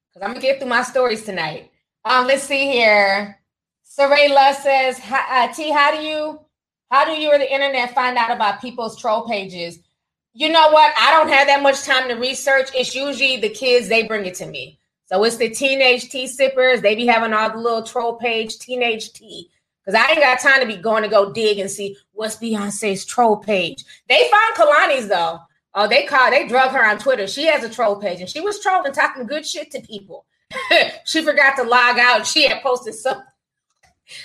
because 0.09 0.25
I'm 0.25 0.31
gonna 0.35 0.41
get 0.41 0.59
through 0.59 0.69
my 0.69 0.83
stories 0.83 1.25
tonight. 1.25 1.71
Um, 2.05 2.27
let's 2.27 2.43
see 2.43 2.71
here. 2.73 3.39
Saray 3.87 4.31
Love 4.31 4.57
says, 4.57 5.01
uh, 5.11 5.53
T, 5.53 5.71
how 5.71 5.95
do 5.95 6.03
you 6.03 6.41
how 6.91 7.05
do 7.05 7.13
you 7.13 7.31
or 7.31 7.39
the 7.39 7.53
internet 7.53 7.95
find 7.95 8.17
out 8.17 8.33
about 8.33 8.61
people's 8.61 9.01
troll 9.01 9.29
pages? 9.29 9.79
You 10.33 10.49
know 10.49 10.71
what? 10.71 10.93
I 10.99 11.13
don't 11.13 11.29
have 11.29 11.47
that 11.47 11.63
much 11.63 11.83
time 11.83 12.09
to 12.09 12.15
research. 12.15 12.71
It's 12.75 12.95
usually 12.95 13.37
the 13.37 13.49
kids, 13.49 13.89
they 13.89 14.05
bring 14.05 14.27
it 14.27 14.35
to 14.37 14.47
me. 14.47 14.81
So 15.07 15.23
it's 15.25 15.37
the 15.37 15.51
teenage 15.51 16.09
tea 16.09 16.27
sippers. 16.27 16.81
They 16.81 16.95
be 16.95 17.07
having 17.07 17.33
all 17.33 17.51
the 17.51 17.59
little 17.59 17.83
troll 17.83 18.15
page, 18.15 18.59
teenage 18.59 19.13
tea. 19.13 19.51
Because 19.85 20.01
I 20.01 20.11
ain't 20.11 20.21
got 20.21 20.41
time 20.41 20.61
to 20.61 20.67
be 20.67 20.77
going 20.77 21.03
to 21.03 21.09
go 21.09 21.33
dig 21.33 21.59
and 21.59 21.71
see 21.71 21.97
what's 22.13 22.37
Beyonce's 22.37 23.05
troll 23.05 23.37
page. 23.37 23.85
They 24.09 24.29
found 24.31 24.55
Kalani's 24.57 25.09
though. 25.09 25.41
Oh, 25.75 25.89
they 25.89 26.05
called, 26.05 26.33
they 26.33 26.49
drug 26.49 26.73
her 26.73 26.85
on 26.85 26.99
Twitter. 26.99 27.27
She 27.27 27.47
has 27.47 27.63
a 27.63 27.69
troll 27.69 27.97
page 27.97 28.21
and 28.21 28.29
she 28.29 28.41
was 28.41 28.61
trolling, 28.61 28.93
talking 28.93 29.27
good 29.27 29.47
shit 29.47 29.71
to 29.71 29.81
people. 29.81 30.27
she 31.05 31.23
forgot 31.23 31.57
to 31.57 31.63
log 31.63 31.99
out. 31.99 32.27
She 32.27 32.49
had 32.49 32.63
posted 32.63 32.95
something. 32.95 33.25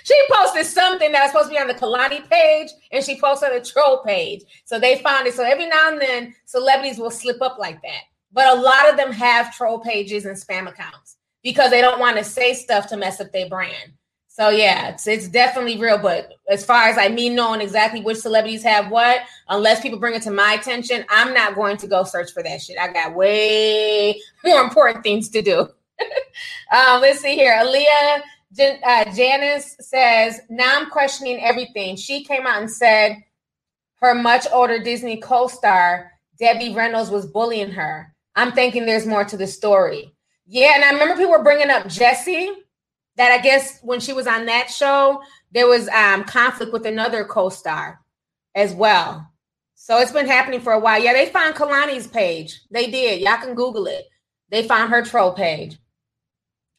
She 0.04 0.20
posted 0.32 0.66
something 0.66 1.12
that 1.12 1.22
was 1.22 1.30
supposed 1.30 1.50
to 1.50 1.54
be 1.54 1.60
on 1.60 1.68
the 1.68 1.76
Kalani 1.76 2.28
page 2.28 2.72
and 2.92 3.06
she 3.06 3.22
posted 3.22 3.52
a 3.52 3.64
troll 3.64 4.02
page. 4.04 4.42
So 4.64 4.80
they 4.80 4.98
found 4.98 5.28
it. 5.28 5.36
So 5.36 5.44
every 5.44 5.68
now 5.68 5.92
and 5.92 6.02
then 6.02 6.34
celebrities 6.46 6.98
will 6.98 7.12
slip 7.12 7.40
up 7.40 7.60
like 7.60 7.80
that. 7.84 8.02
But 8.32 8.58
a 8.58 8.60
lot 8.60 8.90
of 8.90 8.98
them 8.98 9.12
have 9.12 9.56
troll 9.56 9.78
pages 9.78 10.26
and 10.26 10.36
spam 10.36 10.68
accounts 10.68 11.18
because 11.44 11.70
they 11.70 11.82
don't 11.82 12.00
want 12.00 12.18
to 12.18 12.24
say 12.24 12.56
stuff 12.56 12.88
to 12.88 12.98
mess 12.98 13.22
up 13.22 13.32
their 13.32 13.48
brand. 13.48 13.94
So 14.36 14.50
yeah, 14.50 14.90
it's 14.90 15.08
it's 15.08 15.30
definitely 15.30 15.78
real. 15.78 15.98
But 15.98 16.34
as 16.50 16.66
far 16.66 16.90
as 16.90 16.98
like 16.98 17.14
me 17.14 17.30
knowing 17.30 17.62
exactly 17.62 18.02
which 18.02 18.18
celebrities 18.18 18.64
have 18.64 18.92
what, 18.92 19.22
unless 19.48 19.80
people 19.80 19.98
bring 19.98 20.14
it 20.14 20.24
to 20.24 20.32
my 20.32 20.58
attention, 20.60 21.06
I'm 21.10 21.34
not 21.34 21.56
going 21.56 21.78
to 21.78 21.88
go 21.88 22.04
search 22.04 22.34
for 22.34 22.44
that 22.44 22.62
shit. 22.62 22.78
I 22.78 22.92
got 22.92 23.16
way 23.16 24.20
more 24.44 24.60
important 24.60 25.06
things 25.06 25.30
to 25.30 25.42
do. 25.42 25.60
um, 25.62 27.00
let's 27.00 27.22
see 27.22 27.36
here. 27.36 27.54
Aaliyah 27.54 28.24
Jan- 28.52 28.82
uh, 28.86 29.16
Janice 29.16 29.78
says, 29.80 30.42
now 30.50 30.82
I'm 30.82 30.90
questioning 30.90 31.42
everything. 31.42 31.96
She 31.96 32.26
came 32.26 32.46
out 32.46 32.60
and 32.60 32.70
said 32.70 33.24
her 34.02 34.14
much 34.14 34.48
older 34.52 34.84
Disney 34.84 35.16
co-star 35.16 36.12
Debbie 36.38 36.74
Reynolds 36.74 37.10
was 37.10 37.26
bullying 37.26 37.72
her. 37.72 38.14
I'm 38.36 38.52
thinking 38.52 38.86
there's 38.86 39.08
more 39.08 39.24
to 39.24 39.38
the 39.38 39.48
story. 39.48 40.14
Yeah, 40.46 40.74
and 40.76 40.84
I 40.84 40.92
remember 40.92 41.16
people 41.16 41.32
were 41.32 41.42
bringing 41.42 41.70
up 41.70 41.88
Jessie 41.88 42.52
that 43.18 43.32
I 43.32 43.40
guess 43.40 43.80
when 43.82 44.00
she 44.00 44.14
was 44.14 44.28
on 44.28 44.46
that 44.48 44.70
show, 44.70 45.22
there 45.52 45.68
was 45.68 45.88
um, 45.90 46.24
conflict 46.24 46.74
with 46.74 46.86
another 46.86 47.24
co-star 47.24 48.02
as 48.56 48.74
well. 48.74 49.30
So 49.76 50.00
it's 50.00 50.12
been 50.12 50.28
happening 50.28 50.62
for 50.62 50.74
a 50.74 50.80
while. 50.80 51.02
Yeah, 51.02 51.14
they 51.14 51.28
found 51.28 51.56
Kalani's 51.56 52.08
page. 52.08 52.62
They 52.72 52.90
did. 52.90 53.22
Y'all 53.22 53.38
can 53.38 53.56
Google 53.56 53.86
it. 53.88 54.06
They 54.50 54.64
found 54.64 54.90
her 54.92 55.04
troll 55.04 55.34
page. 55.34 55.78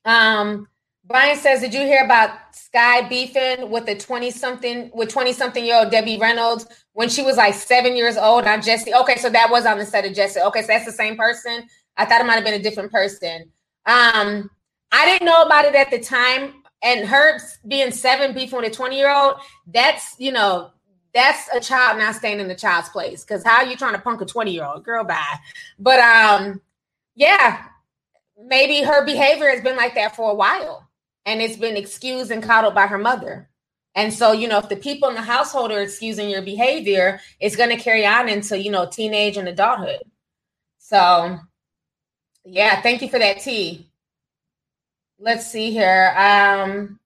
Um, 0.04 0.68
Brian 1.04 1.36
says, 1.36 1.60
Did 1.60 1.72
you 1.72 1.80
hear 1.80 2.04
about 2.04 2.30
Skai 2.52 3.08
beefing 3.08 3.70
with 3.70 3.86
the 3.86 3.94
20 3.94 4.30
something 4.30 4.90
with 4.92 5.08
20 5.08 5.32
something 5.32 5.64
year 5.64 5.78
old 5.78 5.90
Debbie 5.90 6.18
Reynolds 6.18 6.66
when 6.94 7.08
she 7.08 7.22
was 7.22 7.36
like 7.36 7.54
seven 7.54 7.96
years 7.96 8.16
old 8.16 8.44
on 8.44 8.60
Jessie?" 8.60 8.94
Okay, 8.94 9.16
so 9.16 9.30
that 9.30 9.50
was 9.50 9.66
on 9.66 9.78
the 9.78 9.84
set 9.84 10.04
of 10.04 10.14
Jessie. 10.14 10.40
Okay, 10.40 10.62
so 10.62 10.68
that's 10.68 10.84
the 10.84 10.92
same 10.92 11.16
person. 11.16 11.68
I 11.96 12.04
thought 12.04 12.20
it 12.20 12.26
might 12.26 12.34
have 12.34 12.44
been 12.44 12.54
a 12.54 12.62
different 12.62 12.90
person. 12.90 13.50
Um, 13.86 14.50
I 14.92 15.06
didn't 15.06 15.26
know 15.26 15.42
about 15.42 15.64
it 15.64 15.74
at 15.74 15.90
the 15.90 15.98
time. 15.98 16.62
And 16.82 17.08
her 17.08 17.38
being 17.66 17.90
seven, 17.90 18.34
beefing 18.34 18.60
with 18.60 18.70
a 18.70 18.74
20 18.74 18.96
year 18.96 19.12
old, 19.12 19.36
that's, 19.66 20.14
you 20.18 20.32
know, 20.32 20.70
that's 21.14 21.48
a 21.54 21.60
child 21.60 21.98
not 21.98 22.14
staying 22.14 22.40
in 22.40 22.48
the 22.48 22.54
child's 22.54 22.90
place. 22.90 23.24
Cause 23.24 23.42
how 23.42 23.56
are 23.56 23.66
you 23.66 23.76
trying 23.76 23.94
to 23.94 24.00
punk 24.00 24.20
a 24.20 24.26
20 24.26 24.52
year 24.52 24.64
old 24.64 24.84
girl 24.84 25.02
by? 25.02 25.24
But 25.78 25.98
um, 26.00 26.60
yeah, 27.14 27.64
maybe 28.44 28.82
her 28.82 29.04
behavior 29.04 29.48
has 29.48 29.62
been 29.62 29.76
like 29.76 29.94
that 29.94 30.14
for 30.14 30.30
a 30.30 30.34
while 30.34 30.88
and 31.24 31.40
it's 31.40 31.56
been 31.56 31.76
excused 31.76 32.30
and 32.30 32.42
coddled 32.42 32.74
by 32.74 32.86
her 32.86 32.98
mother. 32.98 33.48
And 33.94 34.12
so, 34.12 34.32
you 34.32 34.46
know, 34.46 34.58
if 34.58 34.68
the 34.68 34.76
people 34.76 35.08
in 35.08 35.14
the 35.14 35.22
household 35.22 35.72
are 35.72 35.80
excusing 35.80 36.28
your 36.28 36.42
behavior, 36.42 37.18
it's 37.40 37.56
going 37.56 37.70
to 37.70 37.82
carry 37.82 38.06
on 38.06 38.28
into, 38.28 38.58
you 38.58 38.70
know, 38.70 38.86
teenage 38.86 39.38
and 39.38 39.48
adulthood. 39.48 40.02
So, 40.78 41.38
yeah, 42.44 42.82
thank 42.82 43.00
you 43.00 43.08
for 43.08 43.18
that 43.18 43.40
tea 43.40 43.88
let's 45.18 45.50
see 45.50 45.70
here. 45.70 46.14
Um, 46.16 46.98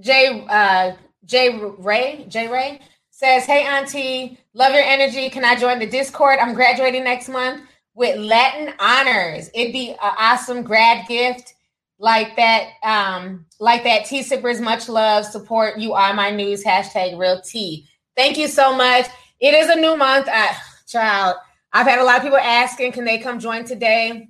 Jay 0.00 0.44
uh, 0.48 0.92
Jay 1.24 1.58
Ray 1.78 2.26
Jay 2.28 2.48
Ray 2.48 2.80
says, 3.10 3.44
"Hey 3.44 3.64
Auntie, 3.64 4.38
love 4.54 4.72
your 4.72 4.82
energy. 4.82 5.28
Can 5.30 5.44
I 5.44 5.56
join 5.56 5.78
the 5.78 5.86
Discord? 5.86 6.38
I'm 6.40 6.54
graduating 6.54 7.04
next 7.04 7.28
month 7.28 7.62
with 7.94 8.18
Latin 8.18 8.74
honors. 8.78 9.50
It'd 9.54 9.72
be 9.72 9.90
an 9.90 9.96
awesome 10.18 10.62
grad 10.62 11.06
gift." 11.08 11.54
like 12.00 12.34
that 12.34 12.70
um 12.82 13.44
like 13.60 13.84
that 13.84 14.06
tea 14.06 14.22
sippers 14.22 14.60
much 14.60 14.88
love 14.88 15.24
support 15.24 15.78
you 15.78 15.92
are 15.92 16.14
my 16.14 16.30
news 16.30 16.64
hashtag 16.64 17.16
real 17.18 17.40
tea 17.42 17.86
thank 18.16 18.38
you 18.38 18.48
so 18.48 18.74
much 18.74 19.06
it 19.38 19.52
is 19.52 19.68
a 19.68 19.76
new 19.76 19.96
month 19.96 20.26
I, 20.32 20.56
child 20.86 21.36
i've 21.74 21.86
had 21.86 21.98
a 21.98 22.04
lot 22.04 22.16
of 22.16 22.22
people 22.22 22.38
asking 22.38 22.92
can 22.92 23.04
they 23.04 23.18
come 23.18 23.38
join 23.38 23.64
today 23.64 24.28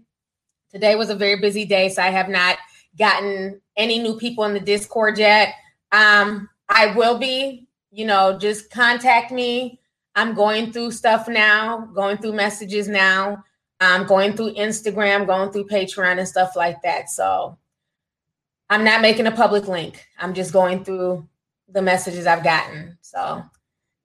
today 0.73 0.97
was 0.97 1.11
a 1.11 1.15
very 1.15 1.41
busy 1.41 1.65
day 1.65 1.89
so 1.89 2.03
i 2.03 2.11
have 2.11 2.29
not 2.29 2.59
gotten 2.99 3.61
any 3.77 3.99
new 3.99 4.17
people 4.19 4.45
in 4.45 4.55
the 4.55 4.61
Discord 4.61 5.19
yet. 5.19 5.55
Um, 5.93 6.49
I 6.69 6.95
will 6.95 7.19
be, 7.19 7.69
you 7.91 8.07
know, 8.07 8.39
just 8.39 8.71
contact 8.71 9.33
me. 9.33 9.81
I'm 10.15 10.35
going 10.35 10.73
through 10.73 10.93
stuff 10.93 11.29
now, 11.29 11.89
going 11.95 12.19
through 12.19 12.33
messages 12.33 12.89
now. 12.89 13.45
I'm 13.81 14.07
going 14.07 14.37
through 14.37 14.55
Instagram, 14.55 15.27
going 15.27 15.51
through 15.51 15.67
Patreon 15.69 16.19
and 16.19 16.29
stuff 16.29 16.55
like 16.55 16.83
that. 16.83 17.09
So 17.09 17.57
I'm 18.69 18.85
not 18.85 19.01
making 19.01 19.27
a 19.27 19.33
public 19.33 19.67
link. 19.69 20.07
I'm 20.19 20.35
just 20.35 20.53
going 20.53 20.85
through 20.85 21.27
the 21.69 21.81
messages 21.81 22.27
I've 22.27 22.45
gotten. 22.45 22.99
So 23.01 23.43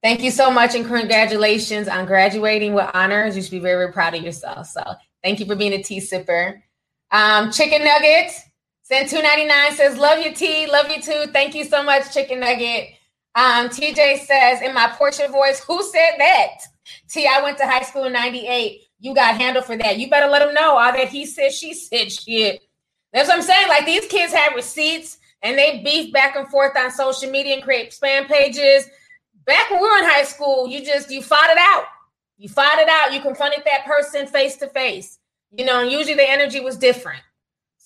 thank 0.02 0.22
you 0.22 0.30
so 0.30 0.50
much 0.50 0.74
and 0.74 0.86
congratulations 0.86 1.88
on 1.88 2.06
graduating 2.06 2.72
with 2.72 2.88
honors. 2.94 3.36
You 3.36 3.42
should 3.42 3.50
be 3.50 3.58
very, 3.58 3.84
very 3.84 3.92
proud 3.92 4.14
of 4.14 4.22
yourself. 4.22 4.68
So 4.68 4.82
thank 5.22 5.40
you 5.40 5.46
for 5.46 5.56
being 5.56 5.74
a 5.74 5.82
tea 5.82 6.00
sipper. 6.00 6.62
Um, 7.10 7.52
chicken 7.52 7.84
nuggets. 7.84 8.40
Send 8.88 9.08
299 9.08 9.72
says, 9.72 9.98
Love 9.98 10.20
you, 10.20 10.32
T. 10.32 10.70
Love 10.70 10.88
you 10.88 11.02
too. 11.02 11.24
Thank 11.32 11.56
you 11.56 11.64
so 11.64 11.82
much, 11.82 12.14
Chicken 12.14 12.38
Nugget. 12.38 12.90
Um, 13.34 13.68
TJ 13.68 14.20
says, 14.20 14.62
In 14.62 14.72
my 14.74 14.86
portrait 14.96 15.28
voice, 15.32 15.58
who 15.58 15.82
said 15.82 16.12
that? 16.18 16.58
T, 17.10 17.26
I 17.26 17.42
went 17.42 17.58
to 17.58 17.66
high 17.66 17.82
school 17.82 18.04
in 18.04 18.12
98. 18.12 18.82
You 19.00 19.12
got 19.12 19.40
handled 19.40 19.64
for 19.64 19.76
that. 19.76 19.98
You 19.98 20.08
better 20.08 20.30
let 20.30 20.38
them 20.38 20.54
know 20.54 20.78
all 20.78 20.92
that 20.92 21.08
he 21.08 21.26
said, 21.26 21.52
she 21.52 21.74
said 21.74 22.12
shit. 22.12 22.62
That's 23.12 23.28
what 23.28 23.38
I'm 23.38 23.42
saying. 23.42 23.66
Like 23.66 23.86
these 23.86 24.06
kids 24.06 24.32
have 24.32 24.54
receipts 24.54 25.18
and 25.42 25.58
they 25.58 25.82
beef 25.82 26.12
back 26.12 26.36
and 26.36 26.46
forth 26.46 26.76
on 26.76 26.92
social 26.92 27.28
media 27.28 27.54
and 27.54 27.64
create 27.64 27.90
spam 27.90 28.28
pages. 28.28 28.88
Back 29.46 29.68
when 29.68 29.82
we 29.82 29.88
were 29.88 29.98
in 29.98 30.04
high 30.04 30.22
school, 30.22 30.68
you 30.68 30.84
just 30.84 31.10
you 31.10 31.22
fought 31.22 31.50
it 31.50 31.58
out. 31.58 31.86
You 32.38 32.48
fought 32.48 32.78
it 32.78 32.88
out. 32.88 33.12
You 33.12 33.20
confronted 33.20 33.64
that 33.64 33.84
person 33.84 34.28
face 34.28 34.54
to 34.58 34.68
face. 34.68 35.18
You 35.50 35.64
know, 35.64 35.80
and 35.80 35.90
usually 35.90 36.14
the 36.14 36.30
energy 36.30 36.60
was 36.60 36.76
different. 36.76 37.22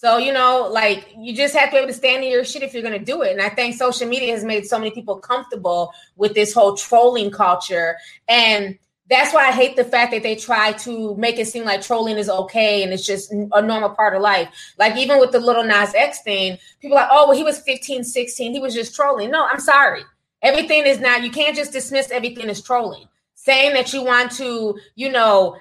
So, 0.00 0.16
you 0.16 0.32
know, 0.32 0.66
like 0.72 1.12
you 1.18 1.36
just 1.36 1.54
have 1.54 1.68
to 1.68 1.72
be 1.72 1.76
able 1.76 1.88
to 1.88 1.92
stand 1.92 2.24
in 2.24 2.30
your 2.30 2.42
shit 2.42 2.62
if 2.62 2.72
you're 2.72 2.82
going 2.82 2.98
to 2.98 3.04
do 3.04 3.20
it. 3.20 3.32
And 3.32 3.42
I 3.42 3.50
think 3.50 3.74
social 3.74 4.08
media 4.08 4.32
has 4.32 4.42
made 4.42 4.64
so 4.64 4.78
many 4.78 4.90
people 4.92 5.18
comfortable 5.18 5.92
with 6.16 6.32
this 6.32 6.54
whole 6.54 6.74
trolling 6.74 7.30
culture. 7.30 7.96
And 8.26 8.78
that's 9.10 9.34
why 9.34 9.48
I 9.48 9.52
hate 9.52 9.76
the 9.76 9.84
fact 9.84 10.12
that 10.12 10.22
they 10.22 10.36
try 10.36 10.72
to 10.72 11.14
make 11.16 11.38
it 11.38 11.48
seem 11.48 11.66
like 11.66 11.82
trolling 11.82 12.16
is 12.16 12.30
okay 12.30 12.82
and 12.82 12.94
it's 12.94 13.04
just 13.04 13.30
a 13.30 13.60
normal 13.60 13.90
part 13.90 14.14
of 14.14 14.22
life. 14.22 14.48
Like 14.78 14.96
even 14.96 15.20
with 15.20 15.32
the 15.32 15.38
Lil 15.38 15.64
Nas 15.64 15.94
X 15.94 16.22
thing, 16.22 16.56
people 16.80 16.96
are 16.96 17.02
like, 17.02 17.10
oh, 17.12 17.28
well, 17.28 17.36
he 17.36 17.44
was 17.44 17.60
15, 17.60 18.02
16. 18.02 18.54
He 18.54 18.58
was 18.58 18.72
just 18.72 18.96
trolling. 18.96 19.30
No, 19.30 19.44
I'm 19.44 19.60
sorry. 19.60 20.00
Everything 20.40 20.86
is 20.86 20.98
not, 20.98 21.22
you 21.22 21.30
can't 21.30 21.54
just 21.54 21.72
dismiss 21.72 22.10
everything 22.10 22.48
as 22.48 22.62
trolling. 22.62 23.04
Saying 23.34 23.74
that 23.74 23.92
you 23.92 24.02
want 24.02 24.32
to, 24.32 24.78
you 24.94 25.12
know, 25.12 25.58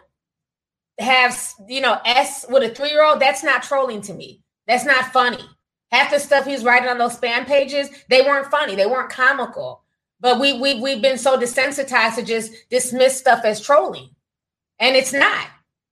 have 1.00 1.54
you 1.68 1.82
know 1.82 2.00
S 2.06 2.46
with 2.50 2.64
a 2.64 2.74
three 2.74 2.92
year 2.92 3.04
old, 3.04 3.20
that's 3.20 3.44
not 3.44 3.64
trolling 3.64 4.02
to 4.02 4.14
me. 4.14 4.42
That's 4.68 4.86
not 4.86 5.12
funny. 5.12 5.44
Half 5.92 6.12
the 6.12 6.20
stuff 6.20 6.46
he's 6.46 6.64
writing 6.64 6.90
on 6.90 7.00
those 7.00 7.18
spam 7.18 7.46
pages, 7.46 7.90
they 8.10 8.22
weren't 8.22 8.52
funny. 8.52 8.76
They 8.76 8.86
weren't 8.86 9.10
comical. 9.10 9.84
But 10.20 10.40
we 10.40 10.60
we 10.60 10.80
we've 10.80 11.02
been 11.02 11.18
so 11.18 11.38
desensitized 11.38 12.16
to 12.16 12.24
just 12.24 12.52
dismiss 12.70 13.18
stuff 13.18 13.46
as 13.46 13.62
trolling, 13.62 14.10
and 14.80 14.96
it's 14.96 15.14
not. 15.14 15.48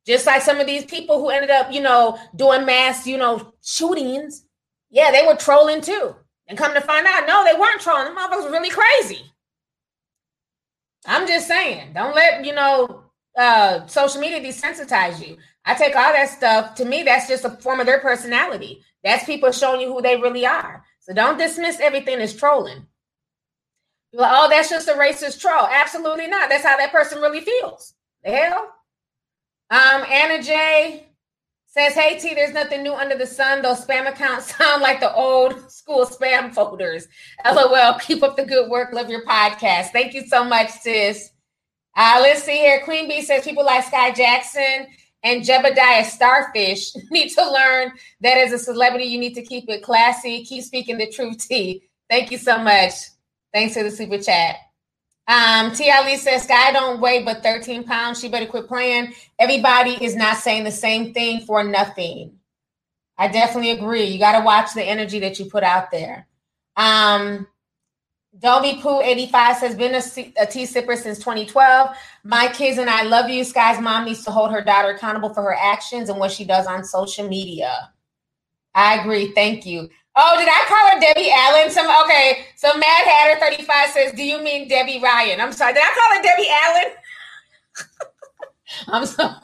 Just 0.05 0.25
like 0.25 0.41
some 0.41 0.61
of 0.61 0.67
these 0.67 0.85
people 0.85 1.19
who 1.19 1.29
ended 1.29 1.49
up, 1.49 1.71
you 1.71 1.81
know, 1.81 2.17
doing 2.33 2.65
mass, 2.65 3.05
you 3.05 3.17
know, 3.17 3.53
shootings. 3.61 4.45
Yeah, 4.89 5.11
they 5.11 5.27
were 5.27 5.35
trolling 5.35 5.81
too. 5.81 6.15
And 6.47 6.57
come 6.57 6.73
to 6.73 6.79
find 6.79 7.05
out, 7.05 7.27
no, 7.27 7.43
they 7.43 7.59
weren't 7.59 7.81
trolling. 7.81 8.05
The 8.05 8.17
motherfuckers 8.17 8.45
were 8.45 8.51
really 8.51 8.69
crazy. 8.69 9.21
I'm 11.05 11.27
just 11.27 11.45
saying, 11.45 11.91
don't 11.93 12.15
let 12.15 12.45
you 12.45 12.53
know 12.53 12.96
uh, 13.37 13.85
social 13.87 14.19
media 14.19 14.41
desensitize 14.41 15.25
you. 15.25 15.37
I 15.65 15.75
take 15.75 15.95
all 15.95 16.11
that 16.11 16.29
stuff. 16.29 16.75
To 16.75 16.85
me, 16.85 17.03
that's 17.03 17.27
just 17.27 17.45
a 17.45 17.51
form 17.51 17.79
of 17.79 17.85
their 17.85 17.99
personality. 17.99 18.83
That's 19.03 19.25
people 19.25 19.51
showing 19.51 19.81
you 19.81 19.93
who 19.93 20.01
they 20.01 20.17
really 20.17 20.45
are. 20.45 20.83
So 20.99 21.13
don't 21.13 21.37
dismiss 21.37 21.79
everything 21.79 22.19
as 22.19 22.35
trolling. 22.35 22.87
Like, 24.13 24.31
oh, 24.33 24.49
that's 24.49 24.69
just 24.69 24.87
a 24.87 24.93
racist 24.93 25.39
troll. 25.39 25.67
Absolutely 25.67 26.27
not. 26.27 26.49
That's 26.49 26.65
how 26.65 26.77
that 26.77 26.91
person 26.91 27.21
really 27.21 27.41
feels. 27.41 27.93
The 28.23 28.31
hell? 28.31 28.73
Um, 29.69 30.03
Anna 30.09 30.41
J 30.41 31.07
says, 31.67 31.93
Hey 31.93 32.17
T, 32.17 32.33
there's 32.33 32.53
nothing 32.53 32.81
new 32.81 32.93
under 32.93 33.17
the 33.17 33.27
sun. 33.27 33.61
Those 33.61 33.85
spam 33.85 34.09
accounts 34.09 34.55
sound 34.57 34.81
like 34.81 34.99
the 34.99 35.13
old 35.13 35.69
school 35.71 36.05
spam 36.05 36.53
folders. 36.53 37.07
LOL. 37.45 37.99
Keep 37.99 38.23
up 38.23 38.37
the 38.37 38.45
good 38.45 38.69
work. 38.69 38.93
Love 38.93 39.09
your 39.09 39.25
podcast. 39.25 39.91
Thank 39.91 40.13
you 40.13 40.25
so 40.25 40.43
much, 40.43 40.69
sis. 40.69 41.31
Uh, 41.97 42.19
let's 42.21 42.43
see 42.43 42.57
here. 42.57 42.81
Queen 42.83 43.09
Bee 43.09 43.23
says 43.23 43.43
people 43.43 43.65
like 43.65 43.83
Skai 43.83 44.15
Jackson 44.15 44.85
and 45.23 45.41
Jebediah 45.41 46.05
Starfish 46.05 46.91
need 47.11 47.29
to 47.29 47.51
learn 47.51 47.91
that 48.21 48.37
as 48.37 48.53
a 48.53 48.59
celebrity, 48.59 49.05
you 49.05 49.19
need 49.19 49.33
to 49.33 49.41
keep 49.41 49.67
it 49.67 49.81
classy, 49.81 50.45
keep 50.45 50.63
speaking 50.63 50.99
the 50.99 51.09
truth, 51.09 51.47
T. 51.47 51.83
Thank 52.07 52.31
you 52.31 52.37
so 52.37 52.59
much. 52.59 52.93
Thanks 53.51 53.73
for 53.73 53.81
the 53.81 53.89
super 53.89 54.19
chat. 54.19 54.57
Um, 55.27 55.71
T. 55.73 55.91
Ali 55.91 56.17
says, 56.17 56.47
Skai 56.47 56.71
don't 56.71 57.01
weigh 57.01 57.23
but 57.23 57.41
13 57.41 57.83
pounds. 57.83 58.19
She 58.19 58.29
better 58.29 58.45
quit 58.45 58.67
playing. 58.67 59.13
Everybody 59.39 59.97
is 60.01 60.15
not 60.15 60.37
saying 60.37 60.65
the 60.65 60.71
same 60.71 61.13
thing 61.13 61.41
for 61.41 61.63
nothing. 61.63 62.37
I 63.17 63.27
definitely 63.27 63.71
agree. 63.71 64.03
You 64.03 64.19
got 64.19 64.37
to 64.37 64.45
watch 64.45 64.73
the 64.73 64.83
energy 64.83 65.19
that 65.19 65.39
you 65.39 65.45
put 65.45 65.63
out 65.63 65.89
there. 65.89 66.27
Um, 66.77 67.47
Dolby 68.39 68.79
Pooh 68.81 69.01
85 69.01 69.57
says, 69.57 69.75
been 69.75 69.95
a, 69.95 70.01
tea 70.01 70.63
sipper 70.63 70.95
since 70.95 71.17
2012. 71.17 71.89
My 72.23 72.47
kids 72.49 72.77
and 72.77 72.89
I 72.89 73.03
love 73.03 73.29
you. 73.29 73.43
Skai's 73.43 73.81
mom 73.81 74.05
needs 74.05 74.23
to 74.25 74.31
hold 74.31 74.51
her 74.51 74.61
daughter 74.63 74.89
accountable 74.89 75.33
for 75.33 75.41
her 75.41 75.55
actions 75.55 76.09
and 76.09 76.19
what 76.19 76.31
she 76.31 76.45
does 76.45 76.67
on 76.67 76.83
social 76.83 77.27
media. 77.27 77.91
I 78.75 78.99
agree. 78.99 79.31
Thank 79.33 79.65
you. 79.65 79.89
Oh, 80.15 80.35
did 80.37 80.47
I 80.49 80.65
call 80.67 80.91
her 80.91 80.99
Debbie 80.99 81.31
Allen? 81.31 81.71
Some 81.71 81.87
okay. 82.03 82.45
So 82.55 82.67
Mad 82.77 83.07
Hatter 83.07 83.39
35 83.39 83.89
says, 83.89 84.11
Do 84.13 84.23
you 84.23 84.43
mean 84.43 84.67
Debby 84.67 84.99
Ryan? 85.01 85.41
I'm 85.41 85.51
sorry. 85.51 85.73
Did 85.73 85.83
I 85.83 85.95
call 85.95 86.17
her 86.17 86.23
Debbie 86.23 86.49
Allen? 86.63 86.93
I'm 88.87 89.05
sorry. 89.05 89.35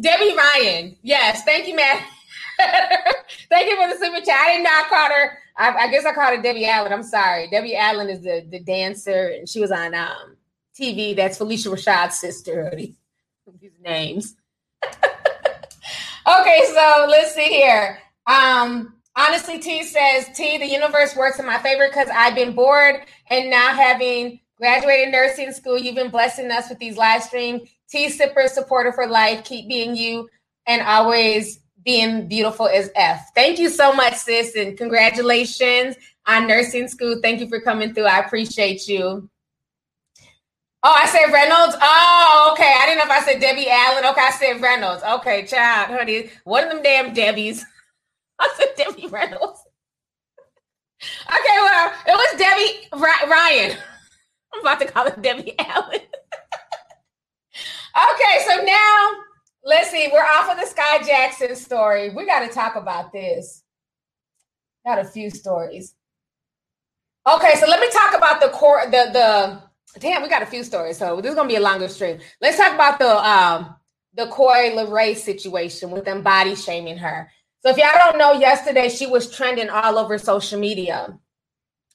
Debby 0.00 0.36
Ryan. 0.36 0.96
Yes. 1.02 1.44
Thank 1.44 1.66
you, 1.66 1.76
Matt. 1.76 2.04
thank 3.48 3.68
you 3.68 3.76
for 3.76 3.88
the 3.88 4.04
super 4.04 4.24
chat. 4.24 4.36
I 4.36 4.56
did 4.56 4.64
not 4.64 4.88
call 4.88 5.08
her 5.08 5.38
I, 5.60 5.74
I, 5.74 5.90
guess 5.90 6.06
I 6.06 6.14
called 6.14 6.34
her 6.34 6.42
Debbie 6.42 6.64
Allen. 6.64 6.90
I'm 6.90 7.02
sorry. 7.02 7.48
Debbie 7.50 7.76
Allen 7.76 8.08
is 8.08 8.22
the, 8.22 8.46
the 8.50 8.60
dancer, 8.60 9.28
and 9.28 9.46
she 9.46 9.60
was 9.60 9.70
on 9.70 9.94
um, 9.94 10.36
TV. 10.78 11.14
That's 11.14 11.38
Phylicia 11.38 11.70
Rashad's 11.70 12.18
sister. 12.18 12.72
These, 12.74 12.96
these 13.60 13.78
names. 13.84 14.36
okay, 14.84 16.60
so 16.66 17.06
let's 17.08 17.34
see 17.34 17.48
here. 17.48 17.98
Um, 18.26 18.94
honestly, 19.14 19.58
T 19.58 19.84
says 19.84 20.28
T, 20.34 20.56
the 20.56 20.66
universe 20.66 21.14
works 21.14 21.38
in 21.38 21.44
my 21.44 21.58
favor 21.58 21.88
because 21.88 22.08
I've 22.08 22.34
been 22.34 22.54
bored 22.54 23.02
and 23.28 23.50
now 23.50 23.74
having 23.74 24.40
graduated 24.56 25.12
nursing 25.12 25.52
school, 25.52 25.78
you've 25.78 25.94
been 25.94 26.10
blessing 26.10 26.50
us 26.50 26.70
with 26.70 26.78
these 26.78 26.96
live 26.96 27.22
stream. 27.22 27.60
T 27.90 28.06
Sipper 28.08 28.48
supporter 28.48 28.92
for 28.92 29.06
life. 29.06 29.44
Keep 29.44 29.68
being 29.68 29.94
you 29.94 30.28
and 30.66 30.80
always 30.82 31.60
being 31.84 32.28
beautiful 32.28 32.68
as 32.68 32.90
F. 32.94 33.30
Thank 33.34 33.58
you 33.58 33.68
so 33.68 33.92
much, 33.92 34.14
sis, 34.14 34.54
and 34.56 34.76
congratulations 34.76 35.96
on 36.26 36.46
nursing 36.46 36.88
school. 36.88 37.20
Thank 37.22 37.40
you 37.40 37.48
for 37.48 37.60
coming 37.60 37.94
through. 37.94 38.04
I 38.04 38.18
appreciate 38.18 38.86
you. 38.88 39.28
Oh, 40.82 40.92
I 40.92 41.06
said 41.06 41.30
Reynolds. 41.30 41.76
Oh, 41.80 42.50
okay. 42.52 42.74
I 42.78 42.86
didn't 42.86 42.98
know 42.98 43.04
if 43.04 43.10
I 43.10 43.24
said 43.24 43.40
Debbie 43.40 43.68
Allen. 43.68 44.04
Okay, 44.06 44.20
I 44.20 44.30
said 44.30 44.62
Reynolds. 44.62 45.02
Okay, 45.02 45.44
child, 45.44 45.90
honey. 45.90 46.30
One 46.44 46.64
of 46.64 46.70
them 46.70 46.82
damn 46.82 47.14
Debbies. 47.14 47.62
I 48.38 48.54
said 48.56 48.68
Debbie 48.76 49.08
Reynolds. 49.08 49.60
Okay, 51.02 51.58
well, 51.58 51.92
it 52.06 52.12
was 52.12 52.38
Debby 52.38 52.88
Ryan. 53.30 53.76
I'm 54.54 54.60
about 54.60 54.80
to 54.80 54.86
call 54.86 55.06
it 55.06 55.20
Debbie 55.20 55.54
Allen. 55.58 56.00
okay, 57.96 58.44
so 58.46 58.62
now 58.64 59.10
Let's 59.64 59.90
see. 59.90 60.08
We're 60.12 60.20
off 60.20 60.50
of 60.50 60.56
the 60.56 60.74
Skai 60.74 61.06
Jackson 61.06 61.54
story. 61.54 62.10
We 62.10 62.24
got 62.26 62.40
to 62.40 62.52
talk 62.52 62.76
about 62.76 63.12
this. 63.12 63.62
Got 64.86 65.00
a 65.00 65.04
few 65.04 65.30
stories. 65.30 65.94
Okay, 67.28 67.54
so 67.56 67.66
let 67.66 67.80
me 67.80 67.88
talk 67.90 68.16
about 68.16 68.40
the 68.40 68.48
core. 68.48 68.82
The 68.86 69.10
the 69.12 70.00
damn, 70.00 70.22
we 70.22 70.28
got 70.28 70.42
a 70.42 70.46
few 70.46 70.64
stories. 70.64 70.96
So 70.96 71.20
this 71.20 71.30
is 71.30 71.34
gonna 71.34 71.48
be 71.48 71.56
a 71.56 71.60
longer 71.60 71.88
stream. 71.88 72.18
Let's 72.40 72.56
talk 72.56 72.74
about 72.74 72.98
the 72.98 73.28
um 73.28 73.76
the 74.14 74.26
Coi 74.28 74.70
Leray 74.70 75.14
situation 75.14 75.90
with 75.90 76.06
them 76.06 76.22
body 76.22 76.54
shaming 76.54 76.96
her. 76.96 77.30
So 77.62 77.70
if 77.70 77.76
y'all 77.76 77.90
don't 77.94 78.18
know, 78.18 78.32
yesterday 78.32 78.88
she 78.88 79.06
was 79.06 79.30
trending 79.30 79.68
all 79.68 79.98
over 79.98 80.16
social 80.16 80.58
media, 80.58 81.18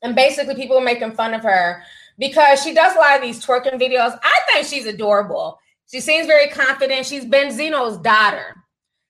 and 0.03 0.15
basically 0.15 0.53
people 0.53 0.75
were 0.77 0.85
making 0.85 1.13
fun 1.13 1.33
of 1.33 1.41
her 1.41 1.81
because 2.19 2.63
she 2.63 2.75
does 2.75 2.95
a 2.95 2.99
lot 2.99 3.15
of 3.15 3.23
these 3.23 3.43
twerking 3.43 3.81
videos. 3.81 4.17
I 4.21 4.39
think 4.53 4.67
she's 4.67 4.85
adorable. 4.85 5.57
She 5.91 5.99
seems 5.99 6.27
very 6.27 6.49
confident. 6.49 7.05
She's 7.05 7.25
Benzino's 7.25 7.97
daughter. 7.97 8.55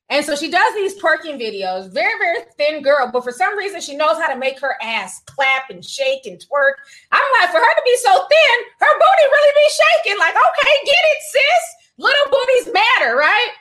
And 0.09 0.23
so 0.23 0.35
she 0.35 0.51
does 0.51 0.73
these 0.75 1.01
twerking 1.01 1.41
videos, 1.41 1.91
very, 1.91 2.13
very 2.19 2.45
thin 2.57 2.83
girl, 2.83 3.09
but 3.11 3.23
for 3.23 3.31
some 3.31 3.57
reason 3.57 3.81
she 3.81 3.95
knows 3.95 4.17
how 4.17 4.31
to 4.31 4.37
make 4.37 4.59
her 4.59 4.75
ass 4.81 5.21
clap 5.25 5.71
and 5.71 5.83
shake 5.83 6.27
and 6.27 6.37
twerk. 6.37 6.73
I'm 7.11 7.23
like, 7.41 7.49
for 7.49 7.57
her 7.57 7.75
to 7.75 7.81
be 7.83 7.97
so 7.97 8.11
thin, 8.11 8.57
her 8.79 8.93
booty 8.93 9.31
really 9.31 9.53
be 9.55 9.69
shaking. 10.03 10.19
Like, 10.19 10.35
okay, 10.35 10.85
get 10.85 10.91
it, 10.91 11.21
sis. 11.31 11.75
Little 11.97 12.31
booties 12.31 12.73
matter, 12.73 13.15
right? 13.15 13.51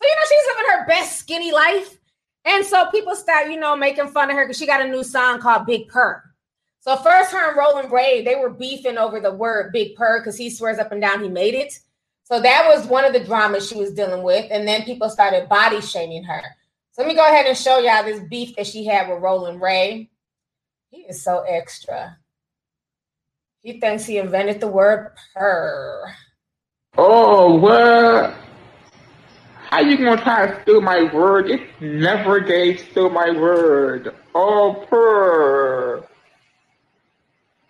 So, 0.00 0.08
you 0.08 0.14
know, 0.14 0.22
she's 0.28 0.56
living 0.56 0.70
her 0.70 0.86
best 0.86 1.18
skinny 1.18 1.52
life. 1.52 1.98
And 2.46 2.64
so 2.64 2.90
people 2.90 3.14
start, 3.14 3.50
you 3.50 3.60
know, 3.60 3.76
making 3.76 4.08
fun 4.08 4.30
of 4.30 4.36
her 4.36 4.44
because 4.44 4.56
she 4.56 4.66
got 4.66 4.80
a 4.80 4.88
new 4.88 5.04
song 5.04 5.40
called 5.40 5.66
Big 5.66 5.88
Purr. 5.88 6.22
So 6.78 6.96
first 6.96 7.30
her 7.32 7.48
and 7.50 7.58
Rolling 7.58 7.90
Ray, 7.90 8.24
they 8.24 8.36
were 8.36 8.48
beefing 8.48 8.96
over 8.96 9.20
the 9.20 9.34
word 9.34 9.72
Big 9.72 9.94
Purr 9.96 10.20
because 10.20 10.38
he 10.38 10.48
swears 10.48 10.78
up 10.78 10.92
and 10.92 11.00
down 11.00 11.22
he 11.22 11.28
made 11.28 11.52
it. 11.52 11.78
So 12.30 12.40
that 12.40 12.68
was 12.68 12.86
one 12.86 13.04
of 13.04 13.12
the 13.12 13.24
dramas 13.24 13.68
she 13.68 13.74
was 13.74 13.92
dealing 13.92 14.22
with. 14.22 14.46
And 14.52 14.66
then 14.66 14.84
people 14.84 15.10
started 15.10 15.48
body 15.48 15.80
shaming 15.80 16.22
her. 16.24 16.42
So 16.92 17.02
let 17.02 17.08
me 17.08 17.14
go 17.14 17.26
ahead 17.26 17.46
and 17.46 17.56
show 17.56 17.78
y'all 17.78 18.04
this 18.04 18.20
beef 18.28 18.54
that 18.56 18.66
she 18.66 18.84
had 18.84 19.08
with 19.08 19.20
Rolling 19.20 19.58
Ray. 19.58 20.10
He 20.90 20.98
is 20.98 21.22
so 21.22 21.40
extra. 21.40 22.18
He 23.62 23.80
thinks 23.80 24.04
he 24.06 24.18
invented 24.18 24.60
the 24.60 24.68
word 24.68 25.16
purr. 25.34 26.14
Oh, 26.96 27.56
what? 27.56 28.34
How 29.70 29.80
you 29.80 29.96
gonna 29.96 30.20
try 30.20 30.46
to 30.46 30.62
steal 30.62 30.80
my 30.80 31.12
word? 31.12 31.50
It's 31.50 31.62
never 31.80 32.40
gay 32.40 32.76
steal 32.76 33.10
my 33.10 33.30
word. 33.30 34.14
Oh, 34.34 34.84
purr. 34.88 36.04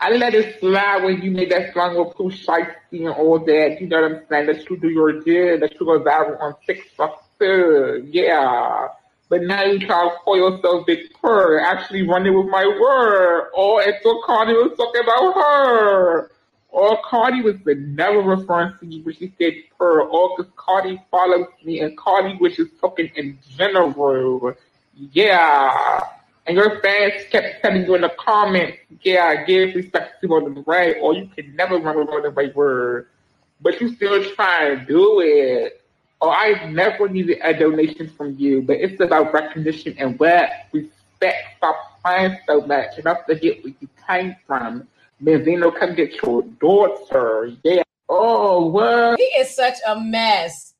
I 0.02 0.10
let 0.12 0.35
it 0.35 0.59
slide 0.60 1.05
when 1.05 1.20
you 1.20 1.31
made 1.31 1.51
that 1.52 1.74
song 1.74 1.98
with 1.98 2.16
Pooh 2.16 2.31
Shiesty 2.31 3.05
and 3.05 3.10
all 3.10 3.39
that. 3.39 3.77
You 3.81 3.86
know 3.86 4.01
what 4.01 4.12
I'm 4.12 4.22
saying? 4.31 4.47
That 4.47 4.70
you 4.70 4.78
do 4.78 4.89
your 4.89 5.20
deal, 5.20 5.60
that 5.60 5.74
you 5.78 5.85
go 5.85 6.01
viral 6.01 6.40
on 6.40 6.55
TikTok 6.66 7.22
too. 7.39 8.09
Yeah. 8.10 8.89
But 9.28 9.43
now 9.43 9.62
you 9.64 9.78
try 9.78 10.09
to 10.09 10.16
call 10.24 10.39
yourself 10.39 10.86
Big 10.86 11.12
Purr, 11.20 11.60
actually 11.60 12.09
running 12.09 12.35
with 12.35 12.48
my 12.48 12.66
word. 12.66 13.51
Oh, 13.55 13.78
and 13.78 13.94
so 14.02 14.22
Cardi 14.24 14.55
was 14.55 14.74
talking 14.77 15.02
about 15.02 15.35
her. 15.35 16.31
Oh, 16.72 16.97
Cardi 17.05 17.43
was 17.43 17.56
never 17.66 18.20
referring 18.20 18.72
to 18.81 18.86
you, 18.86 19.02
but 19.05 19.16
she 19.16 19.32
said 19.39 19.52
Purr. 19.77 20.02
Oh, 20.02 20.35
because 20.35 20.51
Cardi 20.56 21.01
follows 21.10 21.47
me 21.62 21.81
and 21.81 21.97
Cardi 21.98 22.39
wishes 22.40 22.68
talking 22.81 23.10
in 23.16 23.39
general. 23.56 24.56
Yeah. 24.94 26.01
And 26.46 26.56
your 26.56 26.80
fans 26.80 27.22
kept 27.30 27.62
telling 27.62 27.84
you 27.84 27.94
in 27.94 28.00
the 28.00 28.12
comments, 28.18 28.78
yeah, 29.02 29.24
I 29.24 29.44
give 29.44 29.74
respect 29.74 30.20
to 30.20 30.28
Rolling 30.28 30.64
Ray, 30.66 30.98
or 31.00 31.14
you 31.14 31.28
can 31.36 31.54
never 31.54 31.76
remember 31.76 32.02
Rolling 32.02 32.34
Ray 32.34 32.50
word. 32.50 33.08
But 33.60 33.80
you 33.80 33.94
still 33.94 34.24
try 34.34 34.74
to 34.74 34.84
do 34.84 35.20
it. 35.20 35.82
Or 36.20 36.32
I 36.32 36.70
never 36.70 37.08
needed 37.08 37.38
a 37.42 37.54
donation 37.54 38.08
from 38.08 38.36
you, 38.38 38.62
but 38.62 38.76
it's 38.76 39.00
about 39.00 39.32
recognition 39.32 39.94
and 39.98 40.18
where 40.18 40.50
respect. 40.72 41.56
Stop 41.56 42.02
playing 42.02 42.38
so 42.46 42.60
much 42.62 42.96
and 42.96 43.04
don't 43.04 43.24
forget 43.26 43.62
where 43.62 43.72
you 43.80 43.88
came 44.06 44.36
from. 44.46 44.86
Benzino, 45.22 45.74
come 45.78 45.94
get 45.94 46.14
your 46.22 46.42
daughter. 46.60 47.52
Yeah. 47.62 47.82
Oh, 48.08 48.66
what? 48.66 49.18
He 49.18 49.24
is 49.24 49.54
such 49.54 49.76
a 49.86 49.98
mess. 50.00 50.74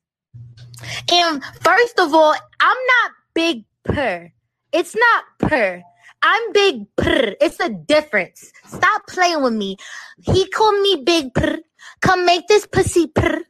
And 1.11 1.43
first 1.61 1.99
of 1.99 2.13
all, 2.13 2.35
I'm 2.59 2.77
not 2.77 3.11
big 3.33 3.63
per. 3.83 4.31
It's 4.71 4.95
not 4.95 5.23
per. 5.39 5.83
I'm 6.23 6.53
big 6.53 6.85
per. 6.95 7.35
It's 7.41 7.59
a 7.59 7.69
difference. 7.69 8.51
Stop 8.65 9.07
playing 9.07 9.41
with 9.43 9.53
me. 9.53 9.77
He 10.21 10.47
called 10.49 10.81
me 10.81 11.03
big 11.03 11.33
per. 11.33 11.59
Come 12.01 12.25
make 12.25 12.47
this 12.47 12.67
pussy 12.67 13.07
per. 13.07 13.43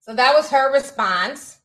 So 0.00 0.14
that 0.14 0.34
was 0.34 0.50
her 0.50 0.72
response. 0.72 1.60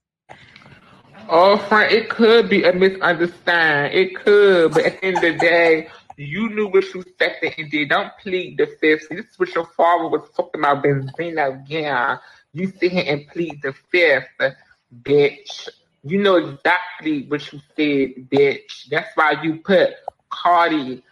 Oh, 1.28 1.58
friend, 1.58 1.92
it 1.92 2.10
could 2.10 2.50
be 2.50 2.64
a 2.64 2.74
misunderstanding. 2.74 4.02
It 4.02 4.16
could, 4.16 4.74
but 4.74 4.86
at 4.86 5.02
the 5.02 5.06
end 5.06 5.18
of 5.18 5.22
the 5.22 5.34
day, 5.34 5.90
you 6.18 6.50
knew 6.50 6.68
what 6.68 6.94
you 6.94 7.04
said 7.18 7.36
and 7.58 7.70
did. 7.70 7.90
Don't 7.90 8.12
plead 8.20 8.58
the 8.58 8.66
fifth. 8.66 9.10
This 9.10 9.26
is 9.26 9.38
what 9.38 9.54
your 9.54 9.66
father 9.66 10.08
was 10.08 10.30
talking 10.36 10.62
about, 10.62 10.84
Benzino. 10.84 11.64
Yeah, 11.68 12.18
you 12.54 12.72
sit 12.80 12.92
here 12.92 13.06
and 13.08 13.28
plead 13.28 13.62
the 13.62 13.74
fifth, 13.92 14.56
bitch. 15.04 15.70
You 16.04 16.20
know 16.20 16.36
exactly 16.38 17.26
what 17.28 17.52
you 17.52 17.60
said, 17.76 18.30
bitch. 18.30 18.88
That's 18.90 19.10
why 19.16 19.42
you 19.44 19.58
put 19.58 19.96
Cardi 20.30 21.04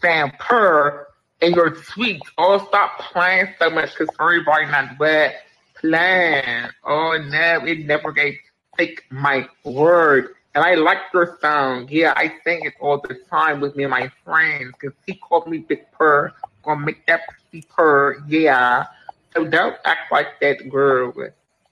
Sam 0.00 0.32
Per 0.38 1.06
in 1.40 1.52
your 1.52 1.70
tweets. 1.70 2.26
Oh, 2.38 2.58
stop 2.66 2.98
playing 2.98 3.54
so 3.58 3.70
much 3.70 3.96
because 3.96 4.14
everybody 4.20 4.66
not 4.66 4.98
wet 4.98 5.44
playing. 5.76 6.68
Oh, 6.84 7.16
no, 7.30 7.64
it 7.64 7.86
never 7.86 8.12
gave 8.12 8.34
take 8.76 9.04
my 9.10 9.48
word. 9.64 10.34
And 10.54 10.64
I 10.64 10.74
like 10.74 10.98
your 11.12 11.38
song. 11.40 11.88
Yeah, 11.90 12.14
I 12.16 12.32
sing 12.44 12.64
it 12.64 12.74
all 12.80 12.98
the 12.98 13.14
time 13.30 13.60
with 13.60 13.76
me 13.76 13.84
and 13.84 13.90
my 13.90 14.10
friends 14.24 14.72
because 14.78 14.96
he 15.06 15.14
called 15.14 15.48
me 15.48 15.58
Big 15.58 15.90
Purr. 15.92 16.32
Gonna 16.62 16.80
make 16.80 17.04
that 17.06 17.22
pussy 17.28 17.66
purr. 17.68 18.24
Yeah. 18.28 18.86
So 19.34 19.44
don't 19.44 19.76
act 19.84 20.12
like 20.12 20.40
that, 20.40 20.68
girl. 20.70 21.12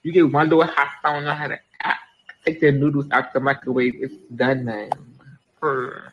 You 0.03 0.13
get 0.13 0.33
one 0.33 0.49
little 0.49 0.65
hot 0.65 0.89
song 1.01 1.27
on 1.27 1.37
how 1.37 1.49
to. 1.49 1.59
Take 2.45 2.61
the 2.61 2.73
noodles 2.73 3.07
out 3.13 3.33
the 3.33 3.41
microwave. 3.41 3.95
It's 3.99 4.15
done 4.35 4.65
now. 4.65 4.89
Purr. 5.61 6.13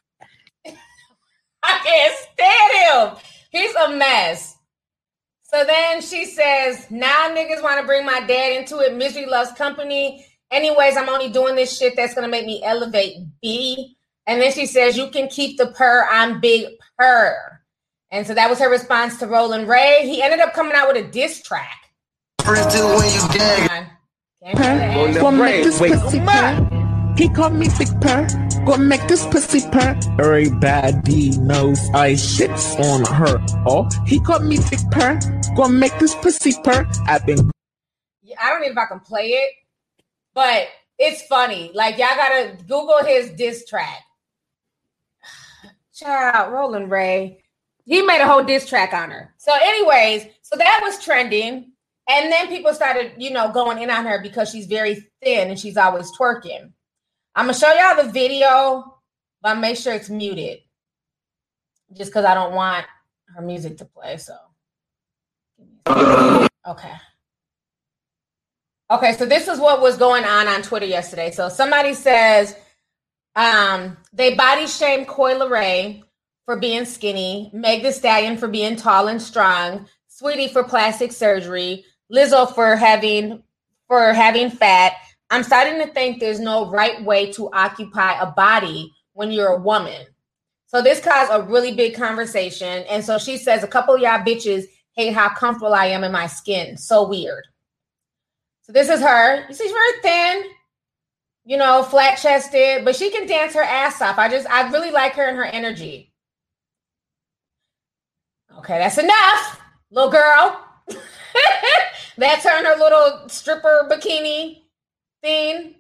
I 1.64 1.80
can't 1.84 2.16
stand 2.34 3.14
him. 3.14 3.24
He's 3.52 3.76
a 3.76 3.96
mess. 3.96 4.56
So 5.44 5.64
then 5.66 6.02
she 6.02 6.26
says, 6.26 6.86
now 6.92 7.30
niggas 7.30 7.64
want 7.64 7.80
to 7.82 7.86
bring 7.86 8.06
my 8.06 8.20
dad 8.22 8.58
into 8.58 8.80
it. 8.80 8.96
Misery 8.96 9.26
loves 9.26 9.52
company. 9.54 10.26
Anyways, 10.52 10.96
I'm 10.96 11.10
only 11.10 11.30
doing 11.30 11.56
this 11.56 11.76
shit 11.78 11.96
that's 11.96 12.14
gonna 12.14 12.28
make 12.28 12.46
me 12.46 12.62
elevate 12.64 13.18
B. 13.42 13.98
And 14.28 14.40
then 14.42 14.52
she 14.52 14.68
says, 14.68 14.96
You 14.96 15.10
can 15.10 15.28
keep 15.28 15.58
the 15.58 15.68
purr, 15.68 16.06
I'm 16.10 16.40
big 16.40 16.68
purr. 16.98 17.62
And 18.12 18.26
so 18.26 18.34
that 18.36 18.50
was 18.50 18.60
her 18.60 18.70
response 18.70 19.18
to 19.18 19.28
Rolling 19.28 19.68
Ray. 19.68 20.02
He 20.04 20.22
ended 20.22 20.40
up 20.40 20.54
coming 20.54 20.74
out 20.76 20.88
with 20.88 21.04
a 21.04 21.08
diss 21.08 21.42
track. 21.42 21.78
When 24.42 25.38
make 25.38 25.64
this 25.64 25.80
pussy 25.80 26.20
purr. 26.20 27.14
He 27.18 27.30
called 27.30 27.54
me 27.54 27.68
big 27.78 27.90
purr. 28.02 28.28
Gonna 28.66 28.84
make 28.84 29.06
this 29.08 29.26
pussy 29.28 29.62
purr. 29.72 30.00
Everybody 30.20 31.38
knows 31.40 31.80
I 31.94 32.14
shits 32.14 32.80
on 32.80 33.06
her. 33.14 33.44
Oh, 33.68 33.90
he 34.06 34.20
called 34.20 34.44
me 34.44 34.58
big 34.70 34.80
purr. 34.92 35.20
Gonna 35.56 35.74
make 35.74 35.98
this 36.00 36.16
pussy 36.16 36.54
purr. 36.64 36.88
I've 37.08 37.26
been. 37.26 37.52
Yeah, 38.22 38.38
I 38.42 38.50
don't 38.52 38.64
even 38.64 38.76
know 38.76 38.82
if 38.82 38.86
I 38.86 38.90
can 38.90 39.00
play 39.02 39.28
it 39.30 39.52
but 40.40 40.68
it's 40.98 41.22
funny. 41.24 41.72
Like 41.74 41.98
y'all 41.98 42.16
gotta 42.16 42.58
Google 42.66 43.04
his 43.06 43.32
diss 43.32 43.66
track. 43.66 44.04
Child, 45.94 46.54
Rolling 46.54 46.88
Ray. 46.88 47.44
He 47.84 48.02
made 48.04 48.22
a 48.22 48.28
whole 48.28 48.44
diss 48.44 48.66
track 48.66 48.94
on 48.94 49.10
her. 49.10 49.34
So, 49.38 49.52
anyways, 49.54 50.28
so 50.42 50.56
that 50.56 50.80
was 50.82 51.04
trending. 51.04 51.74
And 52.10 52.32
then 52.32 52.48
people 52.48 52.74
started, 52.74 53.14
you 53.18 53.30
know, 53.30 53.52
going 53.52 53.78
in 53.78 53.92
on 53.92 54.04
her 54.06 54.20
because 54.22 54.50
she's 54.50 54.66
very 54.66 55.08
thin 55.22 55.50
and 55.50 55.60
she's 55.60 55.78
always 55.78 56.12
twerking. 56.18 56.72
I'm 57.36 57.46
gonna 57.46 57.54
show 57.54 57.72
y'all 57.72 58.04
the 58.04 58.12
video, 58.12 58.98
but 59.44 59.60
make 59.60 59.78
sure 59.78 59.94
it's 59.94 60.10
muted. 60.10 60.60
Just 61.94 62.12
because 62.12 62.26
I 62.26 62.34
don't 62.34 62.54
want 62.54 62.86
her 63.36 63.42
music 63.44 63.78
to 63.78 63.86
play. 63.86 64.18
So 64.18 64.36
okay. 66.68 66.94
Okay, 68.92 69.14
so 69.14 69.28
this 69.28 69.48
is 69.48 69.60
what 69.60 69.82
was 69.82 69.98
going 69.98 70.24
on 70.24 70.48
on 70.48 70.64
Twitter 70.64 70.88
yesterday. 70.88 71.30
So 71.30 71.48
somebody 71.48 71.94
says 71.94 72.56
um, 73.36 73.98
they 74.14 74.34
body 74.34 74.66
shame 74.66 75.06
Coi 75.06 75.36
Leray 75.36 76.02
for 76.46 76.58
being 76.58 76.86
skinny, 76.86 77.52
Meg 77.54 77.84
the 77.84 77.92
Stallion 77.92 78.36
for 78.36 78.48
being 78.48 78.76
tall 78.76 79.08
and 79.08 79.22
strong, 79.22 79.88
Saweetie 80.10 80.52
for 80.52 80.64
plastic 80.64 81.12
surgery, 81.12 81.86
Lizzo 82.12 82.54
for 82.54 82.76
having 82.76 83.44
for 83.88 84.14
having 84.14 84.50
fat. 84.50 84.94
I'm 85.30 85.44
starting 85.44 85.80
to 85.80 85.88
think 85.88 86.20
there's 86.20 86.40
no 86.40 86.70
right 86.70 87.04
way 87.04 87.32
to 87.34 87.52
occupy 87.52 88.20
a 88.20 88.32
body 88.32 88.92
when 89.14 89.32
you're 89.32 89.50
a 89.50 89.60
woman. 89.60 90.06
So 90.68 90.82
this 90.82 91.00
caused 91.00 91.32
a 91.32 91.44
really 91.50 91.74
big 91.74 91.96
conversation. 91.96 92.84
And 92.90 93.04
so 93.04 93.18
she 93.18 93.38
says 93.38 93.64
a 93.64 93.68
couple 93.68 93.96
of 93.96 94.02
y'all 94.02 94.20
bitches 94.20 94.66
hate 94.96 95.14
how 95.14 95.30
comfortable 95.30 95.74
I 95.74 95.88
am 95.88 96.04
in 96.04 96.12
my 96.12 96.28
skin. 96.28 96.78
So 96.78 97.08
weird. 97.08 97.46
So 98.62 98.74
this 98.74 98.90
is 98.90 99.02
her. 99.02 99.48
She's 99.48 99.72
very 99.72 100.02
thin, 100.04 100.44
you 101.46 101.58
know, 101.58 101.82
flat 101.82 102.20
chested, 102.20 102.86
but 102.86 102.96
she 102.96 103.10
can 103.10 103.26
dance 103.28 103.56
her 103.56 103.64
ass 103.64 104.00
off. 104.02 104.20
I 104.20 104.30
just, 104.30 104.48
I 104.48 104.70
really 104.70 104.92
like 104.92 105.14
her 105.14 105.28
and 105.28 105.38
her 105.38 105.46
energy. 105.46 106.14
Okay, 108.60 108.78
that's 108.78 108.98
enough, 108.98 109.62
little 109.90 110.12
girl. 110.12 110.66
that's 112.20 112.44
her 112.44 112.60
in 112.60 112.66
her 112.66 112.76
little 112.76 113.30
stripper 113.30 113.88
bikini 113.90 114.62
thing. 115.22 115.76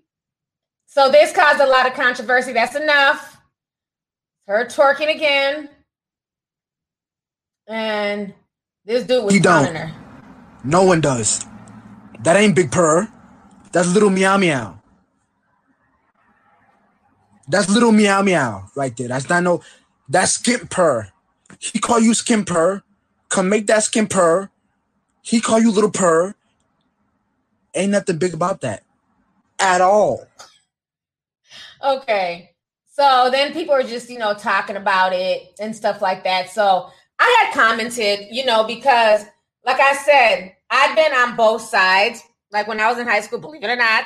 So 0.88 1.11
this 1.11 1.32
caused 1.32 1.60
a 1.60 1.68
lot 1.68 1.88
of 1.88 1.94
controversy. 1.94 2.53
That's 2.53 2.76
enough. 2.76 3.41
Her 4.48 4.66
twerking 4.66 5.14
again. 5.14 5.70
And 7.68 8.34
this 8.86 9.06
dude 9.06 9.24
was 9.26 9.34
you 9.34 9.40
don't. 9.40 9.76
her. 9.76 9.91
No 10.64 10.84
one 10.84 11.02
does. 11.02 11.45
That 12.22 12.36
ain't 12.36 12.56
Big 12.56 12.72
Purr. 12.72 13.07
That's 13.72 13.88
little 13.94 14.10
meow 14.10 14.38
meow. 14.38 14.82
That's 17.48 17.70
little 17.70 17.91
meow 17.91 18.22
meow 18.22 18.70
right 18.76 18.95
there. 18.98 19.07
That's 19.07 19.30
not 19.30 19.44
no. 19.44 19.61
That's 20.07 20.34
skimp 20.34 20.70
purr. 20.70 21.11
He 21.60 21.80
call 21.80 21.99
you 21.99 22.14
skimp 22.14 22.48
purr. 22.48 22.84
Come 23.30 23.49
make 23.49 23.68
that 23.68 23.84
skimp 23.84 24.10
purr. 24.10 24.49
He 25.30 25.39
call 25.39 25.60
you 25.60 25.72
little 25.72 25.91
purr. 25.91 26.34
Ain't 27.76 27.91
nothing 27.91 28.18
big 28.18 28.34
about 28.34 28.61
that 28.61 28.81
at 29.60 29.80
all. 29.80 30.26
Okay. 31.84 32.49
So 32.91 33.30
then 33.31 33.53
people 33.53 33.76
are 33.76 33.84
just, 33.84 34.10
you 34.10 34.18
know, 34.18 34.34
talking 34.34 34.76
about 34.76 35.14
it 35.14 35.51
and 35.60 35.76
stuff 35.76 36.01
like 36.01 36.23
that. 36.23 36.49
So 36.49 36.89
I 37.19 37.43
had 37.43 37.53
commented, 37.53 38.26
you 38.31 38.43
know, 38.43 38.64
because 38.64 39.23
like 39.64 39.80
I 39.80 39.93
said, 39.97 40.56
I've 40.72 40.95
been 40.95 41.14
on 41.14 41.35
both 41.35 41.61
sides. 41.61 42.23
Like 42.51 42.68
when 42.68 42.80
I 42.80 42.89
was 42.89 42.97
in 42.97 43.06
high 43.06 43.22
school, 43.22 43.38
believe 43.38 43.64
it 43.64 43.69
or 43.69 43.76
not, 43.76 44.06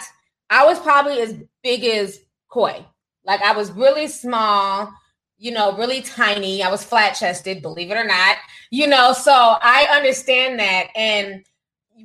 I 0.49 0.65
was 0.65 0.77
probably 0.77 1.21
as 1.21 1.35
big 1.63 1.85
as 1.85 2.19
Coi. 2.49 2.85
Like 3.25 3.41
I 3.41 3.53
was 3.53 3.71
really 3.71 4.07
small, 4.07 4.91
you 5.37 5.51
know, 5.51 5.75
really 5.77 6.01
tiny. 6.01 6.63
I 6.63 6.69
was 6.69 6.83
flat 6.83 7.15
chested, 7.15 7.61
believe 7.61 7.91
it 7.91 7.97
or 7.97 8.05
not, 8.05 8.37
you 8.71 8.87
know. 8.87 9.13
So 9.13 9.31
I 9.33 9.87
understand 9.91 10.59
that. 10.59 10.87
And 10.95 11.43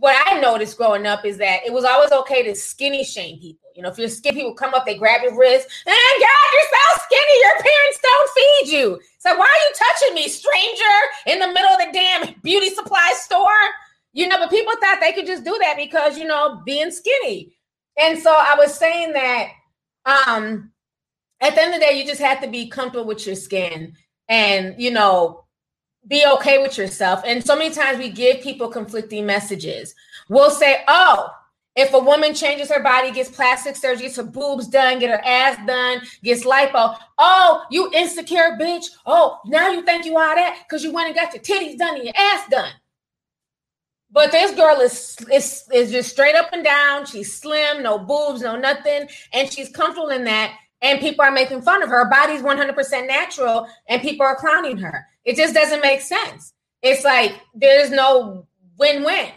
what 0.00 0.16
I 0.26 0.40
noticed 0.40 0.76
growing 0.76 1.06
up 1.06 1.24
is 1.24 1.38
that 1.38 1.60
it 1.66 1.72
was 1.72 1.84
always 1.84 2.12
okay 2.12 2.42
to 2.44 2.54
skinny 2.54 3.04
shame 3.04 3.38
people. 3.38 3.68
You 3.74 3.82
know, 3.82 3.90
if 3.90 3.98
you're 3.98 4.08
skinny, 4.08 4.36
people 4.36 4.54
come 4.54 4.74
up, 4.74 4.86
they 4.86 4.96
grab 4.96 5.22
your 5.22 5.38
wrist, 5.38 5.68
and 5.86 5.94
God, 5.94 6.48
you're 6.52 6.62
so 6.70 7.02
skinny, 7.04 7.40
your 7.40 7.54
parents 7.54 7.98
don't 8.02 8.30
feed 8.30 8.76
you. 8.76 9.00
So 9.18 9.36
why 9.36 9.46
are 9.46 9.68
you 9.68 9.74
touching 9.76 10.14
me, 10.14 10.28
stranger, 10.28 10.96
in 11.26 11.38
the 11.38 11.46
middle 11.46 11.70
of 11.70 11.78
the 11.78 11.92
damn 11.92 12.34
beauty 12.42 12.70
supply 12.70 13.12
store? 13.16 13.48
You 14.12 14.26
know, 14.26 14.38
but 14.38 14.50
people 14.50 14.72
thought 14.80 14.98
they 15.00 15.12
could 15.12 15.26
just 15.26 15.44
do 15.44 15.56
that 15.60 15.76
because, 15.76 16.18
you 16.18 16.24
know, 16.24 16.60
being 16.64 16.90
skinny. 16.90 17.56
And 18.00 18.18
so 18.18 18.30
I 18.32 18.56
was 18.58 18.74
saying 18.74 19.12
that 19.12 19.48
um 20.06 20.72
at 21.40 21.54
the 21.54 21.62
end 21.62 21.74
of 21.74 21.80
the 21.80 21.86
day, 21.86 21.98
you 21.98 22.04
just 22.06 22.20
have 22.20 22.40
to 22.42 22.48
be 22.48 22.68
comfortable 22.68 23.06
with 23.06 23.26
your 23.26 23.36
skin 23.36 23.94
and, 24.28 24.74
you 24.78 24.90
know, 24.90 25.44
be 26.06 26.24
okay 26.34 26.60
with 26.62 26.78
yourself. 26.78 27.22
And 27.26 27.44
so 27.44 27.56
many 27.56 27.74
times 27.74 27.98
we 27.98 28.10
give 28.10 28.40
people 28.40 28.68
conflicting 28.68 29.26
messages. 29.26 29.94
We'll 30.28 30.50
say, 30.50 30.82
oh, 30.88 31.30
If 31.78 31.94
a 31.94 31.98
woman 32.00 32.34
changes 32.34 32.70
her 32.70 32.82
body, 32.82 33.12
gets 33.12 33.30
plastic 33.30 33.76
surgery, 33.76 34.06
gets 34.06 34.16
her 34.16 34.24
boobs 34.24 34.66
done, 34.66 34.98
get 34.98 35.10
her 35.10 35.24
ass 35.24 35.56
done, 35.64 36.00
gets 36.24 36.44
lipo, 36.44 36.96
oh, 37.18 37.62
you 37.70 37.88
insecure 37.94 38.58
bitch. 38.60 38.86
Oh, 39.06 39.38
now 39.46 39.70
you 39.70 39.84
think 39.84 40.04
you 40.04 40.16
are 40.16 40.34
that 40.34 40.64
because 40.68 40.82
you 40.82 40.90
went 40.92 41.06
and 41.06 41.14
got 41.14 41.32
your 41.32 41.40
titties 41.40 41.78
done 41.78 41.94
and 41.94 42.04
your 42.04 42.14
ass 42.16 42.48
done. 42.50 42.72
But 44.10 44.32
this 44.32 44.56
girl 44.56 44.80
is, 44.80 45.16
is 45.32 45.68
is 45.72 45.92
just 45.92 46.10
straight 46.10 46.34
up 46.34 46.52
and 46.52 46.64
down. 46.64 47.06
She's 47.06 47.32
slim, 47.32 47.84
no 47.84 47.96
boobs, 48.00 48.40
no 48.40 48.56
nothing, 48.56 49.08
and 49.32 49.52
she's 49.52 49.68
comfortable 49.68 50.08
in 50.08 50.24
that. 50.24 50.56
And 50.80 51.00
people 51.00 51.24
are 51.24 51.32
making 51.32 51.62
fun 51.62 51.82
of 51.82 51.88
her. 51.88 52.04
Her 52.04 52.10
body's 52.10 52.42
100% 52.42 53.06
natural, 53.06 53.66
and 53.88 54.00
people 54.00 54.24
are 54.24 54.36
clowning 54.36 54.78
her. 54.78 55.06
It 55.24 55.36
just 55.36 55.54
doesn't 55.54 55.80
make 55.82 56.00
sense. 56.00 56.52
It's 56.82 57.04
like 57.04 57.32
there's 57.54 57.90
no 57.90 58.46
win-win. 58.78 59.30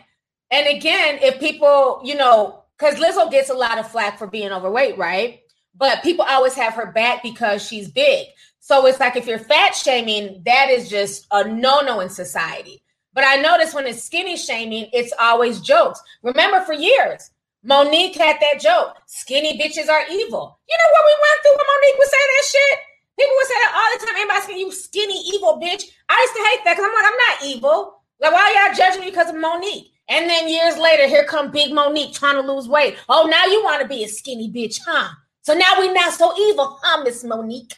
And 0.51 0.67
again, 0.67 1.19
if 1.21 1.39
people, 1.39 2.01
you 2.03 2.15
know, 2.15 2.63
because 2.77 2.95
Lizzo 2.95 3.31
gets 3.31 3.49
a 3.49 3.55
lot 3.55 3.79
of 3.79 3.89
flack 3.89 4.19
for 4.19 4.27
being 4.27 4.51
overweight, 4.51 4.97
right? 4.97 5.41
But 5.75 6.03
people 6.03 6.25
always 6.27 6.53
have 6.55 6.73
her 6.73 6.91
back 6.91 7.23
because 7.23 7.65
she's 7.65 7.89
big. 7.89 8.27
So 8.59 8.85
it's 8.85 8.99
like 8.99 9.15
if 9.15 9.25
you're 9.25 9.39
fat 9.39 9.75
shaming, 9.75 10.43
that 10.45 10.69
is 10.69 10.89
just 10.89 11.25
a 11.31 11.47
no-no 11.47 11.99
in 12.01 12.09
society. 12.09 12.83
But 13.13 13.23
I 13.25 13.37
notice 13.37 13.73
when 13.73 13.87
it's 13.87 14.03
skinny 14.03 14.37
shaming, 14.37 14.89
it's 14.93 15.13
always 15.19 15.61
jokes. 15.61 16.01
Remember, 16.21 16.61
for 16.61 16.73
years, 16.73 17.31
Mo'Nique 17.63 18.17
had 18.17 18.37
that 18.41 18.59
joke 18.59 18.97
skinny 19.05 19.57
bitches 19.57 19.89
are 19.89 20.05
evil. 20.09 20.59
You 20.67 20.77
know 20.77 20.89
what 20.91 21.05
we 21.05 21.15
went 21.21 21.37
through 21.41 21.57
when 21.57 21.67
Mo'Nique 21.67 21.99
would 21.99 22.09
say 22.09 22.17
that 22.17 22.45
shit? 22.49 22.79
People 23.19 23.35
would 23.35 23.47
say 23.47 23.59
that 23.61 23.73
all 23.75 23.89
the 23.93 24.05
time. 24.05 24.15
Everybody's 24.15 24.45
saying, 24.45 24.59
you 24.59 24.71
skinny, 24.71 25.21
evil 25.35 25.59
bitch. 25.61 25.83
I 26.09 26.17
used 26.21 26.35
to 26.35 26.47
hate 26.49 26.61
that 26.65 26.73
because 26.75 26.85
I'm 26.85 26.95
like, 26.95 27.05
I'm 27.05 27.21
not 27.29 27.55
evil. 27.55 28.01
Like, 28.19 28.33
why 28.33 28.65
y'all 28.65 28.75
judging 28.75 29.01
me 29.01 29.09
because 29.11 29.29
of 29.29 29.35
Mo'Nique? 29.35 29.91
And 30.09 30.29
then 30.29 30.49
years 30.49 30.77
later, 30.77 31.07
here 31.07 31.25
come 31.25 31.51
Big 31.51 31.71
Mo'Nique 31.71 32.13
trying 32.13 32.41
to 32.41 32.51
lose 32.51 32.67
weight. 32.67 32.97
Oh, 33.09 33.27
now 33.29 33.45
you 33.45 33.63
want 33.63 33.81
to 33.81 33.87
be 33.87 34.03
a 34.03 34.07
skinny 34.07 34.51
bitch, 34.51 34.79
huh? 34.85 35.09
So 35.43 35.53
now 35.53 35.79
we 35.79 35.93
not 35.93 36.13
so 36.13 36.33
evil, 36.49 36.79
huh, 36.81 37.03
Miss 37.03 37.23
Mo'Nique? 37.23 37.73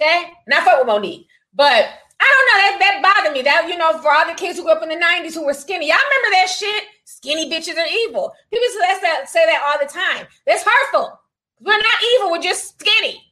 Okay? 0.00 0.30
I 0.52 0.64
fuck 0.64 0.78
with 0.78 0.88
Mo'Nique. 0.88 1.26
But 1.52 1.88
I 2.20 2.28
don't 2.32 2.46
know. 2.48 2.58
That, 2.62 2.76
that 2.80 3.14
bothered 3.14 3.32
me. 3.32 3.42
That, 3.42 3.68
you 3.68 3.76
know, 3.76 3.98
for 3.98 4.10
all 4.10 4.26
the 4.26 4.34
kids 4.34 4.58
who 4.58 4.64
grew 4.64 4.72
up 4.72 4.82
in 4.82 4.88
the 4.88 4.94
90s 4.94 5.34
who 5.34 5.44
were 5.44 5.54
skinny. 5.54 5.88
Y'all 5.88 5.96
remember 5.96 6.36
that 6.36 6.48
shit? 6.48 6.84
Skinny 7.06 7.48
bitches 7.48 7.78
are 7.78 7.86
evil. 7.86 8.34
People 8.52 8.66
say 8.68 9.00
that, 9.00 9.28
say 9.28 9.46
that 9.46 9.62
all 9.64 9.78
the 9.78 9.90
time. 9.90 10.26
That's 10.44 10.64
hurtful. 10.64 11.18
We're 11.60 11.78
not 11.78 12.02
evil. 12.14 12.32
We're 12.32 12.42
just 12.42 12.80
skinny. 12.80 13.22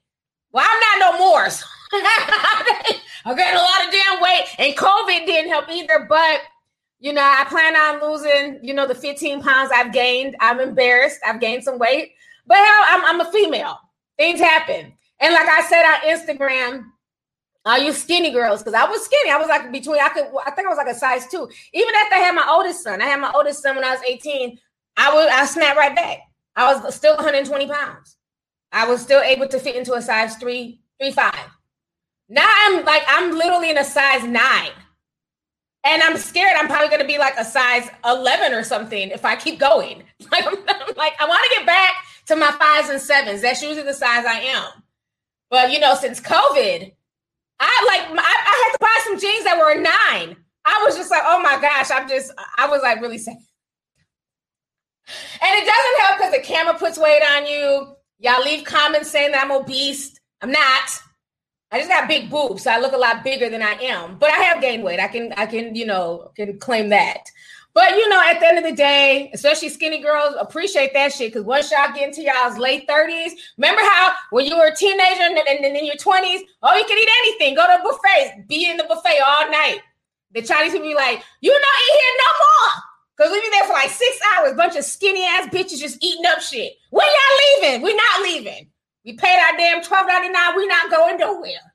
Well, 0.52 0.64
I'm 0.64 1.00
not 1.00 1.12
no 1.12 1.18
more. 1.18 1.48
So 1.94 2.00
I'm 3.24 3.36
getting 3.36 3.58
a 3.58 3.62
lot 3.62 3.86
of 3.86 3.92
damn 3.92 4.20
weight. 4.20 4.44
And 4.58 4.76
COVID 4.76 5.26
didn't 5.26 5.50
help 5.50 5.68
either. 5.70 6.06
But, 6.08 6.40
you 6.98 7.12
know, 7.12 7.22
I 7.22 7.44
plan 7.44 7.76
on 7.76 8.10
losing, 8.10 8.58
you 8.62 8.74
know, 8.74 8.86
the 8.86 8.94
15 8.94 9.40
pounds 9.42 9.70
I've 9.72 9.92
gained. 9.92 10.36
I'm 10.40 10.60
embarrassed. 10.60 11.20
I've 11.26 11.40
gained 11.40 11.64
some 11.64 11.78
weight. 11.78 12.12
But 12.46 12.56
hell, 12.56 12.84
I'm, 12.88 13.04
I'm 13.04 13.26
a 13.26 13.32
female. 13.32 13.78
Things 14.18 14.40
happen. 14.40 14.92
And 15.20 15.34
like 15.34 15.48
I 15.48 15.62
said 15.62 15.84
on 15.84 16.16
Instagram, 16.16 16.84
are 17.64 17.78
you 17.78 17.92
skinny 17.92 18.30
girls? 18.30 18.62
Because 18.62 18.74
I 18.74 18.88
was 18.88 19.04
skinny. 19.04 19.30
I 19.30 19.38
was 19.38 19.48
like 19.48 19.72
between 19.72 20.00
I 20.00 20.10
could 20.10 20.26
I 20.44 20.50
think 20.50 20.66
I 20.66 20.70
was 20.70 20.76
like 20.76 20.88
a 20.88 20.94
size 20.94 21.26
two. 21.26 21.48
Even 21.72 21.94
after 21.94 22.16
I 22.16 22.18
had 22.18 22.34
my 22.34 22.46
oldest 22.48 22.82
son, 22.82 23.00
I 23.00 23.06
had 23.06 23.20
my 23.20 23.32
oldest 23.34 23.62
son 23.62 23.76
when 23.76 23.84
I 23.84 23.92
was 23.92 24.02
18. 24.06 24.58
I 24.96 25.14
would 25.14 25.28
I 25.28 25.46
snapped 25.46 25.76
right 25.76 25.94
back. 25.94 26.18
I 26.56 26.72
was 26.72 26.94
still 26.94 27.16
120 27.16 27.66
pounds. 27.66 28.16
I 28.70 28.86
was 28.86 29.00
still 29.00 29.20
able 29.20 29.48
to 29.48 29.58
fit 29.58 29.76
into 29.76 29.94
a 29.94 30.02
size 30.02 30.36
three, 30.36 30.80
three 31.00 31.12
five. 31.12 31.48
Now 32.28 32.46
I'm 32.48 32.84
like 32.84 33.02
I'm 33.08 33.32
literally 33.32 33.70
in 33.70 33.78
a 33.78 33.84
size 33.84 34.24
nine. 34.24 34.70
And 35.86 36.02
I'm 36.02 36.16
scared 36.16 36.54
I'm 36.58 36.66
probably 36.66 36.88
gonna 36.88 37.06
be 37.06 37.18
like 37.18 37.34
a 37.38 37.44
size 37.44 37.88
11 38.04 38.52
or 38.52 38.62
something 38.62 39.10
if 39.10 39.24
I 39.24 39.36
keep 39.36 39.58
going. 39.58 40.02
Like 40.30 40.46
I'm, 40.46 40.56
I'm 40.56 40.94
like, 40.96 41.14
I 41.20 41.26
want 41.26 41.40
to 41.44 41.56
get 41.58 41.66
back 41.66 41.92
to 42.26 42.36
my 42.36 42.50
fives 42.52 42.88
and 42.88 43.00
sevens. 43.00 43.42
That's 43.42 43.62
usually 43.62 43.82
the 43.82 43.94
size 43.94 44.24
I 44.24 44.40
am. 44.40 44.82
But 45.50 45.70
you 45.70 45.78
know, 45.78 45.94
since 45.94 46.20
COVID, 46.20 46.92
I 47.60 47.84
like 47.86 48.18
I, 48.18 48.22
I 48.22 48.64
had 48.64 48.72
to 48.72 48.78
buy 48.80 49.00
some 49.04 49.18
jeans 49.18 49.44
that 49.44 49.58
were 49.58 49.72
a 49.72 49.76
nine. 49.76 50.36
I 50.64 50.82
was 50.84 50.96
just 50.96 51.10
like, 51.10 51.22
oh 51.24 51.40
my 51.40 51.60
gosh, 51.60 51.90
I'm 51.90 52.08
just 52.08 52.32
I 52.58 52.68
was 52.68 52.82
like 52.82 53.00
really 53.00 53.18
sad. 53.18 53.36
And 55.42 55.62
it 55.62 55.66
doesn't 55.66 56.00
help 56.00 56.18
because 56.18 56.32
the 56.32 56.42
camera 56.42 56.74
puts 56.74 56.98
weight 56.98 57.22
on 57.36 57.46
you. 57.46 57.94
Y'all 58.18 58.42
leave 58.42 58.64
comments 58.64 59.10
saying 59.10 59.32
that 59.32 59.44
I'm 59.44 59.52
obese. 59.52 60.18
I'm 60.40 60.50
not. 60.50 61.00
I 61.70 61.78
just 61.78 61.90
got 61.90 62.08
big 62.08 62.30
boobs, 62.30 62.62
so 62.62 62.70
I 62.70 62.78
look 62.78 62.92
a 62.92 62.98
lot 62.98 63.24
bigger 63.24 63.50
than 63.50 63.60
I 63.60 63.72
am. 63.72 64.16
But 64.18 64.30
I 64.30 64.36
have 64.36 64.62
gained 64.62 64.84
weight. 64.84 65.00
I 65.00 65.08
can 65.08 65.32
I 65.36 65.46
can, 65.46 65.74
you 65.74 65.86
know, 65.86 66.30
can 66.36 66.58
claim 66.58 66.90
that. 66.90 67.24
But 67.74 67.90
you 67.90 68.08
know, 68.08 68.22
at 68.24 68.38
the 68.38 68.46
end 68.46 68.58
of 68.58 68.64
the 68.64 68.72
day, 68.72 69.30
especially 69.34 69.68
skinny 69.68 70.00
girls 70.00 70.36
appreciate 70.38 70.94
that 70.94 71.12
shit 71.12 71.32
because 71.32 71.44
once 71.44 71.72
y'all 71.72 71.92
get 71.92 72.08
into 72.08 72.22
y'all's 72.22 72.56
late 72.56 72.86
30s, 72.88 73.32
remember 73.58 73.82
how 73.82 74.14
when 74.30 74.46
you 74.46 74.56
were 74.56 74.68
a 74.68 74.76
teenager 74.76 75.22
and 75.22 75.36
then 75.36 75.76
in 75.76 75.84
your 75.84 75.96
20s, 75.96 76.40
oh, 76.62 76.76
you 76.76 76.84
can 76.84 76.98
eat 76.98 77.08
anything, 77.24 77.56
go 77.56 77.66
to 77.66 77.82
buffets, 77.82 78.46
be 78.46 78.70
in 78.70 78.76
the 78.76 78.84
buffet 78.84 79.18
all 79.26 79.50
night. 79.50 79.78
The 80.34 80.42
Chinese 80.42 80.72
people 80.72 80.88
be 80.88 80.94
like, 80.94 81.22
you 81.40 81.50
not 81.50 81.60
eat 81.60 81.98
here 82.00 82.14
no 82.18 82.30
more. 82.46 82.82
Because 83.16 83.32
we 83.32 83.40
be 83.40 83.50
there 83.50 83.66
for 83.66 83.72
like 83.72 83.90
six 83.90 84.18
hours, 84.34 84.54
bunch 84.54 84.76
of 84.76 84.84
skinny 84.84 85.24
ass 85.24 85.48
bitches 85.48 85.78
just 85.78 86.02
eating 86.02 86.26
up 86.26 86.40
shit. 86.40 86.74
When 86.90 87.06
y'all 87.06 87.70
leaving? 87.70 87.82
We're 87.82 87.96
not 87.96 88.22
leaving. 88.22 88.70
We 89.04 89.14
paid 89.14 89.38
our 89.38 89.56
damn 89.56 89.82
$12.99. 89.82 90.56
We 90.56 90.66
not 90.66 90.90
going 90.90 91.18
nowhere. 91.18 91.74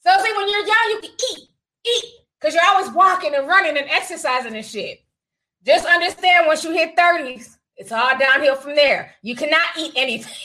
So 0.00 0.10
see, 0.22 0.32
when 0.36 0.48
you're 0.48 0.66
young, 0.66 0.90
you 0.90 1.00
can 1.02 1.10
eat, 1.10 1.48
eat. 1.86 2.04
Because 2.38 2.54
you're 2.54 2.64
always 2.64 2.90
walking 2.92 3.34
and 3.34 3.46
running 3.46 3.76
and 3.76 3.90
exercising 3.90 4.54
and 4.54 4.64
shit. 4.64 5.00
Just 5.64 5.86
understand 5.86 6.46
once 6.46 6.64
you 6.64 6.72
hit 6.72 6.96
30s, 6.96 7.56
it's 7.76 7.92
all 7.92 8.18
downhill 8.18 8.56
from 8.56 8.74
there. 8.74 9.14
You 9.22 9.36
cannot 9.36 9.66
eat 9.78 9.92
anything. 9.96 10.32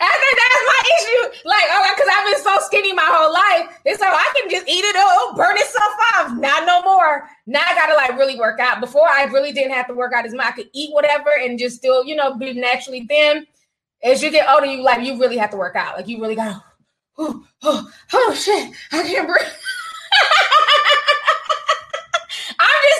I 0.00 0.10
think 0.18 0.36
that's 0.40 0.64
my 0.66 0.82
issue. 0.98 1.48
Like, 1.48 1.64
oh, 1.70 1.92
because 1.94 2.10
I've 2.12 2.26
been 2.32 2.42
so 2.42 2.66
skinny 2.66 2.92
my 2.92 3.06
whole 3.06 3.32
life. 3.32 3.78
It's 3.84 4.00
like 4.00 4.10
I 4.12 4.32
can 4.40 4.50
just 4.50 4.68
eat 4.68 4.84
it, 4.84 4.96
oh, 4.98 5.34
burn 5.36 5.56
itself 5.56 5.92
off. 6.16 6.32
Not 6.36 6.66
no 6.66 6.82
more. 6.82 7.28
Now 7.46 7.62
I 7.66 7.74
gotta 7.74 7.94
like 7.94 8.18
really 8.18 8.38
work 8.38 8.58
out. 8.58 8.80
Before 8.80 9.08
I 9.08 9.24
really 9.24 9.52
didn't 9.52 9.72
have 9.72 9.86
to 9.88 9.94
work 9.94 10.12
out 10.12 10.26
as 10.26 10.34
much. 10.34 10.46
I 10.46 10.52
could 10.52 10.70
eat 10.72 10.92
whatever 10.92 11.30
and 11.40 11.58
just 11.58 11.76
still, 11.76 12.04
you 12.04 12.16
know, 12.16 12.34
be 12.34 12.52
naturally 12.54 13.06
thin. 13.06 13.46
As 14.02 14.22
you 14.22 14.30
get 14.30 14.48
older, 14.48 14.66
you 14.66 14.82
like 14.82 15.06
you 15.06 15.18
really 15.20 15.36
have 15.36 15.50
to 15.50 15.56
work 15.56 15.76
out. 15.76 15.96
Like 15.96 16.08
you 16.08 16.20
really 16.20 16.34
gotta, 16.34 16.62
oh, 17.18 17.44
oh, 17.62 17.90
oh 18.12 18.34
shit, 18.34 18.74
I 18.90 19.02
can't 19.04 19.28
breathe. 19.28 19.46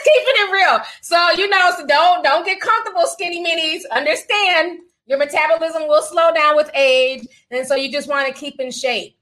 Keeping 0.05 0.35
it 0.37 0.53
real. 0.53 0.81
So 1.01 1.31
you 1.33 1.49
know, 1.49 1.73
so 1.77 1.87
don't 1.87 2.23
don't 2.23 2.45
get 2.45 2.61
comfortable, 2.61 3.07
skinny 3.07 3.45
minis. 3.45 3.83
Understand 3.91 4.81
your 5.07 5.19
metabolism 5.19 5.89
will 5.89 6.03
slow 6.03 6.33
down 6.33 6.57
with 6.57 6.70
age, 6.74 7.27
and 7.51 7.66
so 7.66 7.74
you 7.74 7.91
just 7.91 8.09
want 8.09 8.27
to 8.27 8.33
keep 8.33 8.61
in 8.61 8.70
shape. 8.70 9.16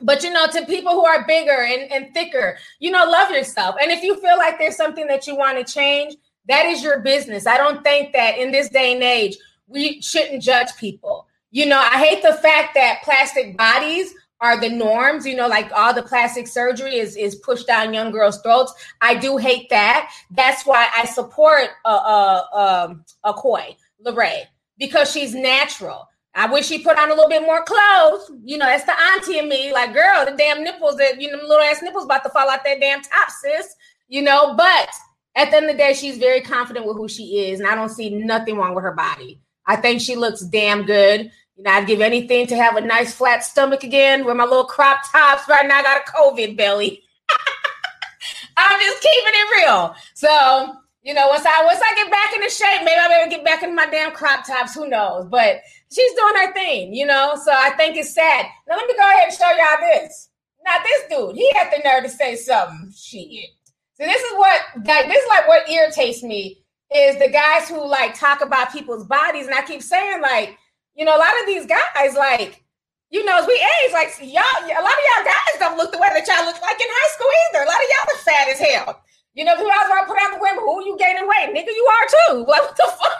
But 0.00 0.22
you 0.22 0.32
know, 0.32 0.46
to 0.46 0.66
people 0.66 0.92
who 0.92 1.04
are 1.04 1.26
bigger 1.26 1.62
and, 1.62 1.90
and 1.92 2.12
thicker, 2.14 2.58
you 2.80 2.90
know, 2.90 3.04
love 3.04 3.30
yourself. 3.30 3.76
And 3.80 3.90
if 3.90 4.02
you 4.02 4.20
feel 4.20 4.36
like 4.38 4.58
there's 4.58 4.76
something 4.76 5.06
that 5.06 5.26
you 5.26 5.36
want 5.36 5.64
to 5.64 5.72
change, 5.72 6.16
that 6.48 6.66
is 6.66 6.82
your 6.82 7.00
business. 7.00 7.46
I 7.46 7.56
don't 7.56 7.84
think 7.84 8.12
that 8.12 8.36
in 8.38 8.50
this 8.50 8.68
day 8.68 8.94
and 8.94 9.02
age 9.02 9.36
we 9.66 10.00
shouldn't 10.02 10.42
judge 10.42 10.68
people. 10.78 11.26
You 11.50 11.66
know, 11.66 11.78
I 11.78 12.02
hate 12.02 12.22
the 12.22 12.34
fact 12.34 12.74
that 12.74 13.02
plastic 13.04 13.56
bodies 13.56 14.12
are 14.42 14.60
the 14.60 14.68
norms. 14.68 15.24
You 15.24 15.36
know, 15.36 15.48
like 15.48 15.70
all 15.72 15.94
the 15.94 16.02
plastic 16.02 16.46
surgery 16.46 16.96
is 16.96 17.16
is 17.16 17.36
pushed 17.36 17.66
down 17.66 17.94
young 17.94 18.10
girls' 18.10 18.42
throats. 18.42 18.74
I 19.00 19.14
do 19.14 19.38
hate 19.38 19.70
that. 19.70 20.12
That's 20.30 20.66
why 20.66 20.88
I 20.94 21.06
support 21.06 21.68
a 21.86 21.88
uh, 21.88 22.88
um, 22.90 23.04
Akoi 23.24 23.76
Leray 24.04 24.42
because 24.78 25.10
she's 25.10 25.34
natural. 25.34 26.08
I 26.34 26.46
wish 26.50 26.66
she 26.66 26.82
put 26.82 26.98
on 26.98 27.10
a 27.10 27.14
little 27.14 27.28
bit 27.28 27.42
more 27.42 27.62
clothes. 27.62 28.30
You 28.42 28.58
know, 28.58 28.66
that's 28.66 28.84
the 28.84 28.98
auntie 28.98 29.38
in 29.38 29.48
me. 29.48 29.72
Like, 29.72 29.92
girl, 29.92 30.24
the 30.24 30.34
damn 30.36 30.64
nipples 30.64 30.96
that 30.96 31.20
you 31.20 31.30
know, 31.30 31.38
little 31.38 31.64
ass 31.64 31.82
nipples 31.82 32.04
about 32.04 32.24
to 32.24 32.30
fall 32.30 32.50
out 32.50 32.64
that 32.64 32.80
damn 32.80 33.02
top, 33.02 33.30
sis. 33.42 33.74
You 34.08 34.22
know, 34.22 34.54
but 34.56 34.88
at 35.36 35.50
the 35.50 35.56
end 35.56 35.70
of 35.70 35.72
the 35.72 35.78
day, 35.78 35.94
she's 35.94 36.18
very 36.18 36.40
confident 36.40 36.86
with 36.86 36.96
who 36.96 37.08
she 37.08 37.48
is, 37.48 37.60
and 37.60 37.68
I 37.68 37.74
don't 37.74 37.90
see 37.90 38.10
nothing 38.10 38.56
wrong 38.56 38.74
with 38.74 38.84
her 38.84 38.94
body. 38.94 39.40
I 39.66 39.76
think 39.76 40.00
she 40.00 40.16
looks 40.16 40.40
damn 40.40 40.84
good. 40.84 41.30
You 41.64 41.70
I'd 41.70 41.86
give 41.86 42.00
anything 42.00 42.46
to 42.48 42.56
have 42.56 42.76
a 42.76 42.80
nice 42.80 43.14
flat 43.14 43.44
stomach 43.44 43.84
again 43.84 44.24
with 44.24 44.36
my 44.36 44.44
little 44.44 44.64
crop 44.64 45.00
tops. 45.10 45.48
Right 45.48 45.66
now, 45.66 45.78
I 45.78 45.82
got 45.82 46.02
a 46.02 46.10
COVID 46.10 46.56
belly. 46.56 47.02
I'm 48.56 48.80
just 48.80 49.02
keeping 49.02 49.32
it 49.32 49.62
real. 49.62 49.94
So, 50.14 50.74
you 51.02 51.14
know, 51.14 51.28
once 51.28 51.44
I 51.46 51.64
once 51.64 51.80
I 51.80 51.94
get 51.94 52.10
back 52.10 52.34
into 52.34 52.50
shape, 52.50 52.80
maybe 52.84 52.98
I'll 52.98 53.24
to 53.24 53.30
get 53.30 53.44
back 53.44 53.62
into 53.62 53.74
my 53.74 53.86
damn 53.86 54.12
crop 54.12 54.46
tops. 54.46 54.74
Who 54.74 54.88
knows? 54.88 55.26
But 55.26 55.60
she's 55.92 56.12
doing 56.14 56.34
her 56.36 56.52
thing, 56.52 56.94
you 56.94 57.06
know. 57.06 57.36
So 57.42 57.52
I 57.52 57.70
think 57.70 57.96
it's 57.96 58.14
sad. 58.14 58.46
Now 58.68 58.76
let 58.76 58.86
me 58.86 58.94
go 58.96 59.08
ahead 59.08 59.28
and 59.28 59.32
show 59.32 59.48
y'all 59.48 59.88
this. 59.92 60.30
Now 60.64 60.78
this 60.82 61.02
dude, 61.10 61.36
he 61.36 61.52
had 61.54 61.72
the 61.72 61.88
nerve 61.88 62.04
to 62.04 62.10
say 62.10 62.36
something. 62.36 62.92
Shit. 62.96 63.50
So 63.94 64.04
this 64.04 64.20
is 64.22 64.32
what 64.36 64.60
like 64.84 65.06
this 65.06 65.22
is 65.22 65.28
like 65.28 65.46
what 65.46 65.68
irritates 65.68 66.22
me 66.24 66.64
is 66.94 67.18
the 67.18 67.30
guys 67.30 67.68
who 67.68 67.86
like 67.86 68.18
talk 68.18 68.42
about 68.42 68.72
people's 68.72 69.06
bodies, 69.06 69.46
and 69.46 69.54
I 69.54 69.62
keep 69.62 69.82
saying 69.82 70.20
like 70.20 70.58
you 70.94 71.04
know, 71.04 71.16
a 71.16 71.20
lot 71.20 71.40
of 71.40 71.46
these 71.46 71.66
guys, 71.66 72.14
like, 72.14 72.62
you 73.10 73.24
know, 73.24 73.38
as 73.38 73.46
we 73.46 73.54
age, 73.54 73.92
like 73.92 74.12
y'all, 74.20 74.64
a 74.64 74.82
lot 74.82 74.96
of 74.96 75.04
y'all 75.12 75.24
guys 75.24 75.54
don't 75.58 75.76
look 75.76 75.92
the 75.92 75.98
way 75.98 76.08
that 76.12 76.24
y'all 76.24 76.46
look 76.48 76.60
like 76.60 76.80
in 76.80 76.88
high 76.88 77.12
school 77.12 77.32
either. 77.48 77.64
A 77.64 77.68
lot 77.68 77.80
of 77.80 77.88
y'all 77.88 78.08
are 78.12 78.24
fat 78.24 78.48
as 78.48 78.60
hell. 78.60 79.02
You 79.34 79.44
know, 79.44 79.56
always 79.56 79.88
want 79.88 80.04
to 80.04 80.12
put 80.12 80.20
out 80.20 80.32
the 80.36 80.40
women, 80.40 80.60
who 80.60 80.84
you 80.84 80.96
gaining 80.98 81.24
weight? 81.24 81.52
Nigga, 81.56 81.72
you 81.72 81.86
are 81.88 82.06
too. 82.08 82.44
Like, 82.48 82.60
what 82.60 82.76
the 82.76 82.88
fuck? 82.88 83.16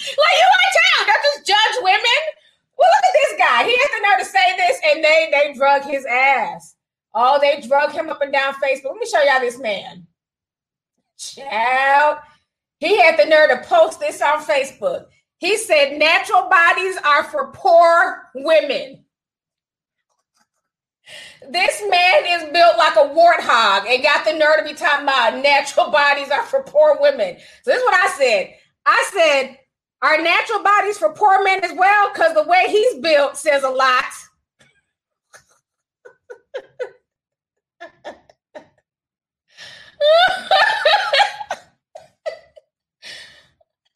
like, 0.00 0.36
you 0.40 0.48
are 0.48 0.70
too. 0.72 0.98
Don't 1.04 1.24
just 1.24 1.46
judge 1.46 1.76
women. 1.84 2.20
Well, 2.76 2.88
look 2.88 3.04
at 3.04 3.16
this 3.16 3.34
guy. 3.36 3.64
He 3.64 3.76
has 3.76 3.90
the 3.92 4.02
nerve 4.08 4.20
to 4.20 4.24
say 4.24 4.56
this, 4.56 4.80
and 4.88 5.04
they 5.04 5.28
they 5.32 5.52
drug 5.52 5.84
his 5.84 6.06
ass. 6.06 6.76
Oh, 7.14 7.38
they 7.40 7.60
drug 7.60 7.92
him 7.92 8.08
up 8.08 8.22
and 8.22 8.32
down 8.32 8.54
Facebook. 8.54 8.92
Let 8.92 9.00
me 9.00 9.06
show 9.06 9.22
y'all 9.22 9.40
this 9.40 9.58
man. 9.58 10.06
Child. 11.18 12.18
He 12.78 12.98
had 12.98 13.18
the 13.18 13.26
nerve 13.26 13.50
to 13.50 13.68
post 13.68 14.00
this 14.00 14.22
on 14.22 14.42
Facebook. 14.42 15.06
He 15.40 15.56
said 15.56 15.98
natural 15.98 16.50
bodies 16.50 16.98
are 17.02 17.24
for 17.24 17.50
poor 17.52 18.28
women. 18.34 19.02
This 21.48 21.82
man 21.88 22.24
is 22.26 22.52
built 22.52 22.76
like 22.76 22.94
a 22.96 23.08
warthog 23.08 23.86
and 23.88 24.02
got 24.02 24.26
the 24.26 24.34
nerve 24.34 24.58
to 24.58 24.64
be 24.64 24.74
talking 24.74 25.04
about 25.04 25.42
natural 25.42 25.90
bodies 25.90 26.30
are 26.30 26.44
for 26.44 26.62
poor 26.62 26.98
women. 27.00 27.38
So 27.62 27.70
this 27.70 27.78
is 27.78 27.84
what 27.84 27.94
I 27.94 28.08
said. 28.18 28.54
I 28.84 29.10
said, 29.14 29.56
are 30.02 30.20
natural 30.22 30.62
bodies 30.62 30.98
for 30.98 31.14
poor 31.14 31.42
men 31.42 31.64
as 31.64 31.72
well? 31.72 32.10
Because 32.12 32.34
the 32.34 32.42
way 32.42 32.66
he's 32.68 32.96
built 32.96 33.38
says 33.38 33.62
a 33.62 33.70
lot. 33.70 34.04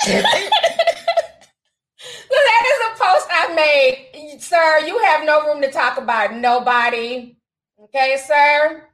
that 2.45 2.65
is 2.73 2.87
a 2.87 3.05
post 3.05 3.29
I 3.31 3.55
made. 3.55 4.41
Sir, 4.41 4.81
you 4.87 4.99
have 4.99 5.25
no 5.25 5.47
room 5.47 5.63
to 5.63 5.71
talk 5.71 5.99
about 5.99 6.35
nobody. 6.35 7.37
Okay, 7.85 8.17
sir? 8.25 8.85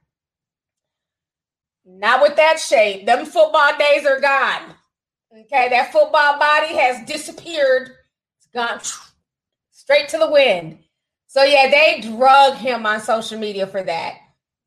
Not 1.85 2.21
with 2.21 2.35
that 2.35 2.59
shape. 2.59 3.05
Them 3.05 3.25
football 3.25 3.77
days 3.77 4.05
are 4.05 4.19
gone. 4.19 4.75
Okay, 5.31 5.69
that 5.69 5.91
football 5.91 6.37
body 6.37 6.75
has 6.75 7.05
disappeared. 7.05 7.91
It's 8.37 8.47
gone 8.53 8.79
straight 9.71 10.09
to 10.09 10.17
the 10.17 10.29
wind. 10.29 10.79
So 11.27 11.43
yeah, 11.43 11.69
they 11.69 12.01
drug 12.01 12.55
him 12.55 12.85
on 12.85 12.99
social 12.99 13.39
media 13.39 13.65
for 13.65 13.81
that. 13.81 14.15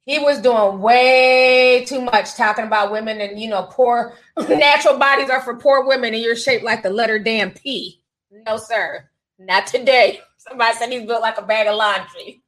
He 0.07 0.19
was 0.19 0.41
doing 0.41 0.81
way 0.81 1.85
too 1.87 2.01
much 2.01 2.35
talking 2.35 2.67
about 2.67 2.93
women 2.93 3.21
and 3.21 3.39
you 3.39 3.49
know, 3.49 3.69
poor 3.71 4.15
natural 4.49 4.99
bodies 4.99 5.31
are 5.31 5.41
for 5.43 5.57
poor 5.57 5.87
women 5.87 6.15
and 6.15 6.23
you're 6.23 6.37
shaped 6.37 6.65
like 6.65 6.83
the 6.83 6.91
letter 6.91 7.19
damn 7.19 7.51
P. 7.51 8.04
No, 8.35 8.57
sir. 8.57 9.09
Not 9.39 9.67
today. 9.67 10.21
Somebody 10.39 10.77
said 10.77 10.91
he's 10.91 11.07
built 11.07 11.23
like 11.23 11.39
a 11.39 11.43
bag 11.43 11.69
of 11.69 11.77
laundry. 11.77 12.43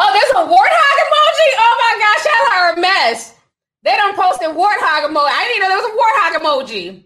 Oh, 0.03 0.11
there's 0.15 0.31
a 0.31 0.49
warthog 0.49 0.97
emoji. 1.05 1.49
Oh 1.59 1.77
my 1.79 1.93
gosh, 1.99 2.25
y'all 2.25 2.59
are 2.59 2.73
a 2.73 2.81
mess. 2.81 3.35
They 3.83 3.97
don't 3.97 4.17
post 4.17 4.41
a 4.41 4.47
warthog 4.47 5.07
emoji. 5.07 5.29
I 5.29 5.47
didn't 5.47 5.61
know 5.61 5.69
there 5.69 5.77
was 5.77 5.91
a 5.93 5.99
warthog 6.01 6.33
emoji. 6.41 7.05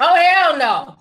Oh 0.00 0.14
hell 0.14 0.56
no. 0.56 0.96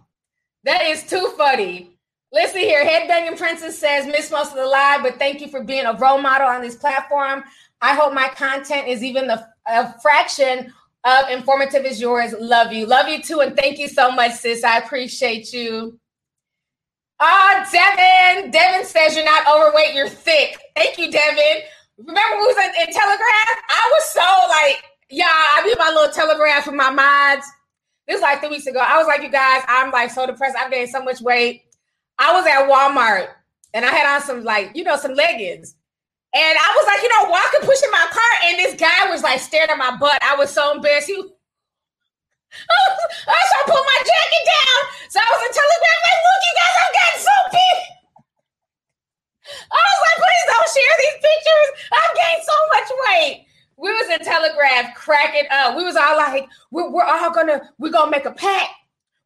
That 0.65 0.81
is 0.81 1.05
too 1.05 1.34
funny. 1.38 1.97
Listen 2.34 2.60
here, 2.60 2.84
Headbanging 2.84 3.38
Princess 3.38 3.80
says, 3.80 4.05
miss 4.05 4.31
most 4.31 4.49
of 4.49 4.57
the 4.57 4.65
live, 4.65 5.01
but 5.01 5.18
thank 5.18 5.39
you 5.39 5.47
for 5.47 5.64
being 5.64 5.85
a 5.85 5.93
role 5.93 6.18
model 6.19 6.47
on 6.47 6.61
this 6.61 6.76
platform. 6.76 7.43
I 7.80 7.93
hope 7.95 8.14
my 8.14 8.27
content 8.30 8.89
is 8.89 9.01
even 9.01 9.27
the, 9.27 9.47
a 9.65 9.97
fraction 10.01 10.73
of 11.05 11.30
informative 11.30 11.85
as 11.85 11.99
yours. 11.99 12.34
Love 12.39 12.71
you. 12.71 12.85
Love 12.85 13.07
you 13.07 13.21
too. 13.21 13.41
And 13.41 13.55
thank 13.55 13.77
you 13.80 13.88
so 13.88 14.11
much, 14.11 14.34
sis. 14.34 14.63
I 14.63 14.77
appreciate 14.77 15.53
you. 15.53 15.99
Ah, 17.19 17.67
Devin. 17.71 18.51
Devin 18.51 18.85
says 18.85 19.15
you're 19.15 19.25
not 19.25 19.47
overweight, 19.47 19.93
you're 19.93 20.09
thick. 20.09 20.57
Thank 20.75 20.97
you, 20.97 21.11
Devin. 21.11 21.61
Remember 21.97 22.38
we 22.38 22.47
was 22.47 22.57
in, 22.57 22.88
in 22.88 22.93
Telegraph? 22.93 23.63
I 23.69 23.91
was 23.93 24.05
so 24.09 24.47
like, 24.49 24.84
yeah, 25.09 25.25
I 25.27 25.61
be 25.63 25.75
my 25.77 25.89
little 25.89 26.13
Telegraph 26.13 26.65
with 26.65 26.75
my 26.75 26.89
mods. 26.89 27.45
This 28.07 28.15
was 28.15 28.21
like 28.21 28.39
three 28.41 28.49
weeks 28.49 28.67
ago. 28.67 28.80
I 28.80 28.97
was 28.97 29.07
like, 29.07 29.21
you 29.21 29.30
guys, 29.30 29.63
I'm 29.67 29.91
like 29.91 30.11
so 30.11 30.25
depressed. 30.25 30.57
I've 30.57 30.71
gained 30.71 30.89
so 30.89 31.03
much 31.03 31.21
weight. 31.21 31.63
I 32.19 32.34
was 32.34 32.45
at 32.45 32.69
Walmart 32.69 33.30
and 33.73 33.85
I 33.85 33.89
had 33.89 34.15
on 34.15 34.21
some 34.21 34.43
like, 34.43 34.71
you 34.75 34.84
know, 34.84 34.97
some 34.97 35.13
leggings. 35.13 35.75
And 36.34 36.57
I 36.57 36.69
was 36.73 36.85
like, 36.89 37.01
you 37.05 37.10
know, 37.14 37.30
walking, 37.30 37.61
pushing 37.61 37.93
my 37.93 38.10
cart, 38.10 38.38
and 38.49 38.57
this 38.57 38.73
guy 38.73 39.05
was 39.14 39.22
like 39.22 39.38
staring 39.39 39.69
at 39.69 39.77
my 39.77 39.95
butt. 39.97 40.18
I 40.26 40.35
was 40.35 40.49
so 40.49 40.73
embarrassed. 40.73 41.07
He 41.07 41.14
I 42.53 43.38
so 43.38 43.55
I 43.57 43.64
pulled 43.65 43.85
my 43.85 43.99
jacket 44.01 44.43
down. 44.45 44.80
So 45.10 45.18
I 45.22 45.30
was 45.30 45.41
in 45.45 45.53
Telegram 45.53 45.99
like, 46.05 46.22
look, 46.26 46.41
you 46.41 46.53
guys, 46.57 46.76
I've 46.81 46.93
gotten 46.93 47.19
so 47.22 47.38
big. 47.53 47.77
I 49.73 49.81
was 49.93 50.01
like, 50.05 50.18
please 50.22 50.45
don't 50.49 50.69
share 50.73 50.95
these 51.01 51.18
pictures. 51.22 51.69
I've 51.93 52.14
gained 52.18 52.43
so 52.45 52.57
much 52.73 52.89
weight. 53.05 53.35
We 53.77 53.89
was 53.89 54.10
in 54.10 54.22
Telegraph 54.26 54.95
cracking 54.95 55.49
up. 55.51 55.76
We 55.76 55.84
was 55.84 55.95
all 55.95 56.18
like, 56.18 56.47
we're, 56.72 56.89
we're 56.89 57.05
all 57.05 57.34
gonna, 57.34 57.61
we're 57.77 57.91
gonna 57.91 58.11
make 58.11 58.26
a 58.26 58.31
pact. 58.31 58.69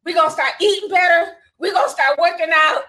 We're 0.04 0.16
gonna 0.16 0.30
start 0.30 0.52
eating 0.60 0.88
better. 0.88 1.32
We're 1.58 1.72
gonna 1.72 1.88
start 1.88 2.18
working 2.18 2.50
out. 2.52 2.82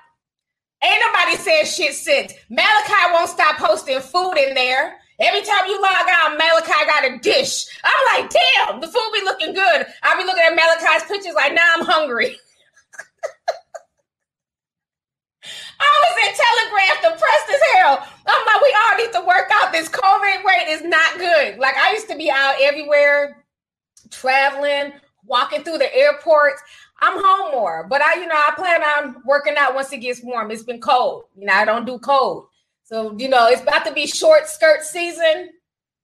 Ain't 0.82 1.04
nobody 1.06 1.36
said 1.36 1.66
shit 1.66 1.94
since. 1.94 2.34
Malachi 2.50 3.12
won't 3.12 3.30
stop 3.30 3.58
posting 3.58 4.00
food 4.00 4.36
in 4.38 4.54
there. 4.54 5.00
Every 5.20 5.42
time 5.42 5.68
you 5.68 5.82
log 5.82 6.08
on, 6.24 6.38
Malachi 6.38 6.86
got 6.86 7.12
a 7.12 7.20
dish. 7.20 7.66
I'm 7.84 8.22
like, 8.22 8.32
damn, 8.32 8.80
the 8.80 8.88
food 8.88 9.12
be 9.14 9.22
looking 9.26 9.54
good. 9.54 9.86
I'll 10.04 10.18
be 10.18 10.24
looking 10.24 10.44
at 10.44 10.56
Malachi's 10.56 11.04
pictures 11.04 11.34
like, 11.36 11.54
now 11.54 11.74
I'm 11.76 11.86
hungry. 11.86 12.38
I 15.82 16.02
was 16.04 16.28
in 16.28 16.34
Telegraph, 16.40 17.02
depressed 17.14 17.50
as 17.50 17.62
hell. 17.74 18.08
I'm 18.28 18.46
like, 18.46 18.62
we 18.62 18.76
all 18.80 18.98
need 18.98 19.12
to 19.14 19.28
work 19.28 19.50
out. 19.56 19.74
This 19.74 19.90
COVID 19.90 20.44
rate 20.46 20.70
is 20.70 20.84
not 20.84 21.18
good. 21.18 21.58
Like, 21.58 21.76
I 21.76 21.92
used 21.94 22.10
to 22.10 22.16
be 22.16 22.32
out 22.32 22.56
everywhere, 22.62 23.46
traveling, 24.12 24.94
walking 25.26 25.64
through 25.64 25.80
the 25.80 25.94
airports. 25.96 26.62
I'm 27.02 27.24
home 27.24 27.52
more, 27.52 27.88
but 27.90 28.02
I, 28.02 28.16
you 28.16 28.28
know, 28.28 28.36
I 28.36 28.54
plan 28.56 28.82
on 28.84 29.22
working 29.26 29.56
out 29.58 29.76
once 29.76 29.92
it 29.94 29.98
gets 29.98 30.22
warm. 30.22 30.52
It's 30.52 30.64
been 30.64 30.82
cold. 30.82 31.24
You 31.38 31.46
know, 31.46 31.54
I 31.54 31.66
don't 31.66 31.86
do 31.86 31.98
cold. 32.00 32.48
So, 32.84 33.16
you 33.18 33.30
know, 33.30 33.48
it's 33.48 33.62
about 33.62 33.86
to 33.86 33.94
be 33.94 34.08
short 34.08 34.48
skirt 34.48 34.84
season. 34.84 35.50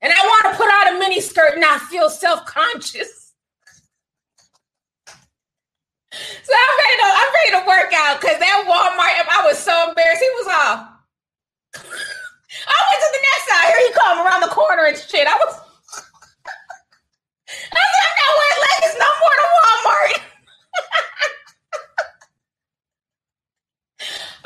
And 0.02 0.14
I 0.14 0.22
want 0.22 0.54
to 0.54 0.58
put 0.62 0.68
on 0.68 0.96
a 0.96 1.00
mini 1.00 1.20
skirt 1.20 1.56
and 1.56 1.66
I 1.66 1.80
feel 1.80 2.10
self 2.10 2.46
conscious. 2.46 3.34
So 6.16 6.54
I'm 6.54 6.78
ready 6.80 6.96
to 7.02 7.08
I'm 7.12 7.32
ready 7.34 7.52
to 7.60 7.64
work 7.68 7.92
out 7.92 8.22
because 8.22 8.40
that 8.40 8.64
Walmart, 8.64 9.26
I 9.28 9.44
was 9.48 9.58
so 9.58 9.90
embarrassed. 9.90 10.22
He 10.22 10.30
was 10.30 10.48
off. 10.48 10.80
I 11.76 12.78
went 12.88 13.02
to 13.02 13.10
the 13.12 13.24
next 13.34 13.44
side. 13.50 13.68
Here 13.68 13.82
he 13.88 13.92
come 13.94 14.24
around 14.24 14.42
the 14.42 14.54
corner 14.54 14.86
and 14.86 14.96
shit. 14.96 15.28
I 15.28 15.36
was 15.36 15.60
I 17.50 17.82
said, 17.82 18.06
I'm 18.06 18.16
not 18.22 18.32
wearing 18.40 18.62
leggings 18.64 18.96
no 19.02 19.10
more 19.20 19.36
to 19.42 19.48
Walmart. 19.58 20.22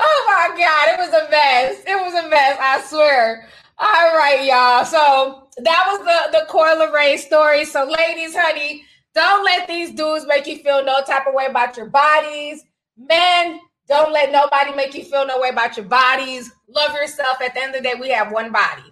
oh 0.00 0.18
God, 0.56 0.88
it 0.88 0.98
was 0.98 1.08
a 1.08 1.30
mess. 1.30 1.82
It 1.86 1.96
was 1.96 2.24
a 2.24 2.28
mess, 2.28 2.56
I 2.60 2.82
swear. 2.88 3.48
All 3.78 4.16
right, 4.16 4.44
y'all. 4.44 4.84
So 4.84 5.48
that 5.58 5.86
was 5.90 6.00
the, 6.00 6.38
the 6.38 6.46
Coi 6.46 6.76
Leray 6.76 7.18
story. 7.18 7.64
So, 7.64 7.84
ladies, 7.84 8.36
honey, 8.36 8.84
don't 9.14 9.44
let 9.44 9.66
these 9.66 9.92
dudes 9.92 10.26
make 10.26 10.46
you 10.46 10.58
feel 10.58 10.84
no 10.84 11.02
type 11.02 11.26
of 11.26 11.34
way 11.34 11.46
about 11.46 11.76
your 11.76 11.86
bodies. 11.86 12.64
Men, 12.96 13.60
don't 13.88 14.12
let 14.12 14.30
nobody 14.30 14.74
make 14.74 14.94
you 14.94 15.04
feel 15.04 15.26
no 15.26 15.40
way 15.40 15.48
about 15.48 15.76
your 15.76 15.86
bodies. 15.86 16.52
Love 16.68 16.92
yourself. 16.94 17.40
At 17.40 17.54
the 17.54 17.62
end 17.62 17.74
of 17.74 17.82
the 17.82 17.88
day, 17.88 17.94
we 17.98 18.10
have 18.10 18.30
one 18.30 18.52
body. 18.52 18.84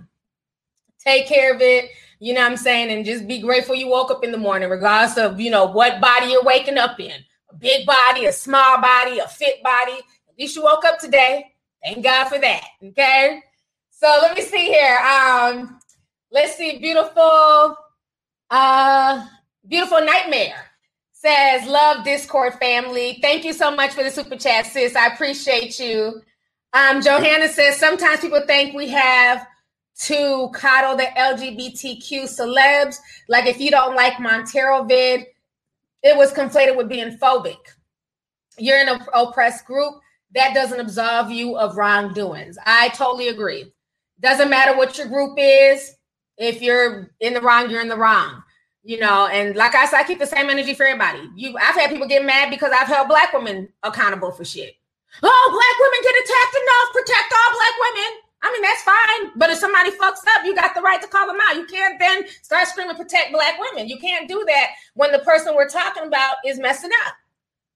Take 0.98 1.28
care 1.28 1.54
of 1.54 1.60
it. 1.60 1.90
You 2.18 2.34
know 2.34 2.40
what 2.40 2.50
I'm 2.50 2.56
saying? 2.56 2.90
And 2.90 3.04
just 3.04 3.28
be 3.28 3.40
grateful 3.40 3.76
you 3.76 3.88
woke 3.88 4.10
up 4.10 4.24
in 4.24 4.32
the 4.32 4.38
morning, 4.38 4.68
regardless 4.68 5.16
of, 5.16 5.40
you 5.40 5.50
know, 5.50 5.66
what 5.66 6.00
body 6.00 6.32
you're 6.32 6.42
waking 6.42 6.78
up 6.78 6.98
in. 6.98 7.12
A 7.50 7.54
big 7.54 7.86
body, 7.86 8.26
a 8.26 8.32
small 8.32 8.80
body, 8.80 9.18
a 9.20 9.28
fit 9.28 9.62
body. 9.62 10.00
Least 10.38 10.56
you 10.56 10.62
woke 10.62 10.84
up 10.84 10.98
today. 10.98 11.52
Thank 11.84 12.04
God 12.04 12.28
for 12.28 12.38
that. 12.38 12.64
Okay. 12.82 13.42
So 13.90 14.06
let 14.22 14.36
me 14.36 14.42
see 14.42 14.66
here. 14.66 14.98
Um, 14.98 15.80
let's 16.30 16.56
see. 16.56 16.78
Beautiful, 16.78 17.76
uh, 18.50 19.26
beautiful 19.66 20.00
nightmare 20.00 20.68
says, 21.12 21.66
Love 21.66 22.04
Discord 22.04 22.54
family. 22.54 23.18
Thank 23.20 23.44
you 23.44 23.52
so 23.52 23.74
much 23.74 23.90
for 23.92 24.04
the 24.04 24.10
super 24.10 24.36
chat, 24.36 24.66
sis. 24.66 24.94
I 24.94 25.06
appreciate 25.06 25.80
you. 25.80 26.22
Um, 26.72 27.02
Johanna 27.02 27.48
says, 27.48 27.76
sometimes 27.76 28.20
people 28.20 28.42
think 28.46 28.74
we 28.74 28.88
have 28.90 29.44
to 30.02 30.48
coddle 30.54 30.96
the 30.96 31.04
LGBTQ 31.16 32.22
celebs. 32.22 32.98
Like 33.28 33.46
if 33.46 33.58
you 33.58 33.72
don't 33.72 33.96
like 33.96 34.20
Montero 34.20 34.84
vid, 34.84 35.26
it 36.04 36.16
was 36.16 36.32
conflated 36.32 36.76
with 36.76 36.88
being 36.88 37.18
phobic. 37.18 37.58
You're 38.56 38.80
in 38.80 38.88
an 38.88 39.00
oppressed 39.12 39.64
group. 39.64 39.94
That 40.34 40.54
doesn't 40.54 40.80
absolve 40.80 41.30
you 41.30 41.56
of 41.56 41.76
wrongdoings. 41.76 42.58
I 42.66 42.90
totally 42.90 43.28
agree. 43.28 43.72
Doesn't 44.20 44.50
matter 44.50 44.76
what 44.76 44.98
your 44.98 45.06
group 45.06 45.36
is. 45.38 45.94
If 46.36 46.62
you're 46.62 47.10
in 47.20 47.34
the 47.34 47.40
wrong, 47.40 47.70
you're 47.70 47.80
in 47.80 47.88
the 47.88 47.96
wrong. 47.96 48.42
You 48.84 49.00
know, 49.00 49.26
and 49.26 49.56
like 49.56 49.74
I 49.74 49.86
said, 49.86 49.98
I 49.98 50.04
keep 50.04 50.18
the 50.18 50.26
same 50.26 50.48
energy 50.48 50.72
for 50.74 50.86
everybody. 50.86 51.28
You, 51.34 51.56
I've 51.58 51.74
had 51.74 51.90
people 51.90 52.06
get 52.06 52.24
mad 52.24 52.50
because 52.50 52.72
I've 52.72 52.86
held 52.86 53.08
black 53.08 53.32
women 53.32 53.68
accountable 53.82 54.30
for 54.30 54.44
shit. 54.44 54.74
Oh, 55.22 55.48
black 55.50 55.76
women 55.80 56.00
get 56.02 56.24
attacked 56.24 56.56
enough. 56.56 56.92
Protect 56.92 57.32
all 57.32 57.54
black 57.54 57.74
women. 57.80 58.20
I 58.40 58.52
mean, 58.52 58.62
that's 58.62 58.82
fine. 58.82 59.32
But 59.36 59.50
if 59.50 59.58
somebody 59.58 59.90
fucks 59.90 60.22
up, 60.36 60.44
you 60.44 60.54
got 60.54 60.74
the 60.74 60.80
right 60.80 61.02
to 61.02 61.08
call 61.08 61.26
them 61.26 61.38
out. 61.48 61.56
You 61.56 61.66
can't 61.66 61.98
then 61.98 62.24
start 62.42 62.68
screaming 62.68 62.96
protect 62.96 63.32
black 63.32 63.58
women. 63.58 63.88
You 63.88 63.98
can't 63.98 64.28
do 64.28 64.44
that 64.46 64.68
when 64.94 65.10
the 65.12 65.18
person 65.20 65.54
we're 65.54 65.68
talking 65.68 66.04
about 66.04 66.36
is 66.46 66.58
messing 66.58 66.90
up. 67.06 67.14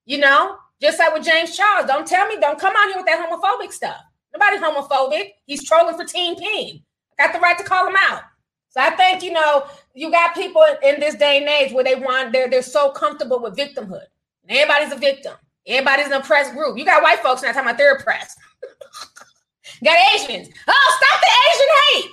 You 0.04 0.18
know, 0.18 0.56
just 0.82 0.98
like 0.98 1.14
with 1.14 1.24
James 1.24 1.56
Charles. 1.56 1.86
Don't 1.86 2.06
tell 2.06 2.26
me, 2.26 2.36
don't 2.40 2.58
come 2.58 2.74
out 2.76 2.88
here 2.88 2.96
with 2.96 3.06
that 3.06 3.24
homophobic 3.24 3.72
stuff. 3.72 4.02
Nobody 4.34 4.58
homophobic. 4.58 5.30
He's 5.46 5.64
trolling 5.64 5.96
for 5.96 6.04
Team 6.04 6.34
Peen. 6.36 6.82
I 7.18 7.26
got 7.26 7.32
the 7.32 7.40
right 7.40 7.56
to 7.56 7.64
call 7.64 7.86
him 7.86 7.94
out. 7.96 8.22
So 8.68 8.80
I 8.80 8.90
think, 8.90 9.22
you 9.22 9.32
know, 9.32 9.64
you 9.94 10.10
got 10.10 10.34
people 10.34 10.64
in 10.82 10.98
this 10.98 11.14
day 11.14 11.38
and 11.38 11.48
age 11.48 11.72
where 11.72 11.84
they 11.84 11.94
want 11.94 12.32
they're 12.32 12.48
they're 12.48 12.62
so 12.62 12.90
comfortable 12.90 13.40
with 13.40 13.56
victimhood. 13.56 14.06
Everybody's 14.48 14.92
a 14.92 14.96
victim. 14.96 15.34
Everybody's 15.66 16.06
an 16.06 16.14
oppressed 16.14 16.52
group. 16.52 16.76
You 16.76 16.84
got 16.84 17.02
white 17.02 17.20
folks 17.20 17.42
now 17.42 17.52
talking 17.52 17.68
about 17.68 17.78
they're 17.78 17.94
oppressed. 17.94 18.36
got 19.84 19.98
Asians. 20.14 20.48
Oh, 20.66 20.98
stop 20.98 21.20
the 21.20 21.30
Asian 21.46 22.02
hate. 22.02 22.10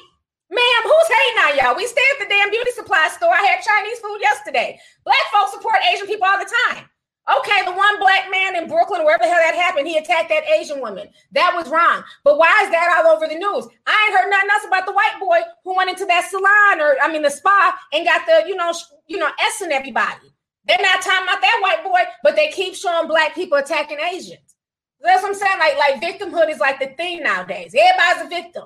Ma'am, 0.52 0.84
who's 0.84 1.08
hating 1.08 1.40
on 1.41 1.58
y'all? 1.58 1.78
We 1.78 1.88
stay 1.88 2.02
at 2.14 2.28
the 2.28 2.30
damn 2.30 2.52
beauty 2.52 2.72
supply 2.72 3.08
store. 3.16 3.34
I 3.34 3.41
had 3.41 3.64
Chinese 3.64 4.00
food 4.00 4.18
yesterday. 4.20 4.80
Black 5.06 5.18
folks 5.34 5.54
support 5.54 5.78
Asian 5.91 6.08
people 6.08 6.28
all 6.28 6.40
the 6.40 6.52
time. 6.68 6.90
Okay, 7.30 7.64
the 7.64 7.72
one 7.72 7.99
black 7.99 8.31
man 8.31 8.56
in 8.56 8.68
Brooklyn, 8.68 9.06
wherever 9.06 9.22
the 9.22 9.30
hell 9.30 9.38
that 9.38 9.53
happened, 9.53 9.88
he 9.88 9.97
attacked 9.97 10.30
that 10.30 10.49
Asian 10.49 10.81
woman. 10.81 11.10
That 11.34 11.53
was 11.56 11.69
wrong. 11.69 12.03
But 12.23 12.39
why 12.39 12.49
is 12.64 12.72
that 12.72 13.03
all 13.06 13.11
over 13.15 13.27
the 13.27 13.35
news? 13.35 13.68
I 13.85 13.93
ain't 13.93 14.18
heard 14.18 14.30
nothing 14.30 14.49
else 14.49 14.65
about 14.65 14.85
the 14.88 14.93
white 14.93 15.18
boy 15.19 15.39
who 15.64 15.76
went 15.76 15.91
into 15.91 16.06
that 16.06 16.27
salon 16.30 16.81
or 16.81 16.97
I 17.01 17.11
mean 17.11 17.22
the 17.22 17.30
spa 17.30 17.77
and 17.93 18.06
got 18.06 18.26
the, 18.26 18.47
you 18.47 18.56
know, 18.56 18.73
you 19.07 19.18
know, 19.18 19.27
s 19.27 19.61
essing 19.61 19.69
everybody. 19.69 20.34
They're 20.65 20.77
not 20.81 21.01
talking 21.01 21.27
about 21.27 21.41
that 21.41 21.60
white 21.61 21.84
boy, 21.84 22.01
but 22.23 22.35
they 22.35 22.49
keep 22.49 22.76
showing 22.76 23.07
black 23.07 23.35
people 23.35 23.57
attacking 23.57 23.99
Asians. 23.99 24.56
That's 25.01 25.22
what 25.22 25.30
I'm 25.30 25.35
saying. 25.35 25.60
Like, 25.60 25.77
like 25.77 26.01
victimhood 26.01 26.49
is 26.49 26.60
like 26.60 26.80
the 26.80 26.88
thing 26.97 27.23
nowadays. 27.23 27.76
Everybody's 27.77 28.26
a 28.26 28.30
victim. 28.30 28.65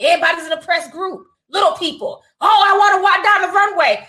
Everybody's 0.00 0.46
an 0.46 0.52
oppressed 0.52 0.90
group. 0.92 1.26
Little 1.48 1.72
people. 1.72 2.22
Oh, 2.40 2.66
I 2.68 2.76
want 2.78 2.96
to 2.96 3.02
walk 3.02 3.24
down 3.24 3.42
the 3.42 3.54
runway. 3.54 4.06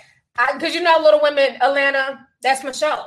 Because 0.54 0.74
you 0.74 0.82
know, 0.82 0.98
Little 1.02 1.20
Women, 1.22 1.58
Atlanta, 1.62 2.26
that's 2.42 2.64
my 2.64 2.72
show. 2.72 3.06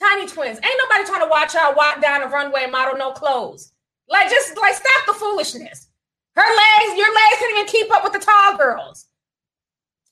Tiny 0.00 0.26
twins. 0.26 0.58
Ain't 0.62 0.82
nobody 0.82 1.08
trying 1.08 1.22
to 1.22 1.30
watch 1.30 1.54
y'all 1.54 1.74
walk 1.74 2.02
down 2.02 2.20
the 2.20 2.28
runway 2.28 2.66
model 2.70 2.98
no 2.98 3.12
clothes. 3.12 3.72
Like, 4.08 4.30
just 4.30 4.56
like 4.58 4.74
stop 4.74 5.06
the 5.06 5.14
foolishness. 5.14 5.88
Her 6.34 6.42
legs, 6.42 6.98
your 6.98 7.08
legs 7.08 7.38
can't 7.38 7.52
even 7.52 7.66
keep 7.66 7.90
up 7.92 8.04
with 8.04 8.12
the 8.12 8.18
tall 8.18 8.58
girls. 8.58 9.06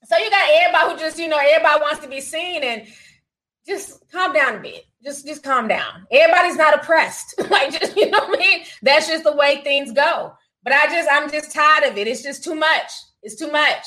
So 0.05 0.17
you 0.17 0.31
got 0.31 0.49
everybody 0.53 0.93
who 0.93 0.99
just, 0.99 1.19
you 1.19 1.29
know, 1.29 1.39
everybody 1.39 1.81
wants 1.81 2.01
to 2.01 2.09
be 2.09 2.21
seen 2.21 2.63
and 2.63 2.87
just 3.67 4.03
calm 4.11 4.33
down 4.33 4.57
a 4.57 4.61
bit. 4.61 4.85
Just 5.03 5.27
just 5.27 5.43
calm 5.43 5.69
down. 5.69 6.07
Everybody's 6.11 6.57
not 6.57 6.75
oppressed. 6.75 7.35
like 7.51 7.79
just, 7.79 7.97
you 7.97 8.11
know 8.11 8.19
what 8.21 8.39
I 8.39 8.43
mean? 8.43 8.65
That's 8.83 9.07
just 9.07 9.25
the 9.25 9.37
way 9.37 9.63
things 9.63 9.93
go. 9.93 10.33
But 10.63 10.73
I 10.73 10.87
just, 10.87 11.09
I'm 11.13 11.31
just 11.31 11.53
tired 11.53 11.85
of 11.85 11.99
it. 11.99 12.09
It's 12.09 12.23
just 12.23 12.43
too 12.43 12.55
much. 12.55 12.91
It's 13.23 13.37
too 13.37 13.51
much. 13.51 13.85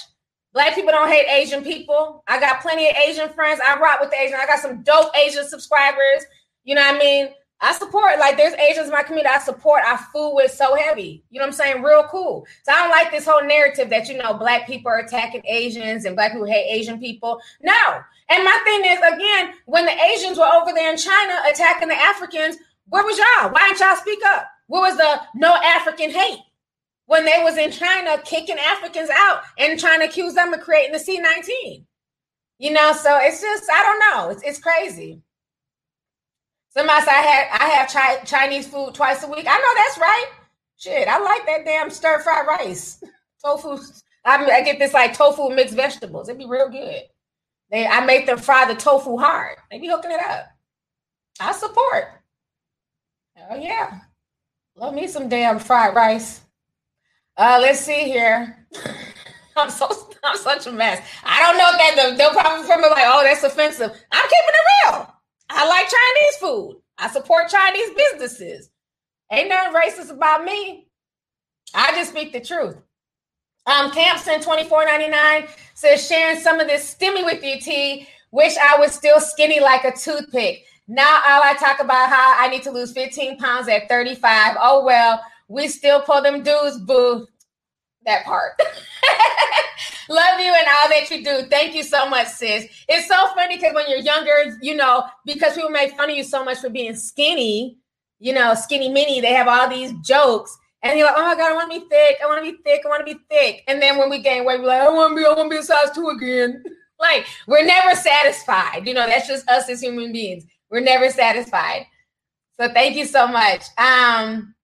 Black 0.53 0.76
people 0.76 0.91
don't 0.91 1.10
hate 1.10 1.28
Asian 1.30 1.64
people. 1.64 2.24
I 2.28 2.40
got 2.40 2.61
plenty 2.61 2.90
of 2.90 2.95
Asian 2.95 3.30
friends. 3.30 3.60
I 3.65 3.80
rock 3.80 3.99
with 3.99 4.10
the 4.10 4.19
Asian. 4.19 4.40
I 4.41 4.45
got 4.45 4.60
some 4.60 4.82
dope 4.84 5.15
Asian 5.15 5.48
subscribers. 5.48 6.26
You 6.64 6.76
know 6.76 6.82
what 6.82 6.95
I 6.95 6.99
mean? 6.99 7.30
I 7.60 7.74
support, 7.74 8.19
like, 8.19 8.38
there's 8.38 8.53
Asians 8.53 8.88
in 8.88 8.94
my 8.94 9.02
community 9.02 9.34
I 9.34 9.40
support. 9.40 9.82
I 9.86 9.98
fool 10.14 10.36
with 10.36 10.52
so 10.52 10.76
heavy. 10.76 11.24
You 11.32 11.40
know 11.40 11.45
what 11.45 11.53
I'm 11.53 11.53
saying? 11.53 11.84
Real 11.84 12.03
cool. 12.03 12.45
So 12.64 12.72
I 12.72 12.84
don't 12.84 12.91
like 12.91 13.11
this 13.11 13.26
whole 13.26 13.44
narrative 13.44 13.90
that, 13.90 14.07
you 14.07 14.18
know, 14.18 14.36
black 14.36 14.68
people 14.68 14.91
are 14.91 14.99
attacking 14.99 15.41
Asians 15.48 16.06
and 16.06 16.15
black 16.15 16.34
people 16.34 16.45
hate 16.45 16.69
Asian 16.69 16.99
people. 16.99 17.41
No. 17.61 17.99
And 18.30 18.44
my 18.44 18.60
thing 18.64 18.86
is, 18.86 18.99
again, 18.99 19.53
when 19.65 19.86
the 19.86 20.03
Asians 20.03 20.38
were 20.38 20.45
over 20.45 20.72
there 20.72 20.91
in 20.91 20.98
China 20.98 21.34
attacking 21.49 21.88
the 21.88 21.95
Africans, 21.95 22.57
where 22.90 23.03
was 23.03 23.18
y'all? 23.18 23.49
Why 23.52 23.68
didn't 23.68 23.80
y'all 23.80 23.95
speak 23.95 24.19
up? 24.26 24.48
Where 24.68 24.82
was 24.82 24.98
the 24.98 25.22
no 25.34 25.56
African 25.56 26.11
hate? 26.11 26.40
When 27.08 27.26
they 27.26 27.42
was 27.44 27.58
in 27.58 27.72
China 27.72 28.22
kicking 28.24 28.58
Africans 28.60 29.10
out 29.12 29.42
and 29.60 29.80
trying 29.80 30.02
to 30.02 30.08
accuse 30.08 30.36
them 30.36 30.54
of 30.54 30.62
creating 30.62 30.94
the 30.94 31.00
C-19. 31.00 31.86
You 32.60 32.72
know, 32.72 32.94
so 32.94 33.18
it's 33.22 33.42
just 33.42 33.70
I 33.72 33.84
don't 33.84 34.00
know. 34.00 34.30
It's 34.32 34.44
it's 34.44 34.60
crazy. 34.60 35.22
Somebody 36.70 37.02
said 37.04 37.12
I 37.14 37.22
had 37.22 37.62
I 37.62 37.66
have 37.70 37.90
chi- 37.90 38.26
Chinese 38.26 38.68
food 38.68 38.94
twice 38.96 39.24
a 39.24 39.28
week. 39.30 39.46
I 39.50 39.58
know 39.58 39.76
that's 39.76 39.98
right. 40.00 40.28
Shit, 40.78 41.08
I 41.08 41.20
like 41.20 41.46
that 41.48 41.66
damn 41.66 41.90
stir 41.90 42.20
fried 42.20 42.48
rice, 42.48 43.04
tofu. 43.46 43.80
I, 44.26 44.46
I 44.46 44.62
get 44.64 44.80
this 44.80 44.94
like 44.94 45.14
tofu 45.18 45.50
mixed 45.50 45.76
vegetables. 45.76 46.30
It'd 46.30 46.40
be 46.40 46.48
real 46.48 46.70
good. 46.70 47.04
They 47.72 47.88
I 47.88 48.06
make 48.06 48.26
them 48.28 48.40
fry 48.40 48.66
the 48.68 48.80
tofu 48.80 49.18
hard. 49.18 49.58
They 49.72 49.80
be 49.80 49.88
hooking 49.90 50.12
it 50.12 50.22
up. 50.22 50.48
I 51.40 51.54
support. 51.54 52.06
Oh 53.52 53.56
yeah, 53.58 54.02
love 54.76 54.94
me 54.96 55.08
some 55.08 55.30
damn 55.30 55.60
fried 55.60 55.96
rice. 55.96 56.42
Uh, 57.38 57.60
let's 57.62 57.80
see 57.80 58.06
here. 58.06 58.66
I'm 59.56 59.70
so 59.70 59.90
I'm 60.24 60.38
such 60.38 60.68
a 60.68 60.72
mess. 60.72 61.06
I 61.24 61.42
don't 61.42 61.58
know 61.58 61.72
that 61.72 62.18
they'll 62.18 62.32
probably 62.32 62.64
me 62.64 62.90
like, 62.90 63.06
oh, 63.06 63.24
that's 63.24 63.44
offensive. 63.44 63.92
I'm 64.12 64.24
keeping 64.24 64.54
it 64.54 64.92
real. 64.92 65.14
I 65.50 65.68
like 65.68 65.88
Chinese 65.88 66.38
food. 66.40 66.82
I 66.98 67.10
support 67.10 67.50
Chinese 67.50 67.90
businesses. 67.96 68.70
Ain't 69.32 69.50
nothing 69.50 69.74
racist 69.74 70.12
about 70.12 70.44
me. 70.44 70.88
I 71.74 71.92
just 71.92 72.12
speak 72.12 72.34
the 72.34 72.40
truth. 72.40 72.78
Um, 73.66 73.92
Campson 73.92 74.40
24.99 74.40 75.50
says 75.74 76.08
sharing 76.08 76.40
some 76.40 76.60
of 76.60 76.68
this 76.68 76.96
stimmy 76.96 77.26
with 77.26 77.44
you, 77.44 77.60
T. 77.60 78.08
Wish 78.32 78.56
I 78.58 78.80
was 78.80 78.94
still 78.94 79.20
skinny 79.20 79.60
like 79.60 79.84
a 79.84 79.96
toothpick. 79.96 80.66
Now 80.88 81.22
all 81.28 81.42
I 81.44 81.54
talk 81.56 81.82
about 81.82 82.10
how 82.10 82.36
I 82.38 82.48
need 82.48 82.64
to 82.64 82.72
lose 82.72 82.94
15 82.94 83.38
pounds 83.38 83.68
at 83.68 83.90
35. 83.90 84.56
Oh 84.60 84.86
well, 84.86 85.22
we 85.48 85.68
still 85.68 86.02
pull 86.02 86.22
them 86.22 86.44
dues, 86.44 86.78
boo. 86.78 87.28
That 88.06 88.26
part. 88.26 88.53
Love 90.10 90.40
you 90.40 90.53
and 90.53 90.68
all 90.68 90.90
that 90.90 91.07
you 91.11 91.24
do. 91.24 91.48
Thank 91.49 91.76
you 91.76 91.84
so 91.84 92.10
much, 92.10 92.28
sis. 92.28 92.68
It's 92.88 93.07
so 93.07 93.28
funny 93.36 93.57
because 93.57 93.76
when 93.76 93.90
you're 93.90 93.99
younger, 93.99 94.57
you 94.61 94.76
know, 94.76 95.03
because 95.26 95.56
people 95.56 95.69
make 95.69 95.98
fun 95.98 96.10
of 96.10 96.15
you 96.15 96.24
so 96.24 96.45
much 96.45 96.60
for 96.60 96.69
being 96.69 96.95
skinny, 96.95 97.78
you 98.19 98.34
know, 98.34 98.53
skinny 98.53 98.90
mini, 98.90 99.19
they 99.19 99.34
have 99.34 99.48
all 99.48 99.69
these 99.69 99.91
jokes. 100.03 100.57
And 100.84 100.98
you're 100.98 101.07
like, 101.07 101.18
oh 101.18 101.24
my 101.24 101.36
God, 101.36 101.52
I 101.52 101.56
want 101.56 101.72
to 101.72 101.80
be 101.80 101.86
thick. 101.90 102.18
I 102.24 102.28
want 102.28 102.45
to 102.45 102.52
be 102.52 102.57
thick. 102.64 102.82
I 102.86 102.90
want 102.90 103.06
to 103.06 103.14
be 103.14 103.19
thick. 103.30 103.64
And 103.68 103.82
then 103.82 103.98
when 103.98 104.10
we 104.10 104.22
gain 104.22 104.45
weight, 104.45 104.61
we're 104.61 104.68
like, 104.68 104.82
I 104.82 104.90
want 104.90 105.11
to 105.11 105.15
be, 105.15 105.26
I 105.26 105.30
want 105.30 105.52
to 105.52 105.56
be 105.56 105.60
a 105.60 105.64
size 105.64 105.91
two 105.94 106.10
again. 106.10 106.64
like, 106.99 107.26
we're 107.48 107.65
never 107.65 107.95
satisfied. 107.95 108.88
You 108.88 108.94
know, 108.94 109.06
that's 109.06 109.28
just 109.28 109.49
us 109.49 109.69
as 109.69 109.82
human 109.82 110.14
beings. 110.14 110.45
We're 110.69 110.82
never 110.82 111.10
satisfied. 111.10 111.88
So 112.60 112.72
thank 112.74 112.95
you 112.95 113.06
so 113.06 113.28
much. 113.28 113.64
Um, 113.78 114.56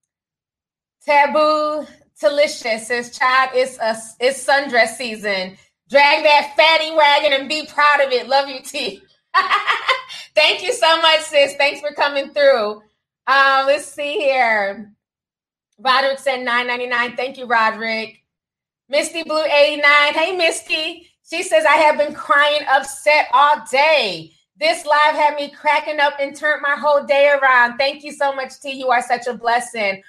Taboo 1.06 1.86
Delicious 2.20 2.88
says, 2.88 3.18
Child, 3.18 3.50
it's 3.54 3.78
a 3.80 3.98
it's 4.20 4.46
sundress 4.46 4.96
season. 4.96 5.58
Drag 5.90 6.24
that 6.24 6.54
fatty 6.56 6.96
wagon 6.96 7.34
and 7.34 7.50
be 7.50 7.66
proud 7.66 8.00
of 8.00 8.12
it. 8.12 8.28
Love 8.28 8.48
you, 8.48 8.62
T. 8.62 9.02
Thank 10.36 10.64
you 10.64 10.74
so 10.74 10.98
much, 11.02 11.20
sis. 11.22 11.56
Thanks 11.56 11.82
for 11.82 11.92
coming 11.94 12.30
through. 12.30 12.82
Um, 13.28 13.66
let's 13.68 13.86
see 13.86 14.14
here. 14.14 14.94
Roderick 15.78 16.20
said 16.20 16.48
9.99. 16.48 17.18
Thank 17.18 17.38
you, 17.38 17.46
Roderick. 17.46 18.24
Misty 18.88 19.24
Blue 19.24 19.44
89. 19.44 19.84
Hey, 20.14 20.36
Misty. 20.36 21.10
She 21.30 21.44
says, 21.44 21.66
I 21.66 21.76
have 21.76 21.98
been 21.98 22.14
crying 22.14 22.62
upset 22.70 23.28
all 23.34 23.64
day. 23.70 24.32
This 24.58 24.86
live 24.86 25.16
had 25.16 25.36
me 25.36 25.50
cracking 25.50 26.00
up 26.00 26.14
and 26.20 26.36
turned 26.36 26.62
my 26.62 26.76
whole 26.76 27.04
day 27.04 27.30
around. 27.30 27.78
Thank 27.78 28.04
you 28.04 28.12
so 28.12 28.34
much, 28.34 28.60
T. 28.62 28.72
You 28.72 28.92
are 28.92 29.02
such 29.02 29.28
a 29.28 29.34
blessing. 29.34 30.02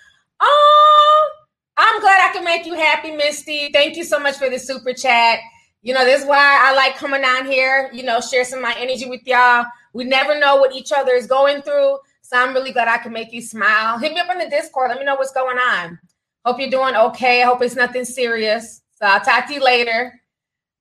Oh, 0.47 1.31
I'm 1.77 2.01
glad 2.01 2.31
I 2.31 2.33
can 2.33 2.45
make 2.45 2.67
you 2.67 2.75
happy, 2.75 3.13
Misty. 3.13 3.71
Thank 3.73 3.97
you 3.97 4.05
so 4.05 4.19
much 4.19 4.37
for 4.37 4.51
the 4.51 4.59
super 4.59 4.93
chat. 4.93 5.39
You 5.83 5.95
know, 5.95 6.05
this 6.05 6.23
is 6.23 6.27
why 6.27 6.61
I 6.63 6.75
like 6.75 6.97
coming 6.97 7.23
down 7.23 7.47
here, 7.47 7.91
you 7.93 8.03
know, 8.03 8.21
share 8.21 8.45
some 8.45 8.59
of 8.59 8.63
my 8.63 8.75
energy 8.79 9.09
with 9.09 9.27
y'all. 9.27 9.65
We 9.93 10.05
never 10.05 10.39
know 10.39 10.57
what 10.57 10.75
each 10.75 10.93
other 10.93 11.13
is 11.13 11.27
going 11.27 11.63
through. 11.63 11.99
So 12.23 12.39
I'm 12.39 12.55
really 12.55 12.73
glad 12.73 12.89
I 12.89 12.99
can 12.99 13.13
make 13.13 13.33
you 13.33 13.43
smile. 13.43 13.99
Hit 13.99 14.13
me 14.13 14.21
up 14.21 14.31
on 14.31 14.39
the 14.39 14.49
Discord. 14.49 14.91
Let 14.91 14.99
me 14.99 15.05
know 15.05 15.15
what's 15.15 15.33
going 15.33 15.59
on. 15.59 15.99
Hope 16.45 16.59
you're 16.59 16.71
doing 16.71 16.97
okay. 16.97 17.43
I 17.43 17.47
hope 17.47 17.63
it's 17.63 17.77
nothing 17.77 18.05
serious. 18.05 18.83
So 18.93 19.07
I'll 19.07 19.21
talk 19.21 19.47
to 19.49 19.55
you 19.55 19.63
later. 19.63 20.21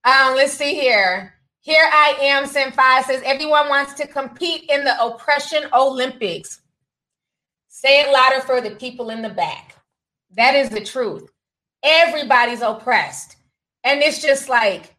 Um, 0.04 0.34
let's 0.36 0.52
see 0.52 0.74
here. 0.74 1.34
Here 1.60 1.88
I 1.90 2.16
am, 2.20 2.44
Senpai 2.44 3.04
says 3.04 3.22
everyone 3.24 3.70
wants 3.70 3.94
to 3.94 4.06
compete 4.06 4.68
in 4.68 4.84
the 4.84 5.02
oppression 5.02 5.64
Olympics. 5.72 6.60
Say 7.76 8.02
it 8.02 8.12
louder 8.12 8.40
for 8.40 8.60
the 8.60 8.76
people 8.76 9.10
in 9.10 9.20
the 9.20 9.28
back. 9.28 9.74
That 10.36 10.54
is 10.54 10.68
the 10.68 10.80
truth. 10.80 11.28
Everybody's 11.82 12.62
oppressed. 12.62 13.34
And 13.82 14.00
it's 14.00 14.22
just 14.22 14.48
like, 14.48 14.94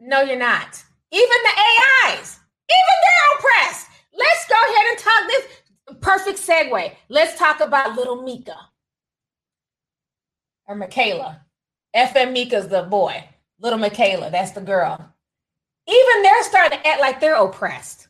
no, 0.00 0.22
you're 0.22 0.38
not. 0.38 0.80
Even 1.10 1.28
the 1.28 1.60
AIs, 2.06 2.38
even 2.70 2.96
they're 3.02 3.38
oppressed. 3.38 3.88
Let's 4.16 4.46
go 4.48 4.54
ahead 4.54 4.86
and 4.90 4.98
talk 5.00 5.26
this 5.26 6.00
perfect 6.00 6.38
segue. 6.38 6.94
Let's 7.08 7.36
talk 7.36 7.58
about 7.58 7.96
little 7.96 8.22
Mika 8.22 8.56
or 10.68 10.76
Miquela. 10.76 11.40
FN 11.96 12.32
Meka's 12.32 12.68
the 12.68 12.84
boy. 12.84 13.28
Little 13.58 13.80
Miquela, 13.80 14.30
that's 14.30 14.52
the 14.52 14.60
girl. 14.60 15.12
Even 15.88 16.22
they're 16.22 16.44
starting 16.44 16.78
to 16.78 16.86
act 16.86 17.00
like 17.00 17.18
they're 17.18 17.34
oppressed. 17.34 18.06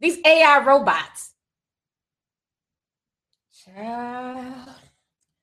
These 0.00 0.18
AI 0.24 0.64
robots. 0.64 1.27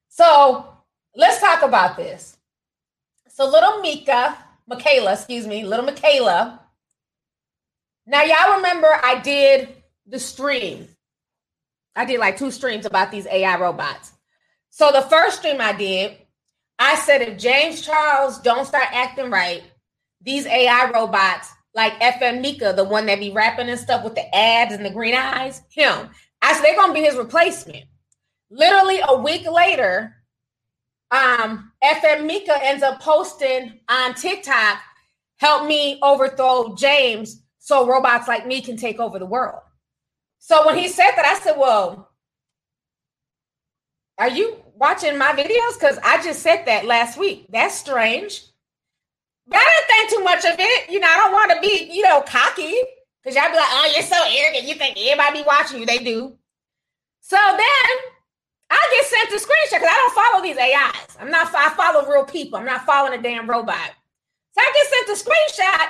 So 0.10 0.65
let's 1.15 1.41
talk 1.41 1.61
about 1.61 1.97
this. 1.97 2.38
So 3.27 3.49
little 3.49 3.81
Mika, 3.81 4.38
Miquela, 4.69 5.14
excuse 5.14 5.45
me, 5.45 5.65
little 5.65 5.85
Miquela. 5.85 6.60
Now 8.07 8.23
y'all 8.23 8.56
remember 8.56 8.88
I 8.88 9.19
did 9.19 9.69
the 10.07 10.19
stream. 10.19 10.88
I 11.95 12.06
did 12.06 12.19
like 12.19 12.38
two 12.38 12.52
streams 12.52 12.85
about 12.85 13.11
these 13.11 13.27
AI 13.27 13.57
robots. 13.60 14.14
So 14.69 14.91
the 14.91 15.02
first 15.02 15.39
stream 15.39 15.60
I 15.60 15.73
did, 15.73 16.18
I 16.80 16.95
said 16.95 17.22
if 17.22 17.38
James 17.38 17.81
Charles 17.81 18.39
don't 18.39 18.65
start 18.65 18.88
acting 18.91 19.31
right, 19.31 19.64
these 20.22 20.45
AI 20.45 20.91
robots 20.93 21.52
like 21.73 21.99
FN 21.99 22.43
Meka, 22.43 22.76
the 22.76 22.84
one 22.84 23.06
that 23.06 23.19
be 23.19 23.31
rapping 23.31 23.69
and 23.69 23.80
stuff 23.80 24.03
with 24.03 24.15
the 24.15 24.34
ads 24.35 24.73
and 24.73 24.85
the 24.85 24.89
green 24.89 25.15
eyes, 25.15 25.61
him. 25.69 26.10
I 26.41 26.53
said 26.53 26.64
they're 26.64 26.76
gonna 26.76 26.93
be 26.93 27.02
his 27.02 27.15
replacement. 27.15 27.85
Literally 28.56 29.02
a 29.06 29.18
week 29.19 29.45
later, 29.52 30.15
um, 31.11 31.73
FN 31.84 32.30
Meka 32.30 32.57
ends 32.61 32.84
up 32.84 33.02
posting 33.02 33.82
on 33.90 34.14
TikTok, 34.14 34.80
help 35.38 35.68
me 35.68 35.99
overthrow 36.02 36.73
James 36.76 37.44
so 37.60 37.86
robots 37.86 38.30
like 38.30 38.48
me 38.48 38.61
can 38.61 38.77
take 38.77 38.98
over 38.99 39.19
the 39.19 39.26
world. 39.26 39.60
So 40.40 40.65
when 40.65 40.77
he 40.77 40.88
said 40.88 41.11
that, 41.18 41.26
I 41.26 41.38
said, 41.44 41.57
Well, 41.57 42.10
are 44.18 44.30
you 44.30 44.56
watching 44.76 45.18
my 45.18 45.34
videos? 45.34 45.77
Because 45.77 45.99
I 46.02 46.23
just 46.23 46.41
said 46.41 46.64
that 46.65 46.86
last 46.86 47.18
week. 47.18 47.48
That's 47.49 47.76
strange. 47.76 48.41
But 49.48 49.57
I 49.57 49.64
didn't 49.65 49.88
think 49.90 50.10
too 50.11 50.23
much 50.23 50.45
of 50.45 50.57
it. 50.57 50.90
You 50.90 51.02
know, 51.02 51.07
I 51.10 51.18
don't 51.18 51.34
want 51.34 51.52
to 51.52 51.60
be, 51.60 51.90
you 51.91 52.03
know, 52.03 52.22
cocky. 52.22 52.73
Because 53.22 53.36
y'all 53.36 53.52
be 53.52 53.57
like, 53.57 53.65
oh, 53.68 53.91
you're 53.94 54.03
so 54.03 54.15
arrogant. 54.26 54.65
You 54.65 54.76
think 54.76 54.98
everybody 54.98 55.40
be 55.40 55.45
watching 55.45 55.80
you. 55.82 55.86
They 55.86 55.98
do. 55.98 56.38
So 57.19 57.36
then 57.36 58.15
I 58.70 58.88
get 58.92 59.06
sent 59.06 59.42
a 59.42 59.46
screenshot 59.46 59.80
because 59.80 59.90
I 59.92 59.94
don't 59.94 60.16
follow 60.16 60.44
these 60.44 60.58
AIs. 60.58 61.18
I'm 61.20 61.32
not, 61.32 61.54
I 61.54 61.70
follow 61.76 62.10
real 62.10 62.26
people. 62.26 62.58
I'm 62.58 62.66
not 62.66 62.86
following 62.86 63.18
a 63.18 63.22
damn 63.22 63.50
robot. 63.50 63.92
So 64.52 64.62
I 64.62 64.72
get 64.74 65.08
sent 65.08 65.20
a 65.20 65.24
screenshot. 65.24 65.88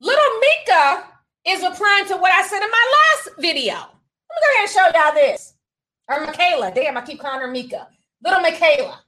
Little 0.00 0.40
Mika 0.40 1.08
is 1.46 1.62
replying 1.62 2.06
to 2.06 2.16
what 2.16 2.32
I 2.32 2.46
said 2.46 2.62
in 2.62 2.70
my 2.70 2.92
last 2.92 3.36
video. 3.38 3.74
Let 3.74 3.82
me 3.82 4.40
go 4.40 4.54
ahead 4.54 4.62
and 4.62 4.70
show 4.70 5.00
y'all 5.00 5.14
this. 5.14 5.54
Or 6.08 6.26
Miquela. 6.26 6.74
Damn, 6.74 6.96
I 6.96 7.02
keep 7.02 7.20
calling 7.20 7.40
her 7.40 7.50
Mika. 7.50 7.88
Little 8.22 8.40
Miquela. 8.40 8.98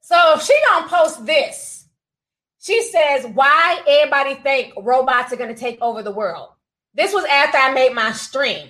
So 0.00 0.38
she 0.38 0.54
gonna 0.68 0.88
post 0.88 1.24
this. 1.24 1.86
She 2.60 2.82
says, 2.82 3.26
why 3.34 3.82
everybody 3.86 4.34
think 4.34 4.72
robots 4.80 5.32
are 5.32 5.36
gonna 5.36 5.54
take 5.54 5.80
over 5.82 6.02
the 6.02 6.10
world. 6.10 6.50
This 6.94 7.12
was 7.12 7.24
after 7.24 7.58
I 7.58 7.72
made 7.72 7.94
my 7.94 8.12
stream. 8.12 8.68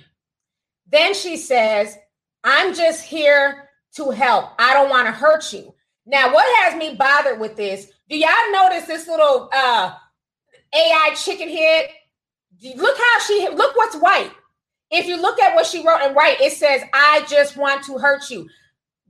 Then 0.87 1.13
she 1.13 1.37
says, 1.37 1.97
I'm 2.45 2.75
just 2.75 3.03
here 3.03 3.69
to 3.95 4.11
help. 4.11 4.51
I 4.59 4.73
don't 4.73 4.89
want 4.89 5.07
to 5.07 5.11
hurt 5.11 5.51
you. 5.51 5.73
Now, 6.05 6.31
what 6.31 6.45
has 6.59 6.75
me 6.77 6.95
bothered 6.95 7.39
with 7.39 7.55
this? 7.57 7.87
Do 8.07 8.15
y'all 8.17 8.51
notice 8.51 8.85
this 8.85 9.07
little 9.07 9.49
uh 9.51 9.93
AI 10.73 11.15
chicken 11.15 11.49
head? 11.49 11.89
Look 12.77 12.97
how 12.97 13.19
she 13.21 13.49
look 13.49 13.75
what's 13.75 13.95
white. 13.97 14.31
If 14.91 15.07
you 15.07 15.19
look 15.19 15.39
at 15.39 15.55
what 15.55 15.65
she 15.65 15.85
wrote 15.85 16.03
in 16.03 16.13
white, 16.13 16.39
it 16.39 16.53
says, 16.53 16.83
I 16.93 17.25
just 17.27 17.57
want 17.57 17.83
to 17.85 17.97
hurt 17.97 18.29
you. 18.29 18.47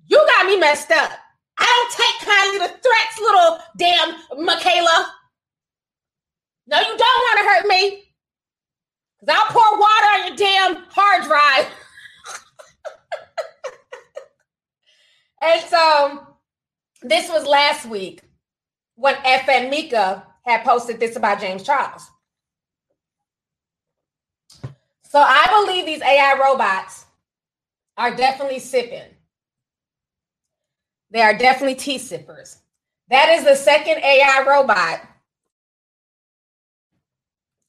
You 0.07 0.17
got 0.37 0.45
me 0.45 0.57
messed 0.57 0.91
up. 0.91 1.11
I 1.57 1.65
don't 1.65 1.91
take 1.91 2.29
kindly 2.29 2.59
to 2.59 2.81
threats, 2.81 3.19
little 3.19 3.59
damn 3.77 4.15
Miquela. 4.47 5.07
No, 6.67 6.79
you 6.79 6.97
don't 6.97 6.99
want 6.99 7.39
to 7.39 7.45
hurt 7.45 7.67
me. 7.67 8.03
Because 9.19 9.35
I'll 9.35 9.51
pour 9.51 9.79
water 9.79 10.05
on 10.05 10.27
your 10.27 10.37
damn 10.37 10.83
hard 10.89 11.23
drive. 11.25 11.71
and 15.45 15.61
so 15.69 16.27
this 17.01 17.29
was 17.29 17.45
last 17.45 17.85
week 17.85 18.21
when 18.95 19.15
FN 19.15 19.71
Meka 19.71 20.23
had 20.43 20.63
posted 20.63 20.99
this 20.99 21.15
about 21.15 21.39
James 21.39 21.63
Charles. 21.63 22.09
So 25.03 25.19
I 25.19 25.47
believe 25.65 25.85
these 25.85 26.01
AI 26.01 26.37
robots 26.39 27.05
are 27.97 28.15
definitely 28.15 28.59
sipping. 28.59 29.13
They 31.11 31.21
are 31.21 31.37
definitely 31.37 31.75
tea 31.75 31.97
sippers. 31.97 32.57
That 33.09 33.29
is 33.29 33.45
the 33.45 33.55
second 33.55 34.03
AI 34.03 34.43
robot 34.47 35.01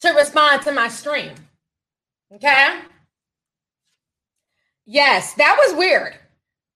to 0.01 0.11
respond 0.11 0.63
to 0.63 0.73
my 0.73 0.89
stream. 0.89 1.35
Okay. 2.33 2.81
Yes, 4.87 5.35
that 5.35 5.57
was 5.59 5.77
weird. 5.77 6.15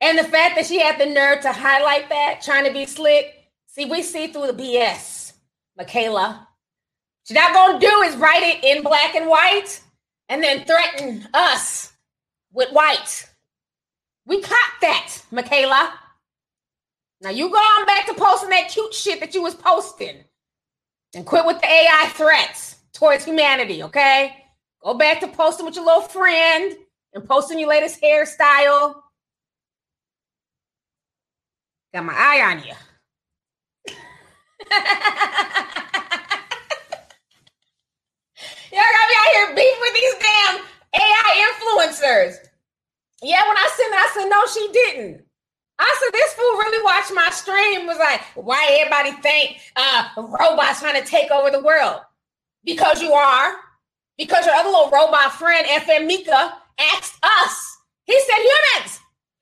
And 0.01 0.19
the 0.19 0.25
fact 0.25 0.57
that 0.57 0.67
she 0.67 0.81
had 0.81 0.99
the 0.99 1.07
nerve 1.07 1.41
to 1.43 1.53
highlight 1.53 2.09
that, 2.09 2.41
trying 2.43 2.65
to 2.65 2.73
be 2.73 2.87
slick. 2.87 3.35
See, 3.67 3.85
we 3.85 4.03
see 4.03 4.29
through 4.29 4.53
the 4.53 4.53
BS, 4.53 5.35
Miquela. 5.79 6.47
She's 7.25 7.37
not 7.37 7.81
to 7.81 7.87
do 7.87 8.01
is 8.03 8.17
write 8.17 8.43
it 8.43 8.65
in 8.65 8.83
black 8.83 9.15
and 9.15 9.29
white 9.29 9.81
and 10.29 10.43
then 10.43 10.65
threaten 10.65 11.29
us 11.35 11.93
with 12.53 12.73
white. 12.73 13.29
We 14.27 14.41
caught 14.41 14.73
that, 14.81 15.23
Miquela. 15.31 15.93
Now 17.21 17.31
you 17.31 17.51
go 17.51 17.57
on 17.57 17.87
back 17.87 18.07
to 18.07 18.15
posting 18.15 18.51
that 18.51 18.69
cute 18.71 18.95
shit 18.95 19.21
that 19.21 19.35
you 19.35 19.43
was 19.43 19.55
posting 19.55 20.25
and 21.15 21.27
quit 21.27 21.45
with 21.45 21.61
the 21.61 21.67
AI 21.67 22.11
threats 22.15 22.77
towards 22.93 23.25
humanity, 23.25 23.83
okay? 23.83 24.37
Go 24.83 24.95
back 24.95 25.21
to 25.21 25.29
posting 25.29 25.67
with 25.67 25.77
your 25.77 25.85
little 25.85 26.03
friend 26.03 26.77
and 27.13 27.25
posting 27.25 27.59
your 27.59 27.69
latest 27.69 28.01
hairstyle. 28.01 29.03
Got 31.93 32.05
my 32.05 32.15
eye 32.15 32.53
on 32.53 32.59
you. 32.59 32.75
Y'all 38.73 38.95
got 38.95 39.09
me 39.09 39.17
out 39.19 39.35
here 39.35 39.55
beefing 39.57 39.81
with 39.81 39.95
these 39.95 40.15
damn 40.21 40.61
AI 40.95 41.51
influencers. 41.51 42.37
Yeah, 43.23 43.47
when 43.49 43.57
I 43.57 43.71
sent 43.77 43.93
it, 43.93 43.99
I 43.99 44.11
said, 44.15 44.29
no, 44.29 44.47
she 44.47 44.73
didn't. 44.73 45.25
I 45.79 45.97
said, 46.01 46.13
this 46.13 46.35
fool 46.35 46.59
really 46.59 46.85
watched 46.85 47.13
my 47.15 47.31
stream. 47.31 47.87
Was 47.87 47.99
like, 47.99 48.21
why 48.35 48.79
everybody 48.81 49.13
think 49.23 49.59
uh, 49.77 50.09
robots 50.17 50.81
trying 50.81 51.03
to 51.03 51.09
take 51.09 51.31
over 51.31 51.51
the 51.51 51.63
world? 51.63 52.03
Because 52.65 53.03
you 53.03 53.13
are. 53.13 53.55
Because 54.17 54.47
your 54.47 54.55
other 54.55 54.69
little 54.69 54.91
robot 54.91 55.33
friend, 55.33 55.67
FN 55.67 56.09
Meka, 56.09 56.53
asked 56.79 57.17
us. 57.23 57.79
He 58.05 58.19
said, 58.21 58.37
humans, 58.39 59.01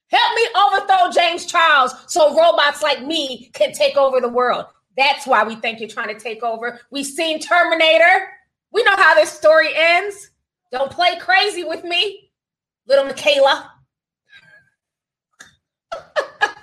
help 0.09 0.35
me 0.35 0.49
overthrow 0.57 1.11
James 1.11 1.47
Charles 1.47 1.95
so 2.07 2.37
robots 2.37 2.83
like 2.83 3.05
me 3.05 3.51
can 3.55 3.73
take 3.73 3.97
over 3.97 4.21
the 4.21 4.29
world. 4.29 4.67
That's 4.97 5.27
why 5.27 5.45
we 5.45 5.57
think 5.57 5.81
you're 5.81 5.89
trying 5.89 6.15
to 6.15 6.21
take 6.21 6.43
over. 6.43 6.81
We've 6.91 7.07
seen 7.07 7.39
Terminator. 7.41 8.29
We 8.73 8.83
know 8.85 8.97
how 8.97 9.15
this 9.15 9.31
story 9.31 9.71
ends. 9.75 10.31
Don't 10.73 10.91
play 10.91 11.19
crazy 11.19 11.65
with 11.65 11.85
me, 11.85 12.31
little 12.87 13.05
Miquela. 13.05 13.71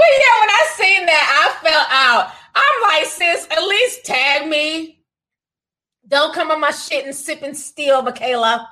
But 0.00 0.08
yeah, 0.18 0.40
when 0.40 0.50
I 0.50 0.66
seen 0.76 1.06
that, 1.06 1.54
I 1.62 1.68
fell 1.68 1.86
out. 1.90 2.32
I'm 2.54 2.82
like, 2.82 3.04
sis, 3.06 3.46
at 3.50 3.62
least 3.62 4.04
tag 4.04 4.48
me. 4.48 5.04
Don't 6.08 6.34
come 6.34 6.50
on 6.50 6.60
my 6.60 6.70
shit 6.70 7.04
and 7.04 7.14
sip 7.14 7.42
and 7.42 7.56
steal, 7.56 8.02
Miquela. 8.02 8.66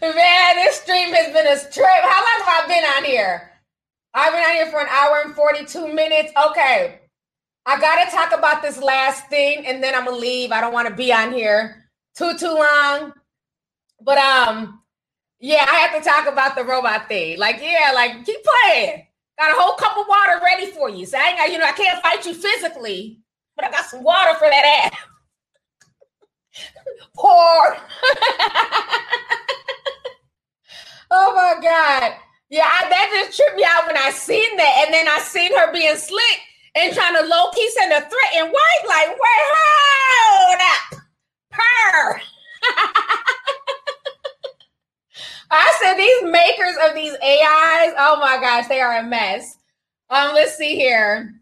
Man, 0.00 0.56
this 0.56 0.80
stream 0.80 1.12
has 1.14 1.32
been 1.32 1.46
a 1.46 1.58
trip. 1.72 1.86
How 1.86 2.24
long 2.24 2.46
have 2.46 2.64
I 2.64 2.68
been 2.68 2.84
on 2.96 3.04
here? 3.04 3.50
I've 4.14 4.32
been 4.32 4.42
on 4.42 4.54
here 4.54 4.70
for 4.70 4.80
an 4.80 4.88
hour 4.90 5.22
and 5.24 5.34
42 5.34 5.92
minutes. 5.92 6.32
Okay. 6.50 7.00
I 7.66 7.80
gotta 7.80 8.10
talk 8.10 8.38
about 8.38 8.62
this 8.62 8.78
last 8.82 9.28
thing 9.28 9.66
and 9.66 9.82
then 9.82 9.94
I'm 9.94 10.06
gonna 10.06 10.16
leave. 10.16 10.52
I 10.52 10.60
don't 10.60 10.72
want 10.72 10.88
to 10.88 10.94
be 10.94 11.12
on 11.12 11.32
here 11.32 11.90
too 12.16 12.36
too 12.38 12.48
long. 12.54 13.12
But 14.02 14.18
um 14.18 14.82
yeah, 15.40 15.66
I 15.70 15.76
have 15.76 16.02
to 16.02 16.08
talk 16.08 16.28
about 16.32 16.56
the 16.56 16.64
robot 16.64 17.08
thing. 17.08 17.38
Like, 17.38 17.60
yeah, 17.62 17.92
like 17.94 18.24
keep 18.26 18.38
playing. 18.64 19.06
Got 19.38 19.52
a 19.52 19.60
whole 19.60 19.74
cup 19.76 19.96
of 19.98 20.06
water 20.08 20.40
ready 20.44 20.72
for 20.72 20.90
you. 20.90 21.06
So 21.06 21.18
I 21.18 21.28
ain't 21.30 21.38
got, 21.38 21.52
you 21.52 21.58
know, 21.58 21.66
I 21.66 21.72
can't 21.72 22.02
fight 22.02 22.26
you 22.26 22.34
physically, 22.34 23.20
but 23.56 23.64
I 23.66 23.70
got 23.70 23.86
some 23.86 24.02
water 24.04 24.34
for 24.34 24.48
that 24.48 24.92
ass. 24.92 25.00
Pour. 27.16 27.76
oh 31.10 31.34
my 31.34 31.54
God. 31.62 32.14
Yeah, 32.50 32.64
I, 32.64 32.88
that 32.88 33.10
just 33.12 33.36
tripped 33.36 33.56
me 33.56 33.64
out 33.68 33.86
when 33.86 33.96
I 33.96 34.10
seen 34.10 34.56
that. 34.56 34.84
And 34.84 34.94
then 34.94 35.08
I 35.08 35.18
seen 35.20 35.56
her 35.56 35.72
being 35.72 35.96
slick 35.96 36.40
and 36.74 36.94
trying 36.94 37.14
to 37.16 37.26
low 37.26 37.50
key 37.52 37.70
send 37.70 37.92
a 37.92 38.00
threat 38.00 38.34
and 38.36 38.48
white, 38.50 38.84
like, 38.86 39.08
wait, 39.08 39.18
hold 39.54 40.60
up. 40.60 41.02
Purr. 41.50 42.20
I 45.50 45.78
said 45.80 45.94
these 45.94 46.24
makers 46.24 46.76
of 46.88 46.94
these 46.94 47.14
AIs, 47.14 47.94
oh 47.98 48.18
my 48.20 48.38
gosh, 48.40 48.68
they 48.68 48.80
are 48.80 48.98
a 48.98 49.02
mess. 49.02 49.56
Um, 50.10 50.34
let's 50.34 50.56
see 50.56 50.76
here. 50.76 51.34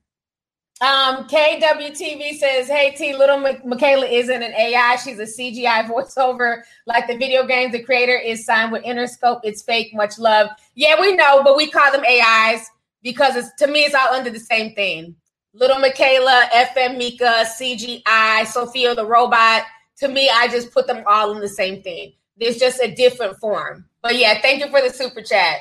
Um, 0.82 1.26
KWTV 1.26 2.38
says, 2.38 2.68
"Hey 2.68 2.90
T, 2.94 3.14
little 3.16 3.38
Miquela 3.38 4.10
isn't 4.10 4.42
an 4.42 4.52
AI. 4.52 4.96
She's 4.96 5.18
a 5.18 5.22
CGI 5.22 5.86
voiceover. 5.88 6.62
Like 6.86 7.06
the 7.06 7.16
video 7.16 7.46
games, 7.46 7.72
the 7.72 7.82
creator 7.82 8.16
is 8.16 8.44
signed 8.44 8.72
with 8.72 8.84
Interscope. 8.84 9.40
It's 9.42 9.62
fake. 9.62 9.94
Much 9.94 10.18
love. 10.18 10.50
Yeah, 10.74 11.00
we 11.00 11.16
know, 11.16 11.42
but 11.42 11.56
we 11.56 11.70
call 11.70 11.90
them 11.92 12.04
AIs 12.04 12.70
because 13.02 13.36
it's 13.36 13.54
to 13.54 13.68
me, 13.68 13.84
it's 13.84 13.94
all 13.94 14.12
under 14.12 14.28
the 14.28 14.38
same 14.38 14.74
thing. 14.74 15.16
Little 15.54 15.78
Miquela, 15.78 16.42
FN 16.50 17.00
Meka, 17.00 17.46
CGI, 17.46 18.46
Sophia 18.46 18.94
the 18.94 19.06
robot. 19.06 19.62
To 20.00 20.08
me, 20.08 20.28
I 20.28 20.46
just 20.48 20.72
put 20.72 20.86
them 20.86 21.04
all 21.06 21.32
in 21.32 21.40
the 21.40 21.48
same 21.48 21.82
thing. 21.82 22.12
There's 22.36 22.58
just 22.58 22.82
a 22.82 22.94
different 22.94 23.38
form. 23.38 23.86
But 24.02 24.16
yeah, 24.16 24.42
thank 24.42 24.62
you 24.62 24.70
for 24.70 24.82
the 24.82 24.90
super 24.90 25.22
chat. 25.22 25.56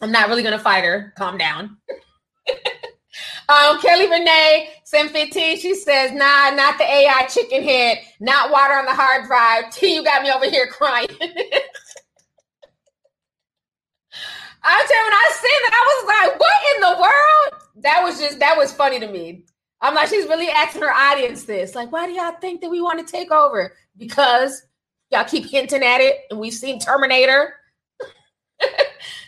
I'm 0.00 0.12
not 0.12 0.28
really 0.28 0.44
gonna 0.44 0.60
fight 0.60 0.84
her. 0.84 1.12
Calm 1.16 1.38
down." 1.38 1.76
Um, 3.48 3.80
Kelly 3.80 4.08
Renee, 4.08 4.70
Sim 4.84 5.08
15, 5.08 5.58
she 5.58 5.74
says, 5.74 6.12
nah, 6.12 6.50
not 6.50 6.78
the 6.78 6.84
AI 6.84 7.26
chicken 7.28 7.62
head, 7.62 7.98
not 8.20 8.50
water 8.50 8.74
on 8.74 8.84
the 8.84 8.94
hard 8.94 9.26
drive. 9.26 9.70
T, 9.72 9.94
you 9.96 10.04
got 10.04 10.22
me 10.22 10.30
over 10.30 10.48
here 10.48 10.66
crying. 10.68 11.08
I 14.64 14.84
tell 14.86 14.96
you, 14.96 15.04
when 15.04 15.12
I 15.12 15.30
seen 15.32 15.60
that, 15.64 15.74
I 15.74 15.84
was 15.88 16.06
like, 16.06 16.40
what 16.40 16.62
in 16.74 16.80
the 16.82 17.02
world? 17.02 17.62
That 17.82 18.02
was 18.04 18.20
just, 18.20 18.38
that 18.38 18.56
was 18.56 18.72
funny 18.72 19.00
to 19.00 19.08
me. 19.08 19.44
I'm 19.80 19.94
like, 19.94 20.08
she's 20.08 20.26
really 20.26 20.48
asking 20.48 20.82
her 20.82 20.92
audience 20.92 21.42
this. 21.44 21.74
Like, 21.74 21.90
why 21.90 22.06
do 22.06 22.12
y'all 22.12 22.36
think 22.40 22.60
that 22.60 22.70
we 22.70 22.80
want 22.80 23.04
to 23.04 23.12
take 23.12 23.32
over? 23.32 23.74
Because 23.96 24.62
y'all 25.10 25.24
keep 25.24 25.46
hinting 25.46 25.82
at 25.82 26.00
it, 26.00 26.20
and 26.30 26.38
we've 26.38 26.54
seen 26.54 26.78
Terminator. 26.78 27.54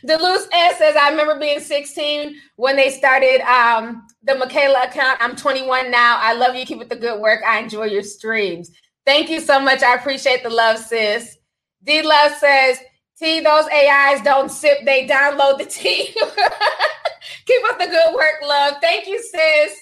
Deluz 0.04 0.46
S 0.52 0.78
says, 0.78 0.96
I 0.96 1.10
remember 1.10 1.38
being 1.38 1.60
16 1.60 2.36
when 2.56 2.76
they 2.76 2.90
started 2.90 3.40
um, 3.42 4.06
the 4.22 4.34
Miquela 4.34 4.86
account. 4.86 5.18
I'm 5.20 5.36
21 5.36 5.90
now. 5.90 6.18
I 6.20 6.34
love 6.34 6.54
you. 6.54 6.66
Keep 6.66 6.82
it 6.82 6.88
the 6.90 6.96
good 6.96 7.20
work. 7.20 7.42
I 7.46 7.60
enjoy 7.60 7.84
your 7.84 8.02
streams. 8.02 8.70
Thank 9.06 9.30
you 9.30 9.40
so 9.40 9.60
much. 9.60 9.82
I 9.82 9.94
appreciate 9.94 10.42
the 10.42 10.50
love, 10.50 10.78
sis. 10.78 11.36
D 11.82 12.02
Love 12.02 12.32
says, 12.32 12.78
T, 13.18 13.40
those 13.40 13.66
AIs 13.66 14.22
don't 14.22 14.50
sip, 14.50 14.78
they 14.84 15.06
download 15.06 15.58
the 15.58 15.66
tea. 15.66 16.06
Keep 17.46 17.64
up 17.70 17.78
the 17.78 17.86
good 17.86 18.14
work, 18.14 18.36
love. 18.42 18.74
Thank 18.80 19.06
you, 19.06 19.22
sis. 19.22 19.76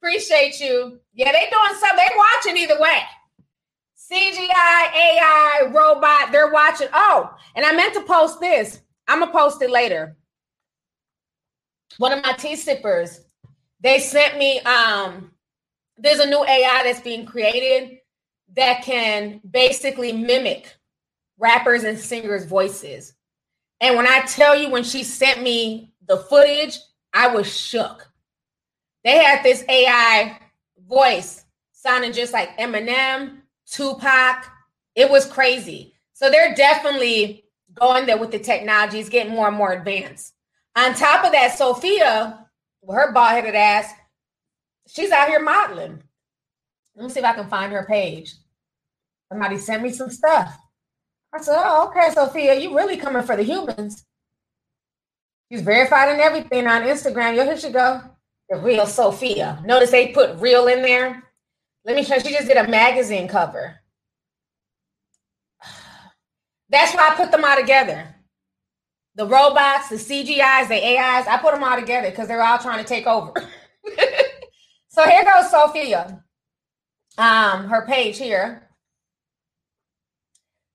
Appreciate 0.00 0.60
you. 0.60 1.00
Yeah, 1.14 1.32
they 1.32 1.48
doing 1.50 1.80
something. 1.80 1.96
They 1.96 2.16
watching 2.16 2.56
either 2.58 2.80
way. 2.80 3.00
CGI, 4.10 4.94
AI, 4.94 5.70
robot, 5.74 6.32
they're 6.32 6.52
watching. 6.52 6.88
Oh, 6.92 7.30
and 7.54 7.64
I 7.64 7.72
meant 7.74 7.94
to 7.94 8.02
post 8.02 8.40
this. 8.40 8.80
I'm 9.08 9.20
gonna 9.20 9.32
post 9.32 9.62
it 9.62 9.70
later. 9.70 10.16
One 11.96 12.12
of 12.12 12.22
my 12.22 12.32
tea 12.32 12.56
sippers, 12.56 13.22
they 13.80 13.98
sent 13.98 14.38
me 14.38 14.60
um 14.60 15.32
there's 15.96 16.20
a 16.20 16.26
new 16.26 16.44
AI 16.44 16.82
that's 16.84 17.00
being 17.00 17.26
created 17.26 17.98
that 18.54 18.82
can 18.82 19.40
basically 19.50 20.12
mimic 20.12 20.76
rappers 21.38 21.84
and 21.84 21.98
singers' 21.98 22.44
voices. 22.44 23.14
And 23.80 23.96
when 23.96 24.06
I 24.06 24.20
tell 24.22 24.56
you, 24.56 24.70
when 24.70 24.84
she 24.84 25.04
sent 25.04 25.42
me 25.42 25.92
the 26.06 26.16
footage, 26.16 26.78
I 27.12 27.28
was 27.28 27.52
shook. 27.54 28.08
They 29.04 29.18
had 29.18 29.42
this 29.42 29.64
AI 29.68 30.38
voice 30.86 31.44
sounding 31.72 32.12
just 32.12 32.32
like 32.32 32.56
Eminem, 32.58 33.38
Tupac. 33.66 34.46
It 34.94 35.10
was 35.10 35.26
crazy. 35.26 35.94
So 36.12 36.30
they're 36.30 36.54
definitely 36.54 37.44
going 37.78 38.06
there 38.06 38.18
with 38.18 38.30
the 38.30 38.38
technology. 38.38 38.98
It's 39.00 39.08
getting 39.08 39.32
more 39.32 39.48
and 39.48 39.56
more 39.56 39.72
advanced. 39.72 40.34
On 40.76 40.94
top 40.94 41.24
of 41.24 41.32
that, 41.32 41.56
Sophia, 41.56 42.46
her 42.88 43.12
bald 43.12 43.30
headed 43.30 43.54
ass, 43.54 43.92
she's 44.86 45.10
out 45.10 45.28
here 45.28 45.40
modeling. 45.40 46.02
Let 46.94 47.04
me 47.04 47.10
see 47.10 47.20
if 47.20 47.26
I 47.26 47.34
can 47.34 47.48
find 47.48 47.72
her 47.72 47.84
page. 47.84 48.34
Somebody 49.30 49.58
sent 49.58 49.82
me 49.82 49.90
some 49.90 50.10
stuff. 50.10 50.58
I 51.32 51.40
said, 51.40 51.62
Oh, 51.64 51.88
okay, 51.88 52.10
Sophia, 52.12 52.58
you 52.58 52.76
really 52.76 52.96
coming 52.96 53.22
for 53.22 53.36
the 53.36 53.42
humans. 53.42 54.04
She's 55.50 55.62
verified 55.62 56.10
and 56.10 56.20
everything 56.20 56.66
on 56.66 56.82
Instagram. 56.82 57.36
Yo, 57.36 57.44
here 57.44 57.56
she 57.56 57.70
go. 57.70 58.02
The 58.50 58.58
real 58.58 58.86
Sophia. 58.86 59.62
Notice 59.64 59.90
they 59.90 60.08
put 60.08 60.38
real 60.40 60.66
in 60.68 60.82
there. 60.82 61.22
Let 61.84 61.96
me 61.96 62.02
show. 62.02 62.18
She 62.18 62.30
just 62.30 62.48
did 62.48 62.56
a 62.56 62.68
magazine 62.68 63.28
cover. 63.28 63.80
That's 66.70 66.94
why 66.94 67.10
I 67.10 67.14
put 67.14 67.30
them 67.30 67.44
all 67.44 67.56
together. 67.56 68.14
The 69.14 69.26
robots, 69.26 69.88
the 69.88 69.96
CGIs, 69.96 70.68
the 70.68 70.74
AIs, 70.74 71.26
I 71.26 71.38
put 71.40 71.52
them 71.52 71.64
all 71.64 71.78
together 71.78 72.10
because 72.10 72.28
they're 72.28 72.42
all 72.42 72.58
trying 72.58 72.78
to 72.78 72.88
take 72.88 73.06
over. 73.06 73.32
so 74.88 75.04
here 75.04 75.24
goes 75.24 75.50
Sophia. 75.50 76.22
Um, 77.16 77.64
her 77.68 77.84
page 77.86 78.18
here. 78.18 78.68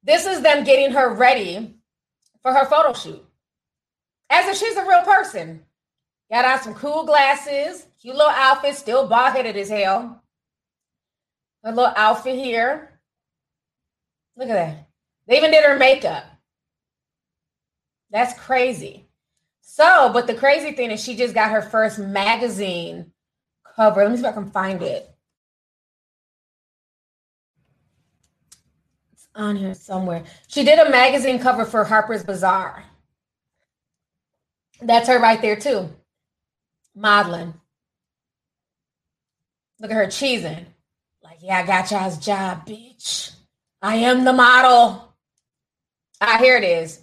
This 0.03 0.25
is 0.25 0.41
them 0.41 0.65
getting 0.65 0.91
her 0.91 1.13
ready 1.13 1.75
for 2.41 2.53
her 2.53 2.65
photo 2.65 2.93
shoot. 2.93 3.23
As 4.29 4.47
if 4.49 4.57
she's 4.57 4.75
a 4.75 4.85
real 4.85 5.03
person. 5.03 5.63
Got 6.29 6.45
on 6.45 6.61
some 6.61 6.73
cool 6.73 7.05
glasses, 7.05 7.85
cute 8.01 8.15
little 8.15 8.31
outfit, 8.31 8.75
still 8.75 9.07
bald 9.07 9.33
headed 9.33 9.55
as 9.55 9.69
hell. 9.69 10.21
A 11.63 11.69
little 11.69 11.93
outfit 11.95 12.35
here. 12.35 12.99
Look 14.35 14.49
at 14.49 14.53
that. 14.55 14.87
They 15.27 15.37
even 15.37 15.51
did 15.51 15.63
her 15.63 15.77
makeup. 15.77 16.25
That's 18.11 18.39
crazy. 18.39 19.07
So, 19.61 20.11
but 20.13 20.27
the 20.27 20.35
crazy 20.35 20.71
thing 20.73 20.91
is 20.91 21.03
she 21.03 21.15
just 21.15 21.33
got 21.33 21.51
her 21.51 21.61
first 21.61 21.97
magazine 21.97 23.11
cover. 23.75 24.03
Let 24.03 24.11
me 24.11 24.17
see 24.17 24.23
if 24.23 24.29
I 24.29 24.33
can 24.33 24.51
find 24.51 24.81
it. 24.83 25.09
It's 29.13 29.27
on 29.33 29.55
here 29.55 29.73
somewhere. 29.73 30.23
She 30.47 30.63
did 30.63 30.77
a 30.79 30.91
magazine 30.91 31.39
cover 31.39 31.65
for 31.65 31.83
Harper's 31.83 32.23
Bazaar. 32.23 32.83
That's 34.81 35.07
her 35.07 35.19
right 35.19 35.41
there, 35.41 35.55
too. 35.55 35.89
Modeling. 36.95 37.53
Look 39.79 39.91
at 39.91 39.97
her 39.97 40.05
cheesing. 40.07 40.65
Like, 41.23 41.39
yeah, 41.41 41.59
I 41.59 41.65
got 41.65 41.89
y'all's 41.89 42.17
job, 42.23 42.67
bitch. 42.67 43.31
I 43.81 43.95
am 43.95 44.23
the 44.23 44.33
model. 44.33 45.12
Ah, 46.25 46.37
here 46.39 46.55
it 46.55 46.63
is. 46.63 47.01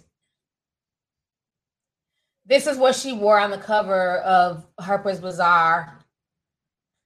This 2.47 2.65
is 2.65 2.75
what 2.79 2.95
she 2.95 3.13
wore 3.13 3.39
on 3.39 3.51
the 3.51 3.57
cover 3.59 4.17
of 4.17 4.65
Harper's 4.79 5.19
Bazaar. 5.19 5.99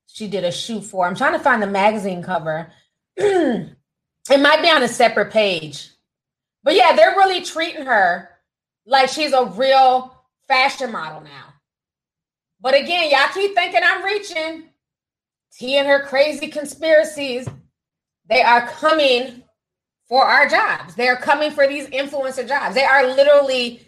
She 0.07 0.29
did 0.29 0.45
a 0.45 0.51
shoot 0.51 0.85
for. 0.85 1.05
I'm 1.05 1.15
trying 1.15 1.33
to 1.33 1.39
find 1.39 1.61
the 1.61 1.67
magazine 1.67 2.23
cover. 2.23 2.71
it 3.17 3.67
might 4.29 4.61
be 4.61 4.69
on 4.69 4.81
a 4.81 4.87
separate 4.87 5.33
page. 5.33 5.89
But 6.63 6.75
yeah, 6.75 6.95
they're 6.95 7.17
really 7.17 7.41
treating 7.41 7.85
her 7.85 8.29
like 8.85 9.09
she's 9.09 9.33
a 9.33 9.47
real 9.47 10.17
fashion 10.47 10.93
model 10.93 11.19
now. 11.19 11.53
But 12.61 12.75
again, 12.75 13.11
y'all 13.11 13.27
keep 13.33 13.55
thinking 13.55 13.81
I'm 13.83 14.05
reaching. 14.05 14.69
T 15.51 15.75
and 15.75 15.87
her 15.87 16.05
crazy 16.05 16.47
conspiracies, 16.47 17.49
they 18.29 18.41
are 18.41 18.67
coming 18.67 19.43
for 20.07 20.23
our 20.23 20.47
jobs. 20.47 20.95
They're 20.95 21.17
coming 21.17 21.51
for 21.51 21.67
these 21.67 21.87
influencer 21.87 22.47
jobs. 22.47 22.75
They 22.75 22.83
are 22.83 23.07
literally 23.07 23.81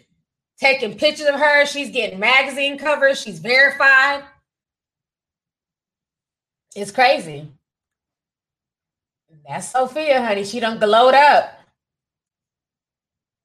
taking 0.58 0.96
pictures 0.96 1.26
of 1.26 1.36
her. 1.36 1.66
She's 1.66 1.90
getting 1.90 2.18
magazine 2.18 2.78
covers. 2.78 3.20
She's 3.20 3.38
verified. 3.38 4.24
It's 6.74 6.90
crazy. 6.90 7.48
That's 9.46 9.70
Sophia, 9.70 10.20
honey. 10.20 10.44
She 10.44 10.60
don't 10.60 10.80
glowed 10.80 11.14
up. 11.14 11.58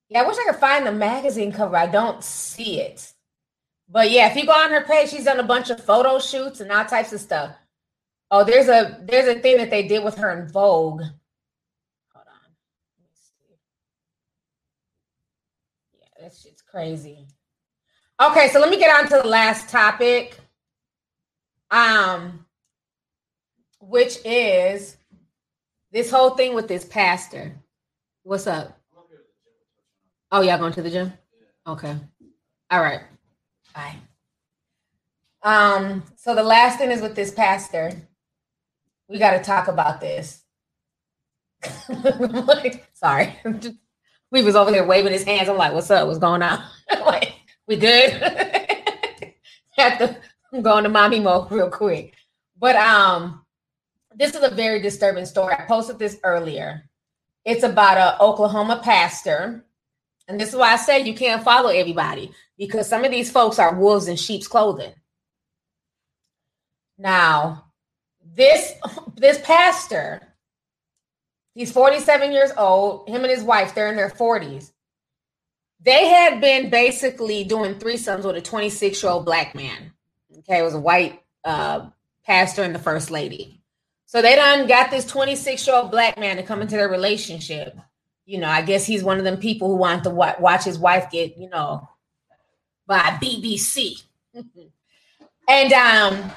Yeah, 0.09 0.21
I 0.21 0.27
wish 0.27 0.37
I 0.37 0.51
could 0.51 0.59
find 0.59 0.85
the 0.85 0.91
magazine 0.91 1.51
cover. 1.51 1.75
I 1.77 1.87
don't 1.87 2.23
see 2.23 2.81
it. 2.81 3.13
But 3.89 4.11
yeah, 4.11 4.29
if 4.29 4.35
you 4.35 4.45
go 4.45 4.51
on 4.51 4.71
her 4.71 4.83
page, 4.83 5.09
she's 5.09 5.25
done 5.25 5.39
a 5.39 5.43
bunch 5.43 5.69
of 5.69 5.83
photo 5.83 6.19
shoots 6.19 6.59
and 6.59 6.71
all 6.71 6.85
types 6.85 7.13
of 7.13 7.19
stuff. 7.19 7.55
Oh, 8.29 8.43
there's 8.43 8.67
a 8.67 8.99
there's 9.03 9.27
a 9.27 9.39
thing 9.39 9.57
that 9.57 9.69
they 9.69 9.87
did 9.87 10.03
with 10.03 10.17
her 10.17 10.31
in 10.31 10.51
Vogue. 10.51 11.03
That 16.19 16.33
shit's 16.33 16.61
crazy. 16.73 17.27
Okay, 18.19 18.49
so 18.49 18.59
let 18.59 18.69
me 18.69 18.77
get 18.79 18.95
on 18.95 19.03
to 19.09 19.21
the 19.21 19.27
last 19.27 19.69
topic. 19.69 20.37
Um, 21.69 22.45
which 23.79 24.17
is 24.25 24.97
this 25.91 26.09
whole 26.09 26.31
thing 26.31 26.55
with 26.55 26.67
this 26.67 26.85
pastor. 26.85 27.55
What's 28.23 28.47
up? 28.47 28.79
Oh, 30.31 30.41
y'all 30.41 30.57
going 30.57 30.73
to 30.73 30.81
the 30.81 30.89
gym? 30.89 31.13
Okay. 31.67 31.95
All 32.71 32.81
right. 32.81 33.01
Bye. 33.75 33.97
Um, 35.43 36.03
so 36.15 36.33
the 36.33 36.43
last 36.43 36.79
thing 36.79 36.89
is 36.89 37.01
with 37.01 37.15
this 37.15 37.31
pastor. 37.31 37.91
We 39.07 39.19
got 39.19 39.37
to 39.37 39.43
talk 39.43 39.67
about 39.67 40.01
this. 40.01 40.41
Sorry. 42.93 43.35
we 44.33 44.41
was 44.41 44.55
over 44.55 44.71
there 44.71 44.85
waving 44.85 45.13
his 45.13 45.23
hands. 45.23 45.47
I'm 45.47 45.57
like, 45.57 45.73
what's 45.73 45.91
up? 45.91 46.07
What's 46.07 46.19
going 46.19 46.41
on? 46.41 46.61
like, 47.05 47.33
we 47.67 47.77
good? 47.77 48.11
Have 49.77 49.99
to 49.99 50.17
go 50.61 50.77
into 50.77 50.89
mommy 50.89 51.19
mode 51.19 51.51
real 51.51 51.69
quick. 51.69 52.15
But 52.59 52.75
um, 52.75 53.45
this 54.15 54.33
is 54.33 54.43
a 54.43 54.49
very 54.49 54.81
disturbing 54.81 55.27
story. 55.27 55.53
I 55.53 55.65
posted 55.65 55.99
this 55.99 56.17
earlier. 56.23 56.89
It's 57.45 57.63
about 57.63 57.97
a 57.97 58.21
Oklahoma 58.21 58.81
pastor. 58.83 59.65
And 60.27 60.39
this 60.39 60.49
is 60.49 60.55
why 60.55 60.73
I 60.73 60.77
say 60.77 61.01
you 61.01 61.13
can't 61.13 61.43
follow 61.43 61.69
everybody 61.69 62.31
because 62.57 62.89
some 62.89 63.05
of 63.05 63.11
these 63.11 63.31
folks 63.31 63.59
are 63.59 63.75
wolves 63.75 64.07
in 64.07 64.15
sheep's 64.15 64.47
clothing. 64.47 64.93
Now, 66.97 67.65
this 68.35 68.73
this 69.15 69.39
pastor, 69.43 70.32
he's 71.53 71.71
47 71.71 72.31
years 72.31 72.51
old. 72.57 73.07
Him 73.07 73.23
and 73.23 73.31
his 73.31 73.43
wife, 73.43 73.75
they're 73.75 73.89
in 73.89 73.95
their 73.95 74.09
40s. 74.09 74.71
They 75.81 76.07
had 76.07 76.39
been 76.39 76.69
basically 76.69 77.43
doing 77.43 77.75
threesomes 77.75 78.23
with 78.23 78.37
a 78.37 78.41
26 78.41 79.03
year 79.03 79.11
old 79.11 79.25
black 79.25 79.53
man. 79.53 79.91
Okay, 80.39 80.59
it 80.59 80.63
was 80.63 80.73
a 80.73 80.79
white 80.79 81.21
uh, 81.43 81.89
pastor 82.25 82.63
and 82.63 82.73
the 82.73 82.79
first 82.79 83.11
lady. 83.11 83.61
So 84.05 84.21
they 84.21 84.35
done 84.35 84.67
got 84.67 84.91
this 84.91 85.05
26 85.05 85.65
year 85.67 85.75
old 85.75 85.91
black 85.91 86.17
man 86.19 86.37
to 86.37 86.43
come 86.43 86.61
into 86.61 86.75
their 86.75 86.89
relationship. 86.89 87.77
You 88.25 88.39
know, 88.39 88.47
I 88.47 88.61
guess 88.61 88.85
he's 88.85 89.03
one 89.03 89.17
of 89.17 89.25
them 89.25 89.37
people 89.37 89.67
who 89.67 89.75
want 89.75 90.03
to 90.05 90.09
watch 90.09 90.63
his 90.63 90.79
wife 90.79 91.11
get, 91.11 91.37
you 91.37 91.49
know, 91.49 91.89
by 92.87 93.17
BBC. 93.21 94.03
and 95.47 95.73
um 95.73 96.31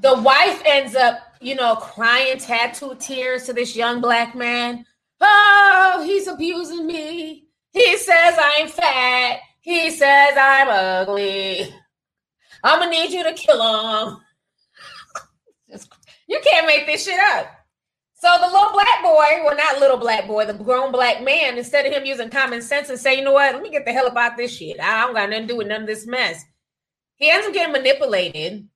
the 0.00 0.14
wife 0.20 0.62
ends 0.64 0.94
up, 0.94 1.27
you 1.40 1.54
know, 1.54 1.76
crying 1.76 2.38
tattoo 2.38 2.96
tears 2.98 3.44
to 3.44 3.52
this 3.52 3.76
young 3.76 4.00
black 4.00 4.34
man. 4.34 4.84
Oh, 5.20 6.02
he's 6.04 6.26
abusing 6.26 6.86
me. 6.86 7.48
He 7.72 7.96
says 7.96 8.34
I'm 8.38 8.68
fat. 8.68 9.40
He 9.60 9.90
says 9.90 10.34
I'm 10.38 10.68
ugly. 10.68 11.74
I'm 12.62 12.80
gonna 12.80 12.90
need 12.90 13.10
you 13.10 13.24
to 13.24 13.32
kill 13.34 13.60
him. 13.60 14.18
you 16.28 16.40
can't 16.42 16.66
make 16.66 16.86
this 16.86 17.04
shit 17.04 17.20
up. 17.20 17.54
So 18.14 18.28
the 18.40 18.46
little 18.46 18.72
black 18.72 19.02
boy, 19.02 19.44
well, 19.44 19.56
not 19.56 19.78
little 19.78 19.96
black 19.96 20.26
boy, 20.26 20.44
the 20.44 20.52
grown 20.52 20.90
black 20.90 21.22
man, 21.22 21.56
instead 21.56 21.86
of 21.86 21.92
him 21.92 22.04
using 22.04 22.30
common 22.30 22.62
sense 22.62 22.88
and 22.88 22.98
say, 22.98 23.16
you 23.16 23.22
know 23.22 23.32
what, 23.32 23.54
let 23.54 23.62
me 23.62 23.70
get 23.70 23.84
the 23.84 23.92
hell 23.92 24.08
about 24.08 24.36
this 24.36 24.56
shit. 24.56 24.80
I 24.80 25.02
don't 25.02 25.14
got 25.14 25.30
nothing 25.30 25.46
to 25.46 25.52
do 25.52 25.58
with 25.58 25.68
none 25.68 25.82
of 25.82 25.86
this 25.86 26.04
mess. 26.04 26.44
He 27.14 27.30
ends 27.30 27.46
up 27.46 27.54
getting 27.54 27.72
manipulated 27.72 28.66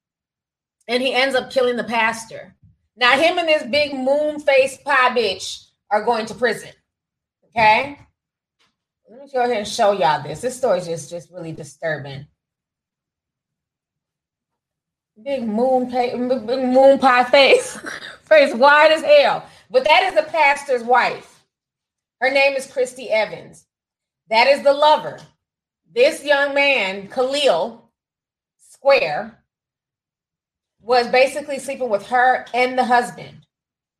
and 0.89 1.03
he 1.03 1.13
ends 1.13 1.35
up 1.35 1.51
killing 1.51 1.77
the 1.77 1.85
pastor. 1.85 2.55
Now, 2.97 3.13
him 3.13 3.39
and 3.39 3.49
this 3.49 3.63
big 3.65 3.95
moon 3.95 4.41
faced 4.41 4.85
pie 4.85 5.11
bitch 5.11 5.67
are 5.91 6.05
going 6.05 6.27
to 6.27 6.35
prison. 6.35 6.71
Okay. 7.47 7.99
Let 9.09 9.21
me 9.21 9.31
go 9.33 9.45
ahead 9.45 9.59
and 9.59 9.69
show 9.69 9.93
y'all 9.93 10.23
this. 10.23 10.41
This 10.41 10.57
story 10.57 10.79
is 10.79 10.87
just, 10.87 11.11
just 11.11 11.31
really 11.31 11.53
disturbing. 11.53 12.27
Big 15.23 15.47
moon, 15.47 15.91
big 15.91 16.17
moon 16.19 16.99
pie 16.99 17.25
face, 17.25 17.79
face 18.25 18.55
wide 18.55 18.91
as 18.91 19.03
hell. 19.03 19.45
But 19.71 19.85
that 19.85 20.03
is 20.05 20.15
the 20.15 20.31
pastor's 20.31 20.83
wife. 20.83 21.45
Her 22.21 22.31
name 22.31 22.55
is 22.55 22.71
Christy 22.71 23.11
Evans. 23.11 23.67
That 24.31 24.47
is 24.47 24.63
the 24.63 24.73
lover. 24.73 25.19
This 25.95 26.25
young 26.25 26.55
man, 26.55 27.09
Khalil 27.09 27.91
Square, 28.57 29.42
was 30.83 31.07
basically 31.09 31.59
sleeping 31.59 31.89
with 31.89 32.07
her 32.09 32.45
and 32.53 32.79
the 32.79 32.85
husband. 32.85 33.47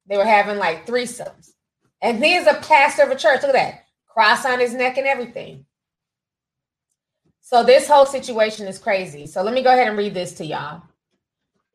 They 0.09 0.17
were 0.17 0.25
having 0.25 0.59
like 0.59 0.87
threesomes. 0.87 1.51
And 2.01 2.23
he 2.23 2.35
is 2.35 2.47
a 2.47 2.55
pastor 2.55 3.05
of 3.05 3.11
a 3.11 3.17
church. 3.17 3.43
Look 3.43 3.51
at 3.51 3.53
that. 3.55 3.85
Cross 4.09 4.45
on 4.45 4.61
his 4.61 4.75
neck 4.75 4.99
and 4.99 5.07
everything. 5.07 5.65
So 7.41 7.63
this 7.63 7.89
whole 7.89 8.07
situation 8.07 8.67
is 8.67 8.79
crazy. 8.79 9.27
So 9.27 9.43
let 9.43 9.55
me 9.55 9.63
go 9.63 9.73
ahead 9.73 9.89
and 9.89 9.97
read 9.97 10.15
this 10.15 10.33
to 10.35 10.45
y'all. 10.45 10.83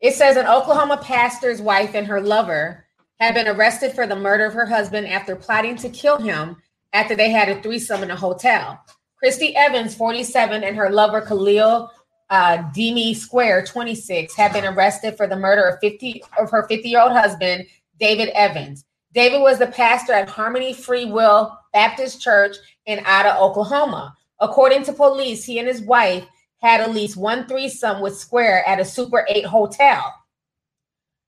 It 0.00 0.14
says 0.14 0.36
an 0.36 0.46
Oklahoma 0.46 0.98
pastor's 0.98 1.60
wife 1.60 1.94
and 1.94 2.06
her 2.06 2.20
lover 2.20 2.84
have 3.18 3.34
been 3.34 3.48
arrested 3.48 3.92
for 3.92 4.06
the 4.06 4.14
murder 4.14 4.44
of 4.44 4.54
her 4.54 4.66
husband 4.66 5.08
after 5.08 5.34
plotting 5.34 5.76
to 5.76 5.88
kill 5.88 6.18
him 6.18 6.56
after 6.92 7.16
they 7.16 7.30
had 7.30 7.48
a 7.48 7.60
threesome 7.62 8.02
in 8.02 8.10
a 8.10 8.16
hotel. 8.16 8.80
Christy 9.18 9.56
Evans, 9.56 9.94
47, 9.94 10.62
and 10.62 10.76
her 10.76 10.90
lover 10.90 11.20
Khalil 11.20 11.90
uh, 12.30 12.62
Demi 12.74 13.14
Square, 13.14 13.66
26, 13.66 14.34
have 14.34 14.52
been 14.52 14.64
arrested 14.64 15.16
for 15.16 15.26
the 15.26 15.36
murder 15.36 15.64
of 15.64 15.78
50 15.80 16.22
of 16.38 16.50
her 16.50 16.66
50 16.68 16.88
year 16.88 17.00
old 17.00 17.12
husband, 17.12 17.66
David 17.98 18.28
Evans. 18.30 18.84
David 19.14 19.40
was 19.40 19.58
the 19.58 19.66
pastor 19.66 20.12
at 20.12 20.28
Harmony 20.28 20.72
Free 20.72 21.06
Will 21.06 21.58
Baptist 21.72 22.20
Church 22.20 22.56
in 22.86 22.98
Ada, 23.00 23.38
Oklahoma. 23.38 24.14
According 24.40 24.84
to 24.84 24.92
police, 24.92 25.44
he 25.44 25.58
and 25.58 25.66
his 25.66 25.80
wife 25.80 26.26
had 26.58 26.80
at 26.80 26.94
least 26.94 27.16
one 27.16 27.46
threesome 27.46 28.00
with 28.00 28.18
Square 28.18 28.68
at 28.68 28.80
a 28.80 28.84
Super 28.84 29.26
8 29.28 29.46
hotel. 29.46 30.14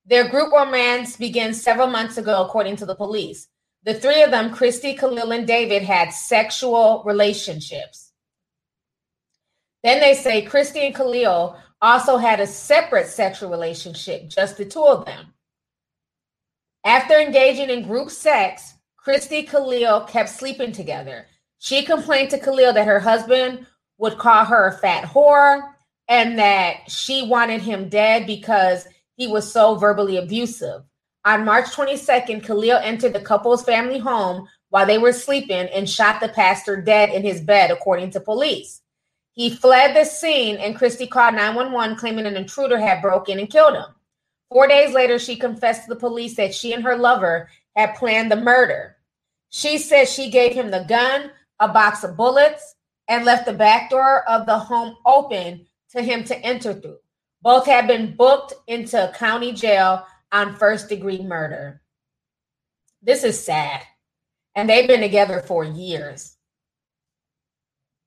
Their 0.06 0.28
group 0.28 0.52
romance 0.52 1.16
began 1.16 1.54
several 1.54 1.86
months 1.86 2.18
ago, 2.18 2.44
according 2.44 2.76
to 2.76 2.86
the 2.86 2.94
police. 2.94 3.48
The 3.84 3.94
three 3.94 4.22
of 4.22 4.30
them, 4.30 4.52
Christy, 4.52 4.94
Khalil, 4.94 5.32
and 5.32 5.46
David, 5.46 5.82
had 5.82 6.10
sexual 6.10 7.02
relationships. 7.06 8.09
Then 9.82 10.00
they 10.00 10.14
say 10.14 10.42
Christy 10.42 10.80
and 10.80 10.94
Khalil 10.94 11.56
also 11.80 12.16
had 12.16 12.40
a 12.40 12.46
separate 12.46 13.06
sexual 13.06 13.50
relationship, 13.50 14.28
just 14.28 14.56
the 14.56 14.64
two 14.64 14.84
of 14.84 15.06
them. 15.06 15.32
After 16.84 17.18
engaging 17.18 17.70
in 17.70 17.86
group 17.86 18.10
sex, 18.10 18.74
Christy 18.96 19.42
Khalil 19.42 20.02
kept 20.02 20.28
sleeping 20.28 20.72
together. 20.72 21.26
She 21.58 21.84
complained 21.84 22.30
to 22.30 22.38
Khalil 22.38 22.72
that 22.74 22.86
her 22.86 23.00
husband 23.00 23.66
would 23.98 24.18
call 24.18 24.44
her 24.44 24.68
a 24.68 24.78
fat 24.78 25.04
whore 25.04 25.62
and 26.08 26.38
that 26.38 26.90
she 26.90 27.26
wanted 27.26 27.62
him 27.62 27.88
dead 27.88 28.26
because 28.26 28.86
he 29.16 29.26
was 29.26 29.50
so 29.50 29.76
verbally 29.76 30.16
abusive. 30.16 30.82
On 31.24 31.44
March 31.44 31.66
22nd, 31.66 32.44
Khalil 32.44 32.78
entered 32.78 33.12
the 33.12 33.20
couple's 33.20 33.62
family 33.62 33.98
home 33.98 34.48
while 34.70 34.86
they 34.86 34.98
were 34.98 35.12
sleeping 35.12 35.68
and 35.68 35.88
shot 35.88 36.20
the 36.20 36.28
pastor 36.28 36.80
dead 36.80 37.10
in 37.10 37.22
his 37.22 37.40
bed, 37.40 37.70
according 37.70 38.10
to 38.12 38.20
police. 38.20 38.80
He 39.40 39.48
fled 39.48 39.96
the 39.96 40.04
scene 40.04 40.56
and 40.56 40.76
Christy 40.76 41.06
called 41.06 41.34
911 41.34 41.96
claiming 41.96 42.26
an 42.26 42.36
intruder 42.36 42.78
had 42.78 43.00
broken 43.00 43.38
and 43.38 43.48
killed 43.48 43.72
him. 43.72 43.86
Four 44.50 44.68
days 44.68 44.92
later, 44.92 45.18
she 45.18 45.34
confessed 45.34 45.84
to 45.84 45.88
the 45.88 45.98
police 45.98 46.36
that 46.36 46.54
she 46.54 46.74
and 46.74 46.84
her 46.84 46.94
lover 46.94 47.48
had 47.74 47.94
planned 47.94 48.30
the 48.30 48.36
murder. 48.36 48.98
She 49.48 49.78
said 49.78 50.08
she 50.08 50.28
gave 50.30 50.52
him 50.52 50.70
the 50.70 50.84
gun, 50.86 51.30
a 51.58 51.68
box 51.68 52.04
of 52.04 52.18
bullets, 52.18 52.74
and 53.08 53.24
left 53.24 53.46
the 53.46 53.54
back 53.54 53.88
door 53.88 54.28
of 54.28 54.44
the 54.44 54.58
home 54.58 54.96
open 55.06 55.66
to 55.92 56.02
him 56.02 56.22
to 56.24 56.38
enter 56.40 56.74
through. 56.74 56.98
Both 57.40 57.64
had 57.64 57.86
been 57.86 58.16
booked 58.16 58.52
into 58.66 59.10
county 59.16 59.52
jail 59.54 60.04
on 60.32 60.54
first 60.54 60.90
degree 60.90 61.22
murder. 61.22 61.80
This 63.00 63.24
is 63.24 63.42
sad. 63.42 63.84
And 64.54 64.68
they've 64.68 64.86
been 64.86 65.00
together 65.00 65.40
for 65.40 65.64
years. 65.64 66.36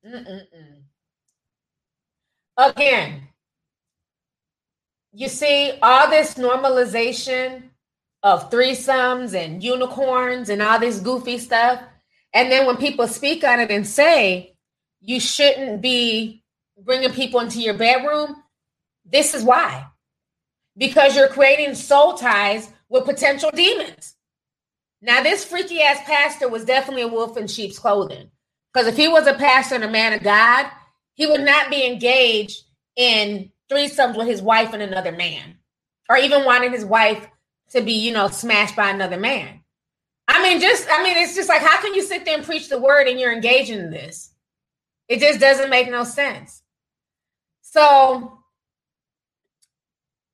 Mm-mm-mm. 0.05 0.72
Again, 2.57 3.27
you 5.11 5.27
see 5.27 5.73
all 5.81 6.09
this 6.09 6.35
normalization 6.35 7.63
of 8.23 8.49
threesomes 8.49 9.33
and 9.33 9.63
unicorns 9.63 10.49
and 10.49 10.61
all 10.61 10.79
this 10.79 10.99
goofy 10.99 11.37
stuff. 11.37 11.81
And 12.33 12.51
then 12.51 12.65
when 12.65 12.77
people 12.77 13.07
speak 13.07 13.43
on 13.43 13.59
it 13.59 13.69
and 13.69 13.85
say 13.85 14.55
you 15.01 15.19
shouldn't 15.19 15.81
be 15.81 16.43
bringing 16.77 17.11
people 17.11 17.41
into 17.41 17.59
your 17.59 17.75
bedroom, 17.75 18.35
this 19.05 19.33
is 19.33 19.43
why. 19.43 19.85
Because 20.77 21.15
you're 21.15 21.27
creating 21.27 21.75
soul 21.75 22.15
ties 22.15 22.71
with 22.89 23.05
potential 23.05 23.51
demons. 23.53 24.15
Now, 25.01 25.21
this 25.21 25.43
freaky 25.43 25.81
ass 25.81 25.99
pastor 26.05 26.47
was 26.47 26.63
definitely 26.63 27.01
a 27.01 27.07
wolf 27.07 27.35
in 27.35 27.47
sheep's 27.47 27.77
clothing. 27.77 28.31
Because 28.73 28.87
if 28.87 28.95
he 28.95 29.07
was 29.07 29.27
a 29.27 29.33
pastor 29.33 29.75
and 29.75 29.83
a 29.83 29.89
man 29.89 30.13
of 30.13 30.23
God, 30.23 30.67
he 31.13 31.25
would 31.25 31.41
not 31.41 31.69
be 31.69 31.85
engaged 31.85 32.63
in 32.95 33.51
threesomes 33.69 34.17
with 34.17 34.27
his 34.27 34.41
wife 34.41 34.73
and 34.73 34.81
another 34.81 35.11
man, 35.11 35.57
or 36.09 36.17
even 36.17 36.45
wanting 36.45 36.71
his 36.71 36.85
wife 36.85 37.27
to 37.71 37.81
be, 37.81 37.93
you 37.93 38.11
know, 38.11 38.27
smashed 38.27 38.75
by 38.75 38.89
another 38.89 39.19
man. 39.19 39.61
I 40.27 40.41
mean, 40.41 40.61
just, 40.61 40.87
I 40.89 41.03
mean, 41.03 41.17
it's 41.17 41.35
just 41.35 41.49
like, 41.49 41.61
how 41.61 41.81
can 41.81 41.93
you 41.93 42.01
sit 42.01 42.25
there 42.25 42.37
and 42.37 42.45
preach 42.45 42.69
the 42.69 42.79
word 42.79 43.07
and 43.07 43.19
you're 43.19 43.33
engaging 43.33 43.79
in 43.79 43.91
this? 43.91 44.31
It 45.07 45.19
just 45.19 45.39
doesn't 45.39 45.69
make 45.69 45.89
no 45.89 46.03
sense. 46.03 46.61
So, 47.61 48.39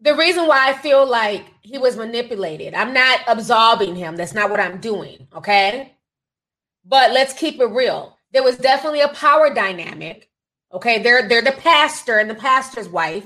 the 0.02 0.16
reason 0.16 0.48
why 0.48 0.70
I 0.70 0.74
feel 0.74 1.06
like 1.06 1.46
he 1.62 1.78
was 1.78 1.98
manipulated, 1.98 2.74
I'm 2.74 2.94
not 2.94 3.20
absolving 3.28 3.96
him. 3.96 4.16
That's 4.16 4.34
not 4.34 4.50
what 4.50 4.60
I'm 4.60 4.80
doing. 4.80 5.28
Okay. 5.36 5.94
But 6.86 7.12
let's 7.12 7.34
keep 7.34 7.60
it 7.60 7.66
real. 7.66 8.18
There 8.32 8.44
was 8.44 8.58
definitely 8.58 9.02
a 9.02 9.10
power 9.10 9.54
dynamic 9.54 10.29
Okay, 10.74 11.02
they're 11.04 11.28
they're 11.30 11.42
the 11.44 11.54
pastor 11.54 12.20
and 12.20 12.30
the 12.30 12.36
pastor's 12.36 12.90
wife. 12.90 13.26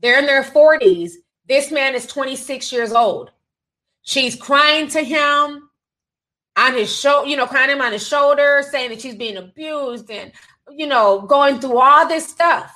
They're 0.00 0.18
in 0.20 0.26
their 0.26 0.44
40s. 0.44 1.12
This 1.48 1.70
man 1.72 1.94
is 1.94 2.06
26 2.06 2.72
years 2.72 2.92
old. 2.92 3.30
She's 4.02 4.36
crying 4.36 4.88
to 4.90 5.02
him 5.02 5.70
on 6.56 6.74
his 6.74 6.94
shoulder, 6.94 7.28
you 7.28 7.36
know, 7.36 7.46
crying 7.46 7.70
him 7.70 7.82
on 7.82 7.92
his 7.92 8.06
shoulder, 8.06 8.64
saying 8.70 8.90
that 8.90 9.00
she's 9.02 9.16
being 9.16 9.36
abused 9.38 10.10
and 10.10 10.32
you 10.72 10.86
know, 10.86 11.22
going 11.22 11.60
through 11.60 11.78
all 11.80 12.08
this 12.08 12.28
stuff. 12.28 12.72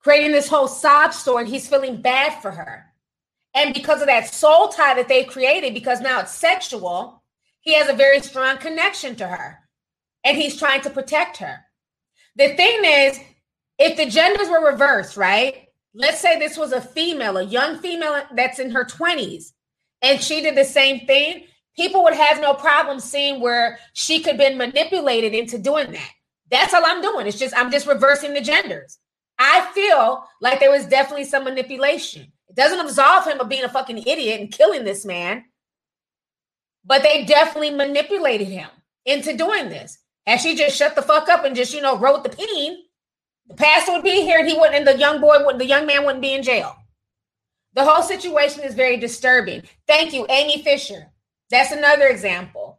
creating 0.00 0.32
this 0.32 0.48
whole 0.48 0.68
sob 0.68 1.12
story. 1.12 1.44
And 1.44 1.52
he's 1.52 1.68
feeling 1.68 2.00
bad 2.00 2.40
for 2.42 2.50
her. 2.50 2.86
And 3.54 3.74
because 3.74 4.00
of 4.00 4.08
that 4.08 4.32
soul 4.32 4.68
tie 4.68 4.94
that 4.94 5.08
they 5.08 5.24
created, 5.24 5.74
because 5.74 6.00
now 6.00 6.20
it's 6.20 6.32
sexual, 6.34 7.22
he 7.60 7.74
has 7.74 7.88
a 7.88 7.94
very 7.94 8.20
strong 8.20 8.58
connection 8.58 9.16
to 9.16 9.28
her. 9.28 9.60
And 10.24 10.36
he's 10.38 10.58
trying 10.58 10.82
to 10.82 10.90
protect 10.90 11.38
her. 11.38 11.64
The 12.38 12.54
thing 12.54 12.84
is, 12.84 13.18
if 13.78 13.96
the 13.96 14.06
genders 14.06 14.48
were 14.48 14.70
reversed, 14.70 15.16
right? 15.16 15.66
Let's 15.92 16.20
say 16.20 16.38
this 16.38 16.56
was 16.56 16.72
a 16.72 16.80
female, 16.80 17.36
a 17.36 17.42
young 17.42 17.78
female 17.78 18.22
that's 18.34 18.60
in 18.60 18.70
her 18.70 18.84
20s, 18.84 19.52
and 20.02 20.20
she 20.20 20.40
did 20.40 20.56
the 20.56 20.64
same 20.64 21.04
thing, 21.06 21.46
people 21.76 22.04
would 22.04 22.14
have 22.14 22.40
no 22.40 22.54
problem 22.54 23.00
seeing 23.00 23.40
where 23.40 23.80
she 23.92 24.20
could 24.20 24.36
have 24.36 24.38
been 24.38 24.56
manipulated 24.56 25.34
into 25.34 25.58
doing 25.58 25.90
that. 25.92 26.10
That's 26.50 26.72
all 26.72 26.82
I'm 26.86 27.02
doing. 27.02 27.26
It's 27.26 27.38
just 27.38 27.56
I'm 27.56 27.72
just 27.72 27.88
reversing 27.88 28.34
the 28.34 28.40
genders. 28.40 28.98
I 29.38 29.68
feel 29.74 30.24
like 30.40 30.60
there 30.60 30.70
was 30.70 30.86
definitely 30.86 31.24
some 31.24 31.44
manipulation. 31.44 32.32
It 32.48 32.56
doesn't 32.56 32.80
absolve 32.80 33.26
him 33.26 33.40
of 33.40 33.48
being 33.48 33.64
a 33.64 33.68
fucking 33.68 33.98
idiot 33.98 34.40
and 34.40 34.52
killing 34.52 34.84
this 34.84 35.04
man, 35.04 35.44
but 36.84 37.02
they 37.02 37.24
definitely 37.24 37.70
manipulated 37.70 38.48
him 38.48 38.68
into 39.04 39.36
doing 39.36 39.68
this. 39.68 39.98
Had 40.28 40.42
she 40.42 40.54
just 40.54 40.76
shut 40.76 40.94
the 40.94 41.00
fuck 41.00 41.30
up 41.30 41.46
and 41.46 41.56
just, 41.56 41.72
you 41.72 41.80
know, 41.80 41.96
wrote 41.96 42.22
the 42.22 42.28
peen, 42.28 42.82
the 43.46 43.54
pastor 43.54 43.92
would 43.92 44.04
be 44.04 44.20
here 44.20 44.38
and 44.38 44.46
he 44.46 44.52
wouldn't, 44.52 44.74
and 44.74 44.86
the 44.86 44.98
young 44.98 45.22
boy 45.22 45.38
wouldn't, 45.38 45.58
the 45.58 45.64
young 45.64 45.86
man 45.86 46.04
wouldn't 46.04 46.20
be 46.20 46.34
in 46.34 46.42
jail. 46.42 46.76
The 47.72 47.82
whole 47.82 48.02
situation 48.02 48.62
is 48.62 48.74
very 48.74 48.98
disturbing. 48.98 49.62
Thank 49.86 50.12
you, 50.12 50.26
Amy 50.28 50.62
Fisher. 50.62 51.06
That's 51.48 51.72
another 51.72 52.08
example 52.08 52.78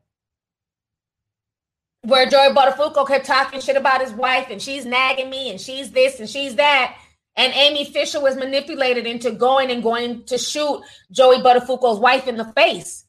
where 2.03 2.29
Joey 2.29 2.53
Buttafuoco 2.53 3.07
kept 3.07 3.25
talking 3.25 3.61
shit 3.61 3.75
about 3.75 4.01
his 4.01 4.11
wife 4.13 4.49
and 4.51 4.61
she's 4.61 4.85
nagging 4.85 5.31
me 5.31 5.49
and 5.49 5.59
she's 5.59 5.89
this 5.89 6.19
and 6.19 6.29
she's 6.29 6.53
that. 6.57 6.95
And 7.35 7.51
Amy 7.55 7.85
Fisher 7.85 8.21
was 8.21 8.35
manipulated 8.35 9.07
into 9.07 9.31
going 9.31 9.71
and 9.71 9.81
going 9.81 10.23
to 10.25 10.37
shoot 10.37 10.83
Joey 11.09 11.37
Buttafuoco's 11.37 11.99
wife 11.99 12.27
in 12.27 12.37
the 12.37 12.53
face. 12.55 13.05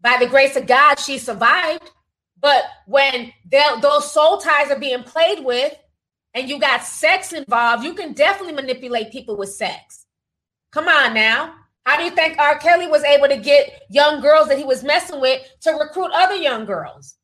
By 0.00 0.16
the 0.18 0.28
grace 0.28 0.56
of 0.56 0.66
God, 0.66 0.94
she 0.94 1.18
survived. 1.18 1.90
But 2.46 2.62
when 2.86 3.32
those 3.50 4.12
soul 4.12 4.38
ties 4.38 4.70
are 4.70 4.78
being 4.78 5.02
played 5.02 5.44
with 5.44 5.76
and 6.32 6.48
you 6.48 6.60
got 6.60 6.84
sex 6.84 7.32
involved, 7.32 7.82
you 7.82 7.92
can 7.92 8.12
definitely 8.12 8.52
manipulate 8.52 9.10
people 9.10 9.36
with 9.36 9.48
sex. 9.48 10.06
Come 10.70 10.86
on 10.86 11.12
now. 11.12 11.56
How 11.84 11.96
do 11.96 12.04
you 12.04 12.10
think 12.10 12.38
R. 12.38 12.56
Kelly 12.60 12.86
was 12.86 13.02
able 13.02 13.26
to 13.26 13.36
get 13.36 13.82
young 13.90 14.20
girls 14.20 14.46
that 14.46 14.58
he 14.58 14.64
was 14.64 14.84
messing 14.84 15.20
with 15.20 15.42
to 15.62 15.72
recruit 15.72 16.12
other 16.14 16.36
young 16.36 16.66
girls? 16.66 17.16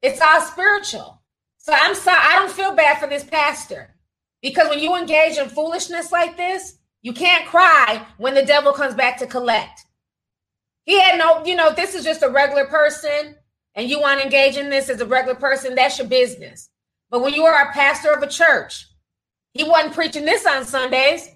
It's 0.00 0.20
all 0.20 0.42
spiritual. 0.42 1.20
So 1.58 1.72
I'm 1.74 1.96
sorry, 1.96 2.20
I 2.22 2.36
don't 2.36 2.52
feel 2.52 2.76
bad 2.76 3.00
for 3.00 3.08
this 3.08 3.24
pastor 3.24 3.96
because 4.42 4.68
when 4.68 4.78
you 4.78 4.94
engage 4.94 5.38
in 5.38 5.48
foolishness 5.48 6.12
like 6.12 6.36
this, 6.36 6.78
you 7.02 7.14
can't 7.14 7.48
cry 7.48 8.06
when 8.18 8.34
the 8.34 8.46
devil 8.46 8.72
comes 8.74 8.94
back 8.94 9.18
to 9.18 9.26
collect. 9.26 9.80
He 10.84 11.00
had 11.00 11.18
no, 11.18 11.44
you 11.44 11.56
know, 11.56 11.72
this 11.74 11.96
is 11.96 12.04
just 12.04 12.22
a 12.22 12.30
regular 12.30 12.66
person 12.66 13.34
and 13.74 13.88
you 13.88 14.00
want 14.00 14.20
to 14.20 14.24
engage 14.24 14.56
in 14.56 14.70
this 14.70 14.88
as 14.88 15.00
a 15.00 15.06
regular 15.06 15.34
person, 15.34 15.74
that's 15.74 15.98
your 15.98 16.06
business. 16.06 16.70
But 17.10 17.22
when 17.22 17.34
you 17.34 17.44
are 17.44 17.68
a 17.68 17.72
pastor 17.72 18.12
of 18.12 18.22
a 18.22 18.28
church, 18.28 18.86
he 19.52 19.64
wasn't 19.64 19.94
preaching 19.94 20.24
this 20.24 20.46
on 20.46 20.64
Sundays. 20.64 21.28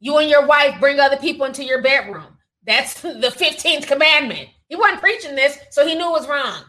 You 0.00 0.18
and 0.18 0.28
your 0.28 0.46
wife 0.46 0.80
bring 0.80 1.00
other 1.00 1.16
people 1.16 1.46
into 1.46 1.64
your 1.64 1.82
bedroom. 1.82 2.38
That's 2.66 3.00
the 3.00 3.34
15th 3.34 3.86
commandment. 3.86 4.48
He 4.68 4.76
wasn't 4.76 5.00
preaching 5.00 5.34
this, 5.34 5.58
so 5.70 5.86
he 5.86 5.94
knew 5.94 6.08
it 6.08 6.18
was 6.20 6.28
wrong. 6.28 6.64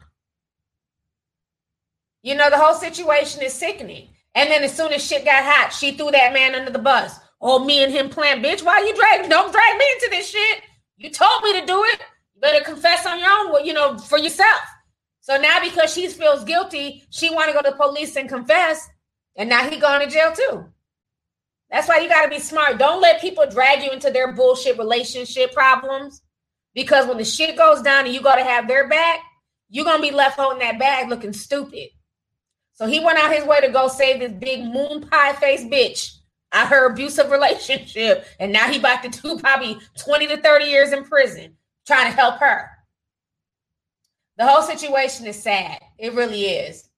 You 2.22 2.36
know, 2.36 2.50
the 2.50 2.58
whole 2.58 2.76
situation 2.76 3.42
is 3.42 3.54
sickening. 3.54 4.10
And 4.36 4.50
then 4.50 4.64
as 4.64 4.76
soon 4.76 4.92
as 4.94 5.06
shit 5.06 5.26
got 5.26 5.44
hot, 5.44 5.74
she 5.74 5.92
threw 5.92 6.12
that 6.12 6.34
man 6.34 6.56
under 6.56 6.72
the 6.72 6.80
bus. 6.80 7.20
Oh, 7.40 7.64
me 7.64 7.84
and 7.84 7.92
him 7.92 8.10
playing, 8.10 8.42
bitch. 8.42 8.64
Why 8.64 8.80
you 8.80 8.96
drag? 8.96 9.30
Don't 9.30 9.52
drag 9.52 9.78
me 9.78 9.86
into 9.96 10.08
this 10.10 10.30
shit. 10.30 10.62
You 10.98 11.10
told 11.10 11.44
me 11.44 11.60
to 11.60 11.66
do 11.66 11.84
it. 11.84 12.02
Better 12.44 12.62
confess 12.62 13.06
on 13.06 13.20
your 13.20 13.30
own, 13.30 13.66
you 13.66 13.72
know, 13.72 13.98
for 13.98 14.18
yourself. 14.18 14.60
So 15.22 15.38
now 15.38 15.62
because 15.64 15.94
she 15.94 16.10
feels 16.10 16.44
guilty, 16.44 17.06
she 17.10 17.34
want 17.34 17.48
to 17.48 17.54
go 17.54 17.62
to 17.62 17.70
the 17.70 17.78
police 17.78 18.18
and 18.18 18.28
confess, 18.28 18.86
and 19.38 19.48
now 19.48 19.70
he 19.70 19.78
going 19.80 20.06
to 20.06 20.14
jail 20.14 20.34
too. 20.34 20.66
That's 21.72 21.88
why 21.88 22.00
you 22.00 22.10
got 22.10 22.24
to 22.24 22.30
be 22.30 22.40
smart. 22.40 22.80
Don't 22.80 23.02
let 23.02 23.22
people 23.22 23.46
drag 23.50 23.82
you 23.82 23.92
into 23.92 24.12
their 24.12 24.34
bullshit 24.34 24.78
relationship 24.78 25.54
problems. 25.54 26.22
Because 26.74 27.08
when 27.08 27.18
the 27.18 27.24
shit 27.24 27.56
goes 27.56 27.82
down 27.82 28.08
and 28.08 28.14
you 28.14 28.20
got 28.20 28.36
to 28.36 28.44
have 28.44 28.68
their 28.68 28.90
back, 28.90 29.22
you're 29.70 29.86
gonna 29.86 30.02
be 30.02 30.12
left 30.12 30.38
holding 30.38 30.60
that 30.60 30.78
bag 30.78 31.08
looking 31.08 31.32
stupid. 31.32 31.92
So 32.74 32.88
he 32.88 33.00
went 33.00 33.20
out 33.20 33.34
his 33.34 33.46
way 33.46 33.62
to 33.62 33.70
go 33.70 33.88
save 33.88 34.20
this 34.20 34.34
big 34.34 34.66
moon 34.66 35.08
pie 35.08 35.34
face 35.34 35.64
bitch 35.64 36.12
out 36.52 36.68
her 36.68 36.92
abusive 36.92 37.32
relationship. 37.32 38.26
And 38.38 38.52
now 38.52 38.70
he 38.70 38.80
about 38.80 39.02
to 39.04 39.10
do 39.10 39.40
probably 39.40 39.80
20 39.98 40.28
to 40.28 40.42
30 40.42 40.66
years 40.66 40.92
in 40.92 41.06
prison 41.06 41.56
trying 41.86 42.12
to 42.12 42.18
help 42.18 42.40
her. 42.40 42.70
The 44.38 44.48
whole 44.48 44.64
situation 44.64 45.26
is 45.28 45.42
sad. 45.42 45.80
It 46.00 46.14
really 46.14 46.46
is. 46.46 46.90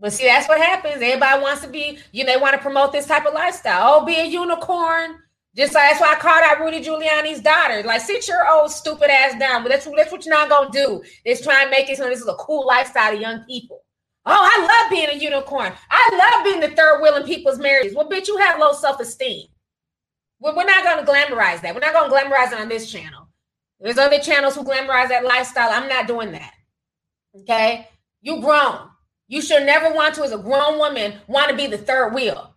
But 0.00 0.12
see, 0.12 0.26
that's 0.26 0.48
what 0.48 0.60
happens. 0.60 1.02
Everybody 1.02 1.42
wants 1.42 1.62
to 1.62 1.68
be, 1.68 1.98
you 2.12 2.24
know, 2.24 2.32
they 2.32 2.40
want 2.40 2.54
to 2.54 2.60
promote 2.60 2.92
this 2.92 3.06
type 3.06 3.26
of 3.26 3.34
lifestyle. 3.34 4.00
Oh, 4.00 4.04
be 4.04 4.16
a 4.16 4.24
unicorn. 4.24 5.16
Just 5.56 5.74
like 5.74 5.90
that's 5.90 6.00
why 6.00 6.12
I 6.12 6.20
called 6.20 6.44
out 6.44 6.60
Rudy 6.60 6.80
Giuliani's 6.84 7.40
daughter. 7.40 7.82
Like, 7.82 8.02
sit 8.02 8.28
your 8.28 8.48
old 8.48 8.70
stupid 8.70 9.10
ass 9.10 9.38
down. 9.40 9.62
But 9.62 9.70
that's, 9.70 9.86
that's 9.96 10.12
what 10.12 10.24
you're 10.24 10.34
not 10.34 10.48
gonna 10.48 10.70
do. 10.70 11.02
Is 11.24 11.40
try 11.40 11.62
and 11.62 11.70
make 11.70 11.88
it 11.88 11.96
so 11.96 12.04
this 12.04 12.20
is 12.20 12.28
a 12.28 12.34
cool 12.34 12.66
lifestyle 12.66 13.12
to 13.12 13.18
young 13.18 13.40
people. 13.48 13.82
Oh, 14.24 14.30
I 14.30 14.66
love 14.66 14.90
being 14.90 15.08
a 15.10 15.24
unicorn. 15.24 15.72
I 15.90 16.10
love 16.12 16.44
being 16.44 16.60
the 16.60 16.76
third 16.76 17.00
wheel 17.00 17.16
in 17.16 17.24
people's 17.24 17.58
marriages. 17.58 17.96
Well, 17.96 18.08
bitch, 18.08 18.28
you 18.28 18.36
have 18.36 18.60
low 18.60 18.72
self 18.72 19.00
esteem. 19.00 19.48
Well, 20.38 20.54
we're 20.54 20.64
not 20.64 20.84
to 21.04 21.10
glamorize 21.10 21.62
that. 21.62 21.74
We're 21.74 21.80
not 21.80 21.92
to 21.92 22.14
glamorize 22.14 22.52
it 22.52 22.60
on 22.60 22.68
this 22.68 22.92
channel. 22.92 23.27
There's 23.80 23.98
other 23.98 24.18
channels 24.18 24.54
who 24.54 24.64
glamorize 24.64 25.08
that 25.08 25.24
lifestyle. 25.24 25.70
I'm 25.70 25.88
not 25.88 26.06
doing 26.06 26.32
that. 26.32 26.52
Okay? 27.40 27.88
You 28.20 28.40
grown. 28.40 28.88
You 29.28 29.42
should 29.42 29.64
never 29.64 29.94
want 29.94 30.14
to, 30.16 30.22
as 30.22 30.32
a 30.32 30.38
grown 30.38 30.78
woman, 30.78 31.14
want 31.28 31.50
to 31.50 31.56
be 31.56 31.66
the 31.66 31.78
third 31.78 32.14
wheel. 32.14 32.54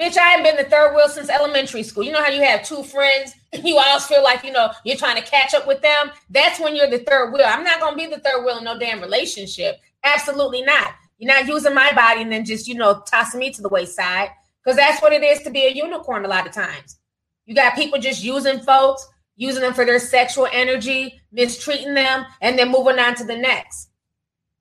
Bitch, 0.00 0.18
I 0.18 0.28
haven't 0.28 0.44
been 0.44 0.56
the 0.56 0.70
third 0.70 0.94
wheel 0.94 1.08
since 1.08 1.30
elementary 1.30 1.82
school. 1.82 2.02
You 2.02 2.12
know 2.12 2.22
how 2.22 2.30
you 2.30 2.42
have 2.42 2.64
two 2.64 2.82
friends 2.82 3.32
you 3.64 3.78
always 3.78 4.06
feel 4.06 4.22
like, 4.22 4.44
you 4.44 4.52
know, 4.52 4.70
you're 4.84 4.96
trying 4.96 5.16
to 5.16 5.28
catch 5.28 5.54
up 5.54 5.66
with 5.66 5.80
them? 5.80 6.10
That's 6.30 6.60
when 6.60 6.76
you're 6.76 6.90
the 6.90 6.98
third 6.98 7.32
wheel. 7.32 7.46
I'm 7.46 7.64
not 7.64 7.80
to 7.90 7.96
be 7.96 8.06
the 8.06 8.20
third 8.20 8.44
wheel 8.44 8.58
in 8.58 8.64
no 8.64 8.78
damn 8.78 9.00
relationship. 9.00 9.76
Absolutely 10.04 10.62
not. 10.62 10.92
You're 11.18 11.32
not 11.32 11.46
using 11.46 11.74
my 11.74 11.92
body 11.92 12.22
and 12.22 12.30
then 12.30 12.44
just, 12.44 12.68
you 12.68 12.74
know, 12.74 13.02
tossing 13.06 13.40
me 13.40 13.50
to 13.52 13.62
the 13.62 13.68
wayside 13.68 14.30
because 14.62 14.76
that's 14.76 15.00
what 15.00 15.12
it 15.12 15.22
is 15.22 15.40
to 15.42 15.50
be 15.50 15.66
a 15.66 15.70
unicorn 15.70 16.24
a 16.24 16.28
lot 16.28 16.46
of 16.46 16.52
times. 16.52 16.98
You 17.46 17.54
got 17.54 17.74
people 17.74 17.98
just 17.98 18.22
using 18.22 18.60
folks, 18.60 19.06
using 19.36 19.62
them 19.62 19.74
for 19.74 19.84
their 19.84 19.98
sexual 19.98 20.48
energy, 20.52 21.20
mistreating 21.30 21.94
them, 21.94 22.24
and 22.40 22.58
then 22.58 22.70
moving 22.70 22.98
on 22.98 23.14
to 23.16 23.24
the 23.24 23.36
next. 23.36 23.90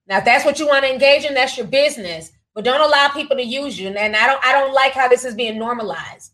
Now, 0.08 0.20
if 0.20 0.26
that's 0.26 0.46
what 0.46 0.60
you 0.60 0.68
want 0.68 0.86
to 0.86 0.94
engage 0.94 1.24
in, 1.26 1.34
that's 1.34 1.58
your 1.58 1.68
business. 1.68 2.32
But 2.54 2.64
don't 2.64 2.82
allow 2.82 3.10
people 3.10 3.36
to 3.36 3.44
use 3.44 3.80
you. 3.80 3.90
And 3.90 4.16
I 4.16 4.28
don't 4.28 4.46
I 4.46 4.54
don't 4.54 4.74
like 4.74 4.94
how 4.94 5.08
this 5.08 5.26
is 5.26 5.36
being 5.36 5.58
normalized. 5.58 6.32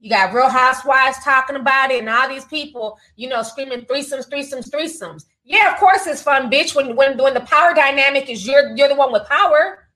You 0.00 0.10
got 0.10 0.32
real 0.32 0.48
housewives 0.48 1.22
talking 1.22 1.56
about 1.56 1.90
it, 1.90 2.00
and 2.00 2.08
all 2.08 2.28
these 2.28 2.44
people, 2.46 2.98
you 3.16 3.28
know, 3.28 3.42
screaming 3.42 3.82
threesomes, 3.82 4.28
threesomes, 4.28 4.68
threesomes. 4.68 5.26
Yeah, 5.44 5.72
of 5.72 5.78
course 5.78 6.06
it's 6.06 6.22
fun, 6.22 6.50
bitch. 6.50 6.74
When 6.74 6.96
when 6.96 7.18
when 7.18 7.34
the 7.34 7.40
power 7.40 7.74
dynamic 7.74 8.28
is 8.28 8.46
you're 8.46 8.74
you're 8.76 8.88
the 8.88 8.94
one 8.94 9.12
with 9.12 9.28
power, 9.28 9.88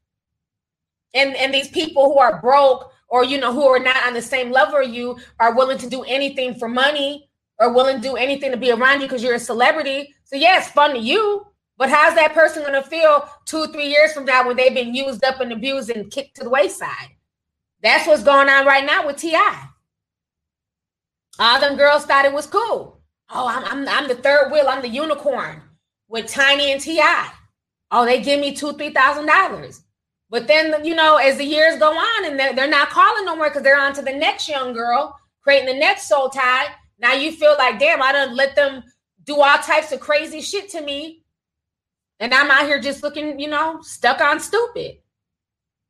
and 1.15 1.35
and 1.37 1.53
these 1.53 1.69
people 1.69 2.13
who 2.13 2.19
are 2.19 2.41
broke 2.41 2.93
or 3.09 3.25
you 3.25 3.39
know 3.39 3.53
who 3.53 3.67
are 3.67 3.79
not 3.79 4.05
on 4.07 4.15
the 4.15 4.23
same 4.23 4.51
level 4.51 4.83
you 4.83 5.17
are 5.39 5.55
willing 5.55 5.79
to 5.79 5.89
do 5.89 6.03
anything 6.05 6.55
for 6.55 6.69
money 6.69 7.26
or 7.59 7.73
willing 7.73 7.97
to 7.97 8.03
do 8.03 8.17
anything 8.17 8.51
to 8.51 8.57
be 8.57 8.71
around 8.71 9.01
you 9.01 9.07
because 9.07 9.23
you're 9.23 9.35
a 9.35 9.39
celebrity. 9.39 10.15
So 10.25 10.37
yeah, 10.37 10.59
it's 10.59 10.69
fun 10.69 10.95
to 10.95 10.99
you, 10.99 11.47
but 11.79 11.91
how's 11.91 12.15
that 12.15 12.35
person 12.35 12.71
to 12.71 12.83
feel 12.83 13.29
two 13.45 13.67
three 13.69 13.89
years 13.89 14.13
from 14.13 14.25
now 14.25 14.47
when 14.47 14.57
they've 14.57 14.75
been 14.75 14.95
used 14.95 15.25
up 15.25 15.41
and 15.41 15.53
abused 15.53 15.91
and 15.91 16.11
kicked 16.11 16.37
to 16.37 16.45
the 16.45 16.51
wayside? 16.51 17.11
That's 17.83 18.07
what's 18.07 18.23
going 18.23 18.49
on 18.49 18.67
right 18.67 18.85
now 18.85 19.07
with 19.07 19.17
Ti. 19.17 19.37
All 21.39 21.61
them 21.61 21.77
girls 21.77 22.05
thought 22.05 22.25
it 22.25 22.33
was 22.33 22.47
cool. 22.47 23.01
Oh, 23.31 23.49
I'm, 23.49 23.65
I'm, 23.65 23.89
I'm 23.89 24.09
the 24.09 24.15
third 24.15 24.51
wheel. 24.51 24.69
I'm 24.69 24.83
the 24.83 24.89
unicorn 24.89 25.63
with 26.09 26.27
Tiny 26.27 26.73
and 26.73 26.81
Ti. 26.81 27.01
Oh, 27.91 28.05
they 28.05 28.23
give 28.23 28.41
me 28.41 28.55
two, 28.55 28.73
three 28.73 28.91
thousand 28.91 29.27
dollars. 29.27 29.83
But 30.29 30.49
then, 30.49 30.85
you 30.85 30.95
know, 30.95 31.17
as 31.17 31.37
the 31.37 31.45
years 31.45 31.79
go 31.79 31.93
on 31.93 32.25
and 32.25 32.39
they're, 32.39 32.53
they're 32.53 32.69
not 32.69 32.91
calling 32.91 33.25
no 33.25 33.37
more 33.37 33.49
because 33.49 33.63
they're 33.63 33.79
on 33.79 33.95
to 33.95 34.03
the 34.03 34.13
next 34.13 34.49
young 34.49 34.73
girl, 34.73 35.17
creating 35.43 35.67
the 35.67 35.79
next 35.79 36.09
soul 36.09 36.29
tie. 36.29 36.67
Now 36.99 37.15
you 37.15 37.33
feel 37.33 37.55
like, 37.59 37.79
damn, 37.79 38.03
I 38.03 38.13
don't 38.13 38.35
let 38.35 38.57
them 38.57 38.83
do 39.25 39.41
all 39.41 39.59
types 39.59 39.93
of 39.93 40.01
crazy 40.01 40.41
shit 40.41 40.69
to 40.71 40.81
me. 40.81 41.23
And 42.21 42.33
I'm 42.33 42.51
out 42.51 42.67
here 42.67 42.81
just 42.81 43.03
looking, 43.03 43.39
you 43.39 43.49
know, 43.49 43.81
stuck 43.83 44.21
on 44.21 44.41
stupid. 44.41 44.99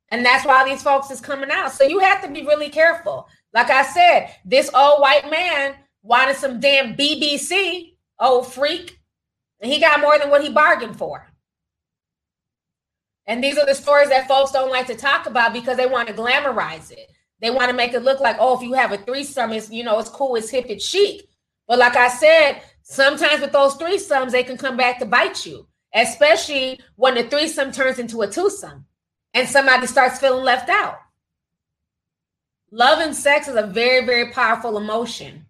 And 0.08 0.24
that's 0.24 0.46
why 0.46 0.64
these 0.64 0.82
folks 0.82 1.10
is 1.10 1.20
coming 1.20 1.50
out. 1.50 1.72
So 1.72 1.84
you 1.84 1.98
have 2.00 2.22
to 2.22 2.28
be 2.28 2.42
really 2.42 2.68
careful. 2.68 3.28
Like 3.52 3.70
I 3.70 3.82
said, 3.82 4.34
this 4.44 4.70
old 4.74 5.00
white 5.00 5.30
man 5.30 5.74
wanted 6.02 6.36
some 6.36 6.60
damn 6.60 6.96
BBC, 6.96 7.94
old 8.20 8.52
freak, 8.52 8.98
and 9.60 9.70
he 9.70 9.80
got 9.80 10.00
more 10.00 10.18
than 10.18 10.30
what 10.30 10.42
he 10.42 10.50
bargained 10.50 10.96
for. 10.96 11.26
And 13.26 13.42
these 13.42 13.58
are 13.58 13.66
the 13.66 13.74
stories 13.74 14.08
that 14.10 14.28
folks 14.28 14.52
don't 14.52 14.70
like 14.70 14.86
to 14.86 14.94
talk 14.94 15.26
about 15.26 15.52
because 15.52 15.76
they 15.76 15.86
want 15.86 16.08
to 16.08 16.14
glamorize 16.14 16.92
it. 16.92 17.10
They 17.40 17.50
want 17.50 17.68
to 17.70 17.76
make 17.76 17.92
it 17.92 18.02
look 18.02 18.20
like, 18.20 18.36
oh, 18.38 18.56
if 18.56 18.62
you 18.62 18.72
have 18.72 18.92
a 18.92 18.98
threesome, 18.98 19.52
it's 19.52 19.70
you 19.70 19.84
know, 19.84 19.98
it's 19.98 20.08
cool, 20.08 20.36
it's 20.36 20.50
hip, 20.50 20.66
it's 20.68 20.86
chic. 20.86 21.28
But 21.66 21.78
like 21.78 21.96
I 21.96 22.08
said, 22.08 22.62
sometimes 22.82 23.40
with 23.40 23.52
those 23.52 23.76
threesomes, 23.76 24.30
they 24.30 24.42
can 24.42 24.56
come 24.56 24.76
back 24.76 24.98
to 25.00 25.06
bite 25.06 25.44
you, 25.44 25.66
especially 25.94 26.80
when 26.94 27.14
the 27.14 27.24
threesome 27.24 27.72
turns 27.72 27.98
into 27.98 28.22
a 28.22 28.30
twosome 28.30 28.86
and 29.34 29.48
somebody 29.48 29.86
starts 29.86 30.18
feeling 30.18 30.44
left 30.44 30.70
out. 30.70 30.98
Love 32.70 33.00
and 33.00 33.14
sex 33.14 33.48
is 33.48 33.56
a 33.56 33.66
very, 33.66 34.04
very 34.04 34.30
powerful 34.32 34.78
emotion. 34.78 35.46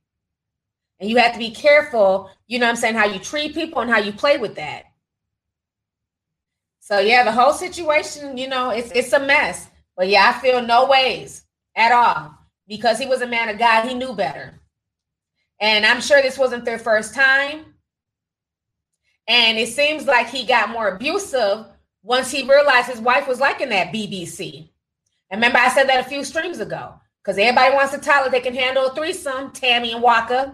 And 0.98 1.10
you 1.10 1.18
have 1.18 1.34
to 1.34 1.38
be 1.38 1.50
careful, 1.50 2.30
you 2.46 2.58
know 2.58 2.68
I'm 2.68 2.76
saying, 2.76 2.94
how 2.94 3.06
you 3.06 3.18
treat 3.18 3.54
people 3.54 3.80
and 3.82 3.90
how 3.90 3.98
you 3.98 4.12
play 4.12 4.38
with 4.38 4.56
that. 4.56 4.84
So 6.80 6.98
yeah, 6.98 7.24
the 7.24 7.32
whole 7.32 7.52
situation, 7.52 8.38
you 8.38 8.48
know, 8.48 8.70
it's 8.70 8.90
it's 8.92 9.12
a 9.12 9.18
mess. 9.20 9.68
But 9.96 10.08
yeah, 10.08 10.32
I 10.34 10.40
feel 10.40 10.62
no 10.62 10.86
ways 10.86 11.45
at 11.76 11.92
all 11.92 12.34
because 12.66 12.98
he 12.98 13.06
was 13.06 13.22
a 13.22 13.26
man 13.26 13.48
of 13.48 13.58
God. 13.58 13.86
He 13.86 13.94
knew 13.94 14.14
better. 14.14 14.58
And 15.60 15.86
I'm 15.86 16.00
sure 16.00 16.20
this 16.20 16.38
wasn't 16.38 16.64
their 16.64 16.78
first 16.78 17.14
time. 17.14 17.74
And 19.28 19.58
it 19.58 19.68
seems 19.68 20.06
like 20.06 20.28
he 20.28 20.44
got 20.44 20.70
more 20.70 20.88
abusive 20.88 21.66
once 22.02 22.30
he 22.30 22.48
realized 22.48 22.88
his 22.88 23.00
wife 23.00 23.26
was 23.26 23.40
liking 23.40 23.70
that 23.70 23.92
BBC. 23.92 24.68
And 25.30 25.40
remember, 25.40 25.58
I 25.58 25.68
said 25.68 25.88
that 25.88 26.06
a 26.06 26.08
few 26.08 26.24
streams 26.24 26.60
ago 26.60 26.94
because 27.22 27.38
everybody 27.38 27.74
wants 27.74 27.92
to 27.92 27.98
tell 27.98 28.24
it 28.24 28.30
they 28.30 28.40
can 28.40 28.54
handle 28.54 28.86
a 28.86 28.94
threesome, 28.94 29.50
Tammy 29.50 29.92
and 29.92 30.02
Walker. 30.02 30.52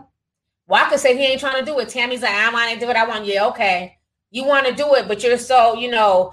Walker 0.67 0.97
said 0.97 1.17
he 1.17 1.25
ain't 1.25 1.41
trying 1.41 1.63
to 1.63 1.71
do 1.71 1.79
it. 1.81 1.91
Tammy's 1.91 2.23
like, 2.23 2.31
I 2.31 2.51
want 2.51 2.73
to 2.73 2.81
do 2.81 2.89
it. 2.89 2.97
I 2.97 3.07
want 3.07 3.27
you. 3.27 3.39
Okay. 3.49 3.99
You 4.31 4.45
want 4.45 4.67
to 4.67 4.73
do 4.73 4.95
it, 4.95 5.07
but 5.07 5.23
you're 5.23 5.37
so, 5.37 5.75
you 5.75 5.91
know, 5.91 6.33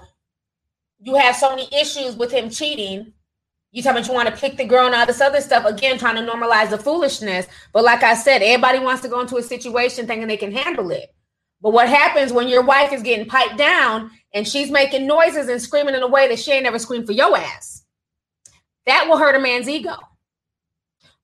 you 0.98 1.16
have 1.16 1.36
so 1.36 1.50
many 1.50 1.68
issues 1.78 2.16
with 2.16 2.32
him 2.32 2.48
cheating. 2.48 3.12
You 3.72 3.82
tell 3.82 3.94
me 3.94 4.02
you 4.02 4.12
want 4.12 4.28
to 4.28 4.36
pick 4.36 4.56
the 4.56 4.64
girl 4.64 4.86
and 4.86 4.94
all 4.94 5.06
this 5.06 5.20
other 5.20 5.40
stuff. 5.40 5.64
Again, 5.64 5.98
trying 5.98 6.16
to 6.16 6.28
normalize 6.32 6.70
the 6.70 6.78
foolishness. 6.78 7.46
But 7.72 7.84
like 7.84 8.02
I 8.02 8.14
said, 8.14 8.42
everybody 8.42 8.80
wants 8.80 9.02
to 9.02 9.08
go 9.08 9.20
into 9.20 9.36
a 9.36 9.42
situation 9.42 10.06
thinking 10.06 10.26
they 10.26 10.36
can 10.36 10.52
handle 10.52 10.90
it. 10.90 11.14
But 11.60 11.72
what 11.72 11.88
happens 11.88 12.32
when 12.32 12.48
your 12.48 12.62
wife 12.62 12.92
is 12.92 13.02
getting 13.02 13.26
piped 13.26 13.58
down 13.58 14.10
and 14.34 14.48
she's 14.48 14.70
making 14.70 15.06
noises 15.06 15.48
and 15.48 15.60
screaming 15.60 15.94
in 15.94 16.02
a 16.02 16.08
way 16.08 16.26
that 16.28 16.38
she 16.38 16.52
ain't 16.52 16.64
never 16.64 16.78
screamed 16.78 17.06
for 17.06 17.12
your 17.12 17.36
ass? 17.36 17.84
That 18.86 19.06
will 19.06 19.18
hurt 19.18 19.36
a 19.36 19.38
man's 19.38 19.68
ego. 19.68 19.94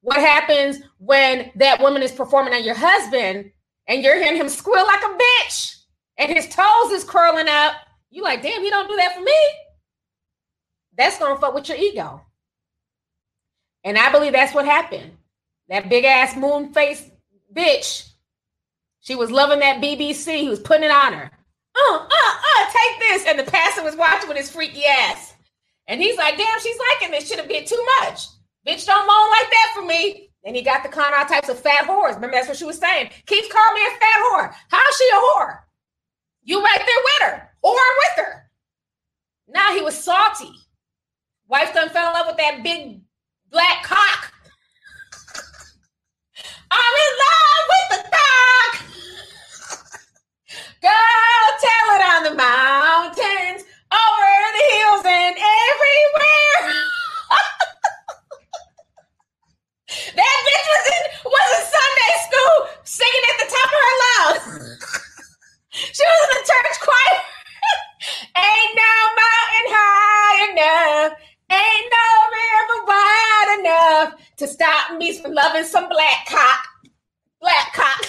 What 0.02 0.18
happens 0.18 0.78
when 0.98 1.50
that 1.56 1.80
woman 1.80 2.02
is 2.02 2.12
performing 2.12 2.54
on 2.54 2.62
your 2.62 2.76
husband 2.76 3.50
and 3.88 4.02
you're 4.02 4.22
hearing 4.22 4.36
him 4.36 4.48
squeal 4.48 4.84
like 4.84 5.02
a 5.02 5.18
bitch 5.18 5.74
and 6.18 6.30
his 6.30 6.48
toes 6.48 6.92
is 6.92 7.02
curling 7.02 7.48
up? 7.48 7.74
You 8.10 8.22
like, 8.22 8.42
damn, 8.42 8.62
he 8.62 8.70
don't 8.70 8.88
do 8.88 8.96
that 8.96 9.16
for 9.16 9.22
me. 9.22 9.32
That's 10.96 11.18
gonna 11.18 11.40
fuck 11.40 11.54
with 11.54 11.68
your 11.68 11.78
ego. 11.78 12.25
And 13.86 13.96
I 13.96 14.10
believe 14.10 14.32
that's 14.32 14.52
what 14.52 14.64
happened. 14.64 15.12
That 15.68 15.88
big 15.88 16.04
ass 16.04 16.36
moon 16.36 16.72
face 16.72 17.08
bitch. 17.54 18.10
She 18.98 19.14
was 19.14 19.30
loving 19.30 19.60
that 19.60 19.80
BBC. 19.80 20.38
He 20.38 20.48
was 20.48 20.58
putting 20.58 20.82
it 20.82 20.90
on 20.90 21.12
her. 21.12 21.30
Uh, 21.76 21.94
uh, 21.94 22.00
uh, 22.00 22.64
take 22.64 22.98
this. 22.98 23.26
And 23.28 23.38
the 23.38 23.48
pastor 23.48 23.84
was 23.84 23.94
watching 23.94 24.28
with 24.28 24.38
his 24.38 24.50
freaky 24.50 24.82
ass. 24.84 25.34
And 25.86 26.02
he's 26.02 26.16
like, 26.16 26.36
damn, 26.36 26.60
she's 26.60 26.76
liking 26.90 27.12
this 27.12 27.28
shit 27.28 27.38
a 27.38 27.46
bit 27.46 27.68
too 27.68 27.86
much. 28.00 28.26
Bitch, 28.66 28.84
don't 28.86 29.06
moan 29.06 29.30
like 29.30 29.50
that 29.50 29.72
for 29.76 29.84
me. 29.84 30.30
And 30.44 30.56
he 30.56 30.62
got 30.62 30.82
the 30.82 30.88
con 30.88 31.12
all 31.16 31.24
types 31.24 31.48
of 31.48 31.60
fat 31.60 31.86
whores. 31.86 32.16
Remember, 32.16 32.32
that's 32.32 32.48
what 32.48 32.56
she 32.56 32.64
was 32.64 32.78
saying. 32.78 33.10
Keeps 33.26 33.52
calling 33.52 33.74
me 33.74 33.86
a 33.86 33.90
fat 34.00 34.22
whore. 34.24 34.54
How's 34.68 34.96
she 34.96 35.08
a 35.12 35.16
whore? 35.16 35.58
You 36.42 36.60
right 36.60 36.78
there 36.78 37.30
with 37.30 37.30
her, 37.30 37.50
whore 37.64 37.72
with 37.72 38.26
her. 38.26 38.50
Now 39.46 39.72
he 39.74 39.82
was 39.82 39.96
salty. 39.96 40.52
Wife 41.48 41.72
done 41.72 41.90
fell 41.90 42.08
in 42.08 42.14
love 42.14 42.26
with 42.26 42.36
that 42.38 42.64
big 42.64 43.00
black 43.56 43.82
cock. 43.84 44.32
I'm 46.70 46.94
in 47.06 47.12
love 47.24 47.64
with 47.72 47.88
the 47.96 48.00
cock. 48.12 48.72
Girl, 50.82 51.46
tell 51.64 51.86
it 51.96 52.02
on 52.12 52.22
the 52.28 52.34
mountains, 52.36 53.64
over 53.96 54.36
the 54.58 54.64
hills, 54.76 55.04
and 55.08 55.36
everywhere. 55.40 56.84
That 60.20 60.36
bitch 60.44 60.68
was 60.74 60.86
in 60.92 61.04
was 61.24 61.48
in 61.56 61.64
Sunday 61.72 62.14
school 62.28 62.56
singing 62.84 63.24
at 63.32 63.38
the 63.40 63.48
top 63.56 63.70
of 63.72 63.80
her 63.86 63.96
lungs. 64.04 64.44
she 65.72 66.04
was 66.04 66.20
in 66.28 66.30
the 66.36 66.44
church 66.44 66.78
choir. 66.84 67.20
Ain't 68.36 68.72
no 68.76 68.92
mountain 69.16 69.66
high 69.72 70.50
enough. 70.52 71.18
Ain't 71.50 71.92
no 71.92 72.08
river 72.34 72.84
wide 72.86 73.58
enough 73.60 74.14
to 74.36 74.48
stop 74.48 74.98
me 74.98 75.16
from 75.20 75.32
loving 75.32 75.64
some 75.64 75.88
black 75.88 76.26
cock. 76.28 76.66
Black 77.40 77.72
cock. 77.72 78.02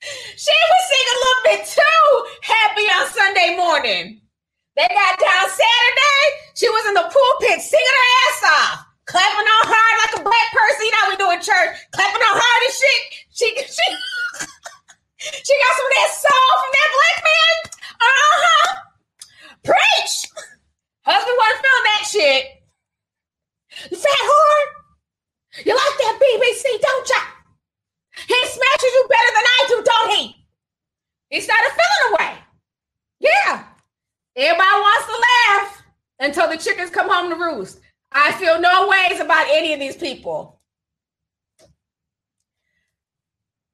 she 0.00 0.56
was 0.56 0.82
singing 0.88 1.12
a 1.12 1.20
little 1.20 1.42
bit 1.44 1.66
too 1.68 2.24
happy 2.42 2.86
on 2.96 3.06
Sunday 3.12 3.56
morning. 3.56 4.22
They 4.76 4.88
got 4.88 5.18
down 5.20 5.44
Saturday. 5.52 6.24
She 6.54 6.68
was 6.68 6.86
in 6.88 6.94
the 6.94 7.04
pulpit 7.12 7.60
singing 7.60 7.96
her 8.00 8.08
ass 8.24 8.40
off, 8.56 8.86
clapping 9.04 9.44
on 9.44 9.64
hard 9.68 9.94
like 10.00 10.14
a 10.16 10.24
black 10.24 10.48
person. 10.56 10.86
You 10.88 10.92
know 10.96 11.12
we 11.12 11.16
do 11.20 11.28
in 11.28 11.44
church, 11.44 11.76
clapping 11.92 12.24
on 12.24 12.36
hard 12.40 12.60
and 12.64 12.72
shit. 12.72 13.02
She 13.36 13.48
she 13.68 13.86
she 15.44 15.54
got 15.60 15.76
some 15.76 15.88
of 15.92 15.94
that 16.00 16.10
soul 16.24 16.52
from 16.56 16.72
that 16.72 16.88
black 16.96 17.18
man. 17.20 17.54
Uh 18.00 18.36
huh. 18.40 18.68
Preach. 19.62 20.14
Husband 21.04 21.36
wasn't 21.38 21.62
feeling 21.62 21.86
that 21.92 22.02
shit. 22.08 22.42
You 23.90 23.96
fat 23.98 24.24
whore. 24.24 24.66
You 25.64 25.74
like 25.74 25.96
that 26.00 26.16
BBC, 26.16 26.64
don't 26.80 27.08
ya? 27.08 27.22
He 28.26 28.38
smashes 28.46 28.92
you 28.96 29.06
better 29.08 29.32
than 29.34 29.46
I 29.46 29.60
do, 29.68 29.76
don't 29.84 30.10
he? 30.16 30.24
He 31.30 31.40
started 31.40 31.70
feeling 31.70 32.14
away. 32.14 32.38
Yeah. 33.20 33.64
Everybody 34.36 34.80
wants 34.80 35.06
to 35.06 35.24
laugh 35.28 35.82
until 36.20 36.48
the 36.48 36.56
chickens 36.56 36.90
roost. 37.56 37.80
I 38.10 38.32
feel 38.32 38.60
no 38.60 38.88
ways 38.88 39.20
about 39.20 39.46
any 39.50 39.72
of 39.72 39.80
these 39.80 39.96
people. 39.96 40.60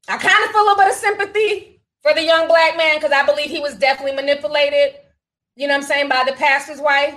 I 0.08 0.16
kind 0.16 0.44
of 0.44 0.50
feel 0.50 0.62
a 0.62 0.64
little 0.64 0.76
bit 0.76 0.88
of 0.88 0.94
sympathy 0.94 1.82
for 2.02 2.14
the 2.14 2.22
young 2.22 2.46
black 2.48 2.76
man 2.76 2.96
because 2.96 3.12
I 3.12 3.26
believe 3.26 3.50
he 3.50 3.60
was 3.60 3.74
definitely 3.74 4.14
manipulated, 4.14 4.96
you 5.56 5.66
know 5.66 5.74
what 5.74 5.82
I'm 5.82 5.88
saying, 5.88 6.08
by 6.08 6.24
the 6.26 6.32
pastor's 6.32 6.80
wife. 6.80 7.14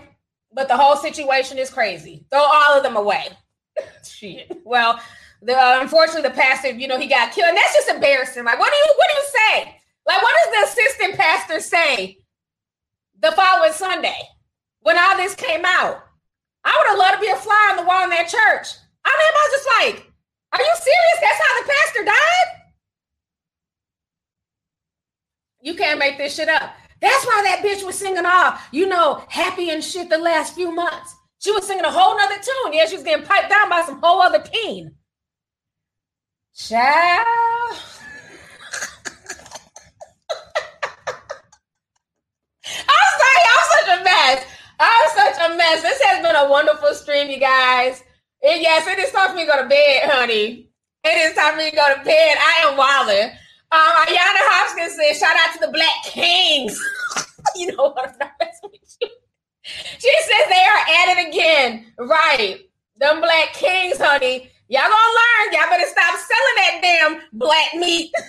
But 0.54 0.68
the 0.68 0.76
whole 0.76 0.98
situation 0.98 1.58
is 1.58 1.70
crazy. 1.70 2.26
Throw 2.30 2.42
all 2.42 2.76
of 2.76 2.84
them 2.84 2.98
away. 2.98 3.28
Shit. 4.04 4.62
Well, 4.66 5.00
the, 5.42 5.56
uh, 5.56 5.80
unfortunately, 5.82 6.24
the 6.24 6.36
pastor, 6.36 6.72
you 6.72 6.88
know, 6.88 7.00
he 7.00 7.08
got 7.08 7.32
killed. 7.32 7.48
And 7.48 7.58
that's 7.58 7.74
just 7.74 7.90
embarrassing. 7.90 8.44
Like, 8.44 8.60
what 8.60 8.72
do 8.72 8.78
you 8.78 8.94
what 8.98 9.10
do 9.10 9.18
you 9.18 9.28
say? 9.28 9.76
Like, 10.06 10.22
what 10.22 10.36
does 10.44 10.54
the 10.54 10.82
assistant 10.82 11.16
pastor 11.16 11.60
say 11.62 12.18
the 13.22 13.32
following 13.32 13.72
Sunday 13.72 14.28
when 14.82 14.98
all 14.98 15.18
this 15.18 15.36
came 15.36 15.64
out. 15.66 16.04
I 16.64 16.78
would 16.78 16.90
have 16.90 16.98
loved 16.98 17.16
to 17.16 17.22
be 17.22 17.32
a 17.32 17.36
fly 17.36 17.68
on 17.72 17.78
the 17.78 17.88
wall 17.88 18.04
in 18.04 18.10
that 18.12 18.30
church. 18.30 18.68
I 19.04 19.10
mean, 19.10 19.34
I 19.34 19.50
was 19.50 19.54
just 19.58 19.70
like, 19.80 20.12
are 20.54 20.62
you 20.62 20.74
serious? 20.76 21.20
That's 21.22 21.42
how 21.42 21.62
the 21.62 21.70
pastor 21.70 22.06
died? 22.06 22.62
You 25.62 25.76
can't 25.76 26.00
make 26.00 26.18
this 26.18 26.36
shit 26.36 26.50
up. 26.50 26.74
That's 27.02 27.26
why 27.26 27.42
that 27.46 27.64
bitch 27.66 27.86
was 27.86 27.98
singing 27.98 28.26
all, 28.26 28.54
you 28.72 28.88
know, 28.88 29.24
happy 29.28 29.70
and 29.72 29.84
shit 29.84 30.10
the 30.10 30.18
last 30.18 30.54
few 30.54 30.74
months. 30.74 31.16
She 31.40 31.52
was 31.52 31.66
singing 31.66 31.86
a 31.86 31.92
whole 31.92 32.16
nother 32.16 32.36
tune. 32.36 32.74
Yeah, 32.74 32.86
she 32.86 32.96
was 32.96 33.04
getting 33.04 33.26
piped 33.26 33.50
down 33.50 33.70
by 33.70 33.82
some 33.82 34.00
whole 34.00 34.22
other 34.22 34.40
peen. 34.40 34.94
Child. 36.54 37.78
mess. 44.04 44.46
I'm 44.82 45.10
such 45.16 45.38
a 45.52 45.56
mess. 45.56 45.82
This 45.84 46.02
has 46.02 46.26
been 46.26 46.36
a 46.36 46.50
wonderful 46.50 46.94
stream, 46.96 47.30
you 47.30 47.40
guys. 47.40 48.04
And 48.42 48.60
yes, 48.62 48.88
it 48.88 48.98
is 48.98 49.12
time 49.12 49.30
for 49.30 49.36
me 49.36 49.46
to 49.46 49.48
go 49.48 49.62
to 49.62 49.70
bed, 49.70 50.10
honey. 50.10 50.70
It 51.04 51.18
is 51.30 51.36
time 51.36 51.52
for 51.54 51.58
me 51.60 51.70
to 51.70 51.76
go 51.76 51.96
to 51.96 52.04
bed. 52.04 52.38
I 52.40 52.66
am 52.68 52.76
wilding. 52.78 53.30
Um, 53.72 53.80
Ayana 53.80 54.42
Hopkins 54.50 54.96
says, 54.96 55.20
shout 55.20 55.36
out 55.36 55.54
to 55.54 55.60
the 55.68 55.72
Black 55.72 56.04
Kings. 56.06 56.80
you 57.56 57.76
know 57.76 57.90
what? 57.90 58.10
I'm 58.10 58.18
not. 58.20 58.32
She 59.64 60.12
says 60.24 60.48
they 60.50 60.56
are 60.56 60.86
at 61.00 61.18
it 61.18 61.28
again. 61.30 61.86
Right. 62.00 62.62
Them 62.98 63.22
Black 63.22 63.54
Kings, 63.54 63.98
honey. 64.00 64.50
Y'all 64.68 64.82
gonna 64.82 64.94
learn. 64.94 65.54
Y'all 65.54 65.70
better 65.70 65.88
stop 65.88 66.18
selling 66.18 66.58
that 66.58 66.80
damn 66.82 67.22
black 67.34 67.76
meat. 67.76 68.12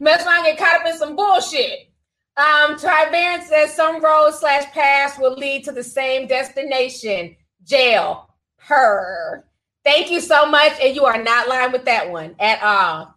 Mess 0.00 0.26
around 0.26 0.44
get 0.44 0.58
caught 0.58 0.80
up 0.80 0.86
in 0.86 0.98
some 0.98 1.16
bullshit. 1.16 1.90
Um, 2.36 2.78
Trivan 2.78 3.46
says 3.46 3.72
some 3.74 4.02
roads 4.02 4.38
slash 4.38 4.70
paths 4.72 5.18
will 5.18 5.34
lead 5.34 5.64
to 5.64 5.72
the 5.72 5.82
same 5.82 6.26
destination, 6.26 7.34
jail. 7.64 8.28
Her. 8.58 9.44
Thank 9.84 10.10
you 10.10 10.20
so 10.20 10.44
much. 10.46 10.72
And 10.82 10.94
you 10.94 11.04
are 11.04 11.22
not 11.22 11.48
lying 11.48 11.72
with 11.72 11.84
that 11.84 12.10
one 12.10 12.34
at 12.40 12.62
all. 12.62 13.14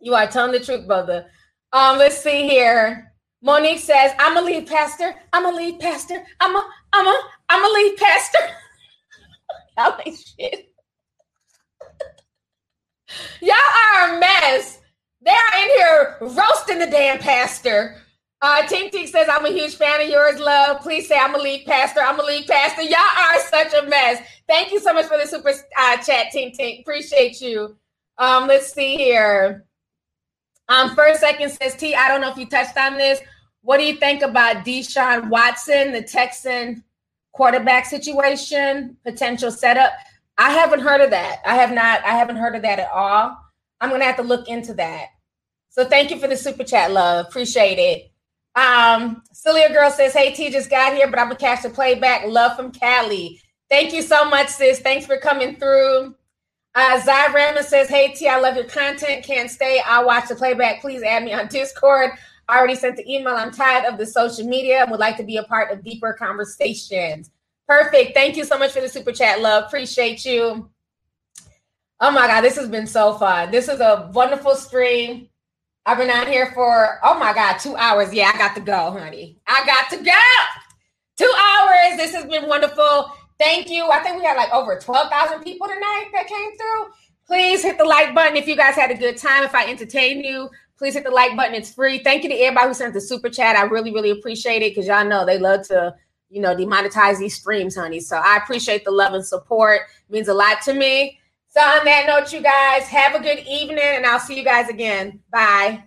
You 0.00 0.14
are 0.14 0.26
telling 0.26 0.52
the 0.52 0.60
truth, 0.60 0.86
brother. 0.86 1.26
Um, 1.72 1.98
let's 1.98 2.18
see 2.18 2.46
here. 2.46 3.12
Monique 3.42 3.78
says, 3.78 4.12
I'm 4.18 4.36
a 4.36 4.42
lead 4.42 4.66
pastor. 4.66 5.14
I'm 5.32 5.46
a 5.46 5.56
lead 5.56 5.80
pastor. 5.80 6.22
I'm 6.40 6.54
a, 6.54 6.68
I'm 6.92 7.06
a, 7.06 7.22
I'm 7.48 7.64
a 7.64 7.74
lead 7.74 7.96
pastor. 7.96 8.38
Y'all 9.78 9.98
shit. 10.04 10.72
Y'all 13.40 13.54
are 13.94 14.16
a 14.16 14.20
mess. 14.20 14.80
They're 15.22 15.34
in 15.58 15.68
here 15.76 16.16
roasting 16.20 16.78
the 16.78 16.86
damn 16.90 17.18
pastor. 17.18 17.96
Uh, 18.42 18.62
Tink 18.64 18.92
Tink 18.92 19.08
says, 19.08 19.28
I'm 19.30 19.46
a 19.46 19.50
huge 19.50 19.76
fan 19.76 20.00
of 20.02 20.08
yours, 20.08 20.38
love. 20.38 20.80
Please 20.80 21.08
say 21.08 21.18
I'm 21.18 21.34
a 21.34 21.38
lead 21.38 21.64
pastor. 21.64 22.00
I'm 22.00 22.20
a 22.20 22.22
lead 22.22 22.46
pastor. 22.46 22.82
Y'all 22.82 22.98
are 22.98 23.40
such 23.40 23.72
a 23.72 23.86
mess. 23.88 24.20
Thank 24.46 24.72
you 24.72 24.78
so 24.78 24.92
much 24.92 25.06
for 25.06 25.16
the 25.16 25.26
super 25.26 25.50
uh, 25.78 25.96
chat, 25.98 26.26
Tink 26.34 26.58
Tink. 26.58 26.80
Appreciate 26.80 27.40
you. 27.40 27.76
Um, 28.18 28.46
let's 28.46 28.72
see 28.72 28.96
here. 28.96 29.64
Um, 30.68 30.94
first 30.94 31.20
second 31.20 31.50
says 31.50 31.76
T. 31.76 31.94
I 31.94 32.08
don't 32.08 32.20
know 32.20 32.30
if 32.30 32.36
you 32.36 32.46
touched 32.46 32.76
on 32.76 32.98
this. 32.98 33.20
What 33.62 33.78
do 33.78 33.84
you 33.84 33.96
think 33.96 34.22
about 34.22 34.64
Deshaun 34.64 35.28
Watson, 35.28 35.92
the 35.92 36.02
Texan 36.02 36.84
quarterback 37.32 37.86
situation, 37.86 38.96
potential 39.04 39.50
setup? 39.50 39.92
I 40.38 40.50
haven't 40.50 40.80
heard 40.80 41.00
of 41.00 41.10
that. 41.10 41.40
I 41.44 41.54
have 41.54 41.72
not. 41.72 42.04
I 42.04 42.10
haven't 42.10 42.36
heard 42.36 42.54
of 42.54 42.62
that 42.62 42.78
at 42.78 42.90
all. 42.92 43.36
I'm 43.80 43.90
gonna 43.90 44.04
have 44.04 44.16
to 44.16 44.22
look 44.22 44.48
into 44.48 44.74
that. 44.74 45.06
So 45.68 45.84
thank 45.84 46.10
you 46.10 46.18
for 46.18 46.28
the 46.28 46.36
super 46.36 46.64
chat, 46.64 46.90
love. 46.92 47.26
Appreciate 47.26 47.78
it. 47.78 48.10
Um, 48.56 49.22
Celia 49.32 49.70
Girl 49.72 49.90
says, 49.90 50.14
Hey 50.14 50.32
T 50.32 50.50
just 50.50 50.70
got 50.70 50.94
here, 50.94 51.08
but 51.08 51.18
I'm 51.18 51.26
gonna 51.26 51.38
catch 51.38 51.62
the 51.62 51.70
playback. 51.70 52.26
Love 52.26 52.56
from 52.56 52.72
Cali. 52.72 53.40
Thank 53.68 53.92
you 53.92 54.02
so 54.02 54.28
much, 54.28 54.48
sis. 54.48 54.80
Thanks 54.80 55.06
for 55.06 55.18
coming 55.18 55.56
through. 55.56 56.14
Uh 56.74 57.00
Zai 57.00 57.32
Rama 57.32 57.62
says, 57.62 57.88
Hey 57.88 58.12
T, 58.12 58.26
I 58.26 58.40
love 58.40 58.56
your 58.56 58.64
content. 58.64 59.24
Can't 59.24 59.50
stay. 59.50 59.80
I'll 59.84 60.06
watch 60.06 60.28
the 60.28 60.34
playback. 60.34 60.80
Please 60.80 61.02
add 61.02 61.22
me 61.22 61.34
on 61.34 61.48
Discord. 61.48 62.12
I 62.48 62.58
already 62.58 62.76
sent 62.76 62.96
the 62.96 63.12
email. 63.12 63.34
I'm 63.34 63.50
tired 63.50 63.84
of 63.84 63.98
the 63.98 64.06
social 64.06 64.46
media 64.46 64.82
and 64.82 64.90
would 64.90 65.00
like 65.00 65.16
to 65.18 65.24
be 65.24 65.36
a 65.36 65.42
part 65.42 65.70
of 65.70 65.84
deeper 65.84 66.14
conversations. 66.14 67.30
Perfect. 67.68 68.14
Thank 68.14 68.36
you 68.36 68.44
so 68.44 68.56
much 68.56 68.72
for 68.72 68.80
the 68.80 68.88
super 68.88 69.12
chat, 69.12 69.40
love. 69.40 69.64
Appreciate 69.64 70.24
you. 70.24 70.70
Oh 71.98 72.10
my 72.10 72.26
God, 72.26 72.42
this 72.42 72.56
has 72.56 72.68
been 72.68 72.86
so 72.86 73.14
fun. 73.14 73.50
This 73.50 73.68
is 73.68 73.80
a 73.80 74.10
wonderful 74.14 74.54
stream. 74.54 75.28
I've 75.88 75.98
been 75.98 76.10
out 76.10 76.26
here 76.26 76.50
for, 76.52 76.98
oh 77.04 77.16
my 77.16 77.32
God, 77.32 77.58
two 77.58 77.76
hours. 77.76 78.12
Yeah, 78.12 78.32
I 78.34 78.36
got 78.36 78.56
to 78.56 78.60
go, 78.60 78.90
honey. 78.90 79.38
I 79.46 79.64
got 79.64 79.88
to 79.90 80.04
go. 80.04 80.12
Two 81.16 81.32
hours. 81.38 81.96
This 81.96 82.12
has 82.12 82.26
been 82.26 82.48
wonderful. 82.48 83.12
Thank 83.38 83.70
you. 83.70 83.88
I 83.88 84.00
think 84.00 84.18
we 84.18 84.24
had 84.24 84.36
like 84.36 84.52
over 84.52 84.76
12,000 84.80 85.44
people 85.44 85.68
tonight 85.68 86.06
that 86.12 86.26
came 86.26 86.56
through. 86.56 86.92
Please 87.28 87.62
hit 87.62 87.78
the 87.78 87.84
like 87.84 88.16
button 88.16 88.36
if 88.36 88.48
you 88.48 88.56
guys 88.56 88.74
had 88.74 88.90
a 88.90 88.96
good 88.96 89.16
time. 89.16 89.44
If 89.44 89.54
I 89.54 89.68
entertained 89.68 90.24
you, 90.24 90.50
please 90.76 90.94
hit 90.94 91.04
the 91.04 91.10
like 91.10 91.36
button. 91.36 91.54
It's 91.54 91.72
free. 91.72 92.00
Thank 92.00 92.24
you 92.24 92.30
to 92.30 92.34
everybody 92.34 92.66
who 92.66 92.74
sent 92.74 92.92
the 92.92 93.00
super 93.00 93.30
chat. 93.30 93.54
I 93.54 93.62
really, 93.62 93.92
really 93.92 94.10
appreciate 94.10 94.62
it 94.62 94.74
because 94.74 94.88
y'all 94.88 95.04
know 95.04 95.24
they 95.24 95.38
love 95.38 95.68
to, 95.68 95.94
you 96.30 96.40
know, 96.40 96.56
demonetize 96.56 97.20
these 97.20 97.36
streams, 97.36 97.76
honey. 97.76 98.00
So 98.00 98.16
I 98.16 98.38
appreciate 98.38 98.84
the 98.84 98.90
love 98.90 99.14
and 99.14 99.24
support. 99.24 99.82
It 100.08 100.12
means 100.12 100.26
a 100.26 100.34
lot 100.34 100.62
to 100.62 100.74
me. 100.74 101.20
So 101.56 101.62
on 101.62 101.86
that 101.86 102.04
note, 102.06 102.34
you 102.34 102.42
guys 102.42 102.82
have 102.88 103.14
a 103.14 103.18
good 103.18 103.38
evening, 103.48 103.78
and 103.80 104.04
I'll 104.04 104.20
see 104.20 104.36
you 104.36 104.44
guys 104.44 104.68
again. 104.68 105.20
Bye. 105.32 105.84